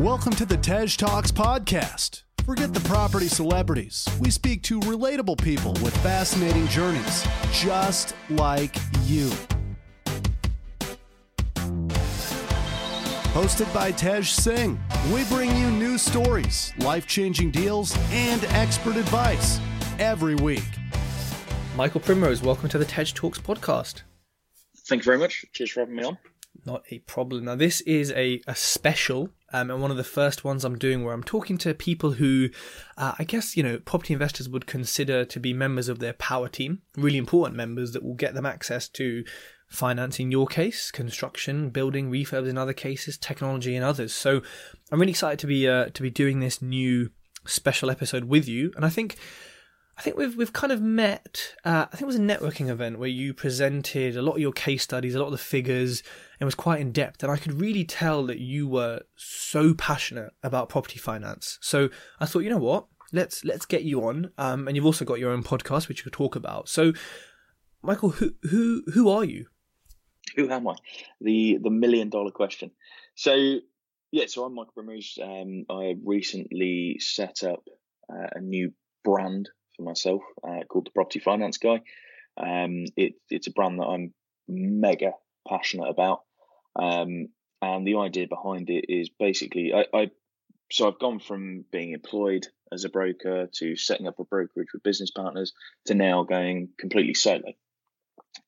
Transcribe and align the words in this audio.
Welcome 0.00 0.32
to 0.32 0.44
the 0.44 0.56
Tej 0.56 0.88
Talks 0.96 1.30
podcast. 1.30 2.24
Forget 2.44 2.74
the 2.74 2.80
property 2.80 3.28
celebrities. 3.28 4.08
We 4.18 4.28
speak 4.28 4.64
to 4.64 4.80
relatable 4.80 5.40
people 5.40 5.72
with 5.74 5.96
fascinating 5.98 6.66
journeys, 6.66 7.24
just 7.52 8.16
like 8.28 8.74
you. 9.04 9.30
Hosted 13.34 13.72
by 13.72 13.92
Tej 13.92 14.22
Singh, 14.24 14.80
we 15.12 15.22
bring 15.26 15.56
you 15.56 15.70
new 15.70 15.96
stories, 15.96 16.72
life 16.78 17.06
changing 17.06 17.52
deals, 17.52 17.96
and 18.10 18.44
expert 18.46 18.96
advice 18.96 19.60
every 20.00 20.34
week. 20.34 20.64
Michael 21.76 22.00
Primrose, 22.00 22.42
welcome 22.42 22.68
to 22.68 22.78
the 22.78 22.84
Tej 22.84 23.04
Talks 23.14 23.38
podcast. 23.38 24.02
Thank 24.88 25.02
you 25.02 25.04
very 25.04 25.18
much. 25.18 25.44
Cheers 25.52 25.70
for 25.70 25.80
having 25.80 25.94
me 25.94 26.02
on. 26.02 26.18
Not 26.66 26.82
a 26.90 26.98
problem. 27.00 27.44
Now, 27.44 27.54
this 27.56 27.80
is 27.82 28.10
a, 28.12 28.40
a 28.46 28.54
special 28.54 29.30
um, 29.54 29.70
and 29.70 29.80
one 29.80 29.92
of 29.92 29.96
the 29.96 30.02
first 30.02 30.42
ones 30.42 30.64
I'm 30.64 30.76
doing 30.76 31.04
where 31.04 31.14
I'm 31.14 31.22
talking 31.22 31.56
to 31.58 31.74
people 31.74 32.12
who 32.12 32.48
uh, 32.98 33.14
I 33.20 33.22
guess, 33.22 33.56
you 33.56 33.62
know, 33.62 33.78
property 33.78 34.12
investors 34.12 34.48
would 34.48 34.66
consider 34.66 35.24
to 35.24 35.38
be 35.38 35.52
members 35.52 35.88
of 35.88 36.00
their 36.00 36.14
power 36.14 36.48
team, 36.48 36.82
really 36.96 37.18
important 37.18 37.56
members 37.56 37.92
that 37.92 38.02
will 38.02 38.14
get 38.14 38.34
them 38.34 38.46
access 38.46 38.88
to 38.88 39.24
financing 39.68 40.26
in 40.26 40.32
your 40.32 40.48
case, 40.48 40.90
construction, 40.90 41.70
building, 41.70 42.10
refurbs 42.10 42.48
in 42.48 42.58
other 42.58 42.72
cases, 42.72 43.16
technology 43.16 43.76
in 43.76 43.84
others. 43.84 44.12
So 44.12 44.42
I'm 44.90 44.98
really 44.98 45.12
excited 45.12 45.38
to 45.38 45.46
be 45.46 45.68
uh, 45.68 45.86
to 45.86 46.02
be 46.02 46.10
doing 46.10 46.40
this 46.40 46.60
new 46.60 47.10
special 47.46 47.92
episode 47.92 48.24
with 48.24 48.48
you. 48.48 48.72
And 48.74 48.84
I 48.84 48.88
think 48.88 49.16
I 49.96 50.02
think 50.02 50.16
we've 50.16 50.36
we've 50.36 50.52
kind 50.52 50.72
of 50.72 50.82
met. 50.82 51.54
Uh, 51.64 51.86
I 51.86 51.96
think 51.96 52.02
it 52.02 52.06
was 52.06 52.16
a 52.16 52.18
networking 52.18 52.68
event 52.68 52.98
where 52.98 53.08
you 53.08 53.32
presented 53.32 54.16
a 54.16 54.22
lot 54.22 54.34
of 54.34 54.40
your 54.40 54.52
case 54.52 54.82
studies, 54.82 55.14
a 55.14 55.20
lot 55.20 55.26
of 55.26 55.32
the 55.32 55.38
figures, 55.38 56.02
and 56.44 56.46
was 56.46 56.54
quite 56.54 56.80
in 56.80 56.92
depth. 56.92 57.22
And 57.22 57.32
I 57.32 57.38
could 57.38 57.58
really 57.58 57.84
tell 57.84 58.26
that 58.26 58.38
you 58.38 58.68
were 58.68 59.00
so 59.16 59.72
passionate 59.72 60.32
about 60.42 60.68
property 60.68 60.98
finance. 60.98 61.58
So 61.62 61.88
I 62.20 62.26
thought, 62.26 62.40
you 62.40 62.50
know 62.50 62.58
what, 62.58 62.86
let's 63.14 63.46
let's 63.46 63.64
get 63.64 63.82
you 63.82 64.06
on. 64.06 64.30
Um, 64.36 64.68
and 64.68 64.76
you've 64.76 64.84
also 64.84 65.06
got 65.06 65.18
your 65.18 65.30
own 65.30 65.42
podcast 65.42 65.88
which 65.88 66.00
you 66.00 66.04
could 66.04 66.12
talk 66.12 66.36
about. 66.36 66.68
So, 66.68 66.92
Michael, 67.82 68.10
who 68.10 68.34
who 68.42 68.82
who 68.92 69.08
are 69.08 69.24
you? 69.24 69.46
Who 70.36 70.50
am 70.50 70.68
I? 70.68 70.74
The 71.22 71.58
the 71.62 71.70
million 71.70 72.10
dollar 72.10 72.30
question. 72.30 72.72
So 73.14 73.60
yeah, 74.12 74.26
so 74.26 74.44
I'm 74.44 74.54
Michael 74.54 74.72
Primrose. 74.74 75.18
Um, 75.22 75.64
I 75.70 75.96
recently 76.04 76.98
set 77.00 77.42
up 77.42 77.64
uh, 78.12 78.28
a 78.34 78.40
new 78.40 78.72
brand 79.02 79.48
for 79.78 79.82
myself 79.82 80.22
uh, 80.46 80.64
called 80.68 80.88
the 80.88 80.90
Property 80.90 81.20
Finance 81.20 81.56
Guy. 81.56 81.80
Um, 82.36 82.84
it, 82.96 83.14
it's 83.30 83.46
a 83.46 83.52
brand 83.52 83.78
that 83.78 83.86
I'm 83.86 84.12
mega 84.46 85.12
passionate 85.48 85.88
about. 85.88 86.22
Um, 86.76 87.28
and 87.62 87.86
the 87.86 87.96
idea 87.96 88.26
behind 88.28 88.68
it 88.70 88.86
is 88.88 89.08
basically 89.08 89.72
I, 89.72 89.86
I 89.94 90.10
so 90.70 90.88
I've 90.88 90.98
gone 90.98 91.20
from 91.20 91.64
being 91.70 91.92
employed 91.92 92.46
as 92.72 92.84
a 92.84 92.88
broker 92.88 93.48
to 93.54 93.76
setting 93.76 94.06
up 94.06 94.18
a 94.18 94.24
brokerage 94.24 94.68
with 94.72 94.82
business 94.82 95.10
partners 95.10 95.52
to 95.86 95.94
now 95.94 96.24
going 96.24 96.70
completely 96.78 97.14
solo. 97.14 97.52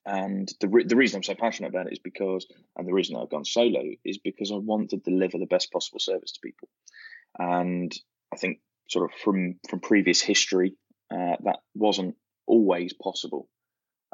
And 0.05 0.51
the 0.59 0.67
re- 0.67 0.83
the 0.83 0.95
reason 0.95 1.17
I'm 1.17 1.23
so 1.23 1.35
passionate 1.35 1.69
about 1.69 1.87
it 1.87 1.93
is 1.93 1.99
because, 1.99 2.45
and 2.75 2.87
the 2.87 2.93
reason 2.93 3.15
I've 3.15 3.29
gone 3.29 3.45
solo 3.45 3.83
is 4.03 4.17
because 4.17 4.51
I 4.51 4.55
want 4.55 4.89
to 4.89 4.97
deliver 4.97 5.37
the 5.37 5.45
best 5.45 5.71
possible 5.71 5.99
service 5.99 6.33
to 6.33 6.39
people. 6.43 6.67
And 7.37 7.93
I 8.33 8.37
think 8.37 8.59
sort 8.89 9.09
of 9.09 9.17
from 9.19 9.59
from 9.69 9.79
previous 9.79 10.21
history 10.21 10.75
uh, 11.11 11.35
that 11.43 11.59
wasn't 11.75 12.15
always 12.45 12.93
possible 12.93 13.47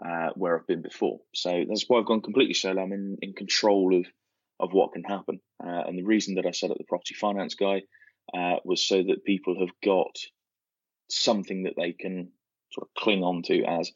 uh, 0.04 0.30
where 0.36 0.58
I've 0.58 0.68
been 0.68 0.82
before. 0.82 1.20
So 1.34 1.64
that's 1.68 1.86
why 1.88 2.00
I've 2.00 2.06
gone 2.06 2.22
completely 2.22 2.54
solo. 2.54 2.82
I'm 2.82 2.94
in, 2.94 3.18
in 3.22 3.34
control 3.34 3.98
of 3.98 4.06
of 4.60 4.72
what 4.72 4.94
can 4.94 5.04
happen. 5.04 5.42
Uh, 5.64 5.84
and 5.88 5.98
the 5.98 6.04
reason 6.04 6.36
that 6.36 6.46
I 6.46 6.52
set 6.52 6.72
up 6.72 6.78
the 6.78 6.84
property 6.86 7.16
finance 7.16 7.56
guy 7.56 7.82
uh, 8.34 8.58
was 8.64 8.86
so 8.86 9.03
that 9.03 9.26
people 9.26 9.59
have 9.59 9.72
got 9.84 10.16
something 11.09 11.64
that 11.64 11.74
they 11.76 11.92
can 11.92 12.30
sort 12.72 12.88
of 12.88 13.02
cling 13.02 13.24
on 13.24 13.42
to 13.44 13.64
as 13.64 13.92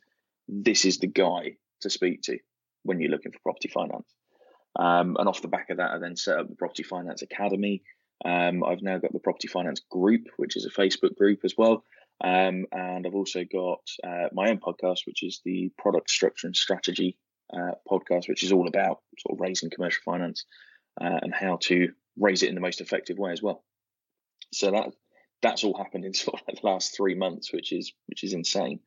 this 0.47 0.86
is 0.86 0.97
the 0.97 1.07
guy 1.07 1.57
to 1.81 1.90
speak 1.90 2.24
to 2.24 2.38
when 2.84 3.00
you're 3.00 3.12
looking 3.12 3.31
for 3.31 3.40
property 3.44 3.69
finance. 3.69 4.07
Um, 4.78 5.16
and 5.19 5.28
off 5.28 5.41
the 5.41 5.47
back 5.47 5.69
of 5.69 5.78
that, 5.78 5.91
I 5.91 6.00
then 6.00 6.16
set 6.16 6.38
up 6.38 6.50
the 6.50 6.56
Property 6.56 6.84
Finance 6.84 7.24
Academy. 7.24 7.81
Um, 8.24 8.63
I've 8.63 8.81
now 8.81 9.00
got 9.00 9.12
the 9.12 9.19
Property 9.19 9.47
Finance 9.47 9.81
Group, 9.90 10.28
which 10.38 10.56
is 10.56 10.66
a 10.66 10.69
Facebook 10.69 11.16
group 11.16 11.40
as 11.44 11.56
well, 11.57 11.84
um, 12.23 12.66
and 12.72 13.05
I've 13.05 13.13
also 13.13 13.44
got 13.44 13.81
uh, 14.03 14.29
my 14.33 14.50
own 14.50 14.59
podcast, 14.59 15.01
which 15.05 15.23
is 15.23 15.41
the 15.45 15.72
Product 15.78 16.09
Structure 16.09 16.47
and 16.47 16.55
Strategy 16.55 17.17
uh, 17.53 17.73
podcast, 17.89 18.28
which 18.28 18.44
is 18.44 18.51
all 18.51 18.67
about 18.67 19.01
sort 19.19 19.35
of 19.35 19.41
raising 19.41 19.69
commercial 19.69 20.01
finance 20.03 20.45
uh, 21.00 21.19
and 21.22 21.33
how 21.33 21.57
to 21.63 21.89
raise 22.17 22.44
it 22.44 22.50
in 22.50 22.56
the 22.56 22.61
most 22.61 22.81
effective 22.81 23.17
way 23.17 23.31
as 23.31 23.41
well. 23.41 23.63
So 24.53 24.72
that 24.72 24.89
that's 25.41 25.63
all 25.63 25.77
happened 25.77 26.06
in 26.06 26.13
sort 26.16 26.41
of 26.41 26.56
the 26.56 26.67
last 26.67 26.95
three 26.95 27.16
months, 27.16 27.53
which 27.53 27.72
is 27.72 27.94
which 28.07 28.23
is 28.23 28.33
insane. 28.33 28.79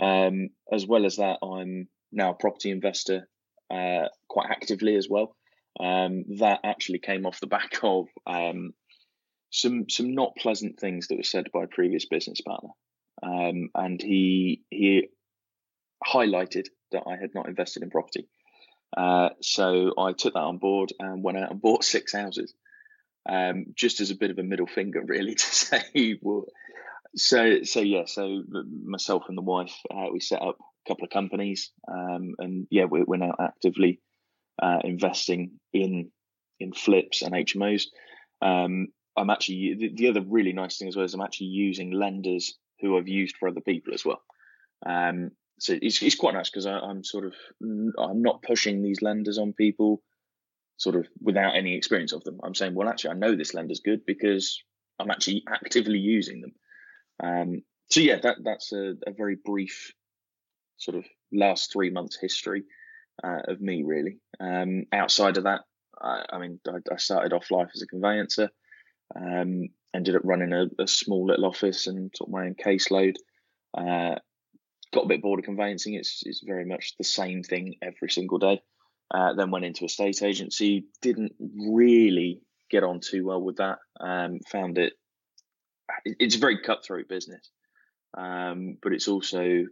Um, 0.00 0.48
as 0.72 0.86
well 0.86 1.04
as 1.04 1.16
that, 1.16 1.38
I'm 1.42 1.88
now 2.10 2.30
a 2.30 2.34
property 2.34 2.70
investor 2.70 3.28
uh, 3.70 4.08
quite 4.28 4.50
actively 4.50 4.96
as 4.96 5.08
well. 5.08 5.36
Um, 5.78 6.24
that 6.38 6.60
actually 6.64 6.98
came 6.98 7.26
off 7.26 7.40
the 7.40 7.46
back 7.46 7.78
of 7.82 8.06
um, 8.26 8.72
some 9.50 9.88
some 9.88 10.14
not 10.14 10.36
pleasant 10.36 10.78
things 10.78 11.08
that 11.08 11.16
were 11.16 11.22
said 11.22 11.50
by 11.52 11.64
a 11.64 11.68
previous 11.68 12.06
business 12.06 12.40
partner, 12.40 12.70
um, 13.22 13.70
and 13.74 14.00
he 14.00 14.62
he 14.70 15.08
highlighted 16.06 16.66
that 16.92 17.02
I 17.06 17.16
had 17.16 17.34
not 17.34 17.48
invested 17.48 17.82
in 17.82 17.90
property. 17.90 18.28
Uh, 18.96 19.30
so 19.40 19.92
I 19.98 20.12
took 20.12 20.34
that 20.34 20.40
on 20.40 20.58
board 20.58 20.92
and 20.98 21.22
went 21.22 21.38
out 21.38 21.50
and 21.50 21.62
bought 21.62 21.84
six 21.84 22.12
houses, 22.12 22.54
um, 23.28 23.66
just 23.74 24.00
as 24.00 24.10
a 24.10 24.16
bit 24.16 24.30
of 24.30 24.38
a 24.38 24.42
middle 24.42 24.66
finger, 24.66 25.02
really, 25.04 25.34
to 25.36 25.44
say. 25.44 26.18
Well, 26.22 26.46
so 27.16 27.62
so 27.64 27.80
yeah, 27.80 28.04
so 28.06 28.42
myself 28.84 29.24
and 29.28 29.36
the 29.36 29.42
wife 29.42 29.74
uh, 29.90 30.06
we 30.12 30.20
set 30.20 30.42
up 30.42 30.56
a 30.58 30.88
couple 30.88 31.04
of 31.04 31.10
companies, 31.10 31.72
um, 31.90 32.34
and 32.38 32.66
yeah, 32.70 32.84
we're, 32.84 33.04
we're 33.04 33.16
now 33.16 33.34
actively 33.38 34.00
uh, 34.62 34.78
investing 34.84 35.52
in 35.72 36.10
in 36.60 36.72
flips 36.72 37.22
and 37.22 37.32
HMOs. 37.32 37.86
Um, 38.42 38.88
I'm 39.16 39.30
actually 39.30 39.76
the, 39.78 39.92
the, 39.94 40.08
other 40.08 40.22
really 40.26 40.52
nice 40.52 40.78
thing 40.78 40.88
as 40.88 40.96
well 40.96 41.04
is 41.04 41.14
I'm 41.14 41.20
actually 41.20 41.48
using 41.48 41.90
lenders 41.90 42.58
who 42.80 42.96
I've 42.96 43.08
used 43.08 43.36
for 43.36 43.48
other 43.48 43.60
people 43.60 43.92
as 43.94 44.04
well. 44.04 44.22
Um, 44.86 45.32
so 45.58 45.76
it's, 45.80 46.02
it's 46.02 46.14
quite 46.14 46.34
nice 46.34 46.48
because 46.48 46.66
I'm 46.66 47.04
sort 47.04 47.26
of 47.26 47.34
I'm 47.62 48.22
not 48.22 48.42
pushing 48.42 48.82
these 48.82 49.02
lenders 49.02 49.38
on 49.38 49.52
people 49.52 50.02
sort 50.78 50.96
of 50.96 51.06
without 51.20 51.54
any 51.54 51.76
experience 51.76 52.12
of 52.12 52.24
them. 52.24 52.40
I'm 52.42 52.54
saying, 52.54 52.74
well, 52.74 52.88
actually, 52.88 53.10
I 53.10 53.18
know 53.18 53.36
this 53.36 53.52
lender's 53.52 53.80
good 53.80 54.06
because 54.06 54.62
I'm 54.98 55.10
actually 55.10 55.44
actively 55.46 55.98
using 55.98 56.40
them. 56.40 56.52
Um, 57.22 57.62
so 57.90 58.00
yeah, 58.00 58.18
that 58.22 58.38
that's 58.42 58.72
a, 58.72 58.94
a, 59.06 59.12
very 59.12 59.36
brief 59.44 59.92
sort 60.78 60.96
of 60.96 61.04
last 61.32 61.72
three 61.72 61.90
months 61.90 62.16
history 62.18 62.64
uh, 63.22 63.40
of 63.48 63.60
me 63.60 63.82
really. 63.84 64.18
Um, 64.40 64.84
outside 64.92 65.36
of 65.36 65.44
that, 65.44 65.62
I, 66.00 66.24
I 66.32 66.38
mean, 66.38 66.60
I, 66.66 66.78
I, 66.90 66.96
started 66.96 67.34
off 67.34 67.50
life 67.50 67.70
as 67.74 67.82
a 67.82 67.86
conveyancer. 67.86 68.48
Um, 69.14 69.68
ended 69.94 70.16
up 70.16 70.22
running 70.24 70.52
a, 70.52 70.66
a, 70.82 70.86
small 70.86 71.26
little 71.26 71.46
office 71.46 71.86
and 71.86 72.12
took 72.14 72.28
my 72.28 72.46
own 72.46 72.54
caseload. 72.54 73.16
Uh, 73.76 74.16
got 74.92 75.04
a 75.04 75.08
bit 75.08 75.22
bored 75.22 75.40
of 75.40 75.44
conveyancing. 75.44 75.94
It's 75.94 76.22
it's 76.24 76.42
very 76.44 76.64
much 76.64 76.94
the 76.96 77.04
same 77.04 77.42
thing 77.42 77.76
every 77.82 78.10
single 78.10 78.38
day. 78.38 78.60
Uh, 79.12 79.34
then 79.34 79.50
went 79.50 79.64
into 79.64 79.84
a 79.84 79.88
state 79.88 80.22
agency. 80.22 80.86
Didn't 81.02 81.32
really 81.40 82.40
get 82.70 82.84
on 82.84 83.00
too 83.00 83.26
well 83.26 83.42
with 83.42 83.56
that. 83.56 83.78
Um, 84.00 84.38
found 84.50 84.78
it. 84.78 84.92
It's 86.04 86.36
a 86.36 86.40
very 86.40 86.62
cutthroat 86.62 87.08
business, 87.08 87.50
um, 88.16 88.76
but 88.80 88.92
it's 88.92 89.08
also 89.08 89.64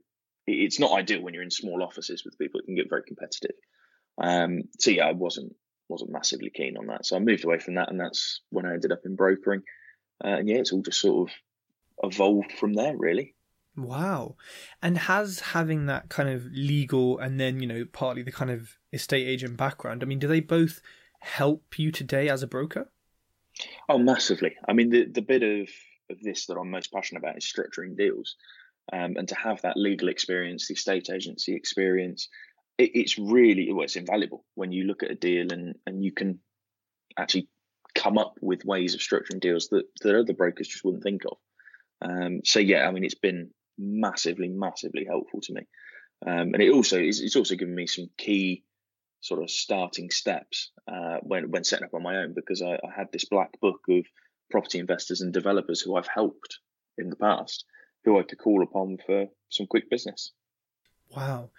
it's 0.47 0.81
not 0.81 0.99
ideal 0.99 1.23
when 1.23 1.35
you're 1.35 1.43
in 1.43 1.51
small 1.51 1.83
offices 1.83 2.25
with 2.25 2.39
people. 2.39 2.59
It 2.59 2.67
can 2.67 2.75
get 2.75 2.91
very 2.91 3.03
competitive. 3.07 3.55
Um, 4.21 4.63
so 4.79 4.91
yeah, 4.91 5.07
I 5.07 5.13
wasn't 5.13 5.53
wasn't 5.89 6.13
massively 6.13 6.51
keen 6.51 6.77
on 6.77 6.87
that. 6.87 7.07
So 7.07 7.17
I 7.17 7.19
moved 7.19 7.45
away 7.45 7.59
from 7.59 7.75
that, 7.75 7.91
and 7.91 8.01
that's 8.01 8.41
when 8.51 8.67
I 8.67 8.75
ended 8.75 8.93
up 8.93 9.05
in 9.05 9.17
brokering. 9.17 9.63
Uh, 10.25 10.29
and 10.29 10.49
yeah, 10.49 10.57
it's 10.57 10.73
all 10.73 10.83
just 10.83 11.01
sort 11.01 11.31
of 11.31 12.13
evolved 12.13 12.53
from 12.53 12.75
there, 12.75 12.97
really. 12.97 13.35
Wow. 13.77 14.37
And 14.83 14.99
has 14.99 15.41
having 15.41 15.87
that 15.87 16.09
kind 16.09 16.29
of 16.29 16.47
legal 16.47 17.19
and 17.19 17.39
then, 17.39 17.61
you 17.61 17.69
know, 17.69 17.85
partly 17.93 18.23
the 18.23 18.33
kind 18.33 18.51
of 18.51 18.77
estate 18.93 19.27
agent 19.27 19.57
background, 19.57 20.03
I 20.03 20.07
mean, 20.07 20.19
do 20.19 20.27
they 20.27 20.41
both 20.41 20.81
help 21.21 21.79
you 21.79 21.93
today 21.93 22.29
as 22.29 22.43
a 22.43 22.49
broker? 22.49 22.91
Oh, 23.89 23.99
massively. 23.99 24.57
I 24.69 24.73
mean, 24.73 24.91
the, 24.91 25.05
the 25.05 25.23
bit 25.23 25.43
of, 25.43 25.69
of 26.11 26.21
this 26.21 26.47
that 26.47 26.57
I'm 26.57 26.71
most 26.71 26.93
passionate 26.93 27.21
about 27.21 27.37
is 27.37 27.45
structuring 27.45 27.97
deals. 27.97 28.37
Um, 28.93 29.17
and 29.17 29.29
to 29.29 29.35
have 29.35 29.63
that 29.63 29.77
legal 29.77 30.09
experience, 30.09 30.67
the 30.67 30.75
estate 30.75 31.11
agency 31.11 31.55
experience, 31.55 32.29
it, 32.79 32.93
it's 32.95 33.19
really 33.19 33.73
well, 33.73 33.85
it's 33.85 33.97
invaluable 33.97 34.45
when 34.55 34.73
you 34.73 34.85
look 34.85 35.03
at 35.03 35.11
a 35.11 35.15
deal 35.15 35.53
and 35.53 35.77
and 35.87 36.03
you 36.03 36.13
can 36.13 36.39
actually 37.19 37.49
come 37.95 38.19
up 38.19 38.35
with 38.41 38.65
ways 38.65 38.95
of 38.95 39.01
structuring 39.01 39.41
deals 39.41 39.69
that 39.69 39.85
that 40.03 40.19
other 40.19 40.33
brokers 40.33 40.69
just 40.69 40.85
wouldn't 40.85 41.03
think 41.03 41.23
of. 41.27 41.39
Um, 42.01 42.41
so 42.45 42.61
yeah, 42.61 42.87
I 42.87 42.93
mean, 42.93 43.05
it's 43.05 43.15
been 43.15 43.51
massively, 43.77 44.49
massively 44.49 45.05
helpful 45.05 45.41
to 45.43 45.53
me, 45.53 45.63
um, 46.27 46.55
and 46.55 46.63
it 46.63 46.71
also 46.71 46.99
is 46.99 47.21
it's 47.21 47.37
also 47.37 47.57
given 47.57 47.75
me 47.75 47.87
some 47.87 48.09
key 48.17 48.65
sort 49.21 49.43
of 49.43 49.51
starting 49.51 50.11
steps 50.11 50.71
uh, 50.87 51.19
when 51.23 51.51
when 51.51 51.65
setting 51.65 51.85
up 51.85 51.95
on 51.95 52.03
my 52.03 52.19
own 52.19 52.35
because 52.35 52.63
I, 52.63 52.75
I 52.75 52.91
had 52.97 53.09
this 53.13 53.25
black 53.25 53.59
book 53.61 53.81
of 53.89 54.07
property 54.51 54.79
investors 54.79 55.21
and 55.21 55.33
developers 55.33 55.81
who 55.81 55.97
I've 55.97 56.07
helped 56.07 56.61
in 56.97 57.11
the 57.11 57.17
past 57.17 57.65
who 58.05 58.19
I 58.19 58.23
could 58.23 58.39
call 58.39 58.63
upon 58.63 58.99
for 59.05 59.27
some 59.51 59.67
quick 59.67 59.91
business. 59.91 60.33
Wow. 61.15 61.51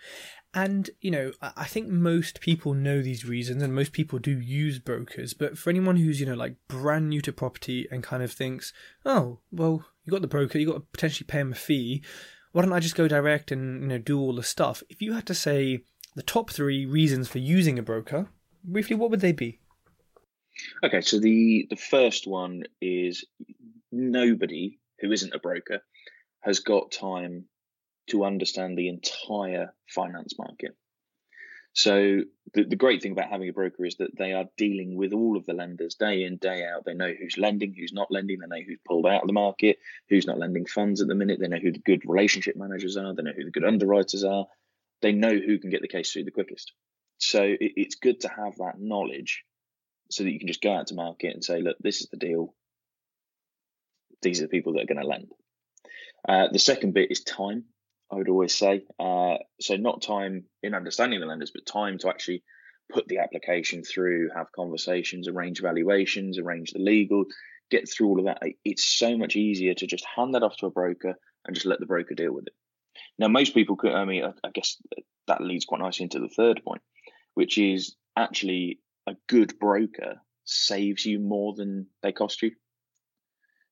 And, 0.53 0.89
you 0.99 1.11
know, 1.11 1.31
I 1.41 1.65
think 1.65 1.89
most 1.89 2.41
people 2.41 2.73
know 2.73 3.03
these 3.03 3.23
reasons 3.23 3.61
and 3.61 3.73
most 3.73 3.91
people 3.91 4.17
do 4.17 4.39
use 4.39 4.79
brokers. 4.79 5.35
But 5.35 5.59
for 5.59 5.69
anyone 5.69 5.97
who's, 5.97 6.19
you 6.19 6.25
know, 6.25 6.33
like 6.33 6.55
brand 6.67 7.09
new 7.09 7.21
to 7.21 7.31
property 7.31 7.87
and 7.91 8.01
kind 8.01 8.23
of 8.23 8.31
thinks, 8.31 8.73
oh, 9.05 9.39
well, 9.51 9.85
you 10.05 10.11
got 10.11 10.21
the 10.21 10.27
broker, 10.27 10.57
you 10.57 10.65
got 10.65 10.73
to 10.73 10.79
potentially 10.91 11.27
pay 11.27 11.39
him 11.39 11.51
a 11.51 11.55
fee. 11.55 12.03
Why 12.51 12.63
don't 12.63 12.73
I 12.73 12.79
just 12.79 12.95
go 12.95 13.07
direct 13.07 13.51
and, 13.51 13.83
you 13.83 13.87
know, 13.87 13.97
do 13.99 14.19
all 14.19 14.33
the 14.33 14.41
stuff? 14.41 14.81
If 14.89 15.03
you 15.03 15.13
had 15.13 15.27
to 15.27 15.35
say 15.35 15.83
the 16.15 16.23
top 16.23 16.49
three 16.49 16.83
reasons 16.83 17.27
for 17.27 17.37
using 17.37 17.77
a 17.77 17.83
broker, 17.83 18.27
briefly, 18.63 18.95
what 18.95 19.11
would 19.11 19.21
they 19.21 19.33
be? 19.33 19.59
Okay, 20.83 21.01
so 21.01 21.19
the, 21.19 21.67
the 21.69 21.75
first 21.75 22.25
one 22.25 22.63
is 22.81 23.23
nobody 23.91 24.79
who 24.99 25.11
isn't 25.11 25.35
a 25.35 25.39
broker 25.39 25.81
has 26.39 26.59
got 26.59 26.91
time 26.91 27.45
to 28.09 28.25
understand 28.25 28.77
the 28.77 28.89
entire 28.89 29.73
finance 29.87 30.35
market. 30.37 30.75
So 31.73 32.21
the, 32.53 32.63
the 32.63 32.75
great 32.75 33.01
thing 33.01 33.11
about 33.11 33.29
having 33.29 33.47
a 33.47 33.53
broker 33.53 33.85
is 33.85 33.95
that 33.97 34.17
they 34.17 34.33
are 34.33 34.45
dealing 34.57 34.95
with 34.95 35.13
all 35.13 35.37
of 35.37 35.45
the 35.45 35.53
lenders 35.53 35.95
day 35.95 36.23
in, 36.23 36.37
day 36.37 36.65
out. 36.65 36.83
They 36.85 36.95
know 36.95 37.13
who's 37.13 37.37
lending, 37.37 37.73
who's 37.73 37.93
not 37.93 38.11
lending, 38.11 38.39
they 38.39 38.47
know 38.47 38.63
who's 38.65 38.79
pulled 38.87 39.05
out 39.05 39.21
of 39.21 39.27
the 39.27 39.33
market, 39.33 39.77
who's 40.09 40.25
not 40.25 40.39
lending 40.39 40.65
funds 40.65 41.01
at 41.01 41.07
the 41.07 41.15
minute, 41.15 41.39
they 41.39 41.47
know 41.47 41.59
who 41.59 41.71
the 41.71 41.79
good 41.79 42.01
relationship 42.05 42.55
managers 42.55 42.97
are, 42.97 43.13
they 43.13 43.23
know 43.23 43.33
who 43.35 43.45
the 43.45 43.51
good 43.51 43.65
underwriters 43.65 44.23
are, 44.23 44.47
they 45.01 45.11
know 45.11 45.29
who 45.33 45.59
can 45.59 45.69
get 45.69 45.81
the 45.81 45.87
case 45.87 46.11
through 46.11 46.25
the 46.25 46.31
quickest. 46.31 46.73
So 47.19 47.43
it, 47.43 47.57
it's 47.59 47.95
good 47.95 48.21
to 48.21 48.29
have 48.29 48.57
that 48.57 48.79
knowledge 48.79 49.43
so 50.09 50.23
that 50.23 50.31
you 50.31 50.39
can 50.39 50.47
just 50.47 50.61
go 50.61 50.73
out 50.73 50.87
to 50.87 50.95
market 50.95 51.33
and 51.33 51.43
say, 51.43 51.61
look, 51.61 51.77
this 51.79 52.01
is 52.01 52.09
the 52.09 52.17
deal. 52.17 52.55
These 54.21 54.39
are 54.39 54.45
the 54.45 54.49
people 54.49 54.73
that 54.73 54.83
are 54.83 54.93
going 54.93 55.01
to 55.01 55.07
lend. 55.07 55.31
Uh, 56.27 56.47
the 56.51 56.59
second 56.59 56.93
bit 56.93 57.11
is 57.11 57.23
time. 57.23 57.65
I 58.11 58.15
would 58.15 58.29
always 58.29 58.55
say 58.55 58.83
uh, 58.99 59.37
so, 59.59 59.75
not 59.75 60.01
time 60.01 60.45
in 60.63 60.73
understanding 60.73 61.19
the 61.19 61.25
lenders, 61.25 61.51
but 61.53 61.65
time 61.65 61.97
to 61.99 62.09
actually 62.09 62.43
put 62.91 63.07
the 63.07 63.19
application 63.19 63.83
through, 63.83 64.29
have 64.35 64.51
conversations, 64.51 65.27
arrange 65.27 65.61
valuations, 65.61 66.39
arrange 66.39 66.71
the 66.71 66.79
legal, 66.79 67.25
get 67.69 67.89
through 67.89 68.07
all 68.07 68.19
of 68.19 68.25
that. 68.25 68.41
It's 68.65 68.85
so 68.85 69.17
much 69.17 69.35
easier 69.35 69.73
to 69.75 69.87
just 69.87 70.05
hand 70.15 70.33
that 70.33 70.43
off 70.43 70.57
to 70.57 70.65
a 70.65 70.71
broker 70.71 71.15
and 71.45 71.55
just 71.55 71.67
let 71.67 71.79
the 71.79 71.85
broker 71.85 72.15
deal 72.15 72.33
with 72.33 72.47
it. 72.47 72.53
Now, 73.17 73.27
most 73.27 73.53
people 73.53 73.75
could. 73.75 73.93
I 73.93 74.05
mean, 74.05 74.23
I, 74.23 74.31
I 74.43 74.51
guess 74.51 74.77
that 75.27 75.41
leads 75.41 75.65
quite 75.65 75.81
nicely 75.81 76.03
into 76.03 76.19
the 76.19 76.29
third 76.29 76.61
point, 76.65 76.81
which 77.35 77.57
is 77.57 77.95
actually 78.17 78.79
a 79.07 79.15
good 79.27 79.59
broker 79.59 80.15
saves 80.45 81.05
you 81.05 81.19
more 81.19 81.53
than 81.55 81.87
they 82.01 82.11
cost 82.11 82.41
you. 82.41 82.51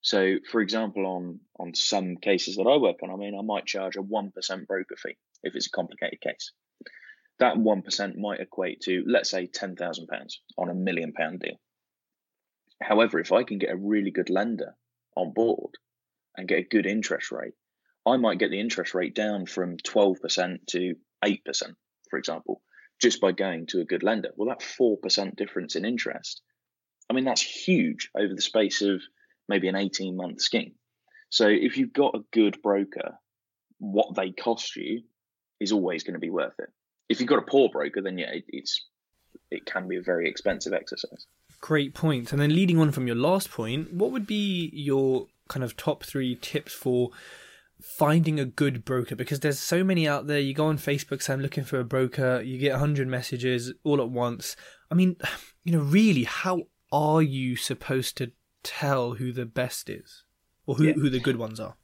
So, 0.02 0.36
for 0.52 0.62
example, 0.62 1.06
on 1.06 1.40
on 1.60 1.74
some 1.74 2.18
cases 2.18 2.56
that 2.56 2.68
I 2.68 2.78
work 2.78 2.98
on, 3.04 3.12
I 3.12 3.16
mean, 3.16 3.38
I 3.38 3.44
might 3.44 3.66
charge 3.66 3.96
a 3.96 4.02
one 4.02 4.32
percent 4.32 4.68
broker 4.68 4.96
fee 4.96 5.18
if 5.44 5.56
it's 5.56 5.68
a 5.68 5.72
complicated 5.72 6.22
case. 6.22 6.52
That 7.40 7.58
one 7.58 7.82
percent 7.82 8.18
might 8.18 8.40
equate 8.40 8.82
to, 8.82 9.04
let's 9.06 9.30
say, 9.30 9.48
ten 9.48 9.76
thousand 9.76 10.08
pounds 10.08 10.42
on 10.58 10.70
a 10.70 10.74
million 10.76 11.14
pound 11.14 11.40
deal. 11.42 11.60
However, 12.82 13.20
if 13.20 13.32
I 13.32 13.44
can 13.44 13.58
get 13.58 13.72
a 13.72 13.78
really 13.78 14.12
good 14.12 14.30
lender 14.30 14.76
on 15.16 15.34
board 15.34 15.72
and 16.38 16.48
get 16.48 16.60
a 16.60 16.64
good 16.64 16.86
interest 16.86 17.32
rate, 17.32 17.56
I 18.06 18.18
might 18.18 18.40
get 18.40 18.52
the 18.52 18.60
interest 18.60 18.94
rate 18.94 19.16
down 19.16 19.46
from 19.46 19.78
twelve 19.78 20.22
percent 20.22 20.68
to 20.68 20.96
eight 21.26 21.44
percent, 21.44 21.76
for 22.10 22.18
example, 22.18 22.62
just 23.02 23.20
by 23.20 23.32
going 23.32 23.66
to 23.68 23.82
a 23.82 23.86
good 23.86 24.04
lender. 24.04 24.30
Well, 24.36 24.50
that 24.50 24.62
four 24.62 24.98
percent 24.98 25.36
difference 25.36 25.76
in 25.76 25.86
interest, 25.86 26.42
I 27.10 27.14
mean, 27.14 27.26
that's 27.26 27.42
huge 27.42 28.10
over 28.16 28.34
the 28.34 28.42
space 28.42 28.82
of 28.82 29.02
maybe 29.48 29.68
an 29.68 29.76
18 29.76 30.16
month 30.16 30.42
scheme. 30.42 30.74
So 31.30 31.48
if 31.48 31.78
you've 31.78 31.94
got 31.94 32.16
a 32.16 32.24
good 32.32 32.62
broker, 32.62 33.18
what 33.80 34.16
they 34.16 34.32
cost 34.32 34.76
you 34.76 35.04
is 35.60 35.72
always 35.72 36.04
going 36.04 36.14
to 36.14 36.20
be 36.20 36.30
worth 36.30 36.54
it. 36.60 36.70
If 37.10 37.20
you've 37.20 37.30
got 37.30 37.40
a 37.40 37.50
poor 37.50 37.70
broker, 37.70 38.02
then 38.02 38.18
yeah, 38.18 38.32
it, 38.32 38.46
it's 38.48 38.86
it 39.50 39.66
can 39.66 39.88
be 39.88 39.98
a 39.98 40.02
very 40.02 40.30
expensive 40.30 40.74
exercise. 40.74 41.26
Great 41.62 41.94
point. 41.94 42.32
And 42.32 42.42
then 42.42 42.54
leading 42.54 42.80
on 42.80 42.92
from 42.92 43.08
your 43.08 43.16
last 43.16 43.50
point, 43.50 43.94
what 43.94 44.12
would 44.12 44.28
be 44.28 44.70
your 44.74 45.28
kind 45.48 45.64
of 45.64 45.78
top 45.78 46.04
three 46.04 46.36
tips 46.36 46.74
for 46.74 47.12
finding 47.82 48.40
a 48.40 48.46
good 48.46 48.84
broker? 48.84 49.16
Because 49.16 49.40
there's 49.40 49.60
so 49.60 49.84
many 49.84 50.08
out 50.08 50.28
there. 50.28 50.40
You 50.40 50.54
go 50.54 50.68
on 50.68 50.78
Facebook, 50.78 51.22
say 51.22 51.34
I'm 51.34 51.42
looking 51.42 51.64
for 51.64 51.80
a 51.80 51.86
broker. 51.86 52.42
You 52.42 52.58
get 52.58 52.72
100 52.72 53.08
messages 53.08 53.74
all 53.84 54.02
at 54.02 54.10
once. 54.10 54.56
I 54.92 54.96
mean, 54.96 55.16
you 55.64 55.74
know, 55.74 55.84
really, 55.84 56.24
how 56.24 56.64
are 56.92 57.22
you 57.22 57.56
supposed 57.56 58.18
to 58.18 58.32
tell 58.68 59.14
who 59.14 59.31
the 59.31 59.46
best 59.46 59.90
is 59.90 60.24
or 60.66 60.75
who, 60.75 60.86
yeah. 60.86 60.94
who 60.94 61.10
the 61.10 61.19
good 61.19 61.38
ones 61.38 61.60
are? 61.60 61.75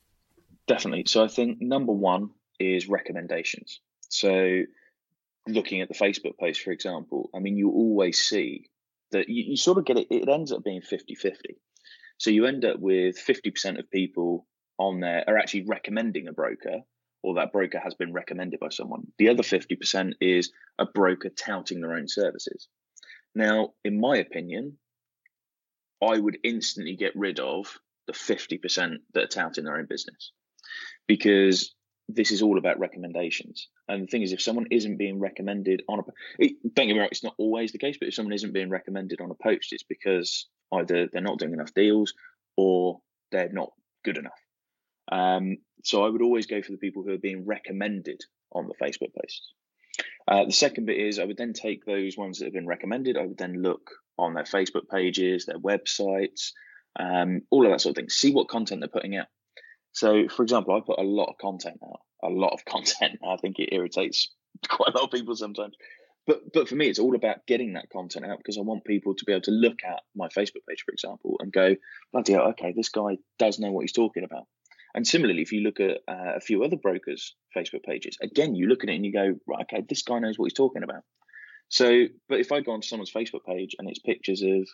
Definitely. 0.67 1.05
So 1.07 1.23
I 1.23 1.27
think 1.27 1.61
number 1.61 1.93
one 1.93 2.31
is 2.59 2.87
recommendations. 2.87 3.79
So 4.09 4.63
looking 5.47 5.81
at 5.81 5.87
the 5.87 5.95
Facebook 5.95 6.37
post, 6.39 6.61
for 6.61 6.71
example, 6.71 7.29
I 7.33 7.39
mean, 7.39 7.57
you 7.57 7.69
always 7.69 8.19
see 8.19 8.69
that 9.11 9.29
you, 9.29 9.43
you 9.49 9.57
sort 9.57 9.77
of 9.77 9.85
get 9.85 9.97
it, 9.97 10.07
it 10.09 10.27
ends 10.27 10.51
up 10.51 10.63
being 10.63 10.81
50 10.81 11.15
50. 11.15 11.57
So 12.17 12.29
you 12.29 12.45
end 12.45 12.65
up 12.65 12.79
with 12.79 13.17
50% 13.17 13.79
of 13.79 13.89
people 13.89 14.45
on 14.77 14.99
there 14.99 15.23
are 15.27 15.37
actually 15.37 15.65
recommending 15.67 16.27
a 16.27 16.33
broker 16.33 16.81
or 17.21 17.35
that 17.35 17.53
broker 17.53 17.79
has 17.79 17.93
been 17.93 18.13
recommended 18.13 18.59
by 18.59 18.69
someone. 18.69 19.07
The 19.17 19.29
other 19.29 19.43
50% 19.43 20.13
is 20.19 20.51
a 20.77 20.85
broker 20.85 21.29
touting 21.29 21.81
their 21.81 21.93
own 21.93 22.07
services. 22.07 22.67
Now, 23.33 23.73
in 23.83 23.99
my 23.99 24.17
opinion, 24.17 24.77
I 26.11 26.17
would 26.17 26.37
instantly 26.43 26.95
get 26.95 27.15
rid 27.15 27.39
of 27.39 27.79
the 28.07 28.13
50% 28.13 28.97
that 29.13 29.23
are 29.23 29.27
touting 29.27 29.63
their 29.63 29.77
own 29.77 29.85
business 29.85 30.31
because 31.07 31.73
this 32.09 32.31
is 32.31 32.41
all 32.41 32.57
about 32.57 32.79
recommendations. 32.79 33.69
And 33.87 34.03
the 34.03 34.07
thing 34.07 34.23
is, 34.23 34.33
if 34.33 34.41
someone 34.41 34.67
isn't 34.71 34.97
being 34.97 35.19
recommended 35.19 35.83
on 35.87 35.99
a, 35.99 36.03
don't 36.75 36.87
get 36.87 36.93
me 36.93 36.99
wrong, 36.99 37.09
it's 37.11 37.23
not 37.23 37.35
always 37.37 37.71
the 37.71 37.77
case, 37.77 37.97
but 37.97 38.07
if 38.07 38.13
someone 38.13 38.33
isn't 38.33 38.53
being 38.53 38.69
recommended 38.69 39.21
on 39.21 39.31
a 39.31 39.35
post, 39.35 39.71
it's 39.71 39.83
because 39.83 40.47
either 40.73 41.07
they're 41.11 41.21
not 41.21 41.39
doing 41.39 41.53
enough 41.53 41.73
deals 41.73 42.13
or 42.57 42.99
they're 43.31 43.51
not 43.51 43.71
good 44.03 44.17
enough. 44.17 44.33
Um, 45.11 45.57
so 45.83 46.05
I 46.05 46.09
would 46.09 46.21
always 46.21 46.45
go 46.45 46.61
for 46.61 46.71
the 46.71 46.77
people 46.77 47.03
who 47.03 47.13
are 47.13 47.17
being 47.17 47.45
recommended 47.45 48.21
on 48.51 48.67
the 48.67 48.85
Facebook 48.85 49.13
posts. 49.19 49.53
Uh, 50.27 50.45
the 50.45 50.51
second 50.51 50.85
bit 50.85 50.97
is 50.97 51.19
I 51.19 51.25
would 51.25 51.37
then 51.37 51.53
take 51.53 51.85
those 51.85 52.17
ones 52.17 52.39
that 52.39 52.45
have 52.45 52.53
been 52.53 52.67
recommended. 52.67 53.17
I 53.17 53.25
would 53.25 53.37
then 53.37 53.61
look 53.61 53.91
on 54.17 54.33
their 54.33 54.43
Facebook 54.43 54.87
pages, 54.89 55.45
their 55.45 55.59
websites, 55.59 56.51
um, 56.99 57.41
all 57.49 57.65
of 57.65 57.71
that 57.71 57.81
sort 57.81 57.91
of 57.91 57.95
thing. 57.97 58.09
See 58.09 58.33
what 58.33 58.47
content 58.47 58.81
they're 58.81 58.87
putting 58.87 59.17
out. 59.17 59.27
So, 59.91 60.27
for 60.27 60.43
example, 60.43 60.75
I 60.75 60.79
put 60.85 60.99
a 60.99 61.03
lot 61.03 61.29
of 61.29 61.37
content 61.37 61.79
out, 61.83 61.99
a 62.23 62.29
lot 62.29 62.53
of 62.53 62.65
content. 62.65 63.19
I 63.27 63.37
think 63.37 63.59
it 63.59 63.73
irritates 63.73 64.31
quite 64.67 64.93
a 64.93 64.97
lot 64.97 65.05
of 65.05 65.11
people 65.11 65.35
sometimes. 65.35 65.75
But 66.25 66.53
but 66.53 66.69
for 66.69 66.75
me, 66.75 66.87
it's 66.87 66.99
all 66.99 67.15
about 67.15 67.45
getting 67.47 67.73
that 67.73 67.89
content 67.89 68.25
out 68.25 68.37
because 68.37 68.57
I 68.57 68.61
want 68.61 68.85
people 68.85 69.13
to 69.13 69.25
be 69.25 69.33
able 69.33 69.41
to 69.41 69.51
look 69.51 69.79
at 69.85 70.01
my 70.15 70.27
Facebook 70.27 70.65
page, 70.69 70.83
for 70.85 70.93
example, 70.93 71.35
and 71.41 71.51
go, 71.51 71.75
bloody 72.13 72.33
hell, 72.33 72.47
okay, 72.49 72.73
this 72.73 72.89
guy 72.89 73.17
does 73.39 73.59
know 73.59 73.71
what 73.71 73.81
he's 73.81 73.91
talking 73.91 74.23
about. 74.23 74.45
And 74.95 75.07
similarly, 75.07 75.41
if 75.41 75.51
you 75.51 75.61
look 75.61 75.79
at 75.79 75.97
uh, 76.07 76.35
a 76.35 76.39
few 76.39 76.63
other 76.63 76.77
brokers' 76.77 77.35
Facebook 77.55 77.83
pages, 77.83 78.17
again, 78.21 78.55
you 78.55 78.67
look 78.67 78.83
at 78.83 78.89
it 78.89 78.95
and 78.95 79.05
you 79.05 79.11
go, 79.11 79.33
right, 79.47 79.63
okay, 79.63 79.83
this 79.87 80.03
guy 80.03 80.19
knows 80.19 80.37
what 80.37 80.45
he's 80.45 80.53
talking 80.53 80.83
about. 80.83 81.03
So, 81.69 82.05
but 82.29 82.39
if 82.39 82.51
I 82.51 82.61
go 82.61 82.73
onto 82.73 82.87
someone's 82.87 83.11
Facebook 83.11 83.45
page 83.47 83.75
and 83.79 83.89
it's 83.89 83.99
pictures 83.99 84.43
of 84.43 84.67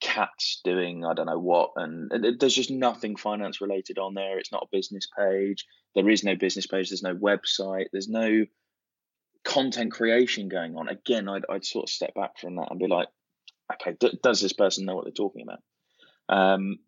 cats 0.00 0.60
doing 0.62 1.04
I 1.04 1.12
don't 1.12 1.26
know 1.26 1.38
what, 1.38 1.72
and, 1.76 2.10
there's 2.40 2.54
just 2.54 2.70
nothing 2.70 3.16
finance 3.16 3.60
related 3.60 3.98
on 3.98 4.14
there. 4.14 4.38
It's 4.38 4.52
not 4.52 4.62
a 4.62 4.76
business 4.76 5.06
page. 5.18 5.66
There 5.94 6.08
is 6.08 6.24
no 6.24 6.36
business 6.36 6.66
page. 6.66 6.88
There's 6.88 7.02
no 7.02 7.14
website. 7.14 7.86
There's 7.92 8.08
no 8.08 8.46
content 9.44 9.92
creation 9.92 10.48
going 10.48 10.76
on. 10.76 10.88
Again, 10.88 11.28
I'd, 11.28 11.44
I'd 11.50 11.64
sort 11.64 11.84
of 11.84 11.90
step 11.90 12.14
back 12.14 12.38
from 12.38 12.56
that 12.56 12.68
and 12.70 12.78
be 12.78 12.86
like, 12.86 13.08
okay, 13.74 13.96
d- 13.98 14.18
does 14.22 14.40
this 14.40 14.52
person 14.52 14.86
know 14.86 14.94
what 14.94 15.04
they're 15.04 15.12
talking 15.12 15.42
about? 15.42 15.60
Um, 16.28 16.78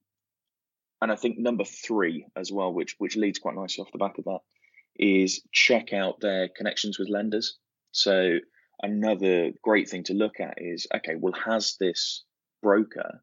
and 1.00 1.10
I 1.10 1.16
think 1.16 1.38
number 1.38 1.64
three 1.64 2.26
as 2.36 2.52
well, 2.52 2.72
which 2.72 2.94
which 2.98 3.16
leads 3.16 3.38
quite 3.38 3.54
nicely 3.54 3.82
off 3.82 3.92
the 3.92 3.98
back 3.98 4.18
of 4.18 4.24
that, 4.24 4.40
is 4.96 5.42
check 5.52 5.92
out 5.92 6.20
their 6.20 6.48
connections 6.48 6.98
with 6.98 7.08
lenders. 7.08 7.58
So 7.92 8.38
another 8.82 9.52
great 9.62 9.88
thing 9.88 10.04
to 10.04 10.14
look 10.14 10.40
at 10.40 10.54
is 10.58 10.86
okay, 10.94 11.14
well, 11.16 11.34
has 11.44 11.76
this 11.80 12.24
broker 12.62 13.22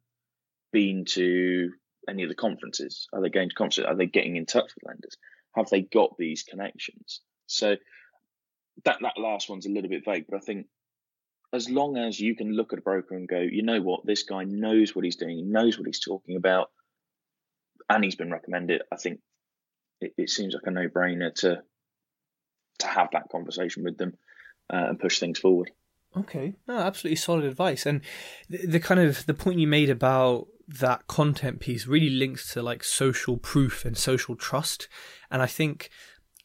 been 0.72 1.06
to 1.06 1.72
any 2.10 2.24
of 2.24 2.30
the 2.30 2.36
conferences? 2.36 3.08
Are 3.14 3.22
they 3.22 3.30
going 3.30 3.50
to 3.50 3.56
conferences? 3.56 3.86
Are 3.86 3.96
they 3.96 4.08
getting 4.08 4.36
in 4.36 4.46
touch 4.46 4.72
with 4.76 4.88
lenders? 4.88 5.18
Have 5.56 5.70
they 5.70 5.82
got 5.82 6.16
these 6.18 6.44
connections? 6.44 7.22
So 7.48 7.76
that 8.86 8.98
that 9.02 9.18
last 9.18 9.50
one's 9.50 9.66
a 9.66 9.72
little 9.72 9.90
bit 9.90 10.06
vague, 10.06 10.26
but 10.30 10.38
I 10.38 10.42
think 10.42 10.68
as 11.54 11.70
long 11.70 11.98
as 11.98 12.20
you 12.20 12.36
can 12.36 12.52
look 12.52 12.74
at 12.74 12.80
a 12.80 12.82
broker 12.82 13.16
and 13.16 13.28
go, 13.28 13.40
you 13.40 13.64
know 13.64 13.82
what, 13.82 14.06
this 14.06 14.24
guy 14.24 14.44
knows 14.44 14.96
what 14.96 15.06
he's 15.06 15.16
doing, 15.16 15.38
he 15.38 15.44
knows 15.44 15.78
what 15.78 15.88
he's 15.88 16.02
talking 16.02 16.36
about, 16.36 16.72
and 17.90 18.04
he's 18.04 18.16
been 18.16 18.32
recommended, 18.32 18.82
I 18.92 18.98
think 18.98 19.20
it, 20.02 20.14
it 20.18 20.30
seems 20.30 20.54
like 20.54 20.64
a 20.66 20.72
no 20.72 20.88
brainer 20.88 21.34
to 21.36 21.62
to 22.80 22.88
have 22.88 23.10
that 23.12 23.30
conversation 23.32 23.84
with 23.84 23.98
them 23.98 24.14
uh, 24.72 24.86
and 24.90 25.00
push 25.00 25.20
things 25.20 25.40
forward. 25.40 25.72
Okay, 26.16 26.56
no, 26.68 26.78
absolutely 26.78 27.16
solid 27.16 27.44
advice. 27.44 27.86
And 27.86 28.02
the, 28.50 28.66
the, 28.66 28.80
kind 28.80 29.00
of 29.00 29.26
the 29.26 29.34
point 29.34 29.60
you 29.60 29.68
made 29.68 29.90
about 29.90 30.48
that 30.68 31.08
content 31.08 31.60
piece 31.60 31.88
really 31.88 32.10
links 32.10 32.54
to 32.54 32.62
like 32.62 32.84
social 32.84 33.38
proof 33.38 33.86
and 33.86 33.98
social 33.98 34.36
trust. 34.36 34.88
And 35.30 35.42
I 35.42 35.48
think, 35.48 35.90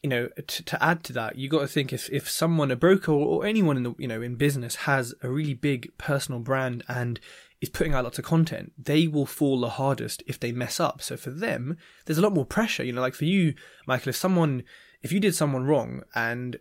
you 0.01 0.09
know, 0.09 0.27
to, 0.47 0.63
to 0.63 0.83
add 0.83 1.03
to 1.05 1.13
that, 1.13 1.37
you 1.37 1.49
got 1.49 1.61
to 1.61 1.67
think 1.67 1.93
if 1.93 2.09
if 2.11 2.29
someone, 2.29 2.71
a 2.71 2.75
broker 2.75 3.11
or 3.11 3.45
anyone 3.45 3.77
in 3.77 3.83
the 3.83 3.95
you 3.97 4.07
know 4.07 4.21
in 4.21 4.35
business 4.35 4.75
has 4.75 5.13
a 5.21 5.29
really 5.29 5.53
big 5.53 5.97
personal 5.97 6.39
brand 6.39 6.83
and 6.87 7.19
is 7.63 7.69
putting 7.69 7.93
out 7.93 8.03
lots 8.03 8.19
of 8.19 8.25
content, 8.25 8.73
they 8.77 9.07
will 9.07 9.25
fall 9.25 9.61
the 9.61 9.69
hardest 9.69 10.21
if 10.27 10.37
they 10.37 10.51
mess 10.51 10.81
up. 10.81 11.01
So 11.01 11.15
for 11.15 11.29
them, 11.29 11.77
there's 12.05 12.17
a 12.17 12.21
lot 12.21 12.33
more 12.33 12.45
pressure. 12.45 12.83
You 12.83 12.91
know, 12.91 12.99
like 12.99 13.15
for 13.15 13.23
you, 13.23 13.53
Michael, 13.87 14.09
if 14.09 14.17
someone, 14.17 14.63
if 15.01 15.13
you 15.13 15.21
did 15.21 15.33
someone 15.33 15.63
wrong 15.63 16.03
and 16.13 16.57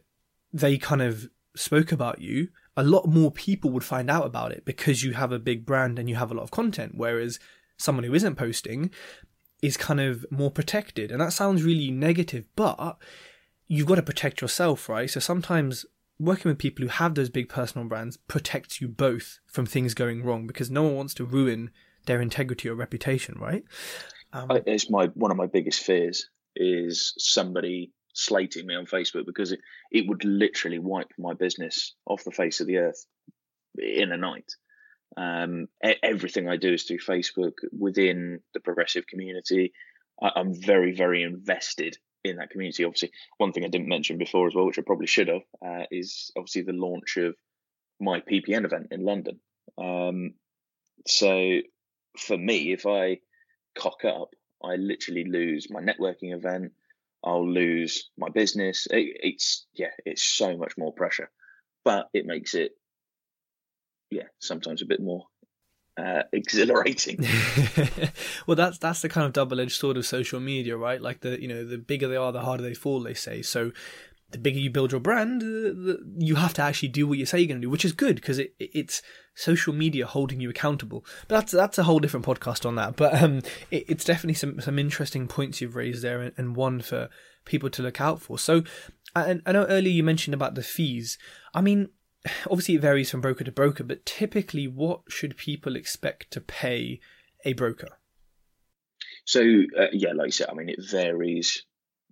they 0.53 0.79
kind 0.79 1.03
of 1.03 1.29
spoke 1.57 1.91
about 1.91 2.21
you, 2.21 2.51
a 2.77 2.85
lot 2.85 3.07
more 3.07 3.33
people 3.33 3.71
would 3.71 3.83
find 3.83 4.09
out 4.09 4.27
about 4.27 4.53
it 4.53 4.65
because 4.65 5.03
you 5.03 5.15
have 5.15 5.33
a 5.33 5.41
big 5.41 5.67
brand 5.67 5.99
and 5.99 6.09
you 6.09 6.15
have 6.15 6.31
a 6.31 6.35
lot 6.35 6.45
of 6.45 6.53
content. 6.53 6.93
Whereas 6.95 7.41
someone 7.77 8.05
who 8.05 8.15
isn't 8.15 8.37
posting 8.37 8.93
is 9.61 9.77
kind 9.77 10.01
of 10.01 10.25
more 10.31 10.53
protected. 10.53 11.11
And 11.11 11.21
that 11.21 11.33
sounds 11.33 11.65
really 11.65 11.91
negative, 11.91 12.45
but 12.55 12.97
you've 13.67 13.89
got 13.89 13.97
to 13.97 14.03
protect 14.03 14.41
yourself, 14.41 14.89
right? 14.89 15.11
So 15.11 15.19
sometimes 15.19 15.85
working 16.19 16.49
with 16.49 16.59
people 16.59 16.85
who 16.85 16.89
have 16.89 17.15
those 17.15 17.31
big 17.31 17.49
personal 17.49 17.87
brands 17.89 18.17
protects 18.17 18.81
you 18.81 18.89
both 18.89 19.41
from 19.47 19.67
things 19.67 19.95
going 19.95 20.23
wrong 20.23 20.47
because 20.47 20.71
no 20.71 20.83
one 20.83 20.95
wants 20.95 21.15
to 21.15 21.25
ruin 21.25 21.71
their 22.07 22.21
integrity 22.21 22.69
or 22.69 22.75
reputation, 22.75 23.37
right? 23.39 23.65
Um, 24.33 24.49
it's 24.67 24.91
my 24.91 25.07
one 25.15 25.31
of 25.31 25.37
my 25.37 25.47
biggest 25.47 25.83
fears 25.83 26.29
is 26.57 27.15
somebody 27.19 27.93
slating 28.15 28.67
me 28.67 28.75
on 28.75 28.87
Facebook 28.87 29.27
because 29.27 29.53
it, 29.53 29.61
it 29.91 30.07
would 30.07 30.25
literally 30.25 30.79
wipe 30.79 31.11
my 31.19 31.35
business 31.35 31.95
off 32.07 32.25
the 32.25 32.31
face 32.31 32.61
of 32.61 32.67
the 32.67 32.79
earth 32.79 33.07
in 33.79 34.13
a 34.13 34.17
night. 34.17 34.53
Um, 35.17 35.69
everything 36.03 36.49
I 36.49 36.57
do 36.57 36.73
is 36.73 36.85
through 36.85 36.99
Facebook 36.99 37.53
within 37.79 38.41
the 38.55 38.61
progressive 38.61 39.07
community. 39.07 39.73
I, 40.23 40.31
I'm 40.37 40.55
very, 40.55 40.95
very 40.95 41.23
invested 41.23 41.97
in 42.25 42.37
that 42.37 42.51
community. 42.51 42.85
Obviously, 42.85 43.11
one 43.39 43.53
thing 43.53 43.65
I 43.65 43.69
didn't 43.69 43.89
mention 43.89 44.19
before 44.19 44.47
as 44.47 44.55
well, 44.55 44.67
which 44.67 44.79
I 44.79 44.83
probably 44.83 45.07
should 45.07 45.29
have, 45.29 45.43
uh, 45.65 45.85
is 45.91 46.31
obviously 46.37 46.63
the 46.63 46.73
launch 46.73 47.17
of 47.17 47.35
my 48.01 48.21
PPN 48.21 48.65
event 48.65 48.89
in 48.91 49.05
London. 49.05 49.41
Um, 49.79 50.35
so 51.07 51.59
for 52.19 52.37
me, 52.37 52.73
if 52.73 52.87
I 52.87 53.19
cock 53.77 54.05
up, 54.05 54.31
I 54.63 54.77
literally 54.77 55.25
lose 55.25 55.69
my 55.71 55.81
networking 55.81 56.35
event. 56.35 56.73
I'll 57.25 57.49
lose 57.49 58.11
my 58.17 58.29
business. 58.29 58.87
It, 58.91 59.17
it's 59.23 59.67
yeah, 59.75 59.91
it's 60.05 60.23
so 60.23 60.57
much 60.57 60.75
more 60.77 60.93
pressure, 60.93 61.31
but 61.85 62.09
it 62.13 62.27
makes 62.27 62.55
it 62.55 62.73
yeah 64.11 64.25
sometimes 64.41 64.83
a 64.83 64.87
bit 64.87 65.01
more 65.01 65.25
uh, 65.97 66.23
exhilarating. 66.33 67.25
well, 68.47 68.57
that's 68.57 68.79
that's 68.79 69.03
the 69.03 69.09
kind 69.09 69.27
of 69.27 69.33
double-edged 69.33 69.79
sword 69.79 69.97
of 69.97 70.07
social 70.07 70.41
media, 70.41 70.77
right? 70.77 71.01
Like 71.01 71.21
the 71.21 71.41
you 71.41 71.49
know 71.49 71.65
the 71.65 71.79
bigger 71.79 72.09
they 72.09 72.17
are, 72.17 72.33
the 72.33 72.43
harder 72.43 72.63
they 72.63 72.75
fall. 72.75 73.01
They 73.01 73.15
say 73.15 73.43
so. 73.43 73.73
The 74.31 74.39
bigger 74.39 74.59
you 74.59 74.71
build 74.71 74.93
your 74.93 75.01
brand, 75.01 75.43
the, 75.43 75.45
the, 75.47 76.15
you 76.17 76.37
have 76.37 76.55
to 76.55 76.63
actually 76.63 76.89
do 76.89 77.07
what 77.07 77.19
you 77.19 77.27
say 77.27 77.39
you're 77.39 77.49
going 77.49 77.61
to 77.61 77.67
do, 77.67 77.69
which 77.69 77.85
is 77.85 77.93
good 77.93 78.15
because 78.15 78.39
it, 78.39 78.55
it's 78.59 79.03
social 79.35 79.75
media 79.75 80.07
holding 80.07 80.41
you 80.41 80.49
accountable. 80.49 81.05
But 81.29 81.41
that's 81.41 81.53
that's 81.53 81.77
a 81.77 81.83
whole 81.83 81.99
different 81.99 82.25
podcast 82.25 82.65
on 82.65 82.77
that. 82.77 82.97
But 82.97 83.23
um, 83.23 83.43
it, 83.71 83.85
it's 83.89 84.05
definitely 84.05 84.35
some 84.35 84.59
some 84.59 84.79
interesting 84.79 85.29
points 85.29 85.61
you've 85.61 85.77
raised 85.77 86.03
there, 86.03 86.23
and, 86.23 86.33
and 86.39 86.57
one 86.57 86.81
for 86.81 87.11
people 87.45 87.69
to 87.69 87.83
look 87.83 88.01
out 88.01 88.23
for. 88.23 88.39
So, 88.39 88.63
I, 89.15 89.39
I 89.45 89.53
know 89.53 89.67
earlier 89.67 89.93
you 89.93 90.03
mentioned 90.03 90.33
about 90.33 90.55
the 90.55 90.63
fees. 90.63 91.19
I 91.53 91.61
mean, 91.61 91.91
obviously 92.51 92.77
it 92.77 92.83
varies 92.83 93.11
from 93.11 93.21
broker 93.21 93.45
to 93.45 93.53
broker, 93.53 93.85
but 93.85 94.07
typically 94.07 94.67
what 94.67 95.03
should 95.09 95.37
people 95.37 95.77
expect 95.77 96.31
to 96.33 96.41
pay 96.41 97.01
a 97.45 97.53
broker? 97.53 97.99
So 99.25 99.41
uh, 99.41 99.87
yeah, 99.93 100.13
like 100.15 100.29
you 100.29 100.33
said, 100.33 100.49
I 100.51 100.55
mean 100.55 100.69
it 100.69 100.85
varies 100.91 101.65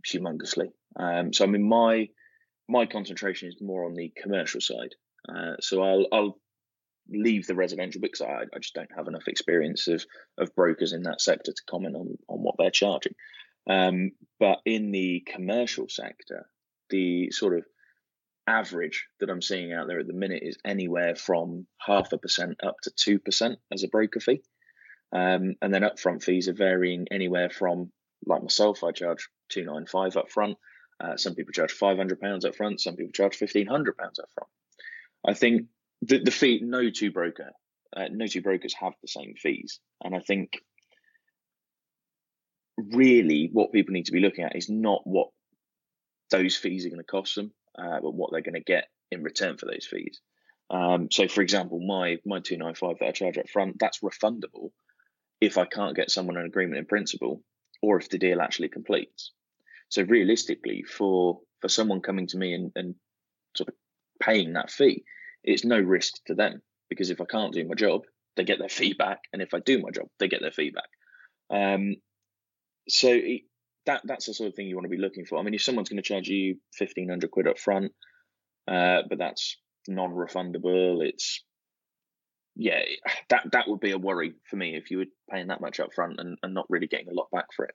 humongously. 0.07 0.69
Um, 0.97 1.33
so 1.33 1.45
I 1.45 1.49
mean 1.49 1.69
my 1.69 2.09
my 2.69 2.87
concentration 2.87 3.49
is 3.49 3.57
more 3.61 3.85
on 3.85 3.95
the 3.95 4.13
commercial 4.21 4.61
side. 4.61 4.95
Uh, 5.29 5.57
so 5.61 5.83
I'll 5.83 6.07
I'll 6.13 6.39
leave 7.09 7.47
the 7.47 7.55
residential 7.55 8.01
because 8.01 8.21
I, 8.21 8.45
I 8.55 8.59
just 8.61 8.75
don't 8.75 8.91
have 8.97 9.09
enough 9.09 9.29
experience 9.29 9.89
of 9.89 10.05
of 10.39 10.55
brokers 10.55 10.93
in 10.93 11.03
that 11.03 11.21
sector 11.21 11.53
to 11.53 11.63
comment 11.69 11.97
on 11.97 12.17
on 12.29 12.39
what 12.39 12.57
they're 12.59 12.71
charging. 12.71 13.15
Um, 13.69 14.13
but 14.39 14.59
in 14.65 14.91
the 14.91 15.23
commercial 15.27 15.89
sector, 15.89 16.47
the 16.89 17.31
sort 17.31 17.59
of 17.59 17.65
average 18.51 19.07
that 19.21 19.31
I'm 19.31 19.43
seeing 19.43 19.73
out 19.73 19.87
there 19.87 20.01
at 20.01 20.07
the 20.07 20.13
minute 20.13 20.43
is 20.43 20.59
anywhere 20.65 21.15
from 21.15 21.67
half 21.79 22.13
a 22.13 22.19
percent 22.19 22.59
up 22.63 22.77
to 22.83 22.91
two 22.91 23.19
percent 23.19 23.59
as 23.73 23.83
a 23.85 23.89
broker 23.89 24.21
fee, 24.21 24.43
um, 25.13 25.55
and 25.63 25.73
then 25.73 25.83
upfront 25.83 26.23
fees 26.23 26.49
are 26.49 26.55
varying 26.55 27.07
anywhere 27.11 27.51
from 27.51 27.93
like 28.27 28.43
myself, 28.43 28.85
I 28.85 28.93
charge 28.93 29.29
two 29.49 29.65
nine 29.65 29.87
five 29.87 30.15
upfront. 30.15 30.57
Uh, 31.03 31.17
some 31.17 31.35
people 31.35 31.53
charge 31.53 31.73
five 31.73 31.97
hundred 31.97 32.21
pounds 32.21 32.45
upfront. 32.45 32.81
Some 32.81 32.97
people 32.97 33.13
charge 33.13 33.37
fifteen 33.37 33.67
hundred 33.67 33.97
pounds 33.97 34.21
upfront. 34.21 34.49
I 35.27 35.35
think 35.35 35.69
the 36.03 36.19
the 36.19 36.31
fee 36.31 36.61
no 36.63 36.91
two 36.91 37.11
broker 37.11 37.51
uh, 37.97 38.09
no 38.11 38.27
two 38.27 38.43
brokers 38.43 38.75
have 38.75 38.95
the 39.01 39.09
same 39.09 39.35
fees, 39.37 39.81
and 40.03 40.15
I 40.15 40.21
think 40.21 40.61
really 42.77 43.51
what 43.53 43.73
people 43.73 43.93
need 43.93 44.07
to 44.07 44.13
be 44.13 44.21
looking 44.21 44.45
at 44.45 44.57
is 44.57 44.69
not 44.69 45.03
what 45.05 45.29
those 46.31 46.57
fees 46.57 46.87
are 46.87 46.91
going 46.91 47.01
to 47.01 47.05
cost 47.05 47.35
them 47.35 47.53
uh, 47.79 48.01
but 48.01 48.15
what 48.15 48.31
they're 48.33 48.43
going 48.43 48.55
to 48.55 48.61
get 48.61 48.89
in 49.11 49.23
return 49.23 49.57
for 49.57 49.67
those 49.67 49.87
fees. 49.87 50.21
Um, 50.71 51.09
so, 51.11 51.27
for 51.27 51.43
example, 51.43 51.81
my 51.81 52.19
my 52.25 52.41
two 52.41 52.57
nine 52.57 52.75
five 52.75 52.99
that 53.01 53.09
I 53.09 53.13
charge 53.13 53.39
up 53.39 53.49
front, 53.49 53.79
that's 53.79 54.01
refundable 54.01 54.71
if 55.41 55.59
I 55.59 55.65
can't 55.65 55.97
get 55.97 56.11
someone 56.11 56.37
an 56.37 56.47
agreement 56.47 56.79
in 56.79 56.87
principle, 56.87 57.43
or 57.83 57.99
if 57.99 58.09
the 58.09 58.19
deal 58.19 58.41
actually 58.41 58.69
completes. 58.69 59.33
So, 59.89 60.03
realistically, 60.03 60.85
for 60.85 61.41
for 61.61 61.69
someone 61.69 62.01
coming 62.01 62.29
to 62.29 62.39
me 62.39 62.55
and, 62.55 62.73
and 62.77 62.95
sort 63.57 63.69
of 63.69 63.75
paying 64.23 64.53
that 64.53 64.71
fee, 64.71 65.05
it's 65.43 65.65
no 65.65 65.79
risk 65.79 66.15
to 66.27 66.35
them 66.35 66.63
because 66.89 67.11
if 67.11 67.21
I 67.21 67.25
can't 67.25 67.53
do 67.53 67.67
my 67.67 67.75
job, 67.75 68.03
they 68.37 68.45
get 68.45 68.59
their 68.61 68.69
feedback, 68.69 69.19
and 69.33 69.43
if 69.43 69.55
I 69.55 69.59
do 69.59 69.81
my 69.81 69.91
job, 69.91 70.07
they 70.19 70.29
get 70.29 70.41
their 70.41 70.53
feedback. 70.53 70.89
Um, 71.51 71.97
so 72.89 73.09
that 73.91 74.03
that's 74.05 74.27
the 74.27 74.35
sort 74.35 74.49
of 74.49 74.55
thing 74.55 74.67
you 74.67 74.77
want 74.77 74.85
to 74.85 74.97
be 74.97 75.03
looking 75.03 75.25
for. 75.25 75.39
I 75.39 75.43
mean, 75.43 75.55
if 75.55 75.63
someone's 75.63 75.89
going 75.89 76.03
to 76.03 76.09
charge 76.09 76.29
you 76.29 76.57
fifteen 76.77 77.09
hundred 77.09 77.31
quid 77.31 77.49
up 77.49 77.59
front, 77.59 77.93
uh, 78.69 79.03
but 79.09 79.19
that's 79.19 79.57
non-refundable, 79.89 81.05
it's 81.05 81.43
yeah, 82.55 82.81
that 83.31 83.51
that 83.53 83.69
would 83.69 83.81
be 83.81 83.91
a 83.91 83.99
worry 83.99 84.35
for 84.49 84.57
me 84.57 84.77
if 84.77 84.91
you 84.91 84.99
were 84.99 85.07
paying 85.31 85.49
that 85.49 85.61
much 85.61 85.81
up 85.81 85.93
front 85.95 86.21
and, 86.21 86.39
and 86.43 86.55
not 86.55 86.67
really 86.69 86.87
getting 86.87 87.09
a 87.09 87.15
lot 87.15 87.29
back 87.33 87.47
for 87.55 87.65
it. 87.65 87.75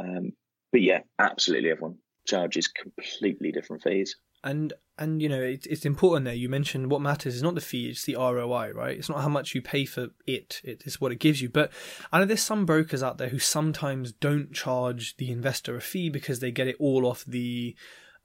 Um, 0.00 0.32
but 0.72 0.82
yeah, 0.82 1.00
absolutely, 1.18 1.70
everyone 1.70 1.98
charges 2.26 2.68
completely 2.68 3.52
different 3.52 3.82
fees 3.82 4.16
and 4.46 4.72
and 4.96 5.20
you 5.20 5.28
know 5.28 5.42
it, 5.42 5.66
it's 5.68 5.84
important 5.84 6.24
there. 6.24 6.34
You 6.34 6.48
mentioned 6.48 6.90
what 6.90 7.02
matters 7.02 7.34
is 7.34 7.42
not 7.42 7.56
the 7.56 7.60
fee 7.60 7.90
it's 7.90 8.04
the 8.04 8.14
roi 8.14 8.70
right? 8.72 8.96
It's 8.96 9.08
not 9.08 9.20
how 9.20 9.28
much 9.28 9.54
you 9.54 9.60
pay 9.60 9.84
for 9.84 10.08
it 10.26 10.60
it's 10.64 11.00
what 11.00 11.12
it 11.12 11.16
gives 11.18 11.42
you. 11.42 11.50
But 11.50 11.70
i 12.12 12.18
know 12.18 12.24
there's 12.24 12.42
some 12.42 12.64
brokers 12.64 13.02
out 13.02 13.18
there 13.18 13.28
who 13.28 13.40
sometimes 13.40 14.12
don't 14.12 14.52
charge 14.54 15.16
the 15.16 15.30
investor 15.30 15.76
a 15.76 15.80
fee 15.80 16.08
because 16.08 16.38
they 16.38 16.52
get 16.52 16.68
it 16.68 16.76
all 16.78 17.04
off 17.04 17.24
the 17.26 17.74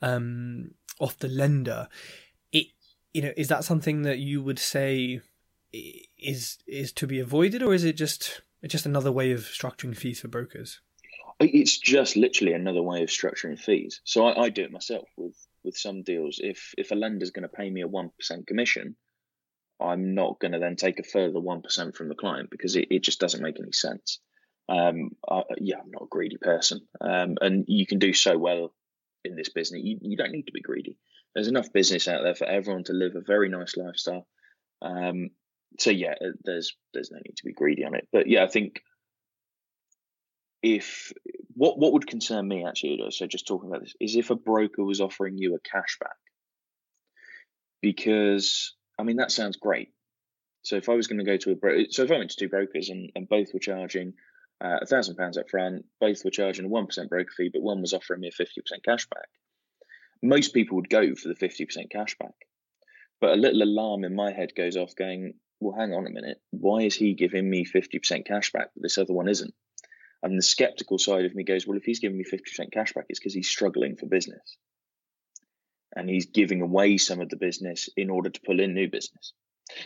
um 0.02 0.72
off 1.00 1.18
the 1.18 1.28
lender. 1.28 1.90
It 2.54 2.68
you 3.14 3.24
know 3.24 3.34
is 3.36 3.48
that 3.48 3.64
something 3.64 4.04
that 4.04 4.20
you 4.20 4.44
would 4.44 4.60
say 4.60 5.22
is 5.74 6.60
is 6.68 6.92
to 6.94 7.08
be 7.08 7.20
avoided 7.20 7.64
or 7.64 7.74
is 7.74 7.84
it 7.84 7.98
just 7.98 8.42
just 8.68 8.86
another 8.86 9.12
way 9.12 9.32
of 9.32 9.42
structuring 9.42 9.98
fees 9.98 10.22
for 10.22 10.28
brokers? 10.28 10.82
It's 11.40 11.80
just 11.80 12.16
literally 12.16 12.54
another 12.54 12.84
way 12.84 13.02
of 13.02 13.10
structuring 13.10 13.58
fees. 13.58 14.02
So 14.04 14.28
i, 14.28 14.44
I 14.44 14.50
do 14.50 14.64
it 14.64 14.72
myself 14.72 15.08
with 15.18 15.36
with 15.64 15.78
some 15.78 16.04
deals. 16.04 16.40
If 16.42 16.74
if 16.78 16.92
a 16.92 16.96
lender's 16.96 17.32
going 17.32 17.44
to 17.44 17.50
pay 17.50 17.70
me 17.70 17.82
a 17.82 17.88
one 17.88 18.10
percent 18.18 18.48
commission, 18.48 18.96
I'm 19.80 20.14
not 20.14 20.40
going 20.40 20.54
to 20.54 20.60
then 20.60 20.76
take 20.76 21.00
a 21.00 21.04
further 21.04 21.40
one 21.40 21.62
percent 21.62 21.96
from 21.96 22.10
the 22.10 22.16
client 22.16 22.50
because 22.50 22.76
it, 22.76 22.88
it 22.92 23.04
just 23.04 23.20
doesn't 23.20 23.44
make 23.44 23.60
any 23.60 23.72
sense. 23.72 24.20
Um, 24.70 25.12
I, 25.30 25.44
yeah, 25.58 25.78
I'm 25.78 25.92
not 25.92 26.04
a 26.04 26.10
greedy 26.10 26.38
person, 26.38 26.82
um, 27.02 27.36
and 27.42 27.66
you 27.68 27.86
can 27.86 28.00
do 28.00 28.14
so 28.14 28.38
well 28.38 28.74
in 29.24 29.36
this 29.36 29.50
business. 29.50 29.82
You, 29.84 29.98
you 30.02 30.18
don't 30.18 30.32
need 30.32 30.48
to 30.48 30.54
be 30.54 30.62
greedy. 30.62 30.98
There's 31.34 31.48
enough 31.48 31.74
business 31.74 32.08
out 32.08 32.24
there 32.24 32.36
for 32.36 32.48
everyone 32.48 32.84
to 32.86 32.94
live 32.94 33.16
a 33.16 33.22
very 33.22 33.50
nice 33.50 33.76
lifestyle. 33.78 34.28
Um, 34.82 35.30
so 35.80 35.90
yeah, 35.90 36.12
uh, 36.12 36.32
there's 36.44 36.76
there's 36.94 37.12
no 37.12 37.18
need 37.18 37.38
to 37.38 37.46
be 37.46 37.54
greedy 37.54 37.86
on 37.86 37.96
it. 37.96 38.08
But 38.12 38.28
yeah, 38.28 38.44
I 38.44 38.48
think 38.48 38.82
if 40.64 41.12
what 41.54 41.78
what 41.78 41.94
would 41.94 42.08
concern 42.08 42.48
me 42.48 42.66
actually, 42.66 43.02
so 43.12 43.28
just 43.28 43.48
talking 43.48 43.70
about 43.70 43.82
this, 43.82 43.96
is 44.00 44.16
if 44.16 44.30
a 44.30 44.36
broker 44.36 44.84
was 44.84 45.02
offering 45.02 45.38
you 45.38 45.56
a 45.56 45.60
cashback. 45.60 46.18
Because 47.82 48.76
I 49.00 49.04
mean 49.04 49.18
that 49.18 49.32
sounds 49.32 49.58
great. 49.58 49.90
So 50.64 50.76
if 50.76 50.90
I 50.90 50.94
was 50.94 51.08
going 51.08 51.20
to 51.20 51.26
go 51.26 51.38
to 51.38 51.52
a 51.52 51.56
broker, 51.56 51.86
so 51.90 52.04
if 52.04 52.12
I 52.12 52.18
went 52.18 52.30
to 52.32 52.38
two 52.38 52.50
brokers 52.50 52.90
and, 52.90 53.12
and 53.16 53.28
both 53.28 53.52
were 53.54 53.60
charging 53.60 54.14
uh, 54.64 54.78
a 54.82 54.86
thousand 54.86 55.16
pounds 55.16 55.38
up 55.38 55.50
front, 55.50 55.86
both 56.00 56.24
were 56.24 56.32
charging 56.32 56.66
a 56.66 56.70
one 56.70 56.86
percent 56.86 57.10
broker 57.10 57.32
fee, 57.36 57.50
but 57.52 57.64
one 57.64 57.82
was 57.82 57.94
offering 57.94 58.22
me 58.22 58.28
a 58.28 58.32
fifty 58.32 58.62
percent 58.62 58.84
cashback. 58.88 59.26
Most 60.22 60.54
people 60.54 60.76
would 60.76 60.90
go 60.90 61.16
for 61.16 61.30
the 61.30 61.36
fifty 61.36 61.66
percent 61.66 61.92
cashback. 61.94 62.34
But 63.20 63.32
a 63.32 63.42
little 63.42 63.64
alarm 63.64 64.04
in 64.04 64.16
my 64.16 64.32
head 64.32 64.54
goes 64.56 64.78
off, 64.78 64.96
going, 64.96 65.34
"Well, 65.60 65.76
hang 65.76 65.94
on 65.94 66.06
a 66.06 66.12
minute. 66.12 66.40
Why 66.52 66.82
is 66.82 66.96
he 66.96 67.16
giving 67.16 67.50
me 67.50 67.66
fifty 67.66 67.98
percent 67.98 68.28
cashback, 68.28 68.70
but 68.74 68.84
this 68.84 69.00
other 69.00 69.14
one 69.14 69.28
isn't?" 69.30 69.54
And 70.24 70.38
the 70.38 70.44
skeptical 70.44 71.00
side 71.00 71.26
of 71.26 71.34
me 71.34 71.44
goes, 71.44 71.66
"Well, 71.66 71.78
if 71.78 71.84
he's 71.84 72.00
giving 72.00 72.18
me 72.18 72.24
fifty 72.24 72.52
percent 72.52 72.72
cash 72.72 72.94
back, 72.94 73.06
it's 73.10 73.20
because 73.20 73.34
he's 73.34 73.50
struggling 73.50 73.96
for 73.96 74.06
business, 74.06 74.58
and 75.96 76.10
he's 76.10 76.28
giving 76.28 76.62
away 76.62 76.98
some 76.98 77.22
of 77.22 77.30
the 77.30 77.38
business 77.38 77.90
in 77.98 78.10
order 78.10 78.30
to 78.30 78.42
pull 78.46 78.60
in 78.60 78.74
new 78.74 78.90
business." 78.90 79.34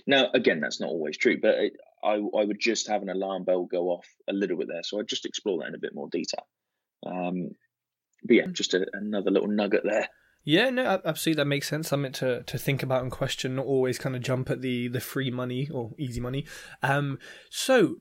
Now, 0.07 0.29
again, 0.33 0.61
that's 0.61 0.81
not 0.81 0.89
always 0.89 1.17
true, 1.17 1.39
but 1.39 1.55
it, 1.55 1.73
I, 2.03 2.13
I 2.13 2.45
would 2.45 2.59
just 2.59 2.87
have 2.87 3.01
an 3.01 3.09
alarm 3.09 3.43
bell 3.43 3.65
go 3.65 3.89
off 3.89 4.07
a 4.27 4.33
little 4.33 4.57
bit 4.57 4.67
there. 4.67 4.83
So 4.83 4.99
I'd 4.99 5.07
just 5.07 5.25
explore 5.25 5.59
that 5.59 5.69
in 5.69 5.75
a 5.75 5.79
bit 5.79 5.93
more 5.93 6.09
detail. 6.09 6.47
Um, 7.05 7.49
but 8.23 8.35
yeah, 8.35 8.47
just 8.51 8.73
a, 8.73 8.85
another 8.93 9.31
little 9.31 9.47
nugget 9.47 9.83
there. 9.83 10.09
Yeah, 10.43 10.69
no, 10.69 11.01
absolutely, 11.03 11.41
that 11.41 11.47
makes 11.47 11.67
sense. 11.67 11.89
Something 11.89 12.11
to, 12.13 12.43
to 12.43 12.57
think 12.59 12.83
about 12.83 13.01
and 13.01 13.11
question. 13.11 13.55
Not 13.55 13.65
always 13.65 13.97
kind 13.97 14.15
of 14.15 14.21
jump 14.21 14.51
at 14.51 14.61
the 14.61 14.87
the 14.87 14.99
free 14.99 15.31
money 15.31 15.69
or 15.73 15.93
easy 15.97 16.19
money. 16.19 16.45
Um, 16.83 17.17
so 17.49 17.95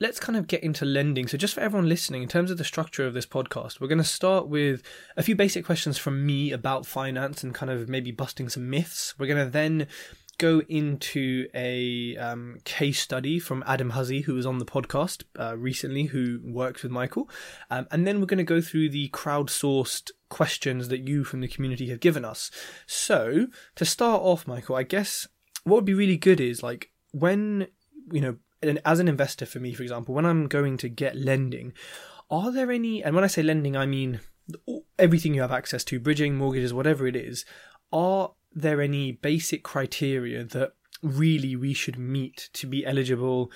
let's 0.00 0.18
kind 0.18 0.36
of 0.36 0.46
get 0.46 0.62
into 0.62 0.84
lending. 0.84 1.28
So, 1.28 1.36
just 1.36 1.54
for 1.54 1.60
everyone 1.60 1.88
listening, 1.88 2.22
in 2.22 2.28
terms 2.28 2.50
of 2.50 2.58
the 2.58 2.64
structure 2.64 3.06
of 3.06 3.14
this 3.14 3.26
podcast, 3.26 3.80
we're 3.80 3.88
going 3.88 3.98
to 3.98 4.04
start 4.04 4.48
with 4.48 4.82
a 5.16 5.22
few 5.22 5.36
basic 5.36 5.64
questions 5.64 5.98
from 5.98 6.24
me 6.26 6.50
about 6.50 6.86
finance 6.86 7.44
and 7.44 7.54
kind 7.54 7.70
of 7.70 7.88
maybe 7.88 8.10
busting 8.10 8.48
some 8.48 8.68
myths. 8.70 9.14
We're 9.18 9.26
going 9.26 9.44
to 9.44 9.50
then 9.50 9.86
go 10.38 10.62
into 10.70 11.46
a 11.54 12.16
um, 12.16 12.56
case 12.64 12.98
study 12.98 13.38
from 13.38 13.62
Adam 13.66 13.90
Huzzy, 13.90 14.22
who 14.22 14.34
was 14.34 14.46
on 14.46 14.58
the 14.58 14.64
podcast 14.64 15.24
uh, 15.38 15.56
recently, 15.56 16.04
who 16.04 16.40
worked 16.42 16.82
with 16.82 16.90
Michael. 16.90 17.28
Um, 17.70 17.86
and 17.90 18.06
then 18.06 18.20
we're 18.20 18.26
going 18.26 18.38
to 18.38 18.44
go 18.44 18.62
through 18.62 18.88
the 18.88 19.10
crowdsourced 19.10 20.10
questions 20.30 20.88
that 20.88 21.06
you 21.06 21.24
from 21.24 21.42
the 21.42 21.48
community 21.48 21.90
have 21.90 22.00
given 22.00 22.24
us. 22.24 22.50
So, 22.86 23.48
to 23.76 23.84
start 23.84 24.22
off, 24.22 24.46
Michael, 24.46 24.76
I 24.76 24.82
guess 24.82 25.28
what 25.64 25.76
would 25.76 25.84
be 25.84 25.92
really 25.92 26.16
good 26.16 26.40
is 26.40 26.62
like 26.62 26.90
when, 27.12 27.66
you 28.10 28.22
know, 28.22 28.36
as 28.62 29.00
an 29.00 29.08
investor 29.08 29.46
for 29.46 29.58
me, 29.58 29.72
for 29.72 29.82
example, 29.82 30.14
when 30.14 30.26
I'm 30.26 30.46
going 30.46 30.76
to 30.78 30.88
get 30.88 31.16
lending, 31.16 31.72
are 32.30 32.52
there 32.52 32.70
any, 32.70 33.02
and 33.02 33.14
when 33.14 33.24
I 33.24 33.28
say 33.28 33.42
lending, 33.42 33.76
I 33.76 33.86
mean 33.86 34.20
everything 34.98 35.34
you 35.34 35.40
have 35.40 35.52
access 35.52 35.84
to, 35.84 36.00
bridging, 36.00 36.36
mortgages, 36.36 36.74
whatever 36.74 37.06
it 37.06 37.16
is, 37.16 37.44
are 37.92 38.32
there 38.52 38.80
any 38.80 39.12
basic 39.12 39.62
criteria 39.62 40.44
that 40.44 40.72
really 41.02 41.56
we 41.56 41.72
should 41.72 41.98
meet 41.98 42.50
to 42.52 42.66
be 42.66 42.84
eligible 42.84 43.50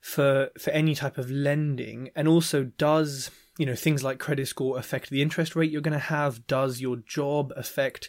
for 0.00 0.50
for 0.58 0.70
any 0.70 0.94
type 0.94 1.18
of 1.18 1.30
lending? 1.30 2.10
And 2.14 2.28
also 2.28 2.64
does 2.64 3.30
you 3.58 3.66
know 3.66 3.74
things 3.74 4.04
like 4.04 4.18
credit 4.18 4.48
score 4.48 4.78
affect 4.78 5.10
the 5.10 5.22
interest 5.22 5.56
rate 5.56 5.70
you're 5.70 5.80
going 5.80 5.92
to 5.92 5.98
have? 5.98 6.46
Does 6.46 6.80
your 6.80 6.96
job 6.96 7.52
affect 7.56 8.08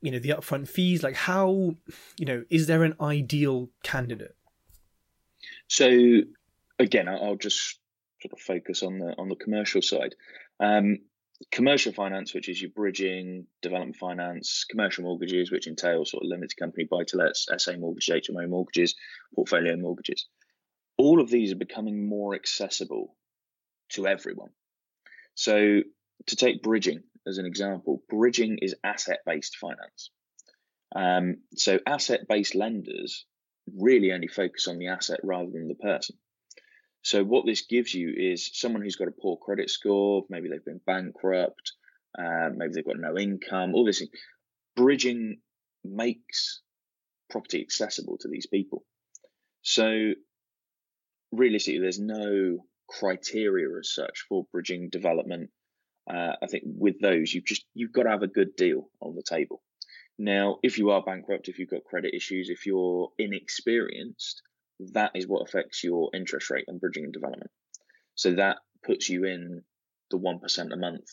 you 0.00 0.10
know 0.10 0.18
the 0.18 0.30
upfront 0.30 0.68
fees? 0.68 1.02
Like 1.02 1.16
how 1.16 1.76
you 2.16 2.26
know 2.26 2.44
is 2.50 2.66
there 2.66 2.84
an 2.84 2.94
ideal 3.00 3.70
candidate 3.82 4.36
so 5.72 5.88
again 6.78 7.08
i'll 7.08 7.36
just 7.36 7.78
sort 8.20 8.32
of 8.32 8.40
focus 8.40 8.82
on 8.82 8.98
the 8.98 9.14
on 9.18 9.28
the 9.28 9.36
commercial 9.36 9.82
side 9.82 10.14
um, 10.60 10.98
commercial 11.50 11.92
finance, 11.92 12.34
which 12.34 12.48
is 12.48 12.60
your 12.60 12.70
bridging, 12.70 13.46
development 13.62 13.96
finance, 13.96 14.64
commercial 14.68 15.04
mortgages, 15.04 15.50
which 15.50 15.66
entail 15.66 16.04
sort 16.04 16.22
of 16.22 16.28
limited 16.28 16.56
company 16.56 16.86
buy 16.88 17.04
to 17.08 17.16
lets, 17.16 17.48
SA 17.58 17.72
mortgages, 17.76 18.28
HMO 18.28 18.48
mortgages, 18.48 18.94
portfolio 19.34 19.76
mortgages. 19.76 20.26
All 20.98 21.20
of 21.20 21.30
these 21.30 21.52
are 21.52 21.56
becoming 21.56 22.08
more 22.08 22.34
accessible 22.34 23.16
to 23.90 24.06
everyone. 24.06 24.50
So, 25.34 25.80
to 26.26 26.36
take 26.36 26.62
bridging 26.62 27.02
as 27.26 27.38
an 27.38 27.46
example, 27.46 28.02
bridging 28.08 28.58
is 28.60 28.74
asset 28.84 29.20
based 29.26 29.56
finance. 29.56 30.10
Um, 30.94 31.38
so, 31.56 31.78
asset 31.86 32.28
based 32.28 32.54
lenders 32.54 33.24
really 33.76 34.12
only 34.12 34.28
focus 34.28 34.68
on 34.68 34.78
the 34.78 34.88
asset 34.88 35.20
rather 35.22 35.50
than 35.50 35.68
the 35.68 35.74
person. 35.74 36.16
So 37.02 37.24
what 37.24 37.46
this 37.46 37.66
gives 37.66 37.92
you 37.92 38.12
is 38.16 38.50
someone 38.52 38.82
who's 38.82 38.96
got 38.96 39.08
a 39.08 39.20
poor 39.20 39.36
credit 39.36 39.70
score, 39.70 40.24
maybe 40.30 40.48
they've 40.48 40.64
been 40.64 40.80
bankrupt, 40.86 41.72
uh, 42.16 42.50
maybe 42.54 42.72
they've 42.74 42.84
got 42.84 42.98
no 42.98 43.18
income, 43.18 43.74
all 43.74 43.84
this. 43.84 44.02
Bridging 44.76 45.40
makes 45.84 46.62
property 47.28 47.60
accessible 47.60 48.18
to 48.20 48.28
these 48.28 48.46
people. 48.46 48.84
So 49.62 50.12
realistically, 51.32 51.80
there's 51.80 51.98
no 51.98 52.58
criteria 52.88 53.68
as 53.78 53.92
such 53.92 54.24
for 54.28 54.46
bridging 54.52 54.88
development. 54.90 55.50
Uh, 56.08 56.34
I 56.42 56.46
think 56.46 56.64
with 56.66 57.00
those, 57.00 57.32
you've 57.32 57.44
just 57.44 57.64
you've 57.74 57.92
got 57.92 58.04
to 58.04 58.10
have 58.10 58.22
a 58.22 58.28
good 58.28 58.54
deal 58.56 58.88
on 59.00 59.14
the 59.14 59.22
table. 59.22 59.62
Now, 60.22 60.60
if 60.62 60.78
you 60.78 60.90
are 60.90 61.02
bankrupt, 61.02 61.48
if 61.48 61.58
you've 61.58 61.68
got 61.68 61.82
credit 61.82 62.14
issues, 62.14 62.48
if 62.48 62.64
you're 62.64 63.10
inexperienced, 63.18 64.40
that 64.92 65.10
is 65.16 65.26
what 65.26 65.42
affects 65.42 65.82
your 65.82 66.10
interest 66.14 66.48
rate 66.48 66.66
and 66.68 66.80
bridging 66.80 67.02
and 67.02 67.12
development. 67.12 67.50
So 68.14 68.34
that 68.34 68.58
puts 68.86 69.08
you 69.08 69.24
in 69.24 69.64
the 70.12 70.18
1% 70.20 70.72
a 70.72 70.76
month 70.76 71.08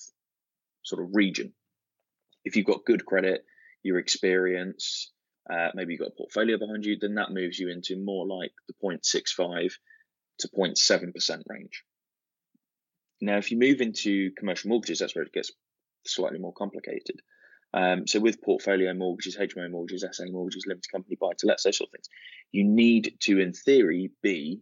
sort 0.84 1.02
of 1.02 1.16
region. 1.16 1.54
If 2.46 2.56
you've 2.56 2.68
got 2.68 2.86
good 2.86 3.04
credit, 3.04 3.44
your 3.82 3.98
experience, 3.98 5.12
uh, 5.52 5.70
maybe 5.74 5.94
you've 5.94 6.02
got 6.02 6.10
a 6.10 6.16
portfolio 6.16 6.60
behind 6.60 6.86
you, 6.86 7.00
then 7.02 7.16
that 7.16 7.32
moves 7.32 7.58
you 7.58 7.70
into 7.70 7.98
more 7.98 8.28
like 8.28 8.52
the 8.68 8.76
0.65 8.76 9.72
to 10.38 10.48
0.7% 10.50 11.42
range. 11.48 11.84
Now, 13.22 13.38
if 13.38 13.50
you 13.50 13.58
move 13.58 13.82
into 13.82 14.30
commercial 14.38 14.70
mortgages, 14.70 15.00
that's 15.00 15.16
where 15.16 15.26
it 15.26 15.34
gets 15.34 15.52
slightly 16.06 16.38
more 16.38 16.54
complicated. 16.54 17.24
Um, 17.74 18.08
so 18.08 18.20
with 18.20 18.42
portfolio 18.42 18.94
mortgages, 18.94 19.38
HMO 19.38 19.70
mortgages, 19.70 20.06
SA 20.12 20.26
mortgages, 20.32 20.66
limited 20.68 20.92
company 20.92 21.18
buy 21.20 21.32
to 21.38 21.48
let, 21.48 21.60
those 21.64 21.78
sort 21.78 21.90
of 21.90 21.92
things, 21.92 22.10
you 22.52 22.64
need 22.64 23.18
to, 23.22 23.40
in 23.40 23.54
theory, 23.54 24.12
be 24.24 24.62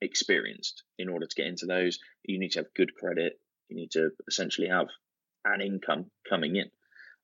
experienced 0.00 0.82
in 0.98 1.08
order 1.08 1.26
to 1.26 1.34
get 1.34 1.46
into 1.46 1.66
those. 1.66 1.98
You 2.24 2.38
need 2.38 2.52
to 2.52 2.60
have 2.60 2.74
good 2.74 2.94
credit. 2.94 3.38
You 3.68 3.76
need 3.76 3.92
to 3.92 4.10
essentially 4.28 4.68
have 4.68 4.88
an 5.44 5.60
income 5.60 6.10
coming 6.28 6.56
in. 6.56 6.70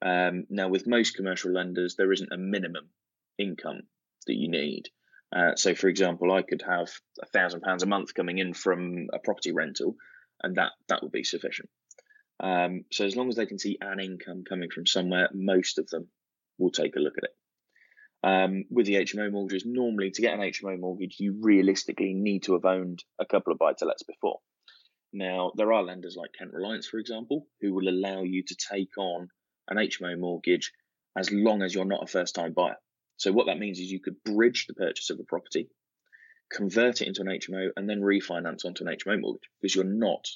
Um, 0.01 0.47
now, 0.49 0.69
with 0.69 0.87
most 0.87 1.17
commercial 1.17 1.53
lenders, 1.53 1.97
there 1.97 2.13
isn't 2.13 2.33
a 2.33 2.39
minimum 2.39 2.89
income 3.37 3.83
that 4.27 4.37
you 4.37 4.49
need. 4.49 4.89
Uh, 5.35 5.57
so, 5.57 5.75
for 5.75 5.89
example, 5.89 6.33
I 6.33 6.43
could 6.43 6.63
have 6.63 6.89
a 7.21 7.27
thousand 7.27 7.61
pounds 7.61 7.83
a 7.83 7.87
month 7.87 8.15
coming 8.15 8.39
in 8.39 8.55
from 8.55 9.09
a 9.13 9.19
property 9.19 9.53
rental, 9.53 9.97
and 10.43 10.57
that 10.57 10.73
that 10.89 11.03
would 11.03 11.13
be 11.13 11.25
sufficient. 11.25 11.69
Um, 12.41 12.85
so 12.93 13.05
as 13.05 13.17
long 13.17 13.29
as 13.29 13.37
they 13.37 13.47
can 13.47 13.59
see 13.59 13.79
an 13.81 14.01
income 14.01 14.45
coming 14.49 14.71
from 14.71 14.87
somewhere, 14.87 15.29
most 15.33 15.79
of 15.79 15.89
them 15.89 16.09
will 16.59 16.71
take 16.71 16.97
a 16.97 17.01
look 17.01 17.19
at 17.19 17.25
it. 17.25 17.35
Um, 18.23 18.65
with 18.71 18.87
the 18.87 18.97
HMO 18.97 19.31
mortgages, 19.31 19.65
normally 19.65 20.11
to 20.11 20.23
get 20.23 20.35
an 20.35 20.41
HMO 20.41 20.79
mortgage, 20.79 21.17
you 21.19 21.39
realistically 21.41 22.15
need 22.15 22.45
to 22.45 22.55
have 22.55 22.65
owned 22.65 23.05
a 23.19 23.27
couple 23.27 23.53
of 23.53 23.59
buy 23.59 23.75
to 23.75 23.85
lets 23.85 24.03
before. 24.03 24.41
Now, 25.13 25.53
there 25.55 25.73
are 25.73 25.83
lenders 25.83 26.17
like 26.17 26.33
Kent 26.37 26.53
Reliance, 26.53 26.87
for 26.87 26.99
example, 26.99 27.47
who 27.61 27.73
will 27.73 27.89
allow 27.89 28.23
you 28.23 28.43
to 28.43 28.57
take 28.57 28.97
on 28.99 29.29
an 29.69 29.79
HMO 29.79 30.19
mortgage 30.19 30.73
as 31.17 31.31
long 31.33 31.63
as 31.63 31.75
you're 31.75 31.85
not 31.85 32.03
a 32.03 32.07
first 32.07 32.35
time 32.35 32.53
buyer. 32.53 32.77
So, 33.17 33.33
what 33.33 33.47
that 33.47 33.59
means 33.59 33.79
is 33.79 33.91
you 33.91 34.01
could 34.01 34.23
bridge 34.25 34.67
the 34.67 34.75
purchase 34.75 35.11
of 35.11 35.19
a 35.19 35.25
property, 35.25 35.71
convert 36.53 37.01
it 37.01 37.09
into 37.09 37.23
an 37.23 37.29
HMO, 37.29 37.71
and 37.77 37.89
then 37.89 38.01
refinance 38.01 38.65
onto 38.65 38.87
an 38.87 38.95
HMO 38.95 39.21
mortgage 39.21 39.49
because 39.61 39.75
you're 39.75 39.85
not 39.85 40.27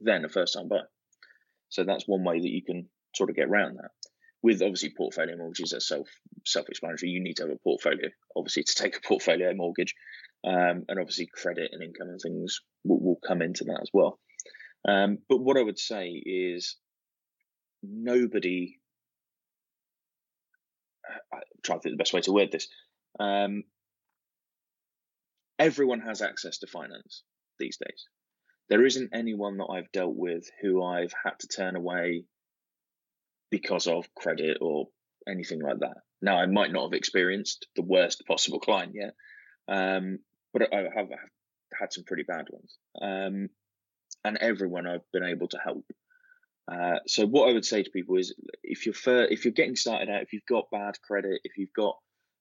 then 0.00 0.24
a 0.24 0.28
first 0.28 0.54
time 0.54 0.68
buyer. 0.68 0.88
So 1.74 1.82
that's 1.82 2.06
one 2.06 2.22
way 2.22 2.38
that 2.38 2.50
you 2.50 2.62
can 2.62 2.88
sort 3.16 3.30
of 3.30 3.36
get 3.36 3.48
around 3.48 3.78
that. 3.78 3.90
With 4.44 4.62
obviously 4.62 4.92
portfolio 4.96 5.36
mortgages, 5.36 5.72
are 5.72 5.80
self 5.80 6.08
self 6.46 6.68
explanatory. 6.68 7.10
You 7.10 7.20
need 7.20 7.34
to 7.38 7.42
have 7.44 7.50
a 7.50 7.58
portfolio, 7.64 8.10
obviously, 8.36 8.62
to 8.62 8.74
take 8.76 8.96
a 8.96 9.00
portfolio 9.08 9.52
mortgage, 9.54 9.92
um, 10.46 10.84
and 10.88 11.00
obviously 11.00 11.28
credit 11.34 11.70
and 11.72 11.82
income 11.82 12.10
and 12.10 12.20
things 12.20 12.60
will, 12.84 13.00
will 13.00 13.18
come 13.26 13.42
into 13.42 13.64
that 13.64 13.80
as 13.82 13.90
well. 13.92 14.20
Um, 14.86 15.18
but 15.28 15.38
what 15.38 15.56
I 15.56 15.62
would 15.62 15.78
say 15.78 16.10
is 16.10 16.76
nobody. 17.82 18.78
I'm 21.32 21.40
trying 21.64 21.80
to 21.80 21.82
think 21.82 21.94
the 21.94 22.02
best 22.02 22.12
way 22.12 22.20
to 22.20 22.32
word 22.32 22.52
this. 22.52 22.68
Um, 23.18 23.64
everyone 25.58 26.00
has 26.02 26.22
access 26.22 26.58
to 26.58 26.68
finance 26.68 27.24
these 27.58 27.78
days 27.78 28.06
there 28.68 28.84
isn't 28.84 29.10
anyone 29.12 29.58
that 29.58 29.66
I've 29.66 29.92
dealt 29.92 30.14
with 30.14 30.48
who 30.60 30.82
I've 30.82 31.12
had 31.24 31.38
to 31.40 31.48
turn 31.48 31.76
away 31.76 32.24
because 33.50 33.86
of 33.86 34.12
credit 34.14 34.58
or 34.60 34.88
anything 35.28 35.60
like 35.60 35.80
that. 35.80 35.98
Now, 36.22 36.38
I 36.38 36.46
might 36.46 36.72
not 36.72 36.84
have 36.84 36.92
experienced 36.92 37.66
the 37.76 37.82
worst 37.82 38.24
possible 38.26 38.60
client 38.60 38.92
yet, 38.94 39.14
um, 39.68 40.18
but 40.52 40.72
I 40.72 40.82
have 40.94 41.08
had 41.78 41.92
some 41.92 42.04
pretty 42.04 42.22
bad 42.22 42.46
ones. 42.50 42.76
Um, 43.00 43.48
and 44.24 44.38
everyone 44.38 44.86
I've 44.86 45.10
been 45.12 45.24
able 45.24 45.48
to 45.48 45.58
help. 45.58 45.84
Uh, 46.66 46.98
so 47.06 47.26
what 47.26 47.48
I 47.48 47.52
would 47.52 47.64
say 47.64 47.82
to 47.82 47.90
people 47.90 48.16
is, 48.16 48.34
if 48.62 48.86
you're 48.86 48.94
fir- 48.94 49.28
if 49.30 49.44
you're 49.44 49.52
getting 49.52 49.76
started 49.76 50.08
out, 50.08 50.22
if 50.22 50.32
you've 50.32 50.46
got 50.48 50.70
bad 50.70 51.00
credit, 51.02 51.42
if 51.44 51.58
you've 51.58 51.74
got 51.76 51.96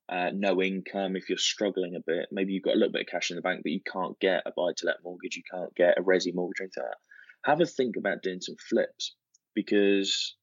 uh, 0.09 0.29
no 0.33 0.61
income, 0.61 1.15
if 1.15 1.29
you're 1.29 1.37
struggling 1.37 1.95
a 1.95 2.03
bit, 2.05 2.27
maybe 2.31 2.53
you've 2.53 2.63
got 2.63 2.75
a 2.75 2.77
little 2.77 2.91
bit 2.91 3.01
of 3.01 3.07
cash 3.07 3.31
in 3.31 3.35
the 3.35 3.41
bank, 3.41 3.61
but 3.63 3.71
you 3.71 3.81
can't 3.89 4.19
get 4.19 4.43
a 4.45 4.51
buy 4.55 4.71
to 4.77 4.85
let 4.85 5.03
mortgage, 5.03 5.37
you 5.37 5.43
can't 5.49 5.73
get 5.75 5.97
a 5.97 6.03
resi 6.03 6.33
mortgage 6.33 6.59
or 6.59 6.63
anything 6.63 6.83
like 6.83 6.91
that. 6.91 7.49
Have 7.49 7.61
a 7.61 7.65
think 7.65 7.95
about 7.97 8.21
doing 8.21 8.41
some 8.41 8.55
flips 8.69 9.15
because 9.53 10.35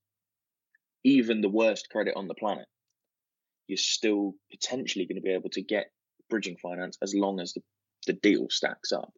even 1.05 1.41
the 1.41 1.49
worst 1.49 1.89
credit 1.91 2.15
on 2.17 2.29
the 2.29 2.35
planet, 2.35 2.67
you're 3.67 3.77
still 3.77 4.35
potentially 4.51 5.07
going 5.07 5.17
to 5.17 5.23
be 5.23 5.33
able 5.33 5.51
to 5.51 5.63
get 5.63 5.91
bridging 6.29 6.57
finance 6.57 6.99
as 7.03 7.15
long 7.15 7.41
as 7.41 7.53
the, 7.53 7.63
the 8.07 8.13
deal 8.15 8.47
stacks 8.51 8.93
up. 8.93 9.13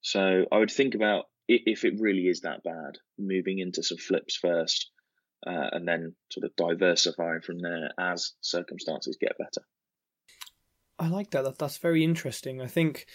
So 0.00 0.44
I 0.52 0.58
would 0.58 0.70
think 0.70 0.94
about 0.94 1.24
if 1.48 1.84
it 1.84 2.00
really 2.00 2.28
is 2.28 2.42
that 2.42 2.62
bad, 2.62 2.98
moving 3.18 3.58
into 3.58 3.82
some 3.82 3.98
flips 3.98 4.36
first, 4.36 4.90
uh, 5.46 5.68
and 5.72 5.86
then 5.86 6.14
sort 6.30 6.44
of 6.44 6.56
diversifying 6.56 7.40
from 7.40 7.58
there 7.60 7.90
as 7.98 8.32
circumstances 8.40 9.16
get 9.20 9.38
better. 9.38 9.66
I 10.98 11.08
like 11.08 11.30
that. 11.30 11.44
that. 11.44 11.58
That's 11.58 11.78
very 11.78 12.02
interesting. 12.02 12.60
I 12.60 12.66
think 12.66 13.06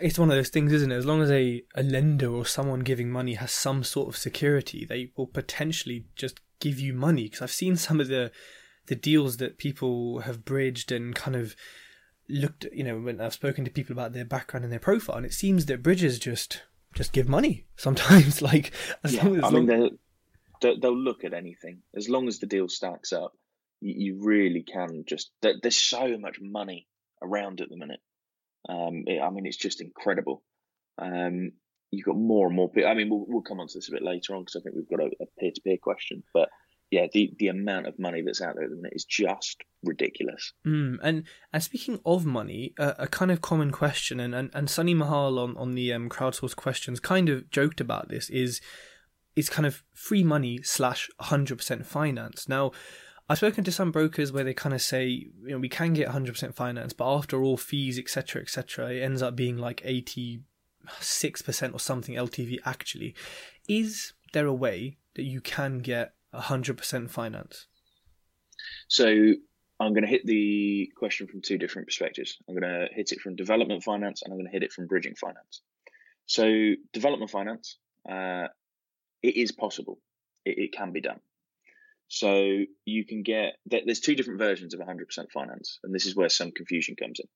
it's 0.00 0.18
one 0.18 0.30
of 0.30 0.36
those 0.36 0.50
things, 0.50 0.72
isn't 0.72 0.92
it? 0.92 0.96
As 0.96 1.06
long 1.06 1.22
as 1.22 1.30
a, 1.30 1.62
a 1.74 1.82
lender 1.82 2.28
or 2.28 2.44
someone 2.44 2.80
giving 2.80 3.10
money 3.10 3.34
has 3.34 3.52
some 3.52 3.84
sort 3.84 4.08
of 4.08 4.16
security, 4.16 4.84
they 4.84 5.12
will 5.16 5.26
potentially 5.26 6.06
just 6.14 6.40
give 6.58 6.78
you 6.78 6.92
money. 6.92 7.24
Because 7.24 7.42
I've 7.42 7.50
seen 7.50 7.76
some 7.76 8.00
of 8.00 8.08
the 8.08 8.30
the 8.86 8.96
deals 8.96 9.36
that 9.36 9.58
people 9.58 10.20
have 10.20 10.44
bridged 10.44 10.90
and 10.90 11.14
kind 11.14 11.36
of 11.36 11.54
looked, 12.28 12.66
you 12.72 12.82
know, 12.82 12.98
when 12.98 13.20
I've 13.20 13.34
spoken 13.34 13.64
to 13.64 13.70
people 13.70 13.92
about 13.92 14.12
their 14.12 14.24
background 14.24 14.64
and 14.64 14.72
their 14.72 14.80
profile, 14.80 15.16
and 15.16 15.26
it 15.26 15.32
seems 15.32 15.66
that 15.66 15.82
bridges 15.82 16.18
just 16.18 16.62
just 16.94 17.12
give 17.12 17.28
money 17.28 17.66
sometimes. 17.76 18.42
like, 18.52 18.72
as 19.04 19.14
yeah, 19.14 19.24
long 19.24 19.36
as 19.36 19.44
I 19.44 19.48
long... 19.48 19.66
mean, 19.66 19.98
they'll, 20.60 20.96
look 20.96 21.24
at 21.24 21.34
anything 21.34 21.82
as 21.94 22.08
long 22.08 22.28
as 22.28 22.38
the 22.38 22.46
deal 22.46 22.68
stacks 22.68 23.12
up. 23.12 23.32
You, 23.80 24.18
really 24.22 24.62
can 24.62 25.04
just. 25.06 25.30
There's 25.40 25.78
so 25.78 26.18
much 26.18 26.38
money 26.40 26.86
around 27.22 27.62
at 27.62 27.70
the 27.70 27.76
minute. 27.76 28.00
Um, 28.68 29.04
I 29.08 29.30
mean, 29.30 29.46
it's 29.46 29.56
just 29.56 29.80
incredible. 29.80 30.42
Um, 30.98 31.52
you've 31.90 32.04
got 32.04 32.16
more 32.16 32.46
and 32.46 32.56
more. 32.56 32.68
People. 32.70 32.90
I 32.90 32.94
mean, 32.94 33.08
we'll, 33.08 33.24
we'll 33.26 33.42
come 33.42 33.58
on 33.58 33.68
to 33.68 33.78
this 33.78 33.88
a 33.88 33.92
bit 33.92 34.02
later 34.02 34.34
on 34.34 34.42
because 34.42 34.56
I 34.56 34.60
think 34.60 34.76
we've 34.76 34.98
got 34.98 35.06
a 35.06 35.26
peer 35.38 35.50
to 35.54 35.60
peer 35.62 35.78
question, 35.78 36.22
but 36.34 36.50
yeah, 36.90 37.06
the 37.12 37.32
the 37.38 37.48
amount 37.48 37.86
of 37.86 37.98
money 37.98 38.22
that's 38.22 38.42
out 38.42 38.56
there 38.56 38.64
at 38.64 38.70
the 38.70 38.76
minute 38.76 38.92
is 38.94 39.04
just 39.04 39.62
ridiculous. 39.84 40.52
Mm, 40.66 40.98
and 41.02 41.24
and 41.52 41.62
speaking 41.62 42.00
of 42.04 42.26
money, 42.26 42.74
uh, 42.78 42.94
a 42.98 43.06
kind 43.06 43.30
of 43.30 43.40
common 43.40 43.70
question, 43.70 44.18
and 44.18 44.34
and, 44.34 44.50
and 44.52 44.68
Sunny 44.68 44.94
Mahal 44.94 45.38
on 45.38 45.56
on 45.56 45.72
the 45.74 45.92
um, 45.92 46.08
crowdsourced 46.08 46.56
questions 46.56 46.98
kind 46.98 47.28
of 47.28 47.48
joked 47.50 47.80
about 47.80 48.08
this 48.08 48.28
is 48.28 48.60
is 49.36 49.48
kind 49.48 49.66
of 49.66 49.82
free 49.94 50.24
money 50.24 50.60
slash 50.62 51.08
hundred 51.20 51.58
percent 51.58 51.86
finance. 51.86 52.48
Now, 52.48 52.72
I've 53.28 53.38
spoken 53.38 53.64
to 53.64 53.72
some 53.72 53.92
brokers 53.92 54.32
where 54.32 54.44
they 54.44 54.54
kind 54.54 54.74
of 54.74 54.82
say, 54.82 55.06
you 55.06 55.50
know, 55.50 55.58
we 55.58 55.68
can 55.68 55.92
get 55.92 56.08
hundred 56.08 56.32
percent 56.32 56.54
finance, 56.54 56.92
but 56.92 57.12
after 57.12 57.42
all 57.42 57.56
fees, 57.56 57.98
etc., 57.98 58.42
etc., 58.42 58.92
it 58.92 59.02
ends 59.02 59.22
up 59.22 59.36
being 59.36 59.56
like 59.56 59.82
eighty 59.84 60.42
six 60.98 61.42
percent 61.42 61.74
or 61.74 61.80
something 61.80 62.14
LTV. 62.14 62.58
Actually, 62.64 63.14
is 63.68 64.12
there 64.32 64.46
a 64.46 64.54
way 64.54 64.96
that 65.14 65.22
you 65.22 65.40
can 65.40 65.78
get 65.78 66.14
100% 66.34 67.10
finance? 67.10 67.66
So 68.88 69.06
I'm 69.06 69.92
going 69.92 70.02
to 70.02 70.08
hit 70.08 70.26
the 70.26 70.90
question 70.96 71.26
from 71.26 71.40
two 71.40 71.58
different 71.58 71.88
perspectives. 71.88 72.38
I'm 72.48 72.54
going 72.54 72.70
to 72.70 72.88
hit 72.94 73.12
it 73.12 73.20
from 73.20 73.36
development 73.36 73.82
finance 73.82 74.22
and 74.22 74.32
I'm 74.32 74.38
going 74.38 74.46
to 74.46 74.52
hit 74.52 74.62
it 74.62 74.72
from 74.72 74.86
bridging 74.86 75.14
finance. 75.14 75.62
So 76.26 76.74
development 76.92 77.30
finance, 77.30 77.78
uh, 78.08 78.46
it 79.22 79.36
is 79.36 79.52
possible. 79.52 79.98
It, 80.44 80.58
it, 80.58 80.72
can 80.72 80.92
be 80.92 81.00
done. 81.00 81.20
So 82.08 82.64
you 82.84 83.06
can 83.06 83.22
get 83.22 83.54
that 83.66 83.82
there's 83.84 84.00
two 84.00 84.14
different 84.14 84.40
versions 84.40 84.74
of 84.74 84.80
100% 84.80 85.30
finance, 85.32 85.78
and 85.84 85.94
this 85.94 86.06
is 86.06 86.16
where 86.16 86.28
some 86.28 86.50
confusion 86.50 86.96
comes 86.96 87.20
in. 87.20 87.26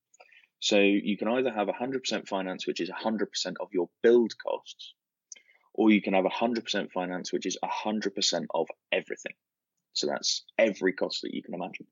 So 0.61 0.79
you 0.79 1.18
can 1.18 1.29
either 1.29 1.53
have 1.53 1.68
100% 1.68 2.27
finance, 2.27 2.66
which 2.66 2.81
is 2.81 2.90
100% 2.90 3.27
of 3.61 3.68
your 3.73 3.88
build 4.03 4.33
costs, 4.42 4.94
or 5.75 5.90
you 5.90 6.01
can 6.01 6.14
have 6.14 6.25
100% 6.25 6.90
finance, 6.92 7.33
which 7.33 7.47
is 7.47 7.59
100% 7.62 8.47
of 8.55 8.66
everything. 8.90 9.35
So 9.92 10.07
that's 10.07 10.44
every 10.59 10.92
cost 10.94 11.23
that 11.23 11.35
you 11.35 11.42
can 11.42 11.55
imagine. 11.55 11.87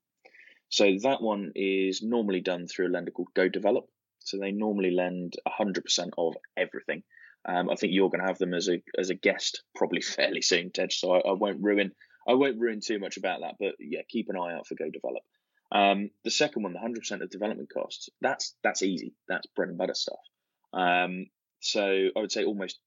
So 0.71 0.91
that 1.03 1.21
one 1.21 1.53
is 1.55 2.03
normally 2.03 2.41
done 2.41 2.67
through 2.67 2.89
a 2.89 2.95
lender 2.95 3.11
called 3.11 3.29
Go 3.35 3.49
Develop. 3.49 3.85
So 4.21 4.39
they 4.39 4.53
normally 4.53 4.91
lend 4.91 5.35
100% 5.47 6.11
of 6.17 6.35
everything. 6.57 7.03
Um, 7.45 7.71
I 7.71 7.75
think 7.75 7.93
you're 7.93 8.09
going 8.09 8.21
to 8.21 8.29
have 8.29 8.39
them 8.39 8.55
as 8.55 8.69
a 8.69 8.83
as 8.99 9.11
a 9.11 9.15
guest 9.15 9.63
probably 9.75 10.01
fairly 10.17 10.43
soon, 10.43 10.71
Tej. 10.71 10.89
So 10.91 11.13
I, 11.13 11.19
I, 11.19 11.33
won't 11.33 11.63
ruin 11.63 11.93
I 12.27 12.35
won't 12.35 12.61
ruin 12.61 12.81
too 12.81 12.99
much 12.99 13.17
about 13.17 13.41
that. 13.41 13.57
But 13.59 13.75
yeah, 13.81 14.03
keep 14.09 14.29
an 14.29 14.37
eye 14.37 14.55
out 14.55 14.67
for 14.67 14.75
Go 14.75 14.91
Develop. 14.91 15.23
Um, 15.73 16.11
the 16.23 16.31
second 16.31 16.65
one, 16.65 16.75
the 16.75 16.79
100% 16.79 17.23
of 17.23 17.31
development 17.31 17.71
costs, 17.73 18.11
that's 18.21 18.55
that's 18.63 18.83
easy. 18.83 19.15
That's 19.29 19.47
bread 19.57 19.71
and 19.71 19.79
butter 19.79 19.95
stuff. 19.95 20.21
Um, 20.73 21.27
so 21.61 21.83
I 22.17 22.21
would 22.21 22.33
say 22.33 22.45
almost 22.45 22.79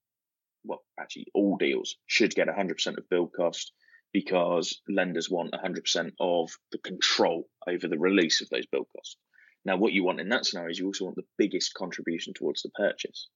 well, 0.66 0.82
actually, 0.98 1.26
all 1.34 1.56
deals 1.56 1.96
should 2.06 2.34
get 2.34 2.48
100% 2.48 2.98
of 2.98 3.08
build 3.08 3.32
cost 3.32 3.72
because 4.12 4.80
lenders 4.88 5.30
want 5.30 5.52
100% 5.52 6.12
of 6.20 6.50
the 6.72 6.78
control 6.78 7.48
over 7.66 7.86
the 7.88 7.98
release 7.98 8.40
of 8.40 8.48
those 8.48 8.66
build 8.66 8.86
costs. 8.96 9.16
Now, 9.64 9.76
what 9.76 9.92
you 9.92 10.04
want 10.04 10.20
in 10.20 10.28
that 10.30 10.46
scenario 10.46 10.70
is 10.70 10.78
you 10.78 10.86
also 10.86 11.04
want 11.04 11.16
the 11.16 11.26
biggest 11.38 11.74
contribution 11.74 12.34
towards 12.34 12.62
the 12.62 12.70
purchase. 12.70 13.28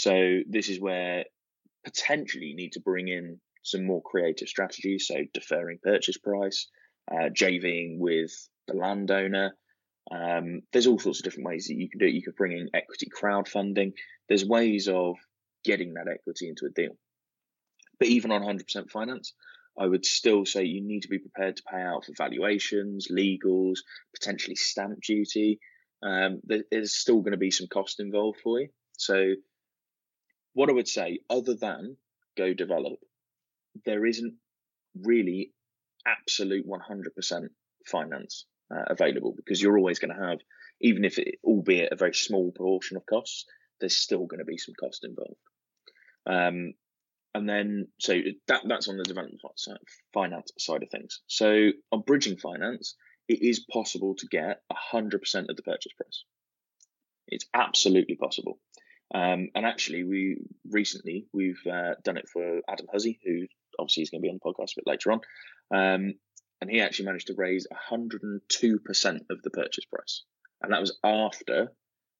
So, 0.00 0.40
this 0.48 0.70
is 0.70 0.80
where 0.80 1.26
potentially 1.84 2.46
you 2.46 2.56
need 2.56 2.72
to 2.72 2.80
bring 2.80 3.08
in 3.08 3.38
some 3.62 3.84
more 3.84 4.00
creative 4.00 4.48
strategies. 4.48 5.06
So, 5.06 5.16
deferring 5.34 5.78
purchase 5.82 6.16
price, 6.16 6.68
uh, 7.10 7.28
JVing 7.28 7.98
with 7.98 8.32
the 8.66 8.76
landowner. 8.76 9.54
Um, 10.10 10.62
there's 10.72 10.86
all 10.86 10.98
sorts 10.98 11.20
of 11.20 11.24
different 11.24 11.48
ways 11.48 11.66
that 11.66 11.74
you 11.74 11.90
can 11.90 11.98
do 11.98 12.06
it. 12.06 12.14
You 12.14 12.22
could 12.22 12.36
bring 12.36 12.52
in 12.52 12.70
equity 12.72 13.08
crowdfunding. 13.10 13.92
There's 14.26 14.46
ways 14.46 14.88
of 14.88 15.16
getting 15.64 15.92
that 15.92 16.08
equity 16.10 16.48
into 16.48 16.64
a 16.64 16.70
deal. 16.70 16.96
But 17.98 18.08
even 18.08 18.32
on 18.32 18.40
100% 18.40 18.90
finance, 18.90 19.34
I 19.78 19.86
would 19.86 20.06
still 20.06 20.46
say 20.46 20.64
you 20.64 20.82
need 20.82 21.02
to 21.02 21.08
be 21.08 21.18
prepared 21.18 21.56
to 21.56 21.62
pay 21.70 21.82
out 21.82 22.06
for 22.06 22.12
valuations, 22.16 23.08
legals, 23.10 23.80
potentially 24.14 24.56
stamp 24.56 25.02
duty. 25.02 25.60
Um, 26.02 26.40
there's 26.44 26.94
still 26.94 27.20
going 27.20 27.32
to 27.32 27.36
be 27.36 27.50
some 27.50 27.68
cost 27.68 28.00
involved 28.00 28.40
for 28.42 28.60
you. 28.60 28.68
So, 28.96 29.34
what 30.54 30.68
I 30.68 30.72
would 30.72 30.88
say, 30.88 31.20
other 31.28 31.54
than 31.54 31.96
go 32.36 32.54
develop, 32.54 32.98
there 33.84 34.06
isn't 34.06 34.34
really 35.00 35.52
absolute 36.06 36.66
100% 36.66 37.48
finance 37.86 38.46
uh, 38.72 38.84
available 38.88 39.34
because 39.36 39.60
you're 39.60 39.78
always 39.78 39.98
going 39.98 40.14
to 40.14 40.26
have, 40.28 40.38
even 40.80 41.04
if 41.04 41.18
it, 41.18 41.36
albeit 41.44 41.92
a 41.92 41.96
very 41.96 42.14
small 42.14 42.50
proportion 42.50 42.96
of 42.96 43.06
costs, 43.06 43.44
there's 43.80 43.96
still 43.96 44.26
going 44.26 44.38
to 44.38 44.44
be 44.44 44.58
some 44.58 44.74
cost 44.78 45.04
involved. 45.04 45.40
Um, 46.26 46.74
and 47.34 47.48
then, 47.48 47.86
so 47.98 48.18
that 48.48 48.62
that's 48.66 48.88
on 48.88 48.96
the 48.96 49.04
development 49.04 49.40
finance 50.12 50.50
side 50.58 50.82
of 50.82 50.90
things. 50.90 51.20
So 51.28 51.70
on 51.92 52.02
bridging 52.02 52.36
finance, 52.36 52.96
it 53.28 53.42
is 53.42 53.64
possible 53.72 54.16
to 54.16 54.26
get 54.26 54.62
100% 54.92 55.48
of 55.48 55.56
the 55.56 55.62
purchase 55.62 55.92
price. 55.92 56.24
It's 57.28 57.46
absolutely 57.54 58.16
possible. 58.16 58.58
Um, 59.14 59.48
and 59.54 59.66
actually, 59.66 60.04
we 60.04 60.38
recently 60.70 61.26
we've 61.32 61.60
uh, 61.70 61.94
done 62.04 62.16
it 62.16 62.28
for 62.28 62.60
Adam 62.68 62.86
Huzzy, 62.92 63.18
who 63.24 63.46
obviously 63.78 64.04
is 64.04 64.10
going 64.10 64.22
to 64.22 64.26
be 64.26 64.30
on 64.30 64.38
the 64.42 64.48
podcast 64.48 64.72
a 64.72 64.80
bit 64.80 64.86
later 64.86 65.12
on. 65.12 65.20
Um, 65.72 66.14
and 66.60 66.70
he 66.70 66.80
actually 66.80 67.06
managed 67.06 67.28
to 67.28 67.34
raise 67.36 67.66
102% 67.90 69.20
of 69.30 69.42
the 69.42 69.50
purchase 69.50 69.84
price, 69.86 70.22
and 70.62 70.72
that 70.72 70.80
was 70.80 70.98
after 71.02 71.72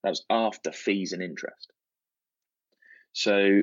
that 0.02 0.08
was 0.08 0.24
after 0.30 0.72
fees 0.72 1.12
and 1.12 1.22
interest. 1.22 1.72
So 3.12 3.62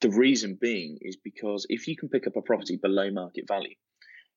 the 0.00 0.10
reason 0.10 0.58
being 0.60 0.98
is 1.00 1.16
because 1.16 1.66
if 1.68 1.86
you 1.86 1.96
can 1.96 2.08
pick 2.08 2.26
up 2.26 2.36
a 2.36 2.42
property 2.42 2.76
below 2.76 3.10
market 3.10 3.46
value, 3.46 3.74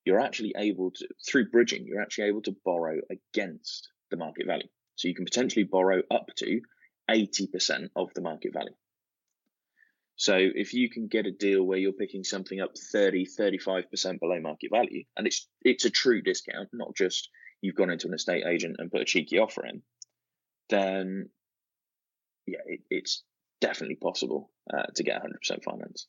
you're 0.04 0.20
actually 0.20 0.54
able 0.56 0.92
to, 0.92 1.08
through 1.28 1.50
bridging, 1.50 1.84
you're 1.86 2.00
actually 2.00 2.28
able 2.28 2.42
to 2.42 2.56
borrow 2.64 2.98
against 3.10 3.88
the 4.10 4.16
market 4.16 4.46
value. 4.46 4.68
So 4.96 5.08
you 5.08 5.14
can 5.14 5.24
potentially 5.24 5.64
borrow 5.64 6.02
up 6.10 6.26
to 6.36 6.60
80% 7.10 7.90
of 7.96 8.14
the 8.14 8.20
market 8.20 8.52
value. 8.52 8.74
So 10.16 10.36
if 10.36 10.74
you 10.74 10.90
can 10.90 11.08
get 11.08 11.26
a 11.26 11.30
deal 11.30 11.62
where 11.62 11.78
you're 11.78 11.92
picking 11.92 12.24
something 12.24 12.60
up 12.60 12.76
30, 12.76 13.26
35% 13.26 14.20
below 14.20 14.38
market 14.40 14.70
value, 14.70 15.04
and 15.16 15.26
it's 15.26 15.48
it's 15.62 15.86
a 15.86 15.90
true 15.90 16.20
discount, 16.20 16.68
not 16.74 16.94
just 16.94 17.30
you've 17.62 17.74
gone 17.74 17.90
into 17.90 18.06
an 18.06 18.14
estate 18.14 18.44
agent 18.46 18.76
and 18.78 18.90
put 18.90 19.00
a 19.00 19.06
cheeky 19.06 19.38
offer 19.38 19.64
in, 19.64 19.82
then 20.68 21.30
yeah, 22.46 22.58
it, 22.66 22.80
it's 22.90 23.22
definitely 23.62 23.96
possible 23.96 24.50
uh, 24.72 24.86
to 24.94 25.02
get 25.02 25.22
100% 25.22 25.64
finance. 25.64 26.06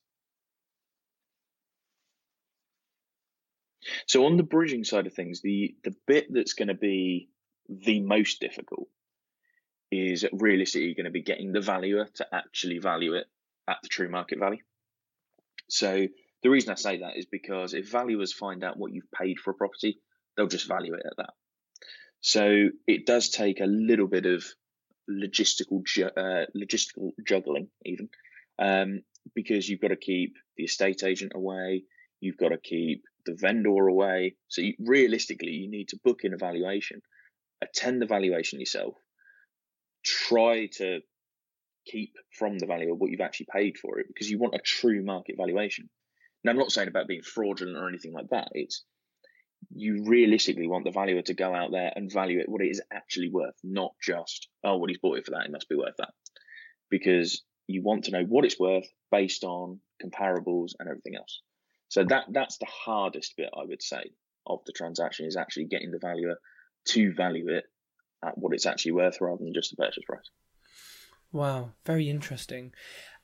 So 4.08 4.26
on 4.26 4.38
the 4.38 4.44
bridging 4.44 4.84
side 4.84 5.08
of 5.08 5.14
things, 5.14 5.42
the 5.42 5.76
the 5.84 5.96
bit 6.06 6.28
that's 6.30 6.54
going 6.54 6.68
to 6.68 6.74
be 6.74 7.30
the 7.70 8.02
most 8.02 8.42
difficult 8.42 8.90
is 9.92 10.26
realistically 10.32 10.94
going 10.94 11.06
to 11.06 11.12
be 11.12 11.22
getting 11.22 11.52
the 11.52 11.62
valuer 11.62 12.08
to 12.16 12.28
actually 12.34 12.80
value 12.80 13.14
it 13.14 13.26
at 13.68 13.78
the 13.84 13.90
true 13.90 14.10
market 14.10 14.40
value. 14.40 14.62
So 15.70 16.08
the 16.44 16.50
reason 16.50 16.72
I 16.72 16.76
say 16.76 17.00
that 17.00 17.18
is 17.18 17.26
because 17.26 17.74
if 17.74 17.92
valuers 17.92 18.34
find 18.34 18.64
out 18.64 18.78
what 18.78 18.94
you've 18.94 19.12
paid 19.12 19.40
for 19.40 19.52
a 19.52 19.56
property, 19.56 20.00
they'll 20.36 20.48
just 20.48 20.68
value 20.68 20.94
it 20.94 21.04
at 21.06 21.18
that. 21.18 21.34
So 22.22 22.70
it 22.88 23.06
does 23.06 23.30
take 23.30 23.60
a 23.60 23.66
little 23.66 24.08
bit 24.08 24.26
of 24.26 24.46
logistical 25.10 25.82
uh, 26.06 26.46
logistical 26.56 27.12
juggling 27.28 27.68
even 27.84 28.08
um, 28.60 29.02
because 29.36 29.68
you've 29.68 29.82
got 29.82 29.90
to 29.90 29.96
keep 29.96 30.36
the 30.56 30.64
estate 30.64 31.04
agent 31.04 31.34
away 31.36 31.84
You've 32.22 32.38
got 32.38 32.50
to 32.50 32.58
keep 32.58 33.04
the 33.26 33.34
vendor 33.34 33.88
away. 33.88 34.36
So 34.48 34.62
you, 34.62 34.76
realistically, 34.80 35.52
you 35.52 35.70
need 35.70 35.90
to 35.90 36.00
book 36.04 36.20
in 36.24 36.34
a 36.34 36.38
valuation, 36.38 37.02
attend 37.62 38.02
the 38.02 38.06
valuation 38.06 38.60
yourself, 38.60 38.96
try 40.04 40.68
to 40.78 41.02
keep 41.86 42.14
from 42.38 42.58
the 42.58 42.68
value 42.68 42.92
of 42.92 43.00
what 43.00 43.12
you've 43.12 43.22
actually 43.22 43.48
paid 43.54 43.78
for 43.78 44.00
it 44.00 44.08
because 44.08 44.30
you 44.30 44.40
want 44.40 44.56
a 44.56 44.60
true 44.60 45.04
market 45.04 45.36
valuation. 45.38 45.90
Now, 46.44 46.52
I'm 46.52 46.58
not 46.58 46.72
saying 46.72 46.88
about 46.88 47.08
being 47.08 47.22
fraudulent 47.22 47.78
or 47.78 47.88
anything 47.88 48.14
like 48.14 48.30
that. 48.32 48.50
It's 48.54 48.84
you 49.70 50.06
realistically 50.08 50.68
want 50.68 50.86
the 50.86 50.92
valuer 50.92 51.22
to 51.22 51.34
go 51.34 51.54
out 51.54 51.72
there 51.72 51.92
and 51.96 52.12
value 52.12 52.40
it 52.40 52.50
what 52.50 52.64
it 52.64 52.70
is 52.70 52.82
actually 52.92 53.30
worth, 53.30 53.56
not 53.64 53.92
just, 54.02 54.48
oh, 54.64 54.78
well, 54.78 54.88
he's 54.88 54.98
bought 54.98 55.18
it 55.18 55.26
for 55.26 55.32
that, 55.32 55.46
it 55.46 55.52
must 55.52 55.70
be 55.70 55.76
worth 55.76 55.96
that. 55.98 56.10
Because 56.90 57.44
you 57.68 57.84
want 57.84 58.06
to 58.06 58.12
know 58.12 58.24
what 58.24 58.46
it's 58.46 58.60
worth 58.60 58.88
based 59.12 59.44
on 59.44 59.80
comparables 60.04 60.72
and 60.80 60.90
everything 60.90 61.16
else. 61.16 61.42
So 61.90 62.04
that 62.06 62.26
that's 62.32 62.58
the 62.58 62.68
hardest 62.68 63.36
bit 63.38 63.50
I 63.54 63.66
would 63.66 63.82
say 63.82 64.04
of 64.48 64.60
the 64.66 64.72
transaction 64.72 65.28
is 65.28 65.38
actually 65.38 65.66
getting 65.66 65.92
the 65.92 66.00
valuer 66.00 66.36
to 66.90 67.14
value 67.14 67.50
it 67.50 67.66
at 68.24 68.38
what 68.38 68.54
it's 68.54 68.66
actually 68.66 68.94
worth 68.94 69.20
rather 69.22 69.44
than 69.44 69.54
just 69.54 69.72
the 69.72 69.78
purchase 69.78 70.04
price. 70.06 70.30
Wow, 71.32 71.72
very 71.86 72.10
interesting. 72.10 72.74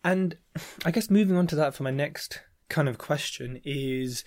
And 0.04 0.38
I 0.86 0.92
guess 0.92 1.10
moving 1.10 1.36
on 1.36 1.48
to 1.48 1.56
that 1.58 1.76
for 1.76 1.84
my 1.84 1.92
next 1.92 2.42
kind 2.70 2.90
of 2.90 2.98
question 2.98 3.62
is 3.64 4.24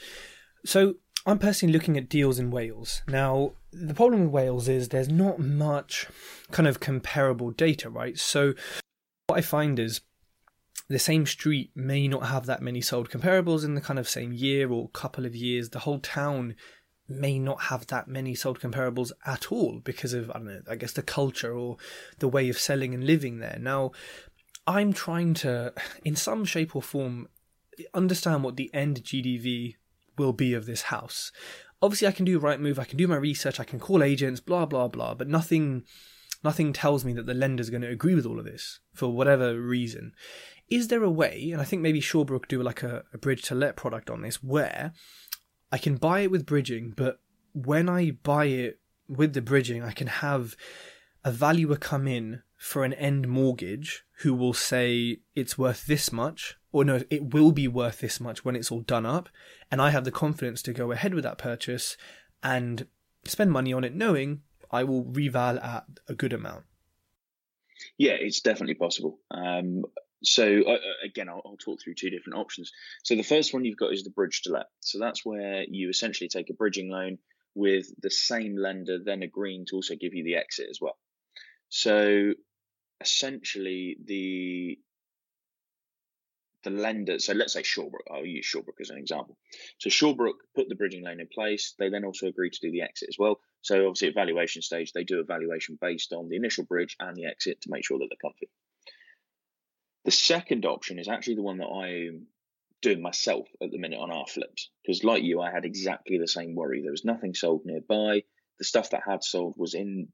so 0.64 0.94
I'm 1.26 1.38
personally 1.38 1.72
looking 1.72 1.96
at 1.96 2.08
deals 2.08 2.38
in 2.38 2.50
Wales. 2.50 3.02
Now, 3.06 3.52
the 3.72 3.94
problem 3.94 4.22
with 4.22 4.30
Wales 4.30 4.68
is 4.68 4.88
there's 4.88 5.08
not 5.08 5.38
much 5.38 6.06
kind 6.50 6.66
of 6.66 6.80
comparable 6.80 7.50
data, 7.50 7.90
right? 7.90 8.18
So, 8.18 8.54
what 9.26 9.38
I 9.38 9.42
find 9.42 9.78
is 9.78 10.00
the 10.88 10.98
same 10.98 11.26
street 11.26 11.70
may 11.74 12.08
not 12.08 12.26
have 12.26 12.46
that 12.46 12.62
many 12.62 12.80
sold 12.80 13.10
comparables 13.10 13.64
in 13.64 13.74
the 13.74 13.80
kind 13.80 13.98
of 13.98 14.08
same 14.08 14.32
year 14.32 14.70
or 14.72 14.88
couple 14.88 15.26
of 15.26 15.36
years. 15.36 15.70
The 15.70 15.80
whole 15.80 16.00
town 16.00 16.56
may 17.10 17.38
not 17.38 17.62
have 17.64 17.86
that 17.88 18.08
many 18.08 18.34
sold 18.34 18.60
comparables 18.60 19.12
at 19.26 19.50
all 19.50 19.80
because 19.82 20.14
of, 20.14 20.30
I 20.30 20.34
don't 20.34 20.46
know, 20.46 20.60
I 20.68 20.76
guess 20.76 20.92
the 20.92 21.02
culture 21.02 21.52
or 21.52 21.76
the 22.18 22.28
way 22.28 22.48
of 22.48 22.58
selling 22.58 22.94
and 22.94 23.04
living 23.04 23.38
there. 23.38 23.58
Now, 23.60 23.92
I'm 24.66 24.92
trying 24.92 25.34
to, 25.34 25.72
in 26.04 26.16
some 26.16 26.44
shape 26.44 26.76
or 26.76 26.82
form, 26.82 27.28
understand 27.94 28.44
what 28.44 28.56
the 28.56 28.72
end 28.72 29.02
GDV 29.02 29.74
will 30.16 30.32
be 30.32 30.54
of 30.54 30.66
this 30.66 30.82
house. 30.82 31.32
Obviously, 31.82 32.08
I 32.08 32.12
can 32.12 32.24
do 32.24 32.38
Rightmove, 32.38 32.78
I 32.78 32.84
can 32.84 32.98
do 32.98 33.08
my 33.08 33.16
research, 33.16 33.58
I 33.58 33.64
can 33.64 33.80
call 33.80 34.02
agents, 34.02 34.40
blah 34.40 34.66
blah 34.66 34.88
blah, 34.88 35.14
but 35.14 35.28
nothing, 35.28 35.84
nothing 36.44 36.72
tells 36.72 37.04
me 37.04 37.14
that 37.14 37.26
the 37.26 37.34
lender's 37.34 37.70
going 37.70 37.82
to 37.82 37.88
agree 37.88 38.14
with 38.14 38.26
all 38.26 38.38
of 38.38 38.44
this 38.44 38.80
for 38.92 39.08
whatever 39.08 39.58
reason. 39.58 40.12
Is 40.68 40.88
there 40.88 41.02
a 41.02 41.10
way, 41.10 41.50
and 41.52 41.60
I 41.60 41.64
think 41.64 41.82
maybe 41.82 42.00
Shawbrook 42.00 42.46
do 42.48 42.62
like 42.62 42.82
a, 42.82 43.02
a 43.12 43.18
bridge 43.18 43.42
to 43.44 43.54
let 43.54 43.76
product 43.76 44.10
on 44.10 44.22
this, 44.22 44.42
where 44.42 44.92
I 45.72 45.78
can 45.78 45.96
buy 45.96 46.20
it 46.20 46.30
with 46.30 46.46
bridging, 46.46 46.92
but 46.96 47.20
when 47.52 47.88
I 47.88 48.12
buy 48.12 48.46
it 48.46 48.80
with 49.08 49.34
the 49.34 49.42
bridging, 49.42 49.82
I 49.82 49.92
can 49.92 50.06
have 50.06 50.56
a 51.24 51.30
valuer 51.30 51.76
come 51.76 52.06
in 52.06 52.42
for 52.56 52.84
an 52.84 52.92
end 52.94 53.28
mortgage 53.28 54.04
who 54.18 54.34
will 54.34 54.52
say 54.52 55.18
it's 55.34 55.56
worth 55.56 55.86
this 55.86 56.12
much, 56.12 56.56
or 56.72 56.84
no, 56.84 57.02
it 57.08 57.32
will 57.32 57.52
be 57.52 57.68
worth 57.68 58.00
this 58.00 58.20
much 58.20 58.44
when 58.44 58.54
it's 58.54 58.70
all 58.70 58.80
done 58.82 59.06
up, 59.06 59.28
and 59.70 59.80
I 59.80 59.90
have 59.90 60.04
the 60.04 60.10
confidence 60.10 60.62
to 60.62 60.72
go 60.72 60.92
ahead 60.92 61.14
with 61.14 61.24
that 61.24 61.38
purchase 61.38 61.96
and 62.42 62.86
spend 63.24 63.50
money 63.50 63.72
on 63.72 63.84
it, 63.84 63.94
knowing 63.94 64.42
I 64.70 64.84
will 64.84 65.04
reval 65.04 65.58
at 65.58 65.84
a 66.08 66.14
good 66.14 66.32
amount. 66.32 66.64
Yeah, 67.96 68.12
it's 68.12 68.40
definitely 68.40 68.74
possible. 68.74 69.18
Um, 69.30 69.84
so 70.22 70.62
uh, 70.62 70.78
again, 71.04 71.28
I'll, 71.28 71.42
I'll, 71.44 71.56
talk 71.56 71.80
through 71.82 71.94
two 71.94 72.10
different 72.10 72.38
options. 72.38 72.72
So 73.04 73.14
the 73.14 73.22
first 73.22 73.54
one 73.54 73.64
you've 73.64 73.76
got 73.76 73.92
is 73.92 74.04
the 74.04 74.10
bridge 74.10 74.42
to 74.42 74.52
let. 74.52 74.66
So 74.80 74.98
that's 74.98 75.24
where 75.24 75.64
you 75.68 75.88
essentially 75.88 76.28
take 76.28 76.50
a 76.50 76.54
bridging 76.54 76.90
loan 76.90 77.18
with 77.54 77.86
the 78.00 78.10
same 78.10 78.56
lender 78.56 78.98
then 79.04 79.22
agreeing 79.22 79.66
to 79.66 79.76
also 79.76 79.94
give 79.96 80.14
you 80.14 80.24
the 80.24 80.36
exit 80.36 80.68
as 80.70 80.78
well. 80.80 80.96
So 81.68 82.34
essentially 83.00 83.96
the 84.04 84.78
the 86.62 86.70
lender, 86.70 87.18
so 87.18 87.32
let's 87.32 87.54
say 87.54 87.62
Shawbrook, 87.62 88.04
I'll 88.10 88.26
use 88.26 88.46
Shawbrook 88.46 88.82
as 88.82 88.90
an 88.90 88.98
example. 88.98 89.38
So 89.78 89.88
Shawbrook 89.88 90.34
put 90.54 90.68
the 90.68 90.74
bridging 90.74 91.02
loan 91.02 91.18
in 91.18 91.26
place. 91.26 91.74
They 91.78 91.88
then 91.88 92.04
also 92.04 92.26
agreed 92.26 92.52
to 92.52 92.60
do 92.60 92.70
the 92.70 92.82
exit 92.82 93.08
as 93.08 93.16
well. 93.18 93.40
So 93.62 93.86
obviously 93.86 94.08
at 94.08 94.14
valuation 94.14 94.60
stage, 94.60 94.92
they 94.92 95.04
do 95.04 95.20
a 95.20 95.24
valuation 95.24 95.78
based 95.80 96.12
on 96.12 96.28
the 96.28 96.36
initial 96.36 96.64
bridge 96.64 96.96
and 97.00 97.16
the 97.16 97.24
exit 97.24 97.62
to 97.62 97.70
make 97.70 97.86
sure 97.86 97.98
that 97.98 98.08
they're 98.10 98.30
comfy. 98.30 98.50
The 100.04 100.10
second 100.10 100.64
option 100.64 100.98
is 100.98 101.08
actually 101.08 101.36
the 101.36 101.42
one 101.42 101.58
that 101.58 101.66
I'm 101.66 102.26
doing 102.82 103.02
myself 103.02 103.46
at 103.62 103.70
the 103.70 103.78
minute 103.78 104.00
on 104.00 104.10
our 104.10 104.26
flips. 104.26 104.70
Because 104.82 105.04
like 105.04 105.22
you, 105.22 105.40
I 105.40 105.50
had 105.50 105.64
exactly 105.64 106.18
the 106.18 106.28
same 106.28 106.54
worry. 106.54 106.82
There 106.82 106.90
was 106.90 107.04
nothing 107.04 107.34
sold 107.34 107.62
nearby. 107.64 108.22
The 108.58 108.64
stuff 108.64 108.90
that 108.90 109.02
had 109.06 109.22
sold 109.22 109.54
was 109.56 109.74
in 109.74 110.08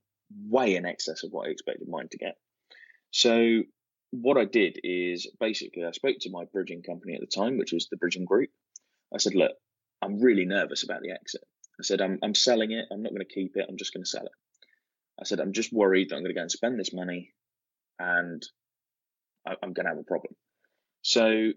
way 0.48 0.74
in 0.74 0.86
excess 0.86 1.22
of 1.22 1.30
what 1.30 1.46
I 1.46 1.50
expected 1.50 1.88
mine 1.88 2.08
to 2.10 2.18
get. 2.18 2.36
So 3.12 3.62
what 4.10 4.36
I 4.36 4.44
did 4.44 4.80
is 4.82 5.30
basically 5.38 5.84
I 5.84 5.92
spoke 5.92 6.16
to 6.20 6.30
my 6.30 6.44
bridging 6.52 6.82
company 6.82 7.14
at 7.14 7.20
the 7.20 7.26
time, 7.26 7.58
which 7.58 7.72
was 7.72 7.88
the 7.88 7.96
Bridging 7.96 8.24
Group. 8.24 8.50
I 9.14 9.18
said, 9.18 9.34
look, 9.34 9.52
I'm 10.02 10.20
really 10.20 10.44
nervous 10.44 10.82
about 10.82 11.02
the 11.02 11.12
exit. 11.12 11.42
I 11.78 11.82
said, 11.82 12.00
I'm, 12.00 12.18
I'm 12.22 12.34
selling 12.34 12.72
it. 12.72 12.86
I'm 12.90 13.02
not 13.02 13.10
going 13.10 13.26
to 13.26 13.34
keep 13.34 13.56
it. 13.56 13.66
I'm 13.68 13.76
just 13.76 13.92
going 13.92 14.04
to 14.04 14.10
sell 14.10 14.24
it. 14.24 14.32
I 15.20 15.24
said, 15.24 15.40
I'm 15.40 15.52
just 15.52 15.72
worried 15.72 16.10
that 16.10 16.16
I'm 16.16 16.22
going 16.22 16.34
to 16.34 16.38
go 16.38 16.42
and 16.42 16.50
spend 16.50 16.78
this 16.78 16.92
money 16.92 17.32
and 17.98 18.42
I'm 19.46 19.72
going 19.72 19.84
to 19.84 19.90
have 19.90 19.98
a 19.98 20.04
problem. 20.04 20.34
So 21.02 21.52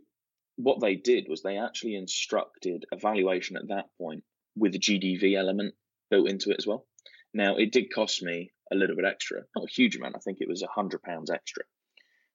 what 0.57 0.79
they 0.81 0.95
did 0.95 1.25
was 1.29 1.41
they 1.41 1.57
actually 1.57 1.95
instructed 1.95 2.85
evaluation 2.91 3.57
at 3.57 3.69
that 3.69 3.85
point 3.97 4.23
with 4.55 4.75
a 4.75 4.79
GDV 4.79 5.37
element 5.37 5.73
built 6.09 6.29
into 6.29 6.51
it 6.51 6.57
as 6.59 6.67
well. 6.67 6.85
Now 7.33 7.55
it 7.55 7.71
did 7.71 7.93
cost 7.93 8.21
me 8.21 8.51
a 8.71 8.75
little 8.75 8.95
bit 8.95 9.05
extra, 9.05 9.41
not 9.55 9.65
a 9.65 9.73
huge 9.73 9.95
amount. 9.95 10.15
I 10.15 10.19
think 10.19 10.39
it 10.41 10.49
was 10.49 10.61
a 10.61 10.67
hundred 10.67 11.01
pounds 11.01 11.29
extra 11.29 11.63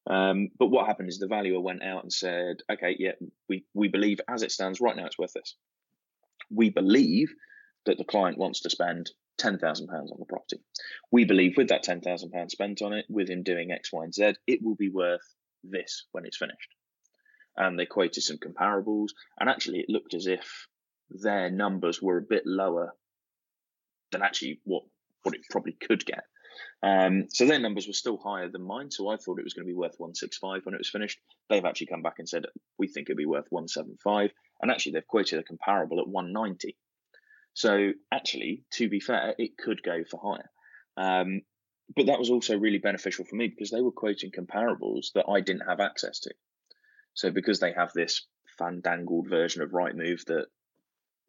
um, 0.06 0.50
but 0.58 0.66
what 0.66 0.86
happened 0.86 1.08
is 1.08 1.18
the 1.18 1.26
valuer 1.26 1.60
went 1.60 1.82
out 1.82 2.02
and 2.02 2.12
said, 2.12 2.56
okay, 2.70 2.94
yeah, 2.98 3.12
we, 3.48 3.64
we 3.72 3.88
believe 3.88 4.20
as 4.28 4.42
it 4.42 4.52
stands 4.52 4.80
right 4.80 4.96
now, 4.96 5.06
it's 5.06 5.18
worth 5.18 5.32
this. 5.32 5.56
We 6.50 6.70
believe 6.70 7.32
that 7.86 7.96
the 7.96 8.04
client 8.04 8.38
wants 8.38 8.60
to 8.60 8.70
spend 8.70 9.10
£10,000 9.40 9.60
on 9.62 10.18
the 10.18 10.26
property. 10.26 10.60
We 11.10 11.24
believe 11.24 11.56
with 11.56 11.68
that 11.68 11.84
£10,000 11.84 12.50
spent 12.50 12.82
on 12.82 12.92
it, 12.92 13.06
with 13.08 13.28
him 13.28 13.42
doing 13.42 13.70
X, 13.70 13.92
Y, 13.92 14.04
and 14.04 14.14
Z, 14.14 14.34
it 14.46 14.60
will 14.62 14.74
be 14.74 14.90
worth 14.90 15.34
this 15.70 16.06
when 16.12 16.24
it's 16.26 16.36
finished. 16.36 16.74
And 17.56 17.78
they 17.78 17.86
quoted 17.86 18.22
some 18.22 18.38
comparables, 18.38 19.10
and 19.38 19.48
actually 19.48 19.80
it 19.80 19.88
looked 19.88 20.14
as 20.14 20.26
if 20.26 20.66
their 21.10 21.50
numbers 21.50 22.02
were 22.02 22.18
a 22.18 22.22
bit 22.22 22.44
lower 22.46 22.94
than 24.10 24.22
actually 24.22 24.60
what, 24.64 24.82
what 25.22 25.34
it 25.34 25.42
probably 25.50 25.72
could 25.72 26.04
get. 26.04 26.24
Um, 26.82 27.26
so 27.30 27.46
their 27.46 27.58
numbers 27.58 27.86
were 27.86 27.94
still 27.94 28.18
higher 28.18 28.48
than 28.48 28.62
mine. 28.62 28.90
So 28.90 29.08
I 29.08 29.16
thought 29.16 29.38
it 29.38 29.44
was 29.44 29.54
going 29.54 29.66
to 29.66 29.72
be 29.72 29.76
worth 29.76 29.94
165 29.98 30.64
when 30.64 30.74
it 30.74 30.78
was 30.78 30.90
finished. 30.90 31.18
They've 31.48 31.64
actually 31.64 31.88
come 31.88 32.02
back 32.02 32.18
and 32.18 32.28
said 32.28 32.44
we 32.78 32.88
think 32.88 33.08
it'd 33.08 33.16
be 33.16 33.26
worth 33.26 33.46
175, 33.50 34.30
and 34.60 34.70
actually 34.70 34.92
they've 34.92 35.06
quoted 35.06 35.38
a 35.38 35.42
comparable 35.42 36.00
at 36.00 36.08
190. 36.08 36.76
So 37.54 37.92
actually, 38.12 38.64
to 38.74 38.88
be 38.88 39.00
fair, 39.00 39.34
it 39.38 39.56
could 39.56 39.82
go 39.82 40.02
for 40.10 40.20
higher. 40.20 40.50
Um, 40.96 41.42
but 41.94 42.06
that 42.06 42.18
was 42.18 42.30
also 42.30 42.58
really 42.58 42.78
beneficial 42.78 43.24
for 43.24 43.36
me 43.36 43.48
because 43.48 43.70
they 43.70 43.80
were 43.80 43.92
quoting 43.92 44.30
comparables 44.30 45.12
that 45.14 45.26
I 45.28 45.40
didn't 45.40 45.68
have 45.68 45.80
access 45.80 46.20
to. 46.20 46.34
So 47.14 47.30
because 47.30 47.60
they 47.60 47.72
have 47.72 47.92
this 47.92 48.26
fandangled 48.58 49.28
version 49.28 49.62
of 49.62 49.70
Rightmove 49.70 50.24
that 50.26 50.46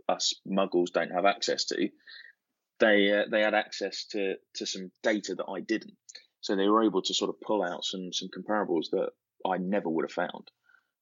us 0.07 0.35
muggles 0.47 0.91
don't 0.91 1.11
have 1.11 1.25
access 1.25 1.65
to, 1.65 1.89
they 2.79 3.11
uh, 3.11 3.23
they 3.29 3.41
had 3.41 3.53
access 3.53 4.05
to 4.11 4.35
to 4.55 4.65
some 4.65 4.91
data 5.03 5.35
that 5.35 5.49
I 5.49 5.61
didn't, 5.61 5.95
so 6.41 6.55
they 6.55 6.67
were 6.67 6.83
able 6.83 7.01
to 7.03 7.13
sort 7.13 7.29
of 7.29 7.39
pull 7.41 7.63
out 7.63 7.85
some 7.85 8.11
some 8.11 8.29
comparables 8.29 8.89
that 8.91 9.09
I 9.45 9.57
never 9.57 9.89
would 9.89 10.05
have 10.05 10.11
found, 10.11 10.51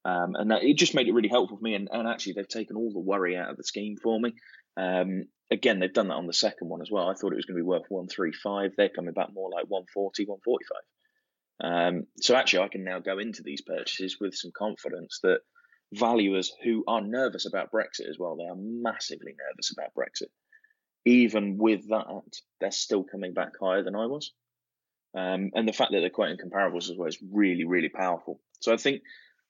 um, 0.06 0.36
and 0.36 0.52
that, 0.52 0.64
it 0.64 0.78
just 0.78 0.94
made 0.94 1.08
it 1.08 1.14
really 1.14 1.30
helpful 1.30 1.58
for 1.58 1.64
me. 1.64 1.76
And, 1.76 1.90
and 1.92 2.08
actually, 2.08 2.34
they've 2.34 2.48
taken 2.48 2.76
all 2.76 2.92
the 2.92 3.00
worry 3.00 3.38
out 3.38 3.50
of 3.50 3.58
the 3.58 3.64
scheme 3.64 3.96
for 3.98 4.20
me. 4.20 4.34
Um, 4.78 5.26
again, 5.52 5.80
they've 5.80 5.94
done 5.94 6.08
that 6.08 6.16
on 6.16 6.28
the 6.28 6.34
second 6.34 6.70
one 6.70 6.82
as 6.82 6.92
well. 6.92 7.10
I 7.10 7.14
thought 7.14 7.34
it 7.34 7.38
was 7.38 7.46
going 7.46 7.58
to 7.58 7.64
be 7.64 7.68
worth 7.68 7.86
one 7.90 8.08
three 8.08 8.32
five. 8.32 8.72
They're 8.76 8.90
coming 8.90 9.14
back 9.14 9.30
more 9.34 9.50
like 9.50 9.66
140, 9.68 10.26
145. 10.26 10.78
Um, 11.62 12.08
so 12.20 12.36
actually, 12.36 12.64
I 12.64 12.68
can 12.70 12.84
now 12.84 13.00
go 13.00 13.20
into 13.20 13.44
these 13.44 13.62
purchases 13.62 14.18
with 14.20 14.36
some 14.36 14.52
confidence 14.58 15.20
that 15.24 15.40
valuers 15.94 16.52
who 16.64 16.84
are 16.88 17.02
nervous 17.02 17.46
about 17.46 17.72
Brexit 17.72 18.10
as 18.10 18.18
well, 18.18 18.36
they 18.36 18.46
are 18.46 18.56
massively 18.58 19.36
nervous 19.38 19.72
about 19.72 19.94
Brexit 19.96 20.30
even 21.06 21.58
with 21.58 21.88
that, 21.90 22.08
they're 22.60 22.72
still 22.72 23.04
coming 23.04 23.34
back 23.34 23.54
higher 23.60 23.84
than 23.84 23.96
I 23.96 24.06
was. 24.06 24.32
Um, 25.16 25.52
and 25.54 25.68
the 25.68 25.74
fact 25.74 25.92
that 25.92 26.00
they're 26.00 26.10
quoting 26.10 26.38
comparables 26.38 26.90
as 26.90 26.98
well 26.98 27.08
is 27.08 27.20
really, 27.32 27.66
really 27.66 27.90
powerful. 27.90 28.40
So 28.62 28.74
I 28.74 28.78
think 28.78 29.02